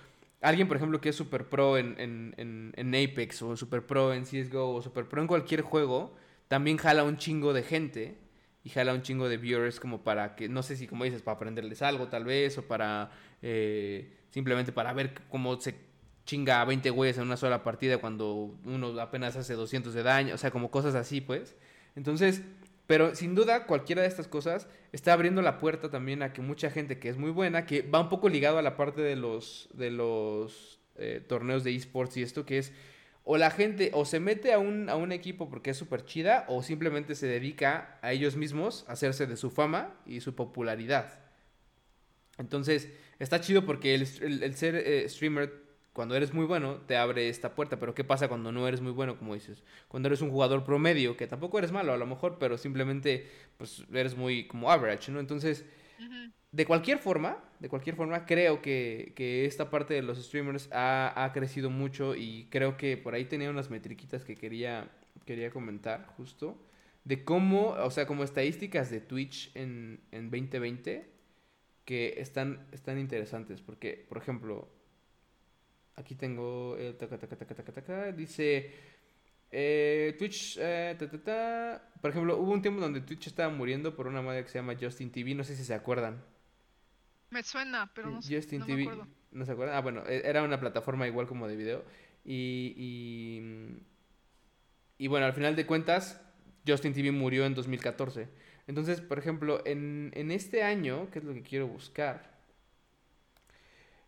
alguien, 0.40 0.68
por 0.68 0.76
ejemplo, 0.76 1.00
que 1.00 1.10
es 1.10 1.16
super 1.16 1.48
pro 1.48 1.78
en, 1.78 1.94
en, 1.98 2.74
en, 2.76 2.94
Apex 2.94 3.42
o 3.42 3.56
super 3.56 3.86
pro 3.86 4.12
en 4.12 4.24
CSGO 4.24 4.74
o 4.74 4.82
super 4.82 5.06
pro 5.06 5.20
en 5.20 5.28
cualquier 5.28 5.62
juego, 5.62 6.14
también 6.48 6.76
jala 6.76 7.04
un 7.04 7.16
chingo 7.16 7.52
de 7.52 7.62
gente 7.62 8.18
y 8.64 8.70
jala 8.70 8.94
un 8.94 9.02
chingo 9.02 9.28
de 9.28 9.36
viewers 9.36 9.80
como 9.80 10.02
para 10.02 10.36
que, 10.36 10.48
no 10.48 10.62
sé 10.62 10.76
si 10.76 10.86
como 10.86 11.04
dices, 11.04 11.22
para 11.22 11.36
aprenderles 11.36 11.82
algo 11.82 12.08
tal 12.08 12.24
vez 12.24 12.58
o 12.58 12.62
para 12.62 13.10
eh, 13.42 14.16
simplemente 14.30 14.72
para 14.72 14.92
ver 14.92 15.14
cómo 15.28 15.60
se 15.60 15.74
chinga 16.24 16.60
a 16.60 16.64
20 16.64 16.90
güeyes 16.90 17.18
en 17.18 17.24
una 17.24 17.36
sola 17.36 17.62
partida 17.62 17.98
cuando 17.98 18.58
uno 18.64 19.00
apenas 19.00 19.36
hace 19.36 19.54
200 19.54 19.92
de 19.94 20.02
daño, 20.02 20.34
o 20.34 20.38
sea, 20.38 20.50
como 20.50 20.70
cosas 20.70 20.94
así, 20.94 21.20
pues. 21.20 21.56
Entonces, 21.96 22.42
pero 22.90 23.14
sin 23.14 23.36
duda 23.36 23.66
cualquiera 23.66 24.02
de 24.02 24.08
estas 24.08 24.26
cosas 24.26 24.66
está 24.90 25.12
abriendo 25.12 25.42
la 25.42 25.58
puerta 25.58 25.90
también 25.90 26.24
a 26.24 26.32
que 26.32 26.42
mucha 26.42 26.72
gente 26.72 26.98
que 26.98 27.08
es 27.08 27.16
muy 27.18 27.30
buena, 27.30 27.64
que 27.64 27.82
va 27.82 28.00
un 28.00 28.08
poco 28.08 28.28
ligado 28.28 28.58
a 28.58 28.62
la 28.62 28.76
parte 28.76 29.00
de 29.00 29.14
los, 29.14 29.68
de 29.74 29.92
los 29.92 30.80
eh, 30.96 31.24
torneos 31.24 31.62
de 31.62 31.72
esports 31.72 32.16
y 32.16 32.22
esto, 32.24 32.44
que 32.44 32.58
es 32.58 32.72
o 33.22 33.36
la 33.38 33.52
gente 33.52 33.92
o 33.94 34.04
se 34.04 34.18
mete 34.18 34.52
a 34.52 34.58
un, 34.58 34.88
a 34.88 34.96
un 34.96 35.12
equipo 35.12 35.48
porque 35.48 35.70
es 35.70 35.76
súper 35.76 36.04
chida 36.04 36.44
o 36.48 36.64
simplemente 36.64 37.14
se 37.14 37.28
dedica 37.28 38.00
a 38.02 38.10
ellos 38.10 38.34
mismos 38.34 38.84
a 38.88 38.94
hacerse 38.94 39.28
de 39.28 39.36
su 39.36 39.50
fama 39.50 39.94
y 40.04 40.20
su 40.20 40.34
popularidad. 40.34 41.20
Entonces, 42.38 42.88
está 43.20 43.40
chido 43.40 43.64
porque 43.66 43.94
el, 43.94 44.02
el- 44.42 44.54
ser 44.56 44.74
eh, 44.74 45.08
streamer, 45.08 45.52
cuando 46.00 46.16
eres 46.16 46.32
muy 46.32 46.46
bueno, 46.46 46.76
te 46.86 46.96
abre 46.96 47.28
esta 47.28 47.54
puerta. 47.54 47.78
Pero 47.78 47.94
¿qué 47.94 48.04
pasa 48.04 48.26
cuando 48.26 48.52
no 48.52 48.66
eres 48.66 48.80
muy 48.80 48.90
bueno, 48.90 49.18
como 49.18 49.34
dices? 49.34 49.62
Cuando 49.86 50.06
eres 50.06 50.22
un 50.22 50.30
jugador 50.30 50.64
promedio, 50.64 51.14
que 51.14 51.26
tampoco 51.26 51.58
eres 51.58 51.72
malo 51.72 51.92
a 51.92 51.98
lo 51.98 52.06
mejor, 52.06 52.38
pero 52.40 52.56
simplemente 52.56 53.28
pues 53.58 53.84
eres 53.92 54.16
muy 54.16 54.46
como 54.46 54.70
average, 54.70 55.12
¿no? 55.12 55.20
Entonces, 55.20 55.66
de 56.52 56.64
cualquier 56.64 57.00
forma, 57.00 57.36
de 57.58 57.68
cualquier 57.68 57.96
forma, 57.96 58.24
creo 58.24 58.62
que, 58.62 59.12
que 59.14 59.44
esta 59.44 59.68
parte 59.68 59.92
de 59.92 60.00
los 60.00 60.16
streamers 60.24 60.70
ha, 60.72 61.22
ha 61.22 61.34
crecido 61.34 61.68
mucho 61.68 62.14
y 62.16 62.48
creo 62.48 62.78
que 62.78 62.96
por 62.96 63.12
ahí 63.12 63.26
tenía 63.26 63.50
unas 63.50 63.68
metriquitas 63.68 64.24
que 64.24 64.36
quería, 64.36 64.88
quería 65.26 65.50
comentar 65.50 66.06
justo. 66.16 66.56
De 67.04 67.24
cómo, 67.24 67.72
o 67.72 67.90
sea, 67.90 68.06
como 68.06 68.24
estadísticas 68.24 68.90
de 68.90 69.02
Twitch 69.02 69.54
en, 69.54 70.00
en 70.12 70.30
2020 70.30 71.10
que 71.84 72.14
están, 72.16 72.66
están 72.72 72.98
interesantes. 72.98 73.60
Porque, 73.60 74.06
por 74.08 74.16
ejemplo, 74.16 74.79
aquí 75.96 76.14
tengo 76.14 76.76
el 76.78 76.96
taca, 76.96 77.18
taca, 77.18 77.36
taca, 77.36 77.54
taca, 77.54 77.72
taca, 77.72 78.12
dice 78.12 78.72
eh, 79.50 80.14
Twitch, 80.18 80.58
eh, 80.60 80.96
ta, 80.98 81.10
ta, 81.10 81.18
ta. 81.22 81.92
por 82.00 82.10
ejemplo, 82.10 82.36
hubo 82.38 82.52
un 82.52 82.62
tiempo 82.62 82.80
donde 82.80 83.00
Twitch 83.02 83.28
estaba 83.28 83.52
muriendo 83.52 83.96
por 83.96 84.06
una 84.06 84.22
madre 84.22 84.42
que 84.44 84.50
se 84.50 84.58
llama 84.58 84.76
Justin 84.80 85.10
TV, 85.12 85.34
no 85.34 85.44
sé 85.44 85.56
si 85.56 85.64
se 85.64 85.74
acuerdan. 85.74 86.22
Me 87.30 87.42
suena, 87.42 87.90
pero 87.94 88.10
no, 88.10 88.22
sé, 88.22 88.34
Justin 88.36 88.60
no 88.60 88.66
me 88.66 88.76
TV, 88.76 88.82
acuerdo. 88.82 89.06
¿no 89.32 89.44
se 89.44 89.52
acuerdan? 89.52 89.76
Ah, 89.76 89.80
bueno, 89.80 90.02
e- 90.06 90.22
era 90.24 90.42
una 90.42 90.58
plataforma 90.60 91.06
igual 91.06 91.26
como 91.26 91.48
de 91.48 91.56
video. 91.56 91.84
Y, 92.24 92.74
y, 92.76 93.82
y 94.98 95.08
bueno, 95.08 95.26
al 95.26 95.32
final 95.32 95.56
de 95.56 95.66
cuentas, 95.66 96.20
Justin 96.66 96.92
TV 96.92 97.10
murió 97.12 97.46
en 97.46 97.54
2014. 97.54 98.28
Entonces, 98.66 99.00
por 99.00 99.18
ejemplo, 99.18 99.62
en, 99.66 100.12
en 100.14 100.30
este 100.30 100.62
año, 100.62 101.10
que 101.10 101.18
es 101.20 101.24
lo 101.24 101.32
que 101.34 101.42
quiero 101.42 101.66
buscar, 101.66 102.29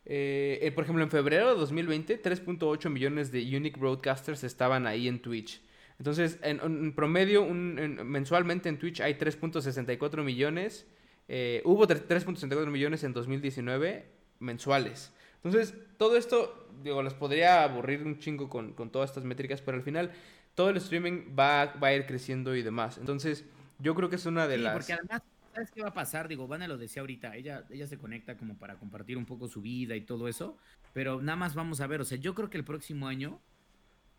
eh, 0.04 0.58
eh, 0.62 0.72
por 0.72 0.84
ejemplo, 0.84 1.02
en 1.04 1.10
febrero 1.10 1.48
de 1.50 1.54
2020, 1.60 2.20
3.8 2.22 2.90
millones 2.90 3.30
de 3.32 3.40
unique 3.56 3.78
broadcasters 3.78 4.44
estaban 4.44 4.86
ahí 4.86 5.08
en 5.08 5.20
Twitch. 5.20 5.60
Entonces, 5.98 6.38
en, 6.42 6.60
en 6.60 6.92
promedio, 6.94 7.42
un- 7.42 7.78
en- 7.78 8.06
mensualmente 8.06 8.68
en 8.68 8.78
Twitch 8.78 9.00
hay 9.00 9.14
3.64 9.14 10.22
millones. 10.24 10.86
eh, 11.28 11.62
hubo 11.64 11.86
tre- 11.86 12.02
3.64 12.06 12.66
millones 12.70 13.04
en 13.04 13.12
2019 13.12 14.04
mensuales. 14.40 15.12
Entonces, 15.36 15.74
todo 15.96 16.16
esto, 16.16 16.68
digo, 16.82 17.02
les 17.02 17.14
podría 17.14 17.62
aburrir 17.62 18.02
un 18.02 18.18
chingo 18.18 18.48
con, 18.48 18.72
con 18.72 18.90
todas 18.90 19.10
estas 19.10 19.24
métricas, 19.24 19.62
pero 19.62 19.76
al 19.76 19.84
final 19.84 20.10
todo 20.54 20.70
el 20.70 20.76
streaming 20.78 21.34
va, 21.38 21.66
va 21.82 21.88
a 21.88 21.94
ir 21.94 22.06
creciendo 22.06 22.54
y 22.56 22.62
demás. 22.62 22.98
Entonces, 22.98 23.44
yo 23.78 23.94
creo 23.94 24.10
que 24.10 24.16
es 24.16 24.26
una 24.26 24.46
de 24.48 24.56
Sí, 24.56 24.62
las... 24.62 24.72
porque 24.74 24.92
además, 24.94 25.22
¿sabes 25.52 25.70
qué 25.70 25.82
va 25.82 25.88
a 25.88 25.94
pasar? 25.94 26.28
Digo, 26.28 26.46
Vane 26.46 26.68
lo 26.68 26.78
decía 26.78 27.00
ahorita, 27.00 27.36
ella, 27.36 27.64
ella 27.70 27.86
se 27.86 27.98
conecta 27.98 28.36
como 28.36 28.56
para 28.56 28.76
compartir 28.76 29.18
un 29.18 29.26
poco 29.26 29.48
su 29.48 29.60
vida 29.60 29.94
y 29.96 30.02
todo 30.02 30.28
eso, 30.28 30.56
pero 30.92 31.20
nada 31.20 31.36
más 31.36 31.54
vamos 31.54 31.80
a 31.80 31.86
ver, 31.86 32.00
o 32.00 32.04
sea, 32.04 32.18
yo 32.18 32.34
creo 32.34 32.50
que 32.50 32.58
el 32.58 32.64
próximo 32.64 33.06
año 33.06 33.40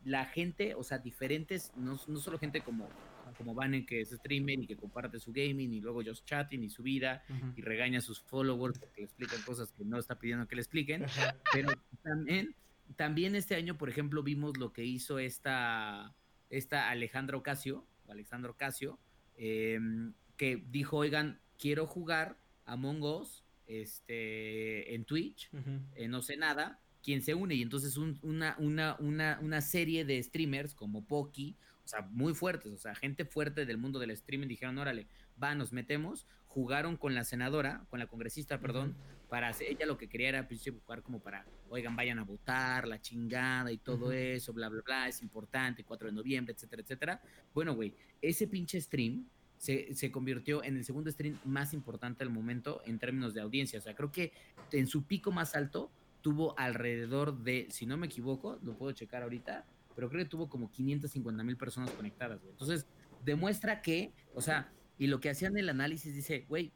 la 0.06 0.26
gente, 0.26 0.76
o 0.76 0.84
sea, 0.84 0.98
diferentes, 0.98 1.72
no, 1.76 2.00
no 2.08 2.20
solo 2.20 2.38
gente 2.38 2.62
como, 2.62 2.90
como 3.38 3.56
Vane 3.56 3.86
que 3.86 4.02
es 4.02 4.10
streamer 4.10 4.60
y 4.60 4.68
que 4.68 4.76
comparte 4.76 5.20
su 5.20 5.32
gaming 5.32 5.74
y 5.74 5.80
luego 5.80 6.04
just 6.04 6.26
chatting 6.26 6.64
y 6.64 6.70
su 6.70 6.84
vida 6.84 7.24
y 7.56 7.62
regaña 7.62 8.00
a 8.00 8.02
sus 8.02 8.22
followers 8.22 8.80
porque 8.80 9.02
le 9.02 9.06
explican 9.06 9.42
cosas 9.44 9.72
que 9.72 9.86
no 9.86 9.98
está 9.98 10.20
pidiendo 10.20 10.48
que 10.48 10.56
le 10.56 10.62
expliquen, 10.62 11.06
pero 11.54 11.70
también, 12.04 12.56
también 12.96 13.36
este 13.36 13.56
año, 13.56 13.78
por 13.78 13.90
ejemplo, 13.90 14.24
vimos 14.24 14.58
lo 14.58 14.74
que 14.74 14.84
hizo 14.84 15.20
esta, 15.20 16.14
esta 16.50 16.90
Alejandra 16.90 17.38
Ocasio, 17.38 17.86
o 18.06 18.12
Alexandra 18.12 18.52
Ocasio, 18.52 19.00
em, 19.38 20.14
que 20.38 20.64
dijo, 20.70 20.98
oigan, 20.98 21.40
quiero 21.58 21.88
jugar 21.88 22.38
Among 22.66 23.04
Us 23.04 23.44
este, 23.68 24.94
en 24.94 25.06
Twitch, 25.06 25.50
eh, 25.96 26.08
no 26.08 26.22
sé 26.22 26.38
nada, 26.38 26.80
quién 27.04 27.22
se 27.22 27.34
une. 27.34 27.56
Y 27.56 27.62
entonces 27.62 27.98
una, 27.98 28.56
una, 28.58 28.96
una, 29.00 29.40
una 29.42 29.62
serie 29.62 30.06
de 30.06 30.22
streamers 30.22 30.74
como 30.74 31.06
Poki, 31.06 31.56
o 31.84 31.88
sea, 31.88 32.02
muy 32.02 32.34
fuertes, 32.34 32.72
o 32.72 32.78
sea, 32.78 32.96
gente 32.96 33.26
fuerte 33.26 33.66
del 33.66 33.78
mundo 33.78 34.00
del 34.00 34.12
streaming 34.12 34.48
dijeron, 34.48 34.78
órale, 34.78 35.08
va, 35.42 35.54
nos 35.54 35.74
metemos, 35.74 36.28
jugaron 36.48 36.98
con 36.98 37.14
la 37.14 37.26
senadora, 37.26 37.86
con 37.90 38.00
la 38.00 38.08
congresista, 38.08 38.60
perdón, 38.60 38.96
para 39.28 39.50
hacer, 39.50 39.68
ella 39.70 39.86
lo 39.86 39.98
que 39.98 40.08
quería 40.08 40.30
era 40.30 40.48
pues, 40.48 40.64
jugar 40.64 41.02
como 41.02 41.20
para, 41.20 41.46
oigan, 41.70 41.96
vayan 41.96 42.20
a 42.20 42.24
votar, 42.24 42.88
la 42.88 43.02
chingada 43.02 43.72
y 43.72 43.80
todo 43.80 44.12
eso, 44.12 44.54
bla, 44.54 44.70
bla, 44.70 44.82
bla, 44.86 45.08
es 45.08 45.22
importante, 45.22 45.84
4 45.84 46.08
de 46.08 46.14
noviembre, 46.14 46.54
etcétera, 46.54 46.84
etcétera. 46.84 47.22
Bueno, 47.54 47.74
güey, 47.74 47.96
ese 48.22 48.48
pinche 48.48 48.80
stream 48.80 49.28
se, 49.64 50.12
convirtió 50.12 50.62
en 50.62 50.76
el 50.76 50.84
segundo 50.84 51.10
stream 51.10 51.40
más 51.46 51.74
importante 51.74 52.26
del 52.26 52.34
momento 52.34 52.82
en 52.86 53.00
términos 53.00 53.34
de 53.34 53.40
audiencia. 53.40 53.80
O 53.80 53.82
sea, 53.82 53.96
creo 53.96 54.12
que 54.12 54.34
en 54.74 54.88
su 54.88 55.06
pico 55.06 55.32
más 55.32 55.56
alto 55.56 55.90
tuvo 56.22 56.58
alrededor 56.60 57.44
de, 57.44 57.68
si 57.70 57.86
no 57.86 57.96
me 57.96 58.08
equivoco, 58.08 58.60
lo 58.62 58.78
puedo 58.78 58.92
checar 58.92 59.24
ahorita, 59.24 59.66
pero 59.96 60.10
creo 60.10 60.26
que 60.26 60.30
tuvo 60.30 60.50
como 60.50 60.70
550 60.70 61.44
mil 61.46 61.56
personas 61.56 61.92
conectadas. 61.92 62.42
Entonces, 62.44 62.86
demuestra 63.24 63.82
que, 63.82 64.12
o 64.36 64.42
sea, 64.42 64.70
y 64.98 65.08
lo 65.08 65.22
que 65.22 65.30
hacían 65.30 65.58
el 65.58 65.70
análisis 65.70 66.14
dice, 66.14 66.46
güey, 66.50 66.74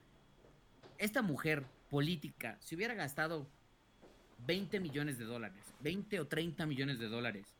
esta 0.97 1.21
mujer 1.21 1.65
política, 1.89 2.57
si 2.61 2.75
hubiera 2.75 2.93
gastado 2.93 3.49
20 4.45 4.79
millones 4.79 5.17
de 5.17 5.25
dólares, 5.25 5.73
20 5.81 6.21
o 6.21 6.27
30 6.27 6.65
millones 6.65 6.99
de 6.99 7.09
dólares 7.09 7.53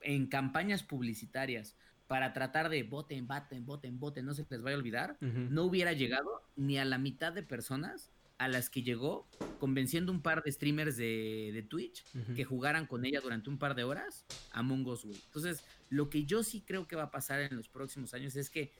en 0.00 0.26
campañas 0.26 0.82
publicitarias 0.82 1.76
para 2.12 2.34
tratar 2.34 2.68
de 2.68 2.82
voten, 2.82 3.26
voten, 3.26 3.64
voten, 3.64 3.98
voten, 3.98 4.26
no 4.26 4.34
se 4.34 4.44
les 4.50 4.60
vaya 4.60 4.76
a 4.76 4.78
olvidar, 4.78 5.16
no 5.22 5.64
hubiera 5.64 5.94
llegado 5.94 6.42
ni 6.56 6.76
a 6.76 6.84
la 6.84 6.98
mitad 6.98 7.32
de 7.32 7.42
personas 7.42 8.10
a 8.36 8.48
las 8.48 8.68
que 8.68 8.82
llegó 8.82 9.26
convenciendo 9.58 10.12
un 10.12 10.20
par 10.20 10.42
de 10.42 10.52
streamers 10.52 10.98
de, 10.98 11.66
Twitch 11.70 12.04
que 12.36 12.44
jugaran 12.44 12.86
con 12.86 13.06
ella 13.06 13.22
durante 13.22 13.48
un 13.48 13.56
par 13.56 13.74
de 13.74 13.84
horas 13.84 14.26
a 14.52 14.60
Us, 14.60 15.04
Entonces, 15.04 15.64
lo 15.88 16.10
que 16.10 16.26
yo 16.26 16.42
sí 16.42 16.60
creo 16.60 16.86
que 16.86 16.96
va 16.96 17.04
a 17.04 17.10
pasar 17.10 17.40
en 17.40 17.56
los 17.56 17.70
próximos 17.70 18.12
años 18.12 18.36
es 18.36 18.50
que 18.50 18.72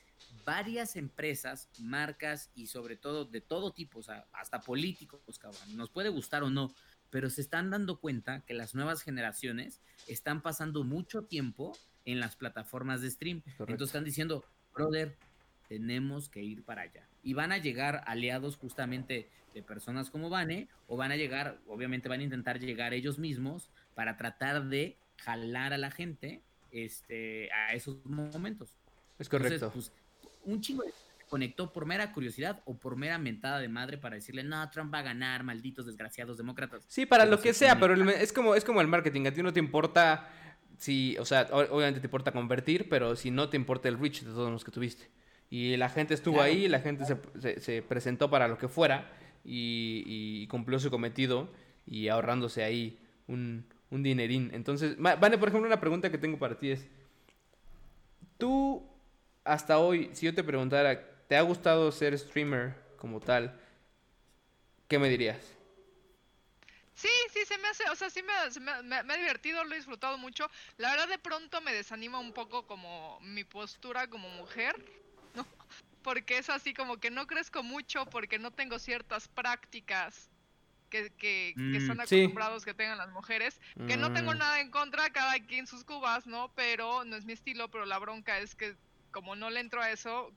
varias 0.44 0.96
empresas, 0.96 1.70
marcas 1.78 2.50
y 2.54 2.66
sobre 2.66 2.96
todo 2.96 3.24
de 3.24 3.40
todo 3.40 3.72
tipo, 3.72 4.00
o 4.00 4.02
sea, 4.02 4.26
hasta 4.34 4.60
políticos, 4.60 5.38
cabrón, 5.38 5.74
nos 5.74 5.88
puede 5.88 6.10
gustar 6.10 6.42
o 6.42 6.50
no, 6.50 6.74
pero 7.08 7.30
se 7.30 7.40
están 7.40 7.70
dando 7.70 7.98
cuenta 7.98 8.44
que 8.44 8.52
las 8.52 8.74
nuevas 8.74 9.00
generaciones 9.00 9.80
están 10.06 10.42
pasando 10.42 10.84
mucho 10.84 11.24
tiempo 11.24 11.72
en 12.04 12.20
las 12.20 12.36
plataformas 12.36 13.00
de 13.00 13.10
stream. 13.10 13.42
Entonces 13.58 13.88
están 13.88 14.04
diciendo, 14.04 14.44
brother, 14.74 15.16
tenemos 15.68 16.28
que 16.28 16.42
ir 16.42 16.62
para 16.64 16.82
allá. 16.82 17.06
Y 17.22 17.34
van 17.34 17.52
a 17.52 17.58
llegar 17.58 18.02
aliados 18.06 18.56
justamente 18.56 19.28
de 19.54 19.62
personas 19.62 20.10
como 20.10 20.30
Vane, 20.30 20.68
o 20.86 20.96
van 20.96 21.12
a 21.12 21.16
llegar, 21.16 21.58
obviamente 21.66 22.08
van 22.08 22.20
a 22.20 22.24
intentar 22.24 22.58
llegar 22.58 22.94
ellos 22.94 23.18
mismos 23.18 23.70
para 23.94 24.16
tratar 24.16 24.64
de 24.64 24.96
jalar 25.18 25.72
a 25.72 25.78
la 25.78 25.90
gente 25.90 26.42
este, 26.70 27.50
a 27.52 27.74
esos 27.74 28.04
momentos. 28.04 28.74
Es 29.18 29.28
correcto. 29.28 29.70
Pues, 29.72 29.92
un 30.44 30.60
chingo 30.60 30.84
conectó 31.28 31.72
por 31.72 31.86
mera 31.86 32.12
curiosidad 32.12 32.60
o 32.66 32.76
por 32.76 32.96
mera 32.96 33.16
mentada 33.16 33.58
de 33.58 33.68
madre 33.68 33.96
para 33.96 34.16
decirle, 34.16 34.44
no, 34.44 34.68
Trump 34.70 34.92
va 34.92 34.98
a 34.98 35.02
ganar, 35.02 35.44
malditos 35.44 35.86
desgraciados 35.86 36.36
demócratas. 36.36 36.84
Sí, 36.88 37.06
para 37.06 37.24
lo 37.24 37.40
que 37.40 37.54
sea, 37.54 37.78
pero 37.78 37.94
es 38.10 38.32
como, 38.34 38.54
es 38.54 38.64
como 38.64 38.82
el 38.82 38.88
marketing, 38.88 39.26
a 39.26 39.32
ti 39.32 39.42
no 39.42 39.52
te 39.52 39.58
importa 39.58 40.28
si, 40.78 41.16
o 41.18 41.24
sea, 41.24 41.48
obviamente 41.52 42.00
te 42.00 42.06
importa 42.06 42.32
convertir, 42.32 42.88
pero 42.88 43.16
si 43.16 43.30
no 43.30 43.48
te 43.48 43.56
importa 43.56 43.88
el 43.88 43.98
reach 43.98 44.22
de 44.22 44.32
todos 44.32 44.50
los 44.50 44.64
que 44.64 44.70
tuviste. 44.70 45.08
Y 45.50 45.76
la 45.76 45.88
gente 45.88 46.14
estuvo 46.14 46.40
ahí, 46.40 46.66
la 46.66 46.80
gente 46.80 47.04
se, 47.04 47.60
se, 47.60 47.82
presentó 47.82 48.30
para 48.30 48.48
lo 48.48 48.56
que 48.56 48.68
fuera 48.68 49.12
y, 49.44 50.46
cumplió 50.46 50.78
su 50.78 50.90
cometido 50.90 51.48
y 51.86 52.08
ahorrándose 52.08 52.64
ahí 52.64 52.98
un, 53.26 53.66
un 53.90 54.02
dinerín. 54.02 54.50
Entonces, 54.54 54.96
Vale, 54.98 55.38
por 55.38 55.48
ejemplo, 55.48 55.66
una 55.66 55.80
pregunta 55.80 56.10
que 56.10 56.18
tengo 56.18 56.38
para 56.38 56.58
ti 56.58 56.70
es, 56.70 56.86
tú 58.38 58.82
hasta 59.44 59.78
hoy, 59.78 60.10
si 60.12 60.26
yo 60.26 60.34
te 60.34 60.42
preguntara, 60.42 61.26
¿te 61.28 61.36
ha 61.36 61.42
gustado 61.42 61.92
ser 61.92 62.18
streamer 62.18 62.74
como 62.96 63.20
tal? 63.20 63.58
¿Qué 64.88 64.98
me 64.98 65.08
dirías? 65.08 65.38
Sí, 67.02 67.08
sí, 67.32 67.44
se 67.46 67.58
me 67.58 67.66
hace, 67.66 67.82
o 67.90 67.96
sea, 67.96 68.10
sí 68.10 68.22
me, 68.22 69.02
me, 69.02 69.12
ha 69.12 69.16
divertido, 69.16 69.64
lo 69.64 69.72
he 69.72 69.76
disfrutado 69.76 70.18
mucho. 70.18 70.48
La 70.76 70.92
verdad 70.92 71.08
de 71.08 71.18
pronto 71.18 71.60
me 71.60 71.74
desanima 71.74 72.20
un 72.20 72.32
poco 72.32 72.64
como 72.64 73.18
mi 73.22 73.42
postura 73.42 74.06
como 74.06 74.28
mujer, 74.28 74.76
¿no? 75.34 75.44
Porque 76.04 76.38
es 76.38 76.48
así 76.48 76.74
como 76.74 76.98
que 76.98 77.10
no 77.10 77.26
crezco 77.26 77.64
mucho 77.64 78.06
porque 78.06 78.38
no 78.38 78.52
tengo 78.52 78.78
ciertas 78.78 79.26
prácticas 79.26 80.30
que, 80.90 81.10
que, 81.14 81.54
que 81.56 81.80
mm, 81.80 81.90
acostumbrados 81.90 82.64
que 82.64 82.72
tengan 82.72 82.98
las 82.98 83.10
mujeres. 83.10 83.60
Que 83.88 83.96
no 83.96 84.12
tengo 84.12 84.32
mm. 84.32 84.38
nada 84.38 84.60
en 84.60 84.70
contra, 84.70 85.10
cada 85.10 85.40
quien 85.40 85.66
sus 85.66 85.82
cubas, 85.82 86.28
¿no? 86.28 86.52
Pero 86.54 87.04
no 87.04 87.16
es 87.16 87.24
mi 87.24 87.32
estilo, 87.32 87.68
pero 87.68 87.84
la 87.84 87.98
bronca 87.98 88.38
es 88.38 88.54
que 88.54 88.76
como 89.10 89.34
no 89.34 89.50
le 89.50 89.58
entro 89.58 89.82
a 89.82 89.90
eso, 89.90 90.32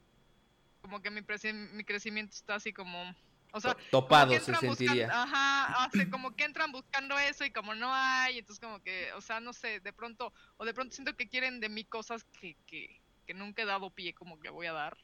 como 0.82 1.00
que 1.04 1.12
mi, 1.12 1.22
mi 1.22 1.84
crecimiento 1.84 2.34
está 2.34 2.56
así 2.56 2.74
como... 2.74 3.16
O 3.56 3.62
sea, 3.62 3.74
topado 3.90 4.38
se 4.38 4.54
sentiría. 4.54 5.08
ajá, 5.10 5.86
hace 5.86 6.10
como 6.10 6.36
que 6.36 6.44
entran 6.44 6.74
buscando 6.74 7.18
eso 7.18 7.46
y 7.46 7.52
como 7.52 7.74
no 7.74 7.90
hay, 7.94 8.40
entonces 8.40 8.60
como 8.60 8.82
que, 8.84 9.14
o 9.14 9.22
sea, 9.22 9.40
no 9.40 9.54
sé, 9.54 9.80
de 9.80 9.94
pronto, 9.94 10.34
o 10.58 10.66
de 10.66 10.74
pronto 10.74 10.94
siento 10.94 11.16
que 11.16 11.30
quieren 11.30 11.62
de 11.62 11.70
mí 11.70 11.86
cosas 11.86 12.26
que, 12.38 12.58
que, 12.68 13.00
que 13.26 13.34
nunca 13.34 13.62
he 13.62 13.66
dado 13.66 13.92
pie 13.92 14.14
como 14.14 14.42
que 14.42 14.50
voy 14.50 14.68
a 14.68 14.74
dar. 14.74 14.98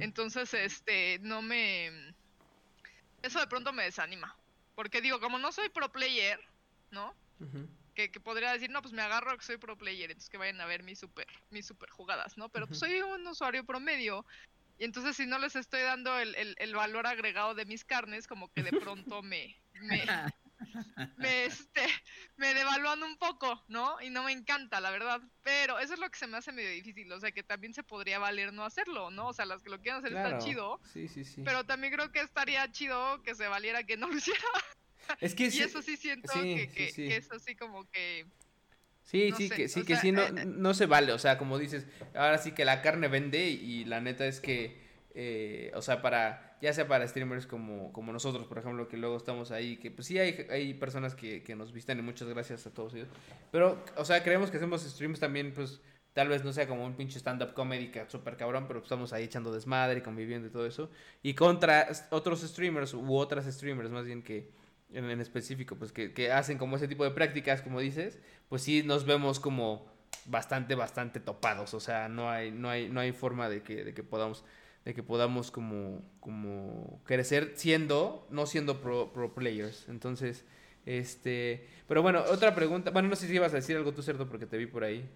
Entonces, 0.00 0.52
este, 0.54 1.20
no 1.20 1.40
me... 1.40 1.92
Eso 3.22 3.38
de 3.38 3.46
pronto 3.46 3.72
me 3.72 3.84
desanima. 3.84 4.36
Porque 4.74 5.00
digo, 5.00 5.20
como 5.20 5.38
no 5.38 5.52
soy 5.52 5.68
pro 5.68 5.92
player, 5.92 6.40
¿no? 6.90 7.14
que, 7.94 8.08
podría 8.20 8.52
decir, 8.52 8.70
no, 8.70 8.82
pues 8.82 8.92
me 8.92 9.02
agarro 9.02 9.36
que 9.38 9.44
soy 9.44 9.56
pro 9.56 9.78
player, 9.78 10.10
entonces 10.10 10.28
que 10.28 10.36
vayan 10.36 10.60
a 10.60 10.66
ver 10.66 10.82
mis 10.82 10.98
super, 10.98 11.26
mis 11.50 11.66
super 11.66 11.88
jugadas, 11.90 12.36
¿no? 12.36 12.48
Pero 12.48 12.66
pues 12.66 12.80
soy 12.80 13.00
un 13.00 13.26
usuario 13.26 13.64
promedio. 13.64 14.26
Y 14.78 14.84
entonces 14.84 15.16
si 15.16 15.26
no 15.26 15.38
les 15.38 15.56
estoy 15.56 15.82
dando 15.82 16.18
el, 16.18 16.56
el, 16.58 16.74
valor 16.74 17.06
agregado 17.06 17.54
de 17.54 17.64
mis 17.64 17.84
carnes, 17.84 18.26
como 18.26 18.52
que 18.52 18.62
de 18.62 18.72
pronto 18.72 19.22
me, 19.22 19.56
me, 19.80 20.04
me, 21.16 21.44
este, 21.44 21.86
me 22.36 22.54
devalúan 22.54 23.02
un 23.02 23.16
poco, 23.16 23.64
¿no? 23.68 24.00
Y 24.00 24.10
no 24.10 24.24
me 24.24 24.32
encanta, 24.32 24.80
la 24.80 24.90
verdad. 24.90 25.20
Pero 25.42 25.78
eso 25.78 25.94
es 25.94 26.00
lo 26.00 26.10
que 26.10 26.18
se 26.18 26.26
me 26.26 26.36
hace 26.36 26.52
medio 26.52 26.70
difícil. 26.70 27.10
O 27.12 27.20
sea, 27.20 27.30
que 27.32 27.42
también 27.42 27.72
se 27.72 27.82
podría 27.82 28.18
valer 28.18 28.52
no 28.52 28.64
hacerlo, 28.64 29.10
¿no? 29.10 29.28
O 29.28 29.32
sea, 29.32 29.46
las 29.46 29.62
que 29.62 29.70
lo 29.70 29.80
quieran 29.80 30.04
hacer 30.04 30.16
está 30.16 30.38
chido. 30.38 30.80
Sí, 30.92 31.08
sí, 31.08 31.24
sí. 31.24 31.42
Pero 31.44 31.64
también 31.64 31.92
creo 31.92 32.10
que 32.10 32.20
estaría 32.20 32.70
chido 32.72 33.22
que 33.22 33.34
se 33.34 33.46
valiera 33.46 33.84
que 33.84 33.96
no 33.96 34.08
lo 34.08 34.16
hiciera. 34.16 34.40
Es 35.20 35.34
que 35.34 35.44
y 35.52 35.58
eso 35.58 35.82
sí 35.82 35.96
siento 35.96 36.32
que, 36.32 36.68
que, 36.94 37.16
es 37.16 37.30
así 37.30 37.54
como 37.54 37.88
que... 37.90 38.26
Sí, 39.04 39.32
sí, 39.36 39.50
que 39.50 39.68
sí, 39.68 39.84
que 39.84 39.96
sí, 39.96 40.12
no, 40.12 40.22
eh, 40.22 40.46
no 40.46 40.72
se 40.72 40.86
vale, 40.86 41.12
o 41.12 41.18
sea, 41.18 41.36
como 41.36 41.58
dices, 41.58 41.86
ahora 42.14 42.38
sí 42.38 42.52
que 42.52 42.64
la 42.64 42.80
carne 42.80 43.08
vende 43.08 43.48
y 43.48 43.84
la 43.84 44.00
neta 44.00 44.26
es 44.26 44.40
que, 44.40 44.78
eh, 45.14 45.70
o 45.74 45.82
sea, 45.82 46.00
para, 46.00 46.56
ya 46.62 46.72
sea 46.72 46.88
para 46.88 47.06
streamers 47.06 47.46
como, 47.46 47.92
como 47.92 48.12
nosotros, 48.14 48.46
por 48.46 48.58
ejemplo, 48.58 48.88
que 48.88 48.96
luego 48.96 49.18
estamos 49.18 49.50
ahí, 49.50 49.76
que 49.76 49.90
pues 49.90 50.06
sí 50.06 50.18
hay, 50.18 50.46
hay 50.50 50.72
personas 50.72 51.14
que, 51.14 51.42
que 51.42 51.54
nos 51.54 51.72
visitan 51.72 51.98
y 51.98 52.02
muchas 52.02 52.28
gracias 52.28 52.66
a 52.66 52.72
todos 52.72 52.94
ellos, 52.94 53.08
pero, 53.52 53.84
o 53.96 54.06
sea, 54.06 54.22
creemos 54.22 54.50
que 54.50 54.56
hacemos 54.56 54.82
streams 54.82 55.20
también, 55.20 55.52
pues, 55.52 55.82
tal 56.14 56.28
vez 56.28 56.42
no 56.42 56.54
sea 56.54 56.66
como 56.66 56.86
un 56.86 56.96
pinche 56.96 57.18
stand-up 57.18 57.52
comedy 57.52 57.88
que 57.88 58.08
súper 58.08 58.38
cabrón, 58.38 58.66
pero 58.66 58.80
estamos 58.80 59.12
ahí 59.12 59.24
echando 59.24 59.52
desmadre 59.52 59.98
y 59.98 60.02
conviviendo 60.02 60.48
y 60.48 60.50
todo 60.50 60.64
eso, 60.64 60.90
y 61.22 61.34
contra 61.34 61.88
otros 62.08 62.40
streamers 62.40 62.94
u 62.94 63.14
otras 63.16 63.44
streamers 63.52 63.90
más 63.90 64.06
bien 64.06 64.22
que 64.22 64.63
en, 64.94 65.20
específico, 65.20 65.76
pues 65.76 65.92
que, 65.92 66.32
hacen 66.32 66.58
como 66.58 66.76
ese 66.76 66.88
tipo 66.88 67.04
de 67.04 67.10
prácticas, 67.10 67.62
como 67.62 67.80
dices, 67.80 68.18
pues 68.48 68.62
sí 68.62 68.82
nos 68.82 69.04
vemos 69.04 69.40
como 69.40 69.86
bastante, 70.26 70.74
bastante 70.74 71.20
topados. 71.20 71.74
O 71.74 71.80
sea, 71.80 72.08
no 72.08 72.30
hay, 72.30 72.50
no 72.50 72.70
hay, 72.70 72.88
no 72.88 73.00
hay 73.00 73.12
forma 73.12 73.48
de 73.48 73.62
que, 73.62 73.84
de 73.84 73.94
que 73.94 74.02
podamos, 74.02 74.44
de 74.84 74.94
que 74.94 75.02
podamos 75.02 75.50
como, 75.50 76.02
como 76.20 77.00
crecer 77.04 77.52
siendo, 77.56 78.26
no 78.30 78.46
siendo 78.46 78.80
pro, 78.80 79.12
pro 79.12 79.34
players. 79.34 79.88
Entonces, 79.88 80.44
este, 80.86 81.66
pero 81.88 82.02
bueno, 82.02 82.22
otra 82.30 82.54
pregunta, 82.54 82.90
bueno, 82.90 83.08
no 83.08 83.16
sé 83.16 83.26
si 83.26 83.34
ibas 83.34 83.52
a 83.52 83.56
decir 83.56 83.76
algo 83.76 83.92
tú, 83.92 84.02
cierto, 84.02 84.28
porque 84.28 84.46
te 84.46 84.56
vi 84.56 84.66
por 84.66 84.84
ahí. 84.84 85.08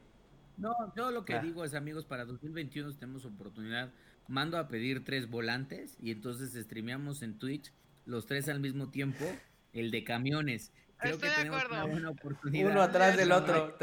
No, 0.56 0.74
yo 0.96 1.10
lo 1.10 1.24
que 1.24 1.34
ah. 1.34 1.40
digo 1.40 1.64
es, 1.64 1.74
amigos, 1.74 2.04
para 2.04 2.24
2021 2.24 2.94
tenemos 2.96 3.24
oportunidad. 3.24 3.92
Mando 4.26 4.58
a 4.58 4.68
pedir 4.68 5.04
tres 5.04 5.30
volantes 5.30 5.96
y 6.02 6.10
entonces 6.10 6.52
streameamos 6.52 7.22
en 7.22 7.38
Twitch 7.38 7.72
los 8.04 8.26
tres 8.26 8.48
al 8.48 8.60
mismo 8.60 8.90
tiempo 8.90 9.24
el 9.72 9.90
de 9.90 10.04
camiones. 10.04 10.72
Creo 10.98 11.18
que 11.18 11.28
tenemos 11.28 11.64
una 11.70 11.84
buena 11.84 12.10
oportunidad. 12.10 12.70
Uno 12.72 12.82
atrás 12.82 13.16
del 13.16 13.30
otro. 13.30 13.76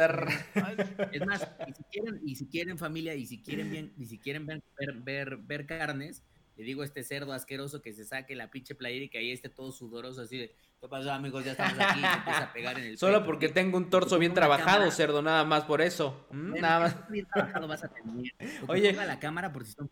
Es 1.11 1.25
más, 1.25 1.47
y 1.65 1.73
si 1.73 1.83
quieren, 1.83 2.21
y 2.23 2.35
si 2.35 2.47
quieren 2.47 2.77
familia, 2.77 3.15
y 3.15 3.25
si 3.25 3.41
quieren 3.41 3.71
bien, 3.71 3.93
y 3.97 4.05
si 4.05 4.19
quieren 4.19 4.45
ver, 4.45 4.61
ver, 4.97 5.37
ver, 5.37 5.65
carnes, 5.65 6.23
le 6.57 6.65
digo 6.65 6.81
a 6.81 6.85
este 6.85 7.03
cerdo 7.03 7.31
asqueroso 7.31 7.81
que 7.81 7.93
se 7.93 8.03
saque 8.03 8.35
la 8.35 8.51
pinche 8.51 8.75
playera 8.75 9.05
y 9.05 9.09
que 9.09 9.17
ahí 9.17 9.31
esté 9.31 9.49
todo 9.49 9.71
sudoroso 9.71 10.21
así 10.21 10.37
de 10.37 10.55
¿qué 10.79 10.87
pasó 10.87 11.11
amigos? 11.11 11.43
Ya 11.43 11.51
estamos 11.51 11.79
aquí 11.79 11.99
y 12.01 12.05
empieza 12.05 12.43
a 12.43 12.53
pegar 12.53 12.79
en 12.79 12.85
el 12.85 12.97
Solo 12.97 13.23
porque 13.23 13.49
tengo 13.49 13.77
un 13.77 13.89
torso 13.89 14.19
bien 14.19 14.33
trabajado, 14.33 14.89
cerdo, 14.91 15.21
nada 15.21 15.45
más 15.45 15.63
por 15.63 15.81
eso. 15.81 16.27
¿Mm? 16.31 16.59
nada 16.59 16.79
más. 16.79 17.09
Bien 17.09 17.25
trabajado 17.33 17.67
vas 17.67 17.83
a 17.83 17.87
tener. 17.89 18.33
Oye. 18.67 18.93
la 18.93 19.19
cámara 19.19 19.53
por 19.53 19.65
si 19.65 19.71
son 19.71 19.89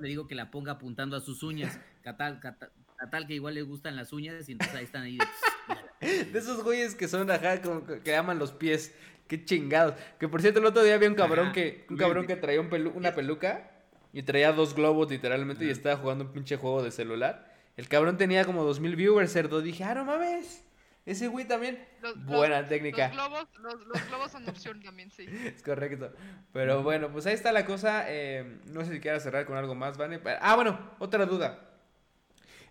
le 0.00 0.08
digo 0.08 0.26
que 0.26 0.34
la 0.34 0.50
ponga 0.50 0.72
apuntando 0.72 1.16
a 1.16 1.20
sus 1.20 1.42
uñas. 1.42 1.78
Catal, 2.02 2.40
catal, 2.40 2.72
catal 3.02 3.26
que 3.26 3.34
igual 3.34 3.54
le 3.54 3.62
gustan 3.62 3.96
las 3.96 4.12
uñas 4.12 4.48
y 4.48 4.52
entonces 4.52 4.76
ahí 4.76 4.84
están 4.84 5.02
ahí. 5.02 5.18
de- 5.18 6.24
De 6.32 6.38
esos 6.38 6.62
güeyes 6.62 6.94
que 6.94 7.08
son 7.08 7.30
ajá, 7.30 7.60
como 7.62 7.84
que 7.86 8.00
que 8.00 8.14
aman 8.16 8.38
los 8.38 8.52
pies. 8.52 8.94
Qué 9.28 9.44
chingados. 9.44 9.94
Que 10.18 10.28
por 10.28 10.40
cierto, 10.42 10.60
el 10.60 10.66
otro 10.66 10.82
día 10.82 10.94
había 10.94 11.08
un 11.08 11.14
cabrón 11.14 11.46
Ajá, 11.46 11.52
que. 11.54 11.86
Un 11.90 11.96
cabrón 11.96 12.26
que 12.26 12.36
traía 12.36 12.60
un 12.60 12.70
pelu- 12.70 12.92
una 12.94 13.14
peluca 13.14 13.70
y 14.12 14.22
traía 14.22 14.52
dos 14.52 14.74
globos 14.74 15.10
literalmente 15.10 15.64
y 15.64 15.70
estaba 15.70 15.96
jugando 15.96 16.24
un 16.24 16.32
pinche 16.32 16.56
juego 16.56 16.82
de 16.82 16.90
celular. 16.90 17.50
El 17.76 17.88
cabrón 17.88 18.18
tenía 18.18 18.44
como 18.44 18.62
2000 18.64 18.96
viewers, 18.96 19.32
cerdo. 19.32 19.62
Dije, 19.62 19.84
ah, 19.84 19.94
no 19.94 20.04
mames. 20.04 20.64
Ese 21.06 21.28
güey 21.28 21.46
también. 21.48 21.84
Los- 22.02 22.16
los- 22.16 22.26
Buena 22.26 22.66
técnica. 22.68 23.08
Los 23.08 23.16
globos, 23.16 23.48
los, 23.60 23.86
los 23.86 24.08
globos 24.08 24.30
son 24.30 24.48
opción 24.48 24.82
también, 24.82 25.10
sí. 25.10 25.26
Es 25.46 25.62
correcto. 25.62 26.12
Pero 26.52 26.82
bueno, 26.82 27.10
pues 27.10 27.26
ahí 27.26 27.34
está 27.34 27.50
la 27.52 27.64
cosa. 27.64 28.04
eh, 28.08 28.58
no 28.66 28.84
sé 28.84 28.92
si 28.92 29.00
quieras 29.00 29.22
cerrar 29.22 29.46
con 29.46 29.56
algo 29.56 29.74
más, 29.74 29.96
Vane. 29.98 30.20
Ah, 30.40 30.54
bueno, 30.56 30.78
otra 30.98 31.24
duda. 31.26 31.68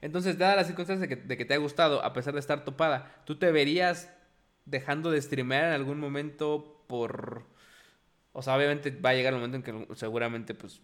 Entonces, 0.02 0.38
dadas 0.38 0.56
las 0.58 0.68
circunstancias 0.68 1.10
de 1.28 1.38
que, 1.38 1.46
te 1.46 1.54
ha 1.54 1.58
gustado, 1.58 2.04
a 2.04 2.14
pesar 2.14 2.34
de 2.34 2.40
estar 2.40 2.64
topada, 2.66 3.22
¿tú 3.26 3.38
te 3.38 3.52
verías 3.52 4.12
dejando 4.66 5.12
de 5.12 5.22
streamear 5.22 5.66
en 5.66 5.74
algún 5.74 6.00
momento 6.00 6.84
por... 6.88 7.46
O 8.34 8.42
sea, 8.42 8.56
obviamente 8.56 8.92
va 8.92 9.12
a 9.12 9.14
llegar 9.14 9.34
el 9.34 9.40
momento 9.40 9.58
en 9.58 9.88
que 9.88 9.96
seguramente, 9.96 10.54
pues, 10.56 10.82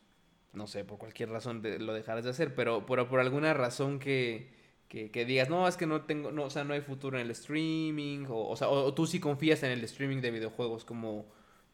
no 0.53 0.67
sé, 0.67 0.83
por 0.85 0.97
cualquier 0.99 1.29
razón 1.29 1.61
de- 1.61 1.79
lo 1.79 1.93
dejarás 1.93 2.23
de 2.25 2.31
hacer, 2.31 2.55
pero, 2.55 2.85
pero 2.85 3.07
por 3.09 3.19
alguna 3.19 3.53
razón 3.53 3.99
que, 3.99 4.53
que, 4.89 5.25
digas, 5.25 5.49
no, 5.49 5.67
es 5.67 5.77
que 5.77 5.87
no 5.87 6.03
tengo, 6.05 6.31
no, 6.31 6.45
o 6.45 6.49
sea, 6.49 6.63
no 6.63 6.73
hay 6.73 6.81
futuro 6.81 7.17
en 7.17 7.25
el 7.25 7.31
streaming, 7.31 8.25
o, 8.29 8.51
o 8.53 8.93
tú 8.93 9.07
sí 9.07 9.19
confías 9.19 9.63
en 9.63 9.71
el 9.71 9.83
streaming 9.85 10.21
de 10.21 10.31
videojuegos 10.31 10.85
como, 10.85 11.27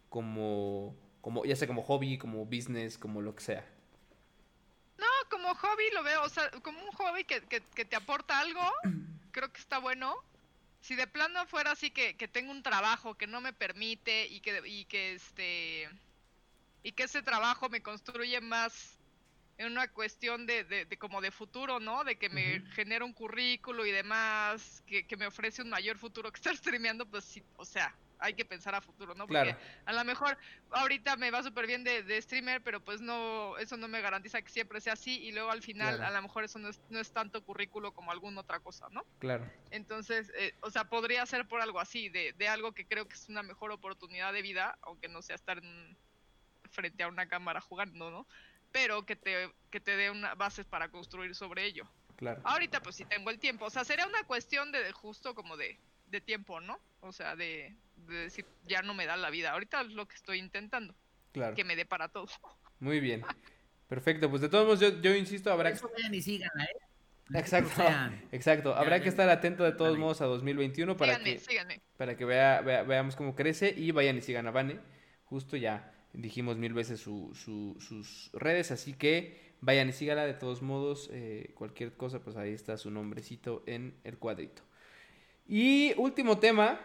como, 0.10 0.96
como, 1.22 1.46
ya 1.46 1.56
sea 1.56 1.68
como 1.68 1.84
hobby, 1.84 2.18
como 2.18 2.46
business, 2.46 2.98
como 2.98 3.22
lo 3.22 3.36
que 3.36 3.44
sea. 3.44 3.66
Como 5.34 5.56
hobby 5.56 5.90
lo 5.94 6.04
veo, 6.04 6.22
o 6.22 6.30
sea, 6.30 6.50
como 6.62 6.80
un 6.80 6.92
hobby 6.92 7.24
que, 7.24 7.42
que, 7.42 7.60
que 7.62 7.86
te 7.86 7.96
aporta 7.96 8.40
algo, 8.40 8.62
creo 9.32 9.52
que 9.52 9.60
está 9.60 9.80
bueno. 9.80 10.16
Si 10.80 10.96
de 10.96 11.08
plano 11.08 11.44
fuera 11.48 11.72
así 11.72 11.90
que, 11.90 12.16
que 12.16 12.28
tengo 12.28 12.52
un 12.52 12.62
trabajo 12.62 13.16
que 13.16 13.26
no 13.26 13.42
me 13.42 13.52
permite 13.52 14.28
y 14.28 14.42
que, 14.42 14.62
y 14.66 14.86
que 14.86 15.14
este 15.14 15.90
y 16.84 16.92
que 16.92 17.04
ese 17.04 17.24
trabajo 17.24 17.68
me 17.68 17.82
construye 17.82 18.42
más 18.42 19.00
en 19.58 19.72
una 19.72 19.88
cuestión 19.88 20.46
de, 20.46 20.66
de, 20.66 20.86
de 20.86 20.98
como 20.98 21.20
de 21.20 21.32
futuro, 21.32 21.80
¿no? 21.80 22.04
De 22.04 22.18
que 22.18 22.30
me 22.30 22.62
genera 22.76 23.06
un 23.06 23.14
currículo 23.14 23.86
y 23.88 23.92
demás, 23.92 24.84
que, 24.86 25.08
que 25.08 25.18
me 25.18 25.26
ofrece 25.26 25.62
un 25.64 25.70
mayor 25.70 25.98
futuro 25.98 26.32
que 26.32 26.38
estar 26.38 26.56
streameando, 26.58 27.06
pues 27.08 27.24
sí, 27.24 27.44
o 27.58 27.66
sea, 27.66 27.96
hay 28.20 28.34
que 28.36 28.46
pensar 28.46 28.74
a 28.76 28.82
futuro, 28.82 29.14
¿no? 29.16 29.28
Porque 29.28 29.44
Claro. 29.54 29.60
a 29.86 29.94
lo 29.94 30.04
mejor 30.06 30.38
ahorita 30.72 31.18
me 31.18 31.32
va 31.32 31.44
súper 31.44 31.68
bien 31.68 31.84
de, 31.84 32.04
de 32.04 32.22
streamer, 32.22 32.62
pero 32.64 32.82
pues 32.82 33.02
no, 33.02 33.58
eso 33.58 33.78
no 33.78 33.88
me 33.88 34.02
garantiza 34.02 34.42
que 34.42 34.52
siempre 34.52 34.80
sea 34.82 34.94
así 34.94 35.22
y 35.24 35.32
luego 35.32 35.52
al 35.52 35.62
final 35.62 35.98
Claro. 35.98 36.12
a 36.14 36.16
lo 36.18 36.22
mejor 36.24 36.44
eso 36.44 36.60
no 36.60 36.70
es, 36.70 36.82
no 36.90 37.00
es 37.00 37.12
tanto 37.12 37.44
currículo 37.44 37.92
como 37.94 38.12
alguna 38.12 38.42
otra 38.42 38.60
cosa, 38.60 38.88
¿no? 38.92 39.04
Claro. 39.20 39.50
Entonces, 39.72 40.32
eh, 40.38 40.54
o 40.62 40.70
sea, 40.70 40.86
podría 40.86 41.26
ser 41.26 41.48
por 41.48 41.62
algo 41.62 41.80
así, 41.80 42.10
de, 42.10 42.34
de 42.34 42.48
algo 42.48 42.72
que 42.74 42.86
creo 42.88 43.08
que 43.08 43.16
es 43.16 43.28
una 43.30 43.44
mejor 43.44 43.72
oportunidad 43.72 44.32
de 44.34 44.42
vida, 44.42 44.78
aunque 44.82 45.08
no 45.10 45.22
sea 45.22 45.36
estar 45.36 45.58
en- 45.58 45.98
frente 46.72 47.04
a 47.04 47.08
una 47.08 47.28
cámara 47.28 47.62
jugando, 47.62 48.10
¿no? 48.10 48.28
Pero 48.72 49.06
que 49.06 49.16
te, 49.16 49.54
que 49.70 49.80
te 49.80 49.96
dé 49.96 50.10
una 50.10 50.34
bases 50.36 50.66
para 50.66 50.90
construir 50.90 51.36
sobre 51.36 51.66
ello. 51.66 51.84
Claro. 52.16 52.42
Ahorita 52.46 52.82
pues 52.82 52.96
sí 52.96 53.06
tengo 53.06 53.30
el 53.30 53.40
tiempo, 53.40 53.66
o 53.66 53.70
sea, 53.70 53.84
sería 53.84 54.08
una 54.08 54.24
cuestión 54.24 54.72
de, 54.72 54.84
de 54.84 54.92
justo 54.92 55.36
como 55.36 55.58
de, 55.58 55.80
de 56.14 56.22
tiempo, 56.22 56.62
¿no? 56.62 56.80
O 57.02 57.12
sea, 57.12 57.36
de, 57.36 57.76
de 57.98 58.16
decir, 58.16 58.46
ya 58.66 58.82
no 58.82 58.94
me 58.94 59.06
da 59.06 59.18
la 59.18 59.30
vida. 59.30 59.52
Ahorita 59.52 59.82
es 59.82 59.90
lo 59.90 60.08
que 60.08 60.16
estoy 60.16 60.40
intentando, 60.40 60.96
Claro. 61.34 61.56
que 61.56 61.64
me 61.66 61.76
dé 61.76 61.86
para 61.86 62.08
todo. 62.08 62.28
Muy 62.80 63.00
bien. 63.02 63.24
Perfecto, 63.88 64.30
pues 64.30 64.42
de 64.42 64.50
todos 64.50 64.66
modos 64.66 64.80
yo, 64.80 65.02
yo 65.02 65.14
insisto, 65.16 65.52
habrá 65.52 65.70
que... 65.72 65.76
Eso 65.78 65.90
vayan 65.94 66.14
y 66.14 66.22
síganla, 66.22 66.64
¿eh? 66.64 66.78
Exacto, 67.36 67.70
O 67.72 67.76
sea, 67.76 68.22
exacto. 68.32 68.76
Habrá 68.76 69.02
que 69.02 69.10
estar 69.10 69.28
atento 69.30 69.64
de 69.64 69.72
todos 69.72 69.98
modos 69.98 70.22
a 70.22 70.26
2021 70.26 70.96
para 70.98 71.14
síganme, 71.16 71.34
que, 71.34 71.40
síganme. 71.40 71.82
para 71.98 72.16
que 72.18 72.26
vea, 72.26 72.62
vea- 72.62 72.84
veamos 72.84 73.16
cómo 73.16 73.34
crece 73.36 73.74
y 73.76 73.92
vayan 73.92 74.18
y 74.18 74.22
sigan 74.22 74.46
a 74.48 74.52
Vane. 74.52 74.80
Justo 75.26 75.56
ya 75.58 75.92
dijimos 76.14 76.58
mil 76.58 76.74
veces 76.74 77.00
su- 77.00 77.34
su- 77.34 77.78
sus 77.80 78.30
redes, 78.34 78.72
así 78.72 78.94
que 78.94 79.56
vayan 79.62 79.90
y 79.90 79.94
sígala 79.94 80.26
de 80.26 80.34
todos 80.34 80.62
modos. 80.62 81.10
eh, 81.14 81.52
cualquier 81.56 81.94
cosa, 81.96 82.20
pues 82.20 82.36
ahí 82.36 82.52
está 82.52 82.78
su 82.78 82.92
nombrecito 82.92 83.64
en 83.68 83.96
el 84.04 84.18
cuadrito. 84.18 84.62
Y 85.48 85.94
último 85.98 86.40
tema, 86.40 86.80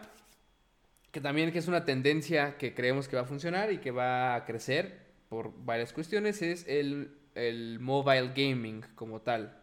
que 1.11 1.21
también 1.21 1.51
que 1.51 1.59
es 1.59 1.67
una 1.67 1.85
tendencia 1.85 2.57
que 2.57 2.73
creemos 2.73 3.07
que 3.07 3.15
va 3.15 3.23
a 3.23 3.25
funcionar 3.25 3.71
y 3.71 3.79
que 3.79 3.91
va 3.91 4.35
a 4.35 4.45
crecer 4.45 5.07
por 5.29 5.53
varias 5.63 5.93
cuestiones, 5.93 6.41
es 6.41 6.67
el, 6.67 7.17
el 7.35 7.79
mobile 7.79 8.31
gaming 8.35 8.81
como 8.95 9.21
tal. 9.21 9.55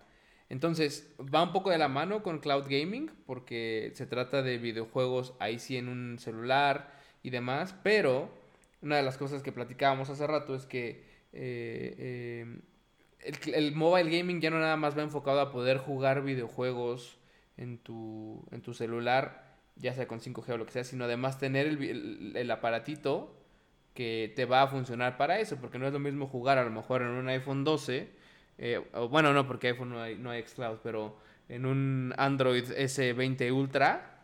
Entonces, 0.49 1.13
va 1.21 1.43
un 1.43 1.53
poco 1.53 1.71
de 1.71 1.79
la 1.79 1.89
mano 1.89 2.23
con 2.23 2.39
cloud 2.39 2.65
gaming, 2.69 3.11
porque 3.27 3.91
se 3.95 4.07
trata 4.07 4.43
de 4.43 4.59
videojuegos 4.59 5.35
ahí 5.41 5.59
sí 5.59 5.77
en 5.77 5.89
un 5.89 6.19
celular 6.19 6.95
y 7.23 7.31
demás, 7.31 7.75
pero 7.83 8.31
una 8.81 8.97
de 8.97 9.03
las 9.03 9.19
cosas 9.19 9.43
que 9.43 9.53
platicábamos 9.53 10.09
hace 10.09 10.27
rato 10.27 10.55
es 10.55 10.67
que 10.67 11.05
eh, 11.33 11.95
eh, 11.99 12.61
el, 13.21 13.55
el 13.55 13.75
mobile 13.75 14.17
gaming 14.17 14.41
ya 14.41 14.51
no 14.51 14.61
nada 14.61 14.77
más 14.77 14.97
va 14.97 15.03
enfocado 15.03 15.41
a 15.41 15.51
poder 15.51 15.79
jugar 15.79 16.23
videojuegos 16.23 17.19
en 17.57 17.79
tu, 17.79 18.45
en 18.51 18.63
tu 18.63 18.75
celular, 18.75 19.57
ya 19.77 19.95
sea 19.95 20.07
con 20.09 20.21
5G 20.21 20.53
o 20.53 20.57
lo 20.59 20.67
que 20.67 20.73
sea, 20.73 20.85
sino 20.85 21.05
además 21.05 21.39
tener 21.39 21.67
el, 21.67 22.33
el 22.37 22.51
aparatito 22.51 23.37
que 23.97 24.33
te 24.37 24.45
va 24.45 24.63
a 24.63 24.69
funcionar 24.69 25.17
para 25.17 25.41
eso, 25.41 25.57
porque 25.57 25.79
no 25.79 25.87
es 25.87 25.93
lo 25.93 25.99
mismo 25.99 26.29
jugar 26.29 26.59
a 26.59 26.65
lo 26.65 26.71
mejor 26.71 27.03
en 27.03 27.09
un 27.09 27.29
iPhone 27.29 27.65
12, 27.65 28.09
eh, 28.59 28.81
o 28.93 29.09
bueno, 29.09 29.33
no, 29.33 29.47
porque 29.47 29.69
iPhone 29.69 29.91
no 29.91 30.01
hay, 30.01 30.17
no 30.17 30.31
hay 30.31 30.43
xCloud, 30.43 30.79
pero 30.83 31.19
en 31.49 31.67
un 31.67 32.15
Android 32.17 32.65
S20 32.65 33.53
Ultra, 33.53 34.21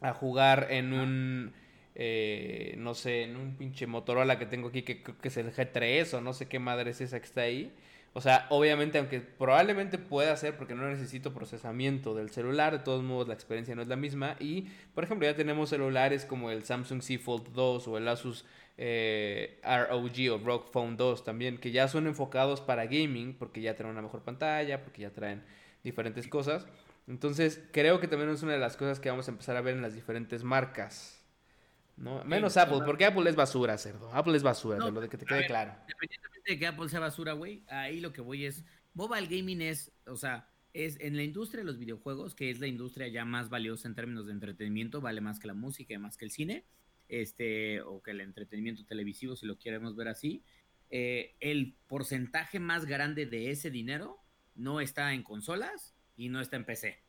a 0.00 0.12
jugar 0.12 0.68
en 0.70 0.92
un, 0.92 1.52
eh, 1.94 2.74
no 2.78 2.94
sé, 2.94 3.24
en 3.24 3.36
un 3.36 3.56
pinche 3.56 3.86
Motorola 3.86 4.38
que 4.38 4.46
tengo 4.46 4.68
aquí, 4.68 4.82
que 4.82 5.02
creo 5.02 5.18
que 5.18 5.28
es 5.28 5.36
el 5.36 5.52
G3 5.52 6.14
o 6.14 6.20
no 6.20 6.32
sé 6.32 6.48
qué 6.48 6.58
madre 6.58 6.90
es 6.90 7.00
esa 7.00 7.18
que 7.20 7.26
está 7.26 7.42
ahí. 7.42 7.72
O 8.14 8.20
sea, 8.20 8.46
obviamente, 8.50 8.98
aunque 8.98 9.20
probablemente 9.20 9.98
pueda 9.98 10.36
ser 10.36 10.56
porque 10.56 10.74
no 10.74 10.88
necesito 10.88 11.32
procesamiento 11.32 12.14
del 12.14 12.30
celular, 12.30 12.72
de 12.72 12.78
todos 12.80 13.02
modos 13.02 13.28
la 13.28 13.34
experiencia 13.34 13.74
no 13.74 13.82
es 13.82 13.88
la 13.88 13.96
misma. 13.96 14.36
Y, 14.40 14.62
por 14.94 15.04
ejemplo, 15.04 15.28
ya 15.28 15.36
tenemos 15.36 15.70
celulares 15.70 16.24
como 16.24 16.50
el 16.50 16.64
Samsung 16.64 17.02
Z 17.02 17.22
Fold 17.22 17.52
2 17.52 17.88
o 17.88 17.98
el 17.98 18.08
Asus 18.08 18.44
eh, 18.76 19.60
ROG 19.62 20.32
o 20.32 20.38
ROG 20.44 20.70
Phone 20.72 20.96
2 20.96 21.24
también, 21.24 21.58
que 21.58 21.70
ya 21.70 21.88
son 21.88 22.06
enfocados 22.06 22.60
para 22.60 22.86
gaming 22.86 23.34
porque 23.34 23.60
ya 23.60 23.76
traen 23.76 23.92
una 23.92 24.02
mejor 24.02 24.22
pantalla, 24.22 24.82
porque 24.82 25.02
ya 25.02 25.10
traen 25.10 25.44
diferentes 25.84 26.26
cosas. 26.28 26.66
Entonces, 27.06 27.62
creo 27.72 28.00
que 28.00 28.08
también 28.08 28.30
es 28.30 28.42
una 28.42 28.52
de 28.52 28.58
las 28.58 28.76
cosas 28.76 29.00
que 29.00 29.10
vamos 29.10 29.28
a 29.28 29.30
empezar 29.30 29.56
a 29.56 29.60
ver 29.60 29.74
en 29.74 29.82
las 29.82 29.94
diferentes 29.94 30.44
marcas. 30.44 31.18
¿no? 31.96 32.22
Menos 32.24 32.52
Sí, 32.52 32.60
Apple, 32.60 32.80
porque 32.84 33.04
Apple 33.04 33.28
es 33.28 33.36
basura, 33.36 33.76
cerdo. 33.78 34.10
Apple 34.12 34.36
es 34.36 34.42
basura, 34.42 34.78
No, 34.78 34.86
de 34.86 34.92
lo 34.92 35.00
de 35.00 35.08
que 35.08 35.18
te 35.18 35.26
quede 35.26 35.38
ver, 35.38 35.46
claro. 35.46 35.72
Que 36.56 36.66
Apple 36.66 36.88
sea 36.88 37.00
basura, 37.00 37.32
güey, 37.34 37.64
ahí 37.68 38.00
lo 38.00 38.12
que 38.12 38.20
voy 38.20 38.44
es. 38.46 38.64
Mobile 38.94 39.26
gaming 39.26 39.60
es, 39.62 39.92
o 40.06 40.16
sea, 40.16 40.48
es 40.72 40.98
en 41.00 41.16
la 41.16 41.22
industria 41.22 41.60
de 41.60 41.66
los 41.66 41.78
videojuegos, 41.78 42.34
que 42.34 42.50
es 42.50 42.60
la 42.60 42.66
industria 42.66 43.08
ya 43.08 43.24
más 43.24 43.48
valiosa 43.50 43.88
en 43.88 43.94
términos 43.94 44.26
de 44.26 44.32
entretenimiento, 44.32 45.00
vale 45.00 45.20
más 45.20 45.38
que 45.38 45.46
la 45.48 45.54
música 45.54 45.94
y 45.94 45.98
más 45.98 46.16
que 46.16 46.24
el 46.24 46.30
cine, 46.30 46.64
este, 47.08 47.80
o 47.82 48.02
que 48.02 48.12
el 48.12 48.20
entretenimiento 48.20 48.84
televisivo, 48.84 49.36
si 49.36 49.46
lo 49.46 49.58
queremos 49.58 49.96
ver 49.96 50.08
así. 50.08 50.42
eh, 50.90 51.36
el 51.40 51.76
porcentaje 51.86 52.60
más 52.60 52.86
grande 52.86 53.26
de 53.26 53.50
ese 53.50 53.70
dinero 53.70 54.22
no 54.54 54.80
está 54.80 55.12
en 55.14 55.22
consolas 55.22 55.94
y 56.16 56.28
no 56.30 56.40
está 56.40 56.56
en 56.56 56.64
PC. 56.64 57.02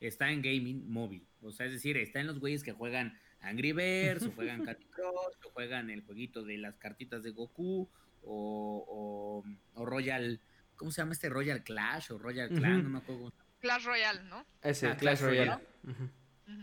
Está 0.00 0.30
en 0.32 0.42
gaming 0.42 0.88
móvil. 0.90 1.26
O 1.40 1.52
sea, 1.52 1.66
es 1.66 1.72
decir, 1.72 1.96
está 1.96 2.20
en 2.20 2.26
los 2.26 2.38
güeyes 2.40 2.62
que 2.62 2.72
juegan 2.72 3.18
Angry 3.40 3.72
Birds, 3.72 4.26
o 4.26 4.32
juegan 4.32 4.62
Candy 4.64 4.86
Crush, 4.86 5.36
o 5.46 5.50
juegan 5.52 5.90
el 5.90 6.02
jueguito 6.02 6.42
de 6.44 6.58
las 6.58 6.76
cartitas 6.78 7.22
de 7.22 7.30
Goku, 7.30 7.90
o, 8.26 9.42
o, 9.74 9.80
o 9.80 9.86
Royal, 9.86 10.40
¿cómo 10.76 10.90
se 10.90 11.00
llama 11.00 11.12
este? 11.12 11.28
Royal 11.28 11.62
Clash 11.64 12.12
o 12.12 12.18
Royal 12.18 12.48
Clan, 12.48 12.82
no 12.82 12.88
me 12.90 12.98
acuerdo. 12.98 13.20
cómo 13.20 13.30
se 13.30 13.36
llama. 13.36 13.46
Clash 13.60 13.84
Royale, 13.84 14.22
¿no? 14.24 14.46
Ese, 14.62 14.86
Ah, 14.88 14.96
Clash 14.96 15.20
Clash. 15.20 15.58
Ujú. 15.84 16.10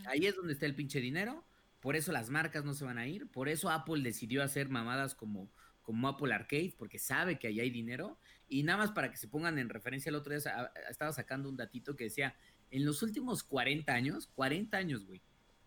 Ahí 0.06 0.26
es 0.26 0.36
donde 0.36 0.52
está 0.52 0.66
el 0.66 0.74
pinche 0.74 1.00
dinero. 1.00 1.44
Por 1.80 1.96
eso 1.96 2.12
las 2.12 2.30
marcas 2.30 2.64
no 2.64 2.72
se 2.72 2.84
van 2.84 2.96
a 2.98 3.06
ir. 3.06 3.26
Por 3.28 3.48
eso 3.48 3.68
Apple 3.70 4.02
decidió 4.02 4.42
hacer 4.42 4.68
mamadas 4.70 5.14
como, 5.14 5.50
como 5.82 6.08
Apple 6.08 6.32
Arcade, 6.32 6.74
porque 6.78 6.98
sabe 6.98 7.38
que 7.38 7.48
ahí 7.48 7.60
hay 7.60 7.70
dinero. 7.70 8.18
Y 8.48 8.62
nada 8.62 8.78
más 8.78 8.92
para 8.92 9.10
que 9.10 9.16
se 9.18 9.28
pongan 9.28 9.58
en 9.58 9.68
referencia, 9.68 10.08
el 10.08 10.14
otro 10.14 10.34
día 10.34 10.70
estaba 10.88 11.12
sacando 11.12 11.48
un 11.48 11.56
datito 11.56 11.94
que 11.96 12.04
decía, 12.04 12.36
en 12.70 12.86
los 12.86 13.02
últimos 13.02 13.42
40 13.42 13.92
años, 13.92 14.28
40 14.34 14.76
años, 14.76 15.04
güey, 15.04 15.20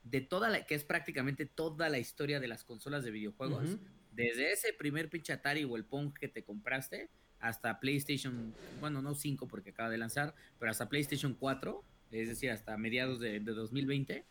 de 0.04 0.22
toda 0.22 0.50
la, 0.50 0.66
que 0.66 0.74
es 0.74 0.84
prácticamente 0.86 1.46
toda 1.46 1.90
la 1.90 2.00
historia 2.00 2.40
de 2.40 2.48
las 2.48 2.64
consolas 2.64 3.04
de 3.04 3.12
videojuegos. 3.12 3.78
Desde 4.18 4.52
ese 4.52 4.74
primer 4.74 5.10
pinche 5.10 5.32
Atari 5.32 5.64
o 5.64 5.78
el 5.78 5.86
Pong 5.86 6.12
que 6.12 6.28
te 6.28 6.44
compraste, 6.44 7.10
hasta 7.40 7.80
PlayStation, 7.80 8.52
bueno, 8.80 9.04
no 9.04 9.14
5 9.14 9.48
porque 9.48 9.70
acaba 9.70 9.92
de 9.92 10.00
lanzar, 10.00 10.34
pero 10.60 10.72
hasta 10.72 10.90
PlayStation 10.90 11.36
4, 11.36 11.84
es 12.12 12.28
decir, 12.28 12.50
hasta 12.50 12.76
mediados 12.78 13.20
de, 13.20 13.40
de 13.40 13.52
2020, 13.54 14.26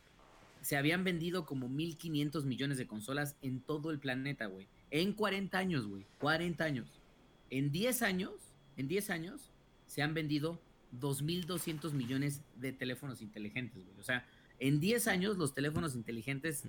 se 0.61 0.77
habían 0.77 1.05
vendido 1.05 1.47
como 1.47 1.69
1.500 1.69 2.45
millones 2.45 2.79
de 2.79 2.89
consolas 2.89 3.37
en 3.43 3.61
todo 3.61 3.93
el 3.93 4.01
planeta, 4.01 4.47
güey. 4.47 4.67
En 4.91 5.13
40 5.13 5.57
años, 5.57 5.87
güey. 5.87 6.05
40 6.19 6.65
años. 6.65 7.01
En 7.51 7.71
10 7.71 8.03
años, 8.03 8.33
en 8.77 8.89
10 8.89 9.11
años 9.11 9.53
se 9.87 10.03
han 10.03 10.15
vendido 10.15 10.61
2.200 11.01 11.93
millones 11.93 12.43
de 12.57 12.73
teléfonos 12.73 13.23
inteligentes, 13.23 13.85
güey. 13.85 14.01
O 14.01 14.03
sea, 14.03 14.27
en 14.59 14.81
10 14.81 15.07
años 15.07 15.39
los 15.39 15.55
teléfonos 15.55 15.95
inteligentes 15.95 16.65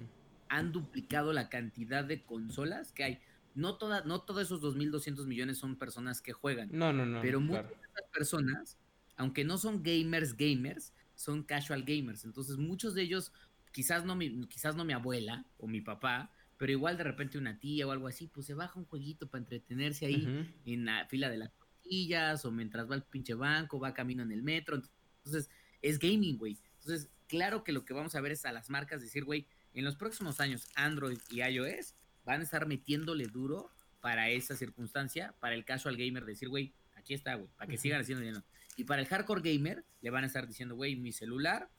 han 0.50 0.72
duplicado 0.72 1.34
la 1.34 1.50
cantidad 1.50 2.04
de 2.04 2.24
consolas 2.24 2.92
que 2.92 3.04
hay. 3.04 3.20
No, 3.56 3.78
toda, 3.78 4.04
no 4.04 4.22
todos 4.22 4.44
esos 4.44 4.62
2.200 4.62 5.26
millones 5.26 5.58
son 5.58 5.78
personas 5.78 6.22
que 6.22 6.34
juegan. 6.34 6.70
No, 6.72 6.94
no, 6.94 7.06
no. 7.06 7.22
Pero 7.22 7.40
claro. 7.40 7.64
muchas 7.64 7.82
de 7.82 7.88
esas 7.88 8.12
personas, 8.12 8.78
aunque 9.16 9.44
no 9.44 9.58
son 9.58 9.82
gamers, 9.82 10.36
gamers, 10.38 10.94
son 11.16 11.44
casual 11.44 11.84
gamers. 11.84 12.24
Entonces, 12.24 12.58
muchos 12.58 12.94
de 12.94 13.02
ellos, 13.02 13.34
quizás 13.72 14.06
no 14.06 14.16
mi, 14.16 14.48
quizás 14.48 14.76
no 14.76 14.86
mi 14.86 14.94
abuela 14.94 15.46
o 15.58 15.68
mi 15.68 15.82
papá, 15.82 16.32
pero 16.58 16.72
igual 16.72 16.98
de 16.98 17.04
repente 17.04 17.38
una 17.38 17.60
tía 17.60 17.88
o 17.88 17.92
algo 17.92 18.08
así, 18.08 18.28
pues 18.28 18.46
se 18.46 18.54
baja 18.54 18.80
un 18.80 18.86
jueguito 18.86 19.30
para 19.30 19.44
entretenerse 19.44 20.06
ahí 20.06 20.54
en 20.66 20.86
la 20.86 21.06
fila 21.08 21.30
de 21.30 21.38
las 21.38 21.54
tortillas 21.54 22.46
o 22.46 22.52
mientras 22.52 22.90
va 22.90 22.96
al 22.96 23.04
pinche 23.04 23.34
banco, 23.34 23.80
va 23.80 23.94
camino 23.94 24.24
en 24.24 24.32
el 24.32 24.44
metro. 24.44 24.76
Entonces, 25.18 25.50
es 25.82 26.00
gaming, 26.00 26.38
güey. 26.38 26.60
Entonces, 26.80 27.10
claro 27.28 27.64
que 27.64 27.72
lo 27.72 27.86
que 27.86 27.94
vamos 27.94 28.16
a 28.16 28.22
ver 28.22 28.32
es 28.32 28.46
a 28.46 28.52
las 28.52 28.70
marcas 28.70 29.02
decir, 29.02 29.24
güey, 29.24 29.48
en 29.74 29.86
los 29.86 29.96
próximos 29.96 30.40
años 30.40 30.68
Android 30.76 31.20
y 31.30 31.42
iOS 31.42 31.96
van 32.26 32.42
a 32.42 32.44
estar 32.44 32.68
metiéndole 32.68 33.28
duro 33.28 33.72
para 34.02 34.30
esa 34.30 34.56
circunstancia, 34.56 35.36
para 35.40 35.56
el 35.56 35.66
casual 35.66 35.98
gamer 35.98 36.26
decir, 36.26 36.50
güey, 36.50 36.74
aquí 36.96 37.14
está, 37.14 37.36
güey, 37.36 37.50
para 37.58 37.70
que 37.70 37.78
sigan 37.78 38.02
haciendo 38.02 38.24
dinero. 38.24 38.44
Y 38.76 38.84
para 38.84 39.02
el 39.02 39.08
hardcore 39.08 39.42
gamer 39.42 39.86
le 40.02 40.10
van 40.10 40.24
a 40.24 40.28
estar 40.28 40.48
diciendo, 40.48 40.76
güey, 40.76 40.96
mi 40.96 41.12
celular 41.12 41.70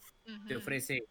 te 0.46 0.56
ofrece 0.56 1.04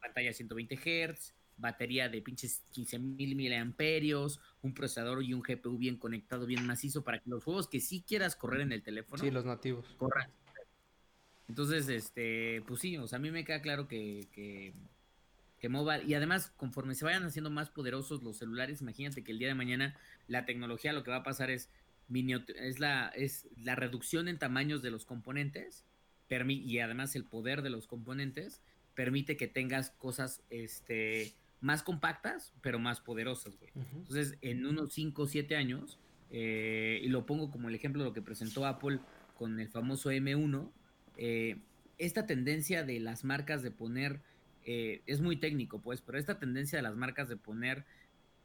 pantalla 0.00 0.32
120 0.32 0.76
Hz, 0.76 1.34
batería 1.56 2.08
de 2.08 2.22
pinches 2.22 2.62
15.000 2.74 3.36
miliamperios, 3.36 4.40
un 4.62 4.74
procesador 4.74 5.22
y 5.22 5.34
un 5.34 5.42
GPU 5.42 5.78
bien 5.78 5.96
conectado, 5.96 6.46
bien 6.46 6.66
macizo, 6.66 7.04
para 7.04 7.18
que 7.18 7.30
los 7.30 7.44
juegos 7.44 7.68
que 7.68 7.80
sí 7.80 8.04
quieras 8.06 8.36
correr 8.36 8.62
en 8.62 8.72
el 8.72 8.82
teléfono 8.82 9.22
Sí, 9.22 9.30
los 9.30 9.44
nativos. 9.44 9.86
corran. 9.96 10.30
Entonces, 11.48 11.88
este, 11.88 12.62
pues 12.66 12.80
sí, 12.80 12.96
o 12.96 13.06
sea, 13.06 13.18
a 13.18 13.20
mí 13.20 13.30
me 13.30 13.44
queda 13.44 13.60
claro 13.60 13.86
que, 13.86 14.28
que, 14.32 14.74
que 15.62 15.68
mobile, 15.68 16.02
y 16.04 16.14
además, 16.14 16.52
conforme 16.56 16.96
se 16.96 17.04
vayan 17.04 17.22
haciendo 17.22 17.48
más 17.48 17.70
poderosos 17.70 18.24
los 18.24 18.36
celulares, 18.36 18.82
imagínate 18.82 19.22
que 19.22 19.30
el 19.30 19.38
día 19.38 19.46
de 19.46 19.54
mañana 19.54 19.96
la 20.26 20.44
tecnología 20.44 20.92
lo 20.92 21.04
que 21.04 21.12
va 21.12 21.18
a 21.18 21.22
pasar 21.22 21.52
es, 21.52 21.70
es, 22.12 22.80
la, 22.80 23.12
es 23.14 23.46
la 23.56 23.76
reducción 23.76 24.26
en 24.26 24.40
tamaños 24.40 24.82
de 24.82 24.90
los 24.90 25.06
componentes, 25.06 25.84
y 26.28 26.78
además 26.80 27.14
el 27.14 27.24
poder 27.24 27.62
de 27.62 27.70
los 27.70 27.86
componentes, 27.86 28.60
permite 28.96 29.36
que 29.36 29.46
tengas 29.46 29.90
cosas 29.90 30.42
este, 30.50 31.32
más 31.60 31.84
compactas, 31.84 32.52
pero 32.60 32.80
más 32.80 33.00
poderosas, 33.00 33.56
güey. 33.56 33.70
Entonces, 33.94 34.36
en 34.40 34.66
unos 34.66 34.92
5 34.94 35.22
o 35.22 35.26
7 35.28 35.54
años, 35.54 36.00
eh, 36.32 37.00
y 37.04 37.06
lo 37.06 37.24
pongo 37.24 37.52
como 37.52 37.68
el 37.68 37.76
ejemplo 37.76 38.02
de 38.02 38.08
lo 38.08 38.14
que 38.14 38.22
presentó 38.22 38.66
Apple 38.66 38.98
con 39.36 39.60
el 39.60 39.68
famoso 39.68 40.10
M1, 40.10 40.72
eh, 41.18 41.58
esta 41.98 42.26
tendencia 42.26 42.82
de 42.82 42.98
las 42.98 43.22
marcas 43.22 43.62
de 43.62 43.70
poner, 43.70 44.20
eh, 44.64 45.02
es 45.06 45.20
muy 45.20 45.36
técnico, 45.36 45.80
pues, 45.80 46.00
pero 46.00 46.18
esta 46.18 46.38
tendencia 46.38 46.78
de 46.78 46.82
las 46.82 46.96
marcas 46.96 47.28
de 47.28 47.36
poner 47.36 47.84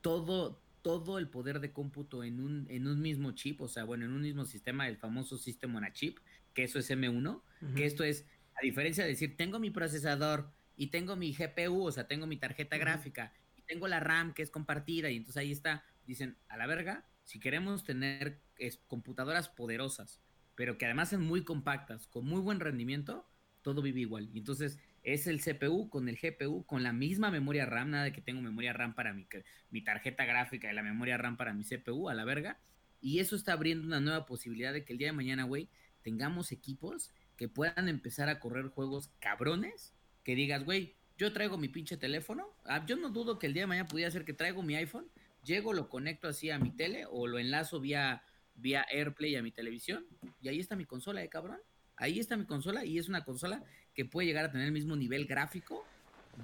todo, 0.01 0.61
todo 0.81 1.17
el 1.17 1.29
poder 1.29 1.59
de 1.59 1.71
cómputo 1.71 2.23
en 2.23 2.39
un, 2.39 2.65
en 2.69 2.87
un 2.87 3.01
mismo 3.01 3.31
chip, 3.31 3.61
o 3.61 3.67
sea, 3.67 3.83
bueno, 3.83 4.05
en 4.05 4.11
un 4.11 4.21
mismo 4.21 4.45
sistema, 4.45 4.87
el 4.87 4.97
famoso 4.97 5.37
System 5.37 5.75
on 5.75 5.83
a 5.83 5.93
Chip, 5.93 6.19
que 6.53 6.63
eso 6.63 6.79
es 6.79 6.89
M1, 6.89 7.41
Ujú. 7.61 7.73
que 7.75 7.85
esto 7.85 8.03
es, 8.03 8.25
a 8.55 8.61
diferencia 8.63 9.03
de 9.03 9.11
decir, 9.11 9.37
tengo 9.37 9.59
mi 9.59 9.69
procesador 9.69 10.51
y 10.75 10.87
tengo 10.87 11.15
mi 11.15 11.33
GPU, 11.33 11.83
o 11.83 11.91
sea, 11.91 12.07
tengo 12.07 12.27
mi 12.27 12.37
tarjeta 12.37 12.77
gráfica 12.77 13.33
y 13.55 13.61
tengo 13.63 13.87
la 13.87 13.99
RAM 13.99 14.33
que 14.33 14.43
es 14.43 14.49
compartida 14.49 15.09
y 15.09 15.17
entonces 15.17 15.37
ahí 15.37 15.51
está, 15.51 15.83
dicen, 16.05 16.37
a 16.47 16.57
la 16.57 16.67
verga, 16.67 17.07
si 17.23 17.39
queremos 17.39 17.83
tener 17.83 18.41
es, 18.57 18.77
computadoras 18.87 19.49
poderosas, 19.49 20.21
pero 20.55 20.77
que 20.77 20.85
además 20.85 21.09
sean 21.09 21.21
muy 21.21 21.43
compactas, 21.43 22.07
con 22.07 22.25
muy 22.25 22.41
buen 22.41 22.59
rendimiento, 22.59 23.29
todo 23.61 23.81
vive 23.81 23.99
igual. 23.99 24.29
Y 24.33 24.39
entonces 24.39 24.79
es 25.03 25.27
el 25.27 25.41
CPU 25.41 25.89
con 25.89 26.09
el 26.09 26.17
GPU, 26.17 26.65
con 26.65 26.83
la 26.83 26.93
misma 26.93 27.31
memoria 27.31 27.65
RAM, 27.65 27.91
nada 27.91 28.05
de 28.05 28.11
que 28.11 28.21
tengo 28.21 28.41
memoria 28.41 28.73
RAM 28.73 28.95
para 28.95 29.13
mi, 29.13 29.27
mi 29.69 29.81
tarjeta 29.81 30.25
gráfica 30.25 30.71
y 30.71 30.75
la 30.75 30.83
memoria 30.83 31.17
RAM 31.17 31.37
para 31.37 31.53
mi 31.53 31.63
CPU, 31.63 32.09
a 32.09 32.13
la 32.13 32.25
verga. 32.25 32.59
Y 32.99 33.19
eso 33.19 33.35
está 33.35 33.53
abriendo 33.53 33.85
una 33.85 33.99
nueva 33.99 34.25
posibilidad 34.25 34.73
de 34.73 34.83
que 34.83 34.93
el 34.93 34.99
día 34.99 35.07
de 35.07 35.13
mañana, 35.13 35.43
güey, 35.43 35.69
tengamos 36.01 36.51
equipos 36.51 37.11
que 37.35 37.47
puedan 37.47 37.87
empezar 37.87 38.29
a 38.29 38.39
correr 38.39 38.67
juegos 38.67 39.11
cabrones, 39.19 39.93
que 40.23 40.35
digas, 40.35 40.65
güey, 40.65 40.95
yo 41.17 41.33
traigo 41.33 41.57
mi 41.57 41.67
pinche 41.67 41.97
teléfono, 41.97 42.55
ah, 42.65 42.85
yo 42.85 42.95
no 42.95 43.09
dudo 43.09 43.39
que 43.39 43.47
el 43.47 43.53
día 43.53 43.63
de 43.63 43.67
mañana 43.67 43.87
pudiera 43.87 44.11
ser 44.11 44.25
que 44.25 44.33
traigo 44.33 44.61
mi 44.61 44.75
iPhone, 44.75 45.09
llego, 45.43 45.73
lo 45.73 45.89
conecto 45.89 46.27
así 46.27 46.49
a 46.49 46.59
mi 46.59 46.71
tele 46.71 47.05
o 47.09 47.27
lo 47.27 47.39
enlazo 47.39 47.79
vía, 47.79 48.23
vía 48.55 48.85
AirPlay 48.91 49.35
a 49.35 49.43
mi 49.43 49.51
televisión 49.51 50.05
y 50.41 50.49
ahí 50.49 50.59
está 50.59 50.75
mi 50.75 50.85
consola, 50.85 51.23
¿eh, 51.23 51.29
cabrón? 51.29 51.59
Ahí 51.95 52.19
está 52.19 52.37
mi 52.37 52.45
consola 52.45 52.85
y 52.85 52.99
es 52.99 53.09
una 53.09 53.23
consola 53.23 53.63
que 53.97 54.05
puede 54.05 54.27
llegar 54.27 54.45
a 54.45 54.51
tener 54.51 54.67
el 54.67 54.71
mismo 54.71 54.95
nivel 54.95 55.25
gráfico 55.25 55.83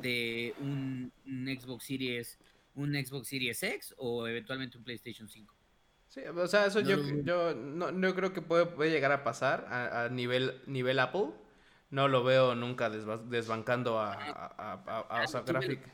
de 0.01 0.55
un, 0.59 1.11
un 1.27 1.45
Xbox 1.45 1.83
Series, 1.85 2.39
un 2.73 2.93
Xbox 2.95 3.27
Series 3.27 3.61
X 3.61 3.93
o 3.99 4.27
eventualmente 4.27 4.75
un 4.75 4.83
PlayStation 4.83 5.29
5. 5.29 5.53
Sí, 6.07 6.21
o 6.21 6.47
sea, 6.47 6.65
eso 6.65 6.81
No 6.81 6.89
yo, 6.89 6.97
yo 7.23 7.53
no, 7.53 7.91
no 7.91 8.15
creo 8.15 8.33
que 8.33 8.41
puede, 8.41 8.65
puede 8.65 8.89
llegar 8.89 9.11
a 9.11 9.23
pasar 9.23 9.67
a, 9.69 10.05
a 10.05 10.09
nivel, 10.09 10.61
nivel 10.65 10.97
Apple. 10.97 11.27
No 11.91 12.07
lo 12.07 12.23
veo 12.23 12.55
nunca 12.55 12.89
desba- 12.89 13.23
desbancando 13.29 13.99
a, 13.99 14.13
a, 14.13 14.45
a- 14.47 14.83
a- 14.87 14.99
a- 15.19 15.23
o 15.23 15.27
sea, 15.27 15.41
Ah, 15.41 15.45
tú 15.45 15.53
ves 15.53 15.61
gráfica. 15.67 15.91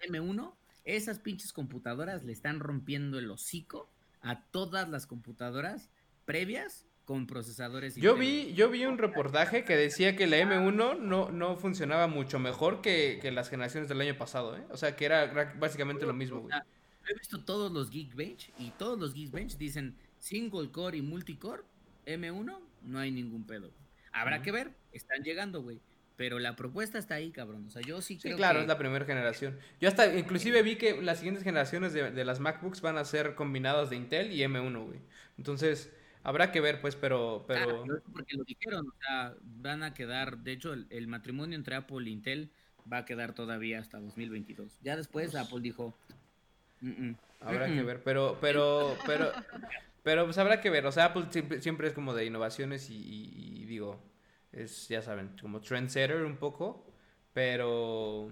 el 0.00 0.10
M1, 0.14 0.54
esas 0.84 1.18
pinches 1.18 1.52
computadoras 1.52 2.24
le 2.24 2.32
están 2.32 2.58
rompiendo 2.58 3.18
el 3.18 3.30
hocico 3.30 3.90
a 4.22 4.46
todas 4.46 4.88
las 4.88 5.06
computadoras 5.06 5.90
previas 6.24 6.86
con 7.04 7.26
procesadores. 7.26 7.96
Yo 7.96 8.14
vi, 8.14 8.52
yo 8.54 8.70
vi 8.70 8.84
un 8.84 8.98
reportaje 8.98 9.64
que 9.64 9.76
decía 9.76 10.16
que 10.16 10.26
la 10.26 10.38
M1 10.38 10.98
no, 11.00 11.30
no 11.30 11.56
funcionaba 11.56 12.06
mucho 12.06 12.38
mejor 12.38 12.80
que, 12.82 13.18
que 13.20 13.30
las 13.32 13.48
generaciones 13.48 13.88
del 13.88 14.00
año 14.00 14.16
pasado, 14.16 14.56
¿eh? 14.56 14.64
O 14.70 14.76
sea, 14.76 14.94
que 14.94 15.06
era 15.06 15.54
básicamente 15.58 16.06
lo 16.06 16.12
mismo, 16.12 16.40
güey. 16.40 16.54
He 17.08 17.14
visto 17.14 17.42
todos 17.42 17.72
los 17.72 17.90
Geekbench 17.90 18.50
y 18.58 18.70
todos 18.70 18.98
los 18.98 19.14
Geekbench 19.14 19.56
dicen 19.56 19.96
single 20.18 20.70
core 20.70 20.98
y 20.98 21.02
multicore 21.02 21.62
M1, 22.06 22.58
no 22.82 22.98
hay 22.98 23.10
ningún 23.10 23.44
pedo. 23.44 23.72
Habrá 24.12 24.42
que 24.42 24.52
ver, 24.52 24.72
están 24.92 25.22
llegando, 25.22 25.62
güey. 25.62 25.80
Pero 26.16 26.38
la 26.38 26.54
propuesta 26.54 26.98
está 26.98 27.14
ahí, 27.14 27.30
cabrón. 27.30 27.64
O 27.66 27.70
sea, 27.70 27.80
yo 27.80 28.02
sí 28.02 28.16
Sí, 28.16 28.20
creo 28.20 28.36
claro, 28.36 28.58
que... 28.58 28.64
es 28.64 28.68
la 28.68 28.76
primera 28.76 29.06
generación. 29.06 29.58
Yo 29.80 29.88
hasta, 29.88 30.14
inclusive 30.14 30.62
vi 30.62 30.76
que 30.76 31.00
las 31.00 31.18
siguientes 31.18 31.42
generaciones 31.42 31.94
de, 31.94 32.10
de 32.10 32.24
las 32.26 32.40
MacBooks 32.40 32.82
van 32.82 32.98
a 32.98 33.04
ser 33.06 33.34
combinadas 33.34 33.88
de 33.88 33.96
Intel 33.96 34.30
y 34.30 34.40
M1, 34.40 34.84
güey. 34.84 35.00
Entonces, 35.38 35.90
habrá 36.22 36.52
que 36.52 36.60
ver, 36.60 36.80
pues, 36.80 36.96
pero, 36.96 37.44
pero... 37.46 37.84
es 37.84 38.02
porque 38.12 38.36
lo 38.36 38.44
dijeron, 38.44 38.88
o 38.88 38.94
sea, 39.06 39.34
van 39.42 39.82
a 39.82 39.94
quedar, 39.94 40.38
de 40.38 40.52
hecho, 40.52 40.72
el, 40.72 40.86
el 40.90 41.06
matrimonio 41.06 41.56
entre 41.56 41.74
Apple 41.76 42.06
e 42.06 42.10
Intel 42.10 42.50
va 42.90 42.98
a 42.98 43.04
quedar 43.04 43.34
todavía 43.34 43.78
hasta 43.78 43.98
2022. 44.00 44.78
Ya 44.82 44.96
después 44.96 45.32
Pues- 45.32 45.46
Apple 45.46 45.60
dijo, 45.60 45.94
"Mm, 46.80 46.88
mm, 47.10 47.16
Habrá 47.40 47.66
que 47.66 47.82
mm". 47.82 47.86
ver, 47.86 48.02
pero, 48.02 48.38
pero, 48.40 48.96
pero, 49.06 49.32
pero 50.02 50.24
pues 50.26 50.36
habrá 50.38 50.60
que 50.60 50.68
ver. 50.70 50.84
O 50.86 50.92
sea, 50.92 51.06
Apple 51.06 51.26
siempre, 51.30 51.60
siempre 51.62 51.88
es 51.88 51.94
como 51.94 52.12
de 52.14 52.26
innovaciones 52.26 52.90
y, 52.90 52.96
y- 52.96 53.62
y 53.62 53.64
digo, 53.66 53.98
es, 54.52 54.88
ya 54.88 55.00
saben, 55.02 55.30
como 55.40 55.60
trendsetter 55.60 56.22
un 56.24 56.36
poco, 56.36 56.86
pero, 57.32 58.30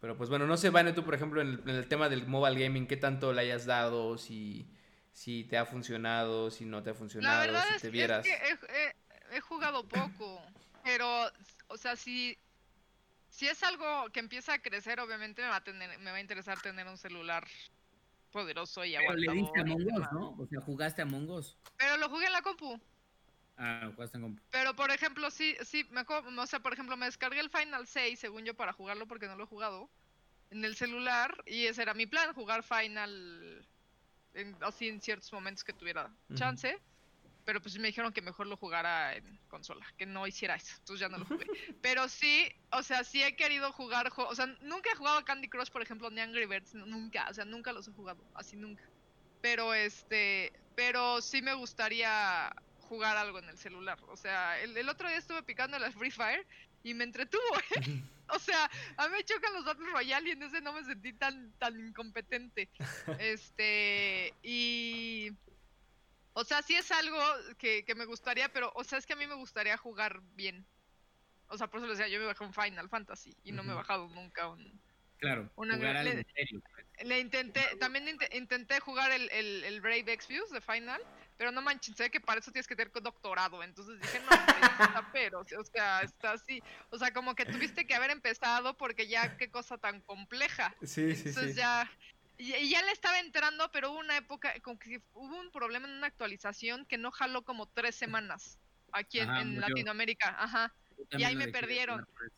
pero 0.00 0.16
pues 0.16 0.28
bueno, 0.30 0.46
no 0.46 0.56
sé, 0.56 0.70
Vane, 0.70 0.92
tú 0.92 1.04
por 1.04 1.14
ejemplo 1.14 1.40
en 1.40 1.48
el, 1.48 1.60
en 1.60 1.76
el 1.76 1.86
tema 1.86 2.08
del 2.08 2.26
mobile 2.26 2.58
gaming, 2.60 2.86
¿qué 2.86 2.96
tanto 2.96 3.32
le 3.32 3.42
hayas 3.42 3.66
dado? 3.66 4.16
Si, 4.18 4.66
si 5.18 5.42
te 5.44 5.58
ha 5.58 5.66
funcionado, 5.66 6.48
si 6.48 6.64
no 6.64 6.80
te 6.80 6.90
ha 6.90 6.94
La 6.94 7.00
funcionado, 7.00 7.46
verdad 7.46 7.64
si 7.66 7.74
es, 7.74 7.82
te 7.82 7.86
es 7.88 7.92
vieras. 7.92 8.24
que 8.24 8.32
he, 8.32 8.52
he- 8.86 9.36
he 9.36 9.40
jugado 9.40 9.82
poco, 9.82 10.40
pero, 10.84 11.26
o 11.66 11.76
sea, 11.76 11.96
si, 11.96 12.38
si 13.28 13.48
es 13.48 13.62
algo 13.64 14.10
que 14.12 14.20
empieza 14.20 14.54
a 14.54 14.62
crecer, 14.62 15.00
obviamente 15.00 15.42
me 15.42 15.48
va 15.48 15.56
a 15.56 15.64
tener, 15.64 15.98
me 15.98 16.12
va 16.12 16.18
a 16.18 16.20
interesar 16.20 16.60
tener 16.62 16.86
un 16.86 16.96
celular 16.96 17.48
poderoso 18.30 18.84
y 18.84 18.94
Pero 18.94 19.14
le 19.16 19.32
diste 19.32 19.58
aguantador. 19.58 19.82
a 19.82 19.94
demás. 19.96 20.12
¿no? 20.12 20.30
O 20.38 20.46
sea, 20.46 20.60
jugaste 20.60 21.02
a 21.02 21.04
Among 21.04 21.30
Us. 21.30 21.56
Pero 21.76 21.96
lo 21.96 22.08
jugué 22.08 22.26
en 22.26 22.32
la 22.32 22.42
compu. 22.42 22.80
Ah, 23.56 23.90
jugaste 23.92 24.18
en 24.18 24.22
compu. 24.22 24.42
Pero 24.52 24.76
por 24.76 24.92
ejemplo, 24.92 25.32
sí, 25.32 25.56
sí, 25.64 25.84
me 25.90 26.02
o 26.08 26.46
sea, 26.46 26.60
por 26.60 26.72
ejemplo, 26.74 26.96
me 26.96 27.06
descargué 27.06 27.40
el 27.40 27.50
Final 27.50 27.88
6, 27.88 28.20
según 28.20 28.44
yo, 28.44 28.54
para 28.54 28.72
jugarlo 28.72 29.08
porque 29.08 29.26
no 29.26 29.34
lo 29.34 29.44
he 29.44 29.48
jugado 29.48 29.90
en 30.50 30.64
el 30.64 30.76
celular 30.76 31.42
y 31.46 31.66
ese 31.66 31.82
era 31.82 31.92
mi 31.94 32.06
plan, 32.06 32.32
jugar 32.34 32.62
Final 32.62 33.66
en- 34.38 34.56
así 34.62 34.88
en 34.88 35.00
ciertos 35.00 35.32
momentos 35.32 35.64
que 35.64 35.72
tuviera 35.72 36.10
chance. 36.36 36.76
Pero 37.44 37.62
pues 37.62 37.78
me 37.78 37.88
dijeron 37.88 38.12
que 38.12 38.20
mejor 38.20 38.46
lo 38.46 38.58
jugara 38.58 39.14
en 39.16 39.38
consola, 39.48 39.86
que 39.96 40.04
no 40.04 40.26
hiciera 40.26 40.54
eso, 40.56 40.74
entonces 40.80 41.00
ya 41.00 41.08
no 41.08 41.16
lo 41.18 41.24
jugué. 41.24 41.46
Pero 41.82 42.06
sí, 42.08 42.46
o 42.72 42.82
sea, 42.82 43.04
sí 43.04 43.22
he 43.22 43.36
querido 43.36 43.72
jugar, 43.72 44.12
o 44.14 44.34
sea, 44.34 44.46
nunca 44.60 44.90
he 44.92 44.96
jugado 44.96 45.16
a 45.18 45.24
Candy 45.24 45.48
Crush, 45.48 45.70
por 45.70 45.80
ejemplo, 45.80 46.10
ni 46.10 46.20
Angry 46.20 46.44
Birds, 46.44 46.74
nunca, 46.74 47.26
o 47.30 47.32
sea, 47.34 47.46
nunca 47.46 47.72
los 47.72 47.88
he 47.88 47.92
jugado, 47.92 48.22
así 48.34 48.56
nunca. 48.56 48.82
Pero 49.40 49.72
este, 49.72 50.52
pero 50.74 51.22
sí 51.22 51.40
me 51.40 51.54
gustaría 51.54 52.52
jugar 52.80 53.16
algo 53.16 53.38
en 53.38 53.48
el 53.48 53.56
celular. 53.56 53.98
O 54.08 54.16
sea, 54.16 54.60
el, 54.60 54.76
el 54.76 54.88
otro 54.88 55.08
día 55.08 55.16
estuve 55.16 55.42
picando 55.42 55.78
la 55.78 55.90
Free 55.92 56.10
Fire 56.10 56.46
y 56.82 56.92
me 56.92 57.04
entretuvo, 57.04 57.42
¿eh? 57.76 58.02
O 58.34 58.38
sea, 58.38 58.70
a 58.96 59.08
mí 59.08 59.14
me 59.16 59.24
chocan 59.24 59.52
los 59.54 59.64
Battle 59.64 59.86
Royale 59.90 60.28
y 60.28 60.32
en 60.32 60.42
ese 60.42 60.60
no 60.60 60.72
me 60.72 60.84
sentí 60.84 61.12
tan, 61.14 61.52
tan 61.58 61.78
incompetente. 61.80 62.68
Este, 63.18 64.34
y... 64.42 65.32
O 66.34 66.44
sea, 66.44 66.62
sí 66.62 66.74
es 66.76 66.90
algo 66.92 67.18
que, 67.58 67.84
que 67.84 67.94
me 67.96 68.04
gustaría, 68.04 68.48
pero, 68.52 68.70
o 68.76 68.84
sea, 68.84 68.98
es 68.98 69.06
que 69.06 69.14
a 69.14 69.16
mí 69.16 69.26
me 69.26 69.34
gustaría 69.34 69.76
jugar 69.76 70.20
bien. 70.36 70.64
O 71.48 71.58
sea, 71.58 71.66
por 71.66 71.80
eso 71.80 71.88
les 71.88 71.98
decía, 71.98 72.12
yo 72.12 72.20
me 72.20 72.26
bajé 72.26 72.44
un 72.44 72.52
Final 72.54 72.88
Fantasy 72.88 73.34
y 73.42 73.50
no 73.52 73.62
me 73.64 73.72
he 73.72 73.76
bajado 73.76 74.08
nunca 74.08 74.48
un... 74.48 74.80
Claro, 75.16 75.50
Una 75.56 75.74
jugar 75.74 75.94
gran- 75.94 76.06
algo 76.06 76.18
le- 76.18 76.26
serio. 76.32 76.62
Le 77.02 77.18
intenté, 77.18 77.60
también 77.80 78.06
inte- 78.06 78.28
intenté 78.36 78.78
jugar 78.78 79.10
el, 79.10 79.28
el, 79.32 79.64
el 79.64 79.80
Brave 79.80 80.12
Exvius 80.12 80.48
de 80.50 80.60
Final, 80.60 81.02
pero 81.38 81.52
no 81.52 81.62
manches, 81.62 81.96
sé 81.96 82.10
que 82.10 82.20
para 82.20 82.40
eso 82.40 82.50
tienes 82.50 82.66
que 82.66 82.74
tener 82.76 82.92
doctorado, 82.92 83.62
entonces 83.62 83.98
dije, 84.00 84.20
no, 84.20 84.32
está 84.32 85.08
pero, 85.12 85.40
o 85.40 85.64
sea, 85.64 86.02
está 86.02 86.32
así, 86.32 86.60
o 86.90 86.98
sea, 86.98 87.12
como 87.12 87.34
que 87.34 87.46
tuviste 87.46 87.86
que 87.86 87.94
haber 87.94 88.10
empezado 88.10 88.76
porque 88.76 89.06
ya 89.06 89.36
qué 89.36 89.48
cosa 89.50 89.78
tan 89.78 90.00
compleja, 90.02 90.74
Sí, 90.82 91.14
sí, 91.14 91.28
entonces 91.28 91.54
sí. 91.54 91.60
ya, 91.60 91.90
y, 92.36 92.68
ya 92.68 92.82
le 92.82 92.90
estaba 92.92 93.20
entrando, 93.20 93.70
pero 93.72 93.92
hubo 93.92 94.00
una 94.00 94.16
época, 94.16 94.52
como 94.62 94.78
que 94.78 95.00
hubo 95.12 95.38
un 95.40 95.50
problema 95.52 95.86
en 95.86 95.94
una 95.94 96.08
actualización 96.08 96.84
que 96.86 96.98
no 96.98 97.12
jaló 97.12 97.42
como 97.44 97.68
tres 97.68 97.94
semanas 97.94 98.58
aquí 98.92 99.20
en, 99.20 99.30
Ajá, 99.30 99.40
en 99.42 99.48
murió. 99.54 99.68
Latinoamérica, 99.68 100.36
ajá. 100.42 100.74
Y 101.10 101.22
ahí 101.22 101.36
me 101.36 101.48
perdieron. 101.48 102.00
eso. 102.00 102.32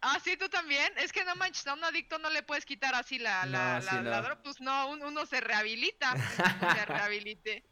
Ah, 0.00 0.18
sí, 0.22 0.36
tú 0.36 0.48
también. 0.48 0.92
Es 0.98 1.12
que 1.12 1.24
no 1.24 1.34
manches, 1.36 1.66
a 1.66 1.74
un 1.74 1.82
adicto 1.84 2.18
no 2.18 2.30
le 2.30 2.42
puedes 2.42 2.64
quitar 2.64 2.94
así 2.94 3.18
la, 3.18 3.44
la, 3.46 3.80
No, 3.80 3.84
la, 3.84 3.90
sí, 3.90 3.96
la 3.96 4.02
no. 4.02 4.22
droga, 4.22 4.42
Pues 4.42 4.60
no, 4.60 4.88
un- 4.90 5.02
uno 5.02 5.26
se 5.26 5.40
rehabilita. 5.40 6.14
me 6.80 6.84
rehabilité. 6.84 7.64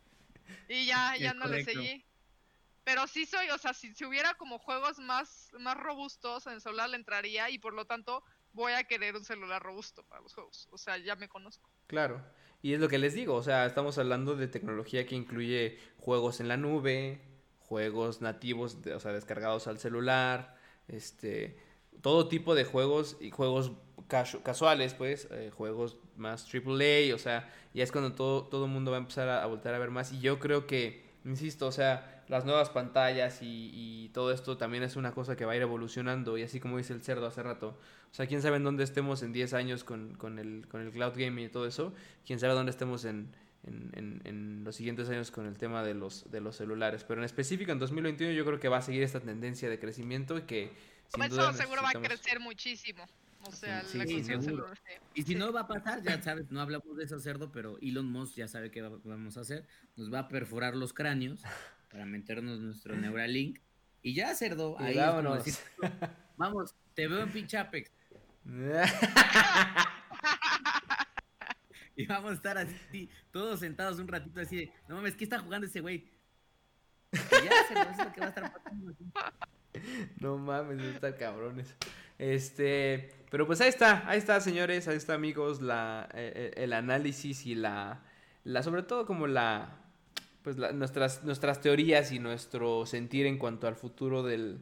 Y 0.69 0.87
ya, 0.87 1.17
ya 1.17 1.35
no 1.35 1.47
le 1.47 1.65
correcto. 1.65 1.73
seguí. 1.73 2.05
Pero 2.85 3.07
sí 3.07 3.25
soy, 3.25 3.49
o 3.51 3.59
sea, 3.59 3.73
si, 3.73 3.95
si 3.95 4.05
hubiera 4.05 4.35
como 4.35 4.59
juegos 4.59 4.99
más, 4.99 5.49
más 5.59 5.77
robustos 5.77 6.47
en 6.47 6.61
celular 6.61 6.91
le 6.91 6.97
entraría 6.97 7.49
y 7.49 7.59
por 7.59 7.73
lo 7.73 7.87
tanto 7.87 8.23
voy 8.53 8.73
a 8.73 8.85
querer 8.85 9.17
un 9.17 9.25
celular 9.25 9.63
robusto 9.63 10.05
para 10.05 10.21
los 10.21 10.35
juegos. 10.35 10.69
O 10.71 10.77
sea, 10.79 10.99
ya 10.99 11.17
me 11.17 11.29
conozco. 11.29 11.71
Claro. 11.87 12.25
Y 12.61 12.73
es 12.75 12.81
lo 12.81 12.89
que 12.89 12.99
les 12.99 13.15
digo, 13.15 13.35
o 13.35 13.43
sea, 13.43 13.67
estamos 13.67 13.97
hablando 13.99 14.37
de 14.37 14.49
tecnología 14.49 15.07
que 15.07 15.15
incluye 15.15 15.79
juegos 15.99 16.41
en 16.41 16.49
la 16.49 16.57
nube, 16.57 17.21
juegos 17.59 18.21
nativos, 18.21 18.83
de- 18.83 18.95
o 18.95 19.01
sea, 19.01 19.13
descargados 19.13 19.67
al 19.67 19.79
celular, 19.79 20.57
este, 20.89 21.59
todo 22.03 22.29
tipo 22.29 22.55
de 22.55 22.65
juegos 22.65 23.17
y 23.21 23.31
juegos 23.31 23.73
casu- 24.09 24.43
casuales, 24.43 24.95
pues, 24.95 25.29
eh, 25.31 25.51
juegos 25.55 25.97
más 26.17 26.47
AAA, 26.47 27.15
o 27.15 27.19
sea, 27.19 27.51
ya 27.73 27.83
es 27.85 27.93
cuando 27.93 28.13
todo 28.13 28.45
todo 28.45 28.67
mundo 28.69 28.91
va 28.91 28.99
a 28.99 29.01
empezar 29.01 29.29
a, 29.29 29.43
a 29.43 29.47
a 29.47 29.79
ver 29.79 29.91
más. 29.91 30.13
Y 30.13 30.21
yo 30.21 30.39
creo 30.39 30.67
que, 30.67 31.03
insisto, 31.25 31.67
o 31.67 31.73
sea, 31.73 32.25
las 32.29 32.45
nuevas 32.45 32.71
pantallas 32.71 33.43
y, 33.43 33.71
y 33.75 34.09
todo 34.11 34.33
esto 34.33 34.57
también 34.57 34.83
es 34.83 34.97
una 34.97 35.13
cosa 35.13 35.37
que 35.37 35.45
va 35.45 35.53
a 35.53 35.57
ir 35.57 35.63
evolucionando. 35.63 36.39
Y 36.39 36.43
así 36.43 36.61
como 36.61 36.79
dice 36.79 36.93
el 36.93 37.03
cerdo 37.03 37.27
hace 37.27 37.43
rato, 37.43 37.69
o 38.11 38.15
sea, 38.15 38.27
quién 38.27 38.43
sabe 38.43 38.57
en 38.57 38.65
dónde 38.65 38.85
estemos 38.85 39.23
en 39.23 39.33
10 39.33 39.55
años 39.55 39.85
con, 39.85 40.15
con 40.15 40.39
el, 40.39 40.67
con 40.69 40.81
el 40.81 40.91
cloud 40.93 41.13
gaming 41.17 41.47
y 41.47 41.49
todo 41.49 41.67
eso, 41.67 41.93
quién 42.27 42.39
sabe 42.39 42.55
dónde 42.55 42.71
estemos 42.71 43.05
en, 43.05 43.35
en, 43.65 43.91
en- 43.95 44.21
en 44.25 44.65
los 44.65 44.77
siguientes 44.77 45.09
años 45.11 45.31
con 45.31 45.47
el 45.47 45.59
tema 45.59 45.83
de 45.83 45.95
los, 45.95 46.31
de 46.31 46.41
los 46.41 46.57
celulares, 46.57 47.05
pero 47.05 47.21
en 47.21 47.25
específico 47.25 47.73
en 47.73 47.79
2021 47.79 48.33
yo 48.33 48.45
creo 48.45 48.61
que 48.61 48.69
va 48.69 48.79
a 48.79 48.83
seguir 48.83 49.03
esta 49.03 49.21
tendencia 49.21 49.69
de 49.69 49.79
crecimiento 49.79 50.39
y 50.39 50.43
que 50.43 50.73
sin 51.15 51.23
Eso 51.25 51.53
seguro 51.53 51.83
va 51.83 51.91
a 51.91 51.93
crecer 52.03 52.41
muchísimo. 52.41 53.05
O 53.47 53.53
sea, 53.53 53.83
Sí, 53.85 53.99
la 53.99 54.07
sí, 54.07 54.15
cuestión 54.15 54.43
seguro. 54.43 54.67
Y 55.15 55.23
si 55.23 55.33
Sí. 55.33 55.35
no 55.35 55.53
va 55.53 55.61
a 55.61 55.67
pasar, 55.67 56.03
ya 56.03 56.21
sabes, 56.23 56.51
no 56.51 56.61
hablamos 56.63 56.97
de 56.97 57.05
eso, 57.05 57.19
cerdo, 57.21 57.53
pero 57.53 57.79
Elon 57.83 58.11
Musk 58.11 58.37
ya 58.37 58.49
sabe 58.49 58.71
qué 58.71 58.81
va- 58.81 58.99
vamos 59.05 59.37
a 59.37 59.41
hacer. 59.43 59.67
Nos 59.97 60.13
va 60.13 60.21
a 60.21 60.29
perforar 60.29 60.75
los 60.75 60.95
cráneos 60.95 61.43
para 61.91 62.07
meternos 62.07 62.61
nuestro 62.61 62.95
Neuralink. 63.19 63.59
Y 64.03 64.15
ya, 64.15 64.35
cerdo, 64.35 64.77
Y 64.81 64.85
ahí 64.85 64.97
vámonos. 64.97 65.45
decir, 65.45 65.63
vamos, 66.37 66.75
te 66.95 67.07
veo 67.07 67.21
en 67.23 67.31
pinche 67.33 67.59
Apex. 67.59 67.91
Y 71.97 72.07
vamos 72.07 72.33
a 72.33 72.35
estar 72.35 72.59
así, 72.59 73.09
todos 73.31 73.61
sentados 73.61 74.01
un 74.01 74.09
ratito 74.09 74.41
así 74.41 74.57
de, 74.57 74.73
no 74.89 74.97
mames, 74.97 75.15
¿qué 75.15 75.23
está 75.25 75.39
jugando 75.39 75.67
ese 75.69 75.81
güey? 75.81 76.11
Y 77.13 77.17
ya, 77.45 77.53
cerdo, 77.69 77.83
eso 77.93 78.01
es 78.03 78.07
lo 78.09 78.13
que 78.13 78.21
va 78.21 78.27
a 78.27 78.29
estar 78.31 78.53
pasando. 78.53 78.95
No 80.21 80.39
mames, 80.39 80.81
están 80.83 81.15
cabrones. 81.15 81.75
Este, 82.19 83.11
pero 83.31 83.47
pues 83.47 83.61
ahí 83.61 83.69
está, 83.69 84.09
ahí 84.09 84.19
está, 84.19 84.41
señores, 84.41 84.87
ahí 84.89 84.97
está, 84.97 85.15
amigos, 85.15 85.61
la, 85.61 86.09
eh, 86.15 86.53
eh, 86.57 86.63
el 86.65 86.73
análisis 86.73 87.47
y 87.47 87.55
la, 87.55 88.03
la, 88.45 88.63
sobre 88.63 88.83
todo 88.83 89.07
como 89.07 89.27
la, 89.27 89.79
pues 90.43 90.59
la- 90.59 90.73
nuestras, 90.73 91.25
nuestras 91.25 91.61
teorías 91.61 92.13
y 92.13 92.19
nuestro 92.21 92.87
sentir 92.87 93.27
en 93.27 93.39
cuanto 93.39 93.67
al 93.67 93.75
futuro 93.77 94.23
del, 94.23 94.61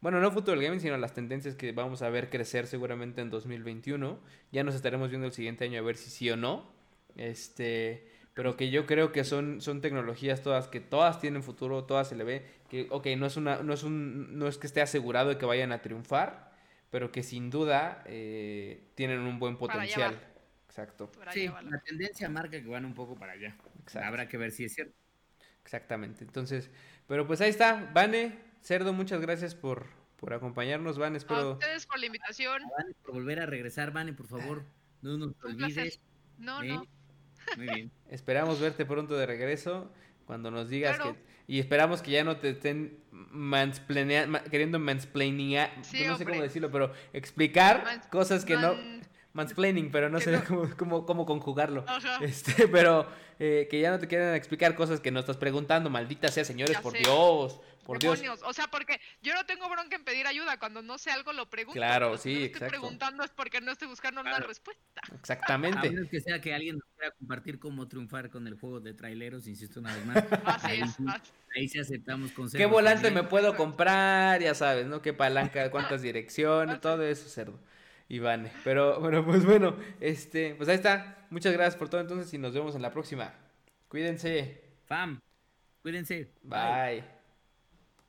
bueno, 0.00 0.20
no 0.20 0.30
futuro 0.30 0.52
del 0.56 0.64
gaming, 0.64 0.80
sino 0.80 0.96
las 0.96 1.14
tendencias 1.14 1.54
que 1.56 1.72
vamos 1.72 2.02
a 2.02 2.10
ver 2.10 2.30
crecer 2.30 2.66
seguramente 2.66 3.20
en 3.20 3.30
2021. 3.30 4.18
Ya 4.52 4.64
nos 4.64 4.74
estaremos 4.74 5.10
viendo 5.10 5.26
el 5.26 5.32
siguiente 5.32 5.64
año 5.64 5.78
a 5.80 5.82
ver 5.82 5.96
si 5.96 6.10
sí 6.10 6.30
o 6.30 6.36
no. 6.36 6.70
Este, 7.16 8.06
pero 8.34 8.56
que 8.56 8.70
yo 8.70 8.86
creo 8.86 9.12
que 9.12 9.24
son, 9.24 9.60
son 9.60 9.80
tecnologías 9.80 10.42
todas 10.42 10.68
que 10.68 10.80
todas 10.80 11.20
tienen 11.20 11.42
futuro, 11.42 11.84
todas 11.84 12.08
se 12.08 12.16
le 12.16 12.24
ve 12.24 12.46
que, 12.70 12.86
ok, 12.90 13.06
no 13.18 13.26
es 13.26 13.36
una, 13.36 13.62
no 13.62 13.72
es 13.74 13.82
un, 13.82 14.38
no 14.38 14.48
es 14.48 14.56
que 14.58 14.66
esté 14.66 14.80
asegurado 14.80 15.28
de 15.30 15.38
que 15.38 15.44
vayan 15.46 15.72
a 15.72 15.82
triunfar, 15.82 16.52
pero 16.90 17.12
que 17.12 17.22
sin 17.22 17.50
duda 17.50 18.02
eh, 18.06 18.90
tienen 18.94 19.20
un 19.20 19.38
buen 19.38 19.56
potencial. 19.56 20.18
Exacto, 20.66 21.10
Sí, 21.32 21.48
la- 21.48 21.80
tendencia 21.84 22.28
marca 22.30 22.60
que 22.62 22.66
van 22.68 22.86
un 22.86 22.94
poco 22.94 23.14
para 23.14 23.32
allá. 23.32 23.54
Exacto. 23.82 24.08
Habrá 24.08 24.26
que 24.28 24.38
ver 24.38 24.50
si 24.52 24.64
es 24.64 24.74
cierto. 24.74 24.94
exactamente. 25.64 26.24
Entonces, 26.24 26.70
pero 27.06 27.26
pues 27.26 27.40
ahí 27.42 27.50
está, 27.50 27.90
Vane, 27.92 28.38
Cerdo, 28.62 28.92
muchas 28.94 29.20
gracias 29.20 29.54
por, 29.54 29.84
por 30.16 30.32
acompañarnos, 30.32 30.96
Van, 30.98 31.12
A 31.12 31.16
espero. 31.18 31.52
ustedes 31.52 31.84
por 31.86 31.98
la 31.98 32.06
invitación. 32.06 32.62
Vane, 32.78 32.94
por 33.02 33.12
volver 33.12 33.40
a 33.40 33.46
regresar, 33.46 33.92
Vane, 33.92 34.14
por 34.14 34.26
favor, 34.26 34.64
no 35.02 35.18
nos 35.18 35.28
Un 35.44 35.56
placer. 35.58 35.82
olvides. 35.82 36.00
No, 36.38 36.62
¿eh? 36.62 36.68
no. 36.68 36.86
Muy 37.56 37.66
bien. 37.66 37.90
Esperamos 38.08 38.60
verte 38.60 38.84
pronto 38.86 39.16
de 39.16 39.26
regreso 39.26 39.92
cuando 40.26 40.50
nos 40.50 40.68
digas 40.68 40.96
Claro. 40.96 41.14
que 41.14 41.32
y 41.48 41.58
esperamos 41.58 42.00
que 42.02 42.12
ya 42.12 42.22
no 42.24 42.36
te 42.36 42.50
estén 42.50 42.98
mansplanea- 43.32 44.26
ma- 44.26 44.42
queriendo 44.44 44.78
mansplaining, 44.78 45.58
Sí, 45.82 46.04
no 46.06 46.16
sé 46.16 46.24
cómo 46.24 46.40
decirlo, 46.40 46.70
pero 46.70 46.92
explicar 47.12 47.82
Mans- 47.84 48.06
cosas 48.08 48.44
que 48.44 48.56
no 48.56 48.74
mansplaining, 49.32 49.90
pero 49.90 50.08
no 50.08 50.20
sé 50.20 50.32
no. 50.32 50.44
cómo, 50.44 50.70
cómo, 50.76 51.06
cómo 51.06 51.26
conjugarlo. 51.26 51.84
Ajá. 51.86 52.18
Este, 52.22 52.68
pero 52.68 53.06
eh, 53.38 53.66
que 53.70 53.80
ya 53.80 53.90
no 53.90 53.98
te 53.98 54.08
quieran 54.08 54.34
explicar 54.34 54.74
cosas 54.74 55.00
que 55.00 55.10
no 55.10 55.20
estás 55.20 55.36
preguntando, 55.36 55.90
maldita 55.90 56.28
sea, 56.28 56.44
señores, 56.44 56.76
Ya 56.76 56.82
por 56.82 56.92
sé. 56.92 56.98
Dios, 56.98 57.60
por 57.84 57.98
Dios. 57.98 58.20
O 58.44 58.52
sea, 58.52 58.68
porque 58.68 59.00
yo 59.22 59.34
no 59.34 59.44
tengo 59.44 59.68
bronca 59.68 59.96
en 59.96 60.04
pedir 60.04 60.26
ayuda. 60.28 60.56
Cuando 60.58 60.82
no 60.82 60.98
sé 60.98 61.10
algo, 61.10 61.32
lo 61.32 61.50
pregunto. 61.50 61.76
Claro, 61.78 62.16
sí, 62.16 62.34
no 62.34 62.40
exacto. 62.44 62.66
estoy 62.66 62.78
preguntando 62.78 63.24
es 63.24 63.30
porque 63.30 63.60
no 63.60 63.72
estoy 63.72 63.88
buscando 63.88 64.20
una 64.20 64.30
Claro. 64.30 64.46
respuesta. 64.46 64.82
A 65.10 65.14
Exactamente. 65.16 65.90
menos 65.90 66.08
que 66.08 66.20
sea 66.20 66.40
que 66.40 66.54
alguien 66.54 66.76
nos 66.78 66.84
quiera 66.96 67.12
compartir 67.18 67.58
cómo 67.58 67.88
triunfar 67.88 68.30
con 68.30 68.46
el 68.46 68.54
juego 68.54 68.78
de 68.80 68.94
traileros, 68.94 69.48
insisto 69.48 69.80
una 69.80 69.94
vez 69.96 70.06
más. 70.06 70.16
Así 70.44 70.66
Ahí 70.68 70.80
es. 70.82 70.96
ahí 71.56 71.68
sí 71.68 71.78
aceptamos 71.80 72.30
consejos. 72.30 72.58
¿Qué 72.60 72.66
volante 72.72 73.04
también. 73.04 73.24
me 73.24 73.28
puedo 73.30 73.56
comprar? 73.56 74.40
Ya 74.40 74.54
sabes, 74.54 74.86
¿no? 74.86 75.02
¿Qué 75.02 75.12
palanca, 75.12 75.68
cuántas 75.72 76.02
direcciones? 76.02 76.80
Todo 76.80 77.02
eso, 77.02 77.28
cerdo. 77.28 77.58
Ivane. 78.12 78.52
Pero, 78.62 79.00
bueno, 79.00 79.24
pues 79.24 79.44
bueno, 79.44 79.74
este, 79.98 80.54
pues 80.54 80.68
ahí 80.68 80.76
está. 80.76 81.26
Muchas 81.30 81.52
gracias 81.54 81.76
por 81.76 81.88
todo 81.88 82.00
entonces 82.02 82.32
y 82.34 82.38
nos 82.38 82.52
vemos 82.52 82.76
en 82.76 82.82
la 82.82 82.92
próxima. 82.92 83.32
Cuídense. 83.88 84.60
Fam, 84.84 85.18
cuídense. 85.80 86.30
Bye. 86.42 87.21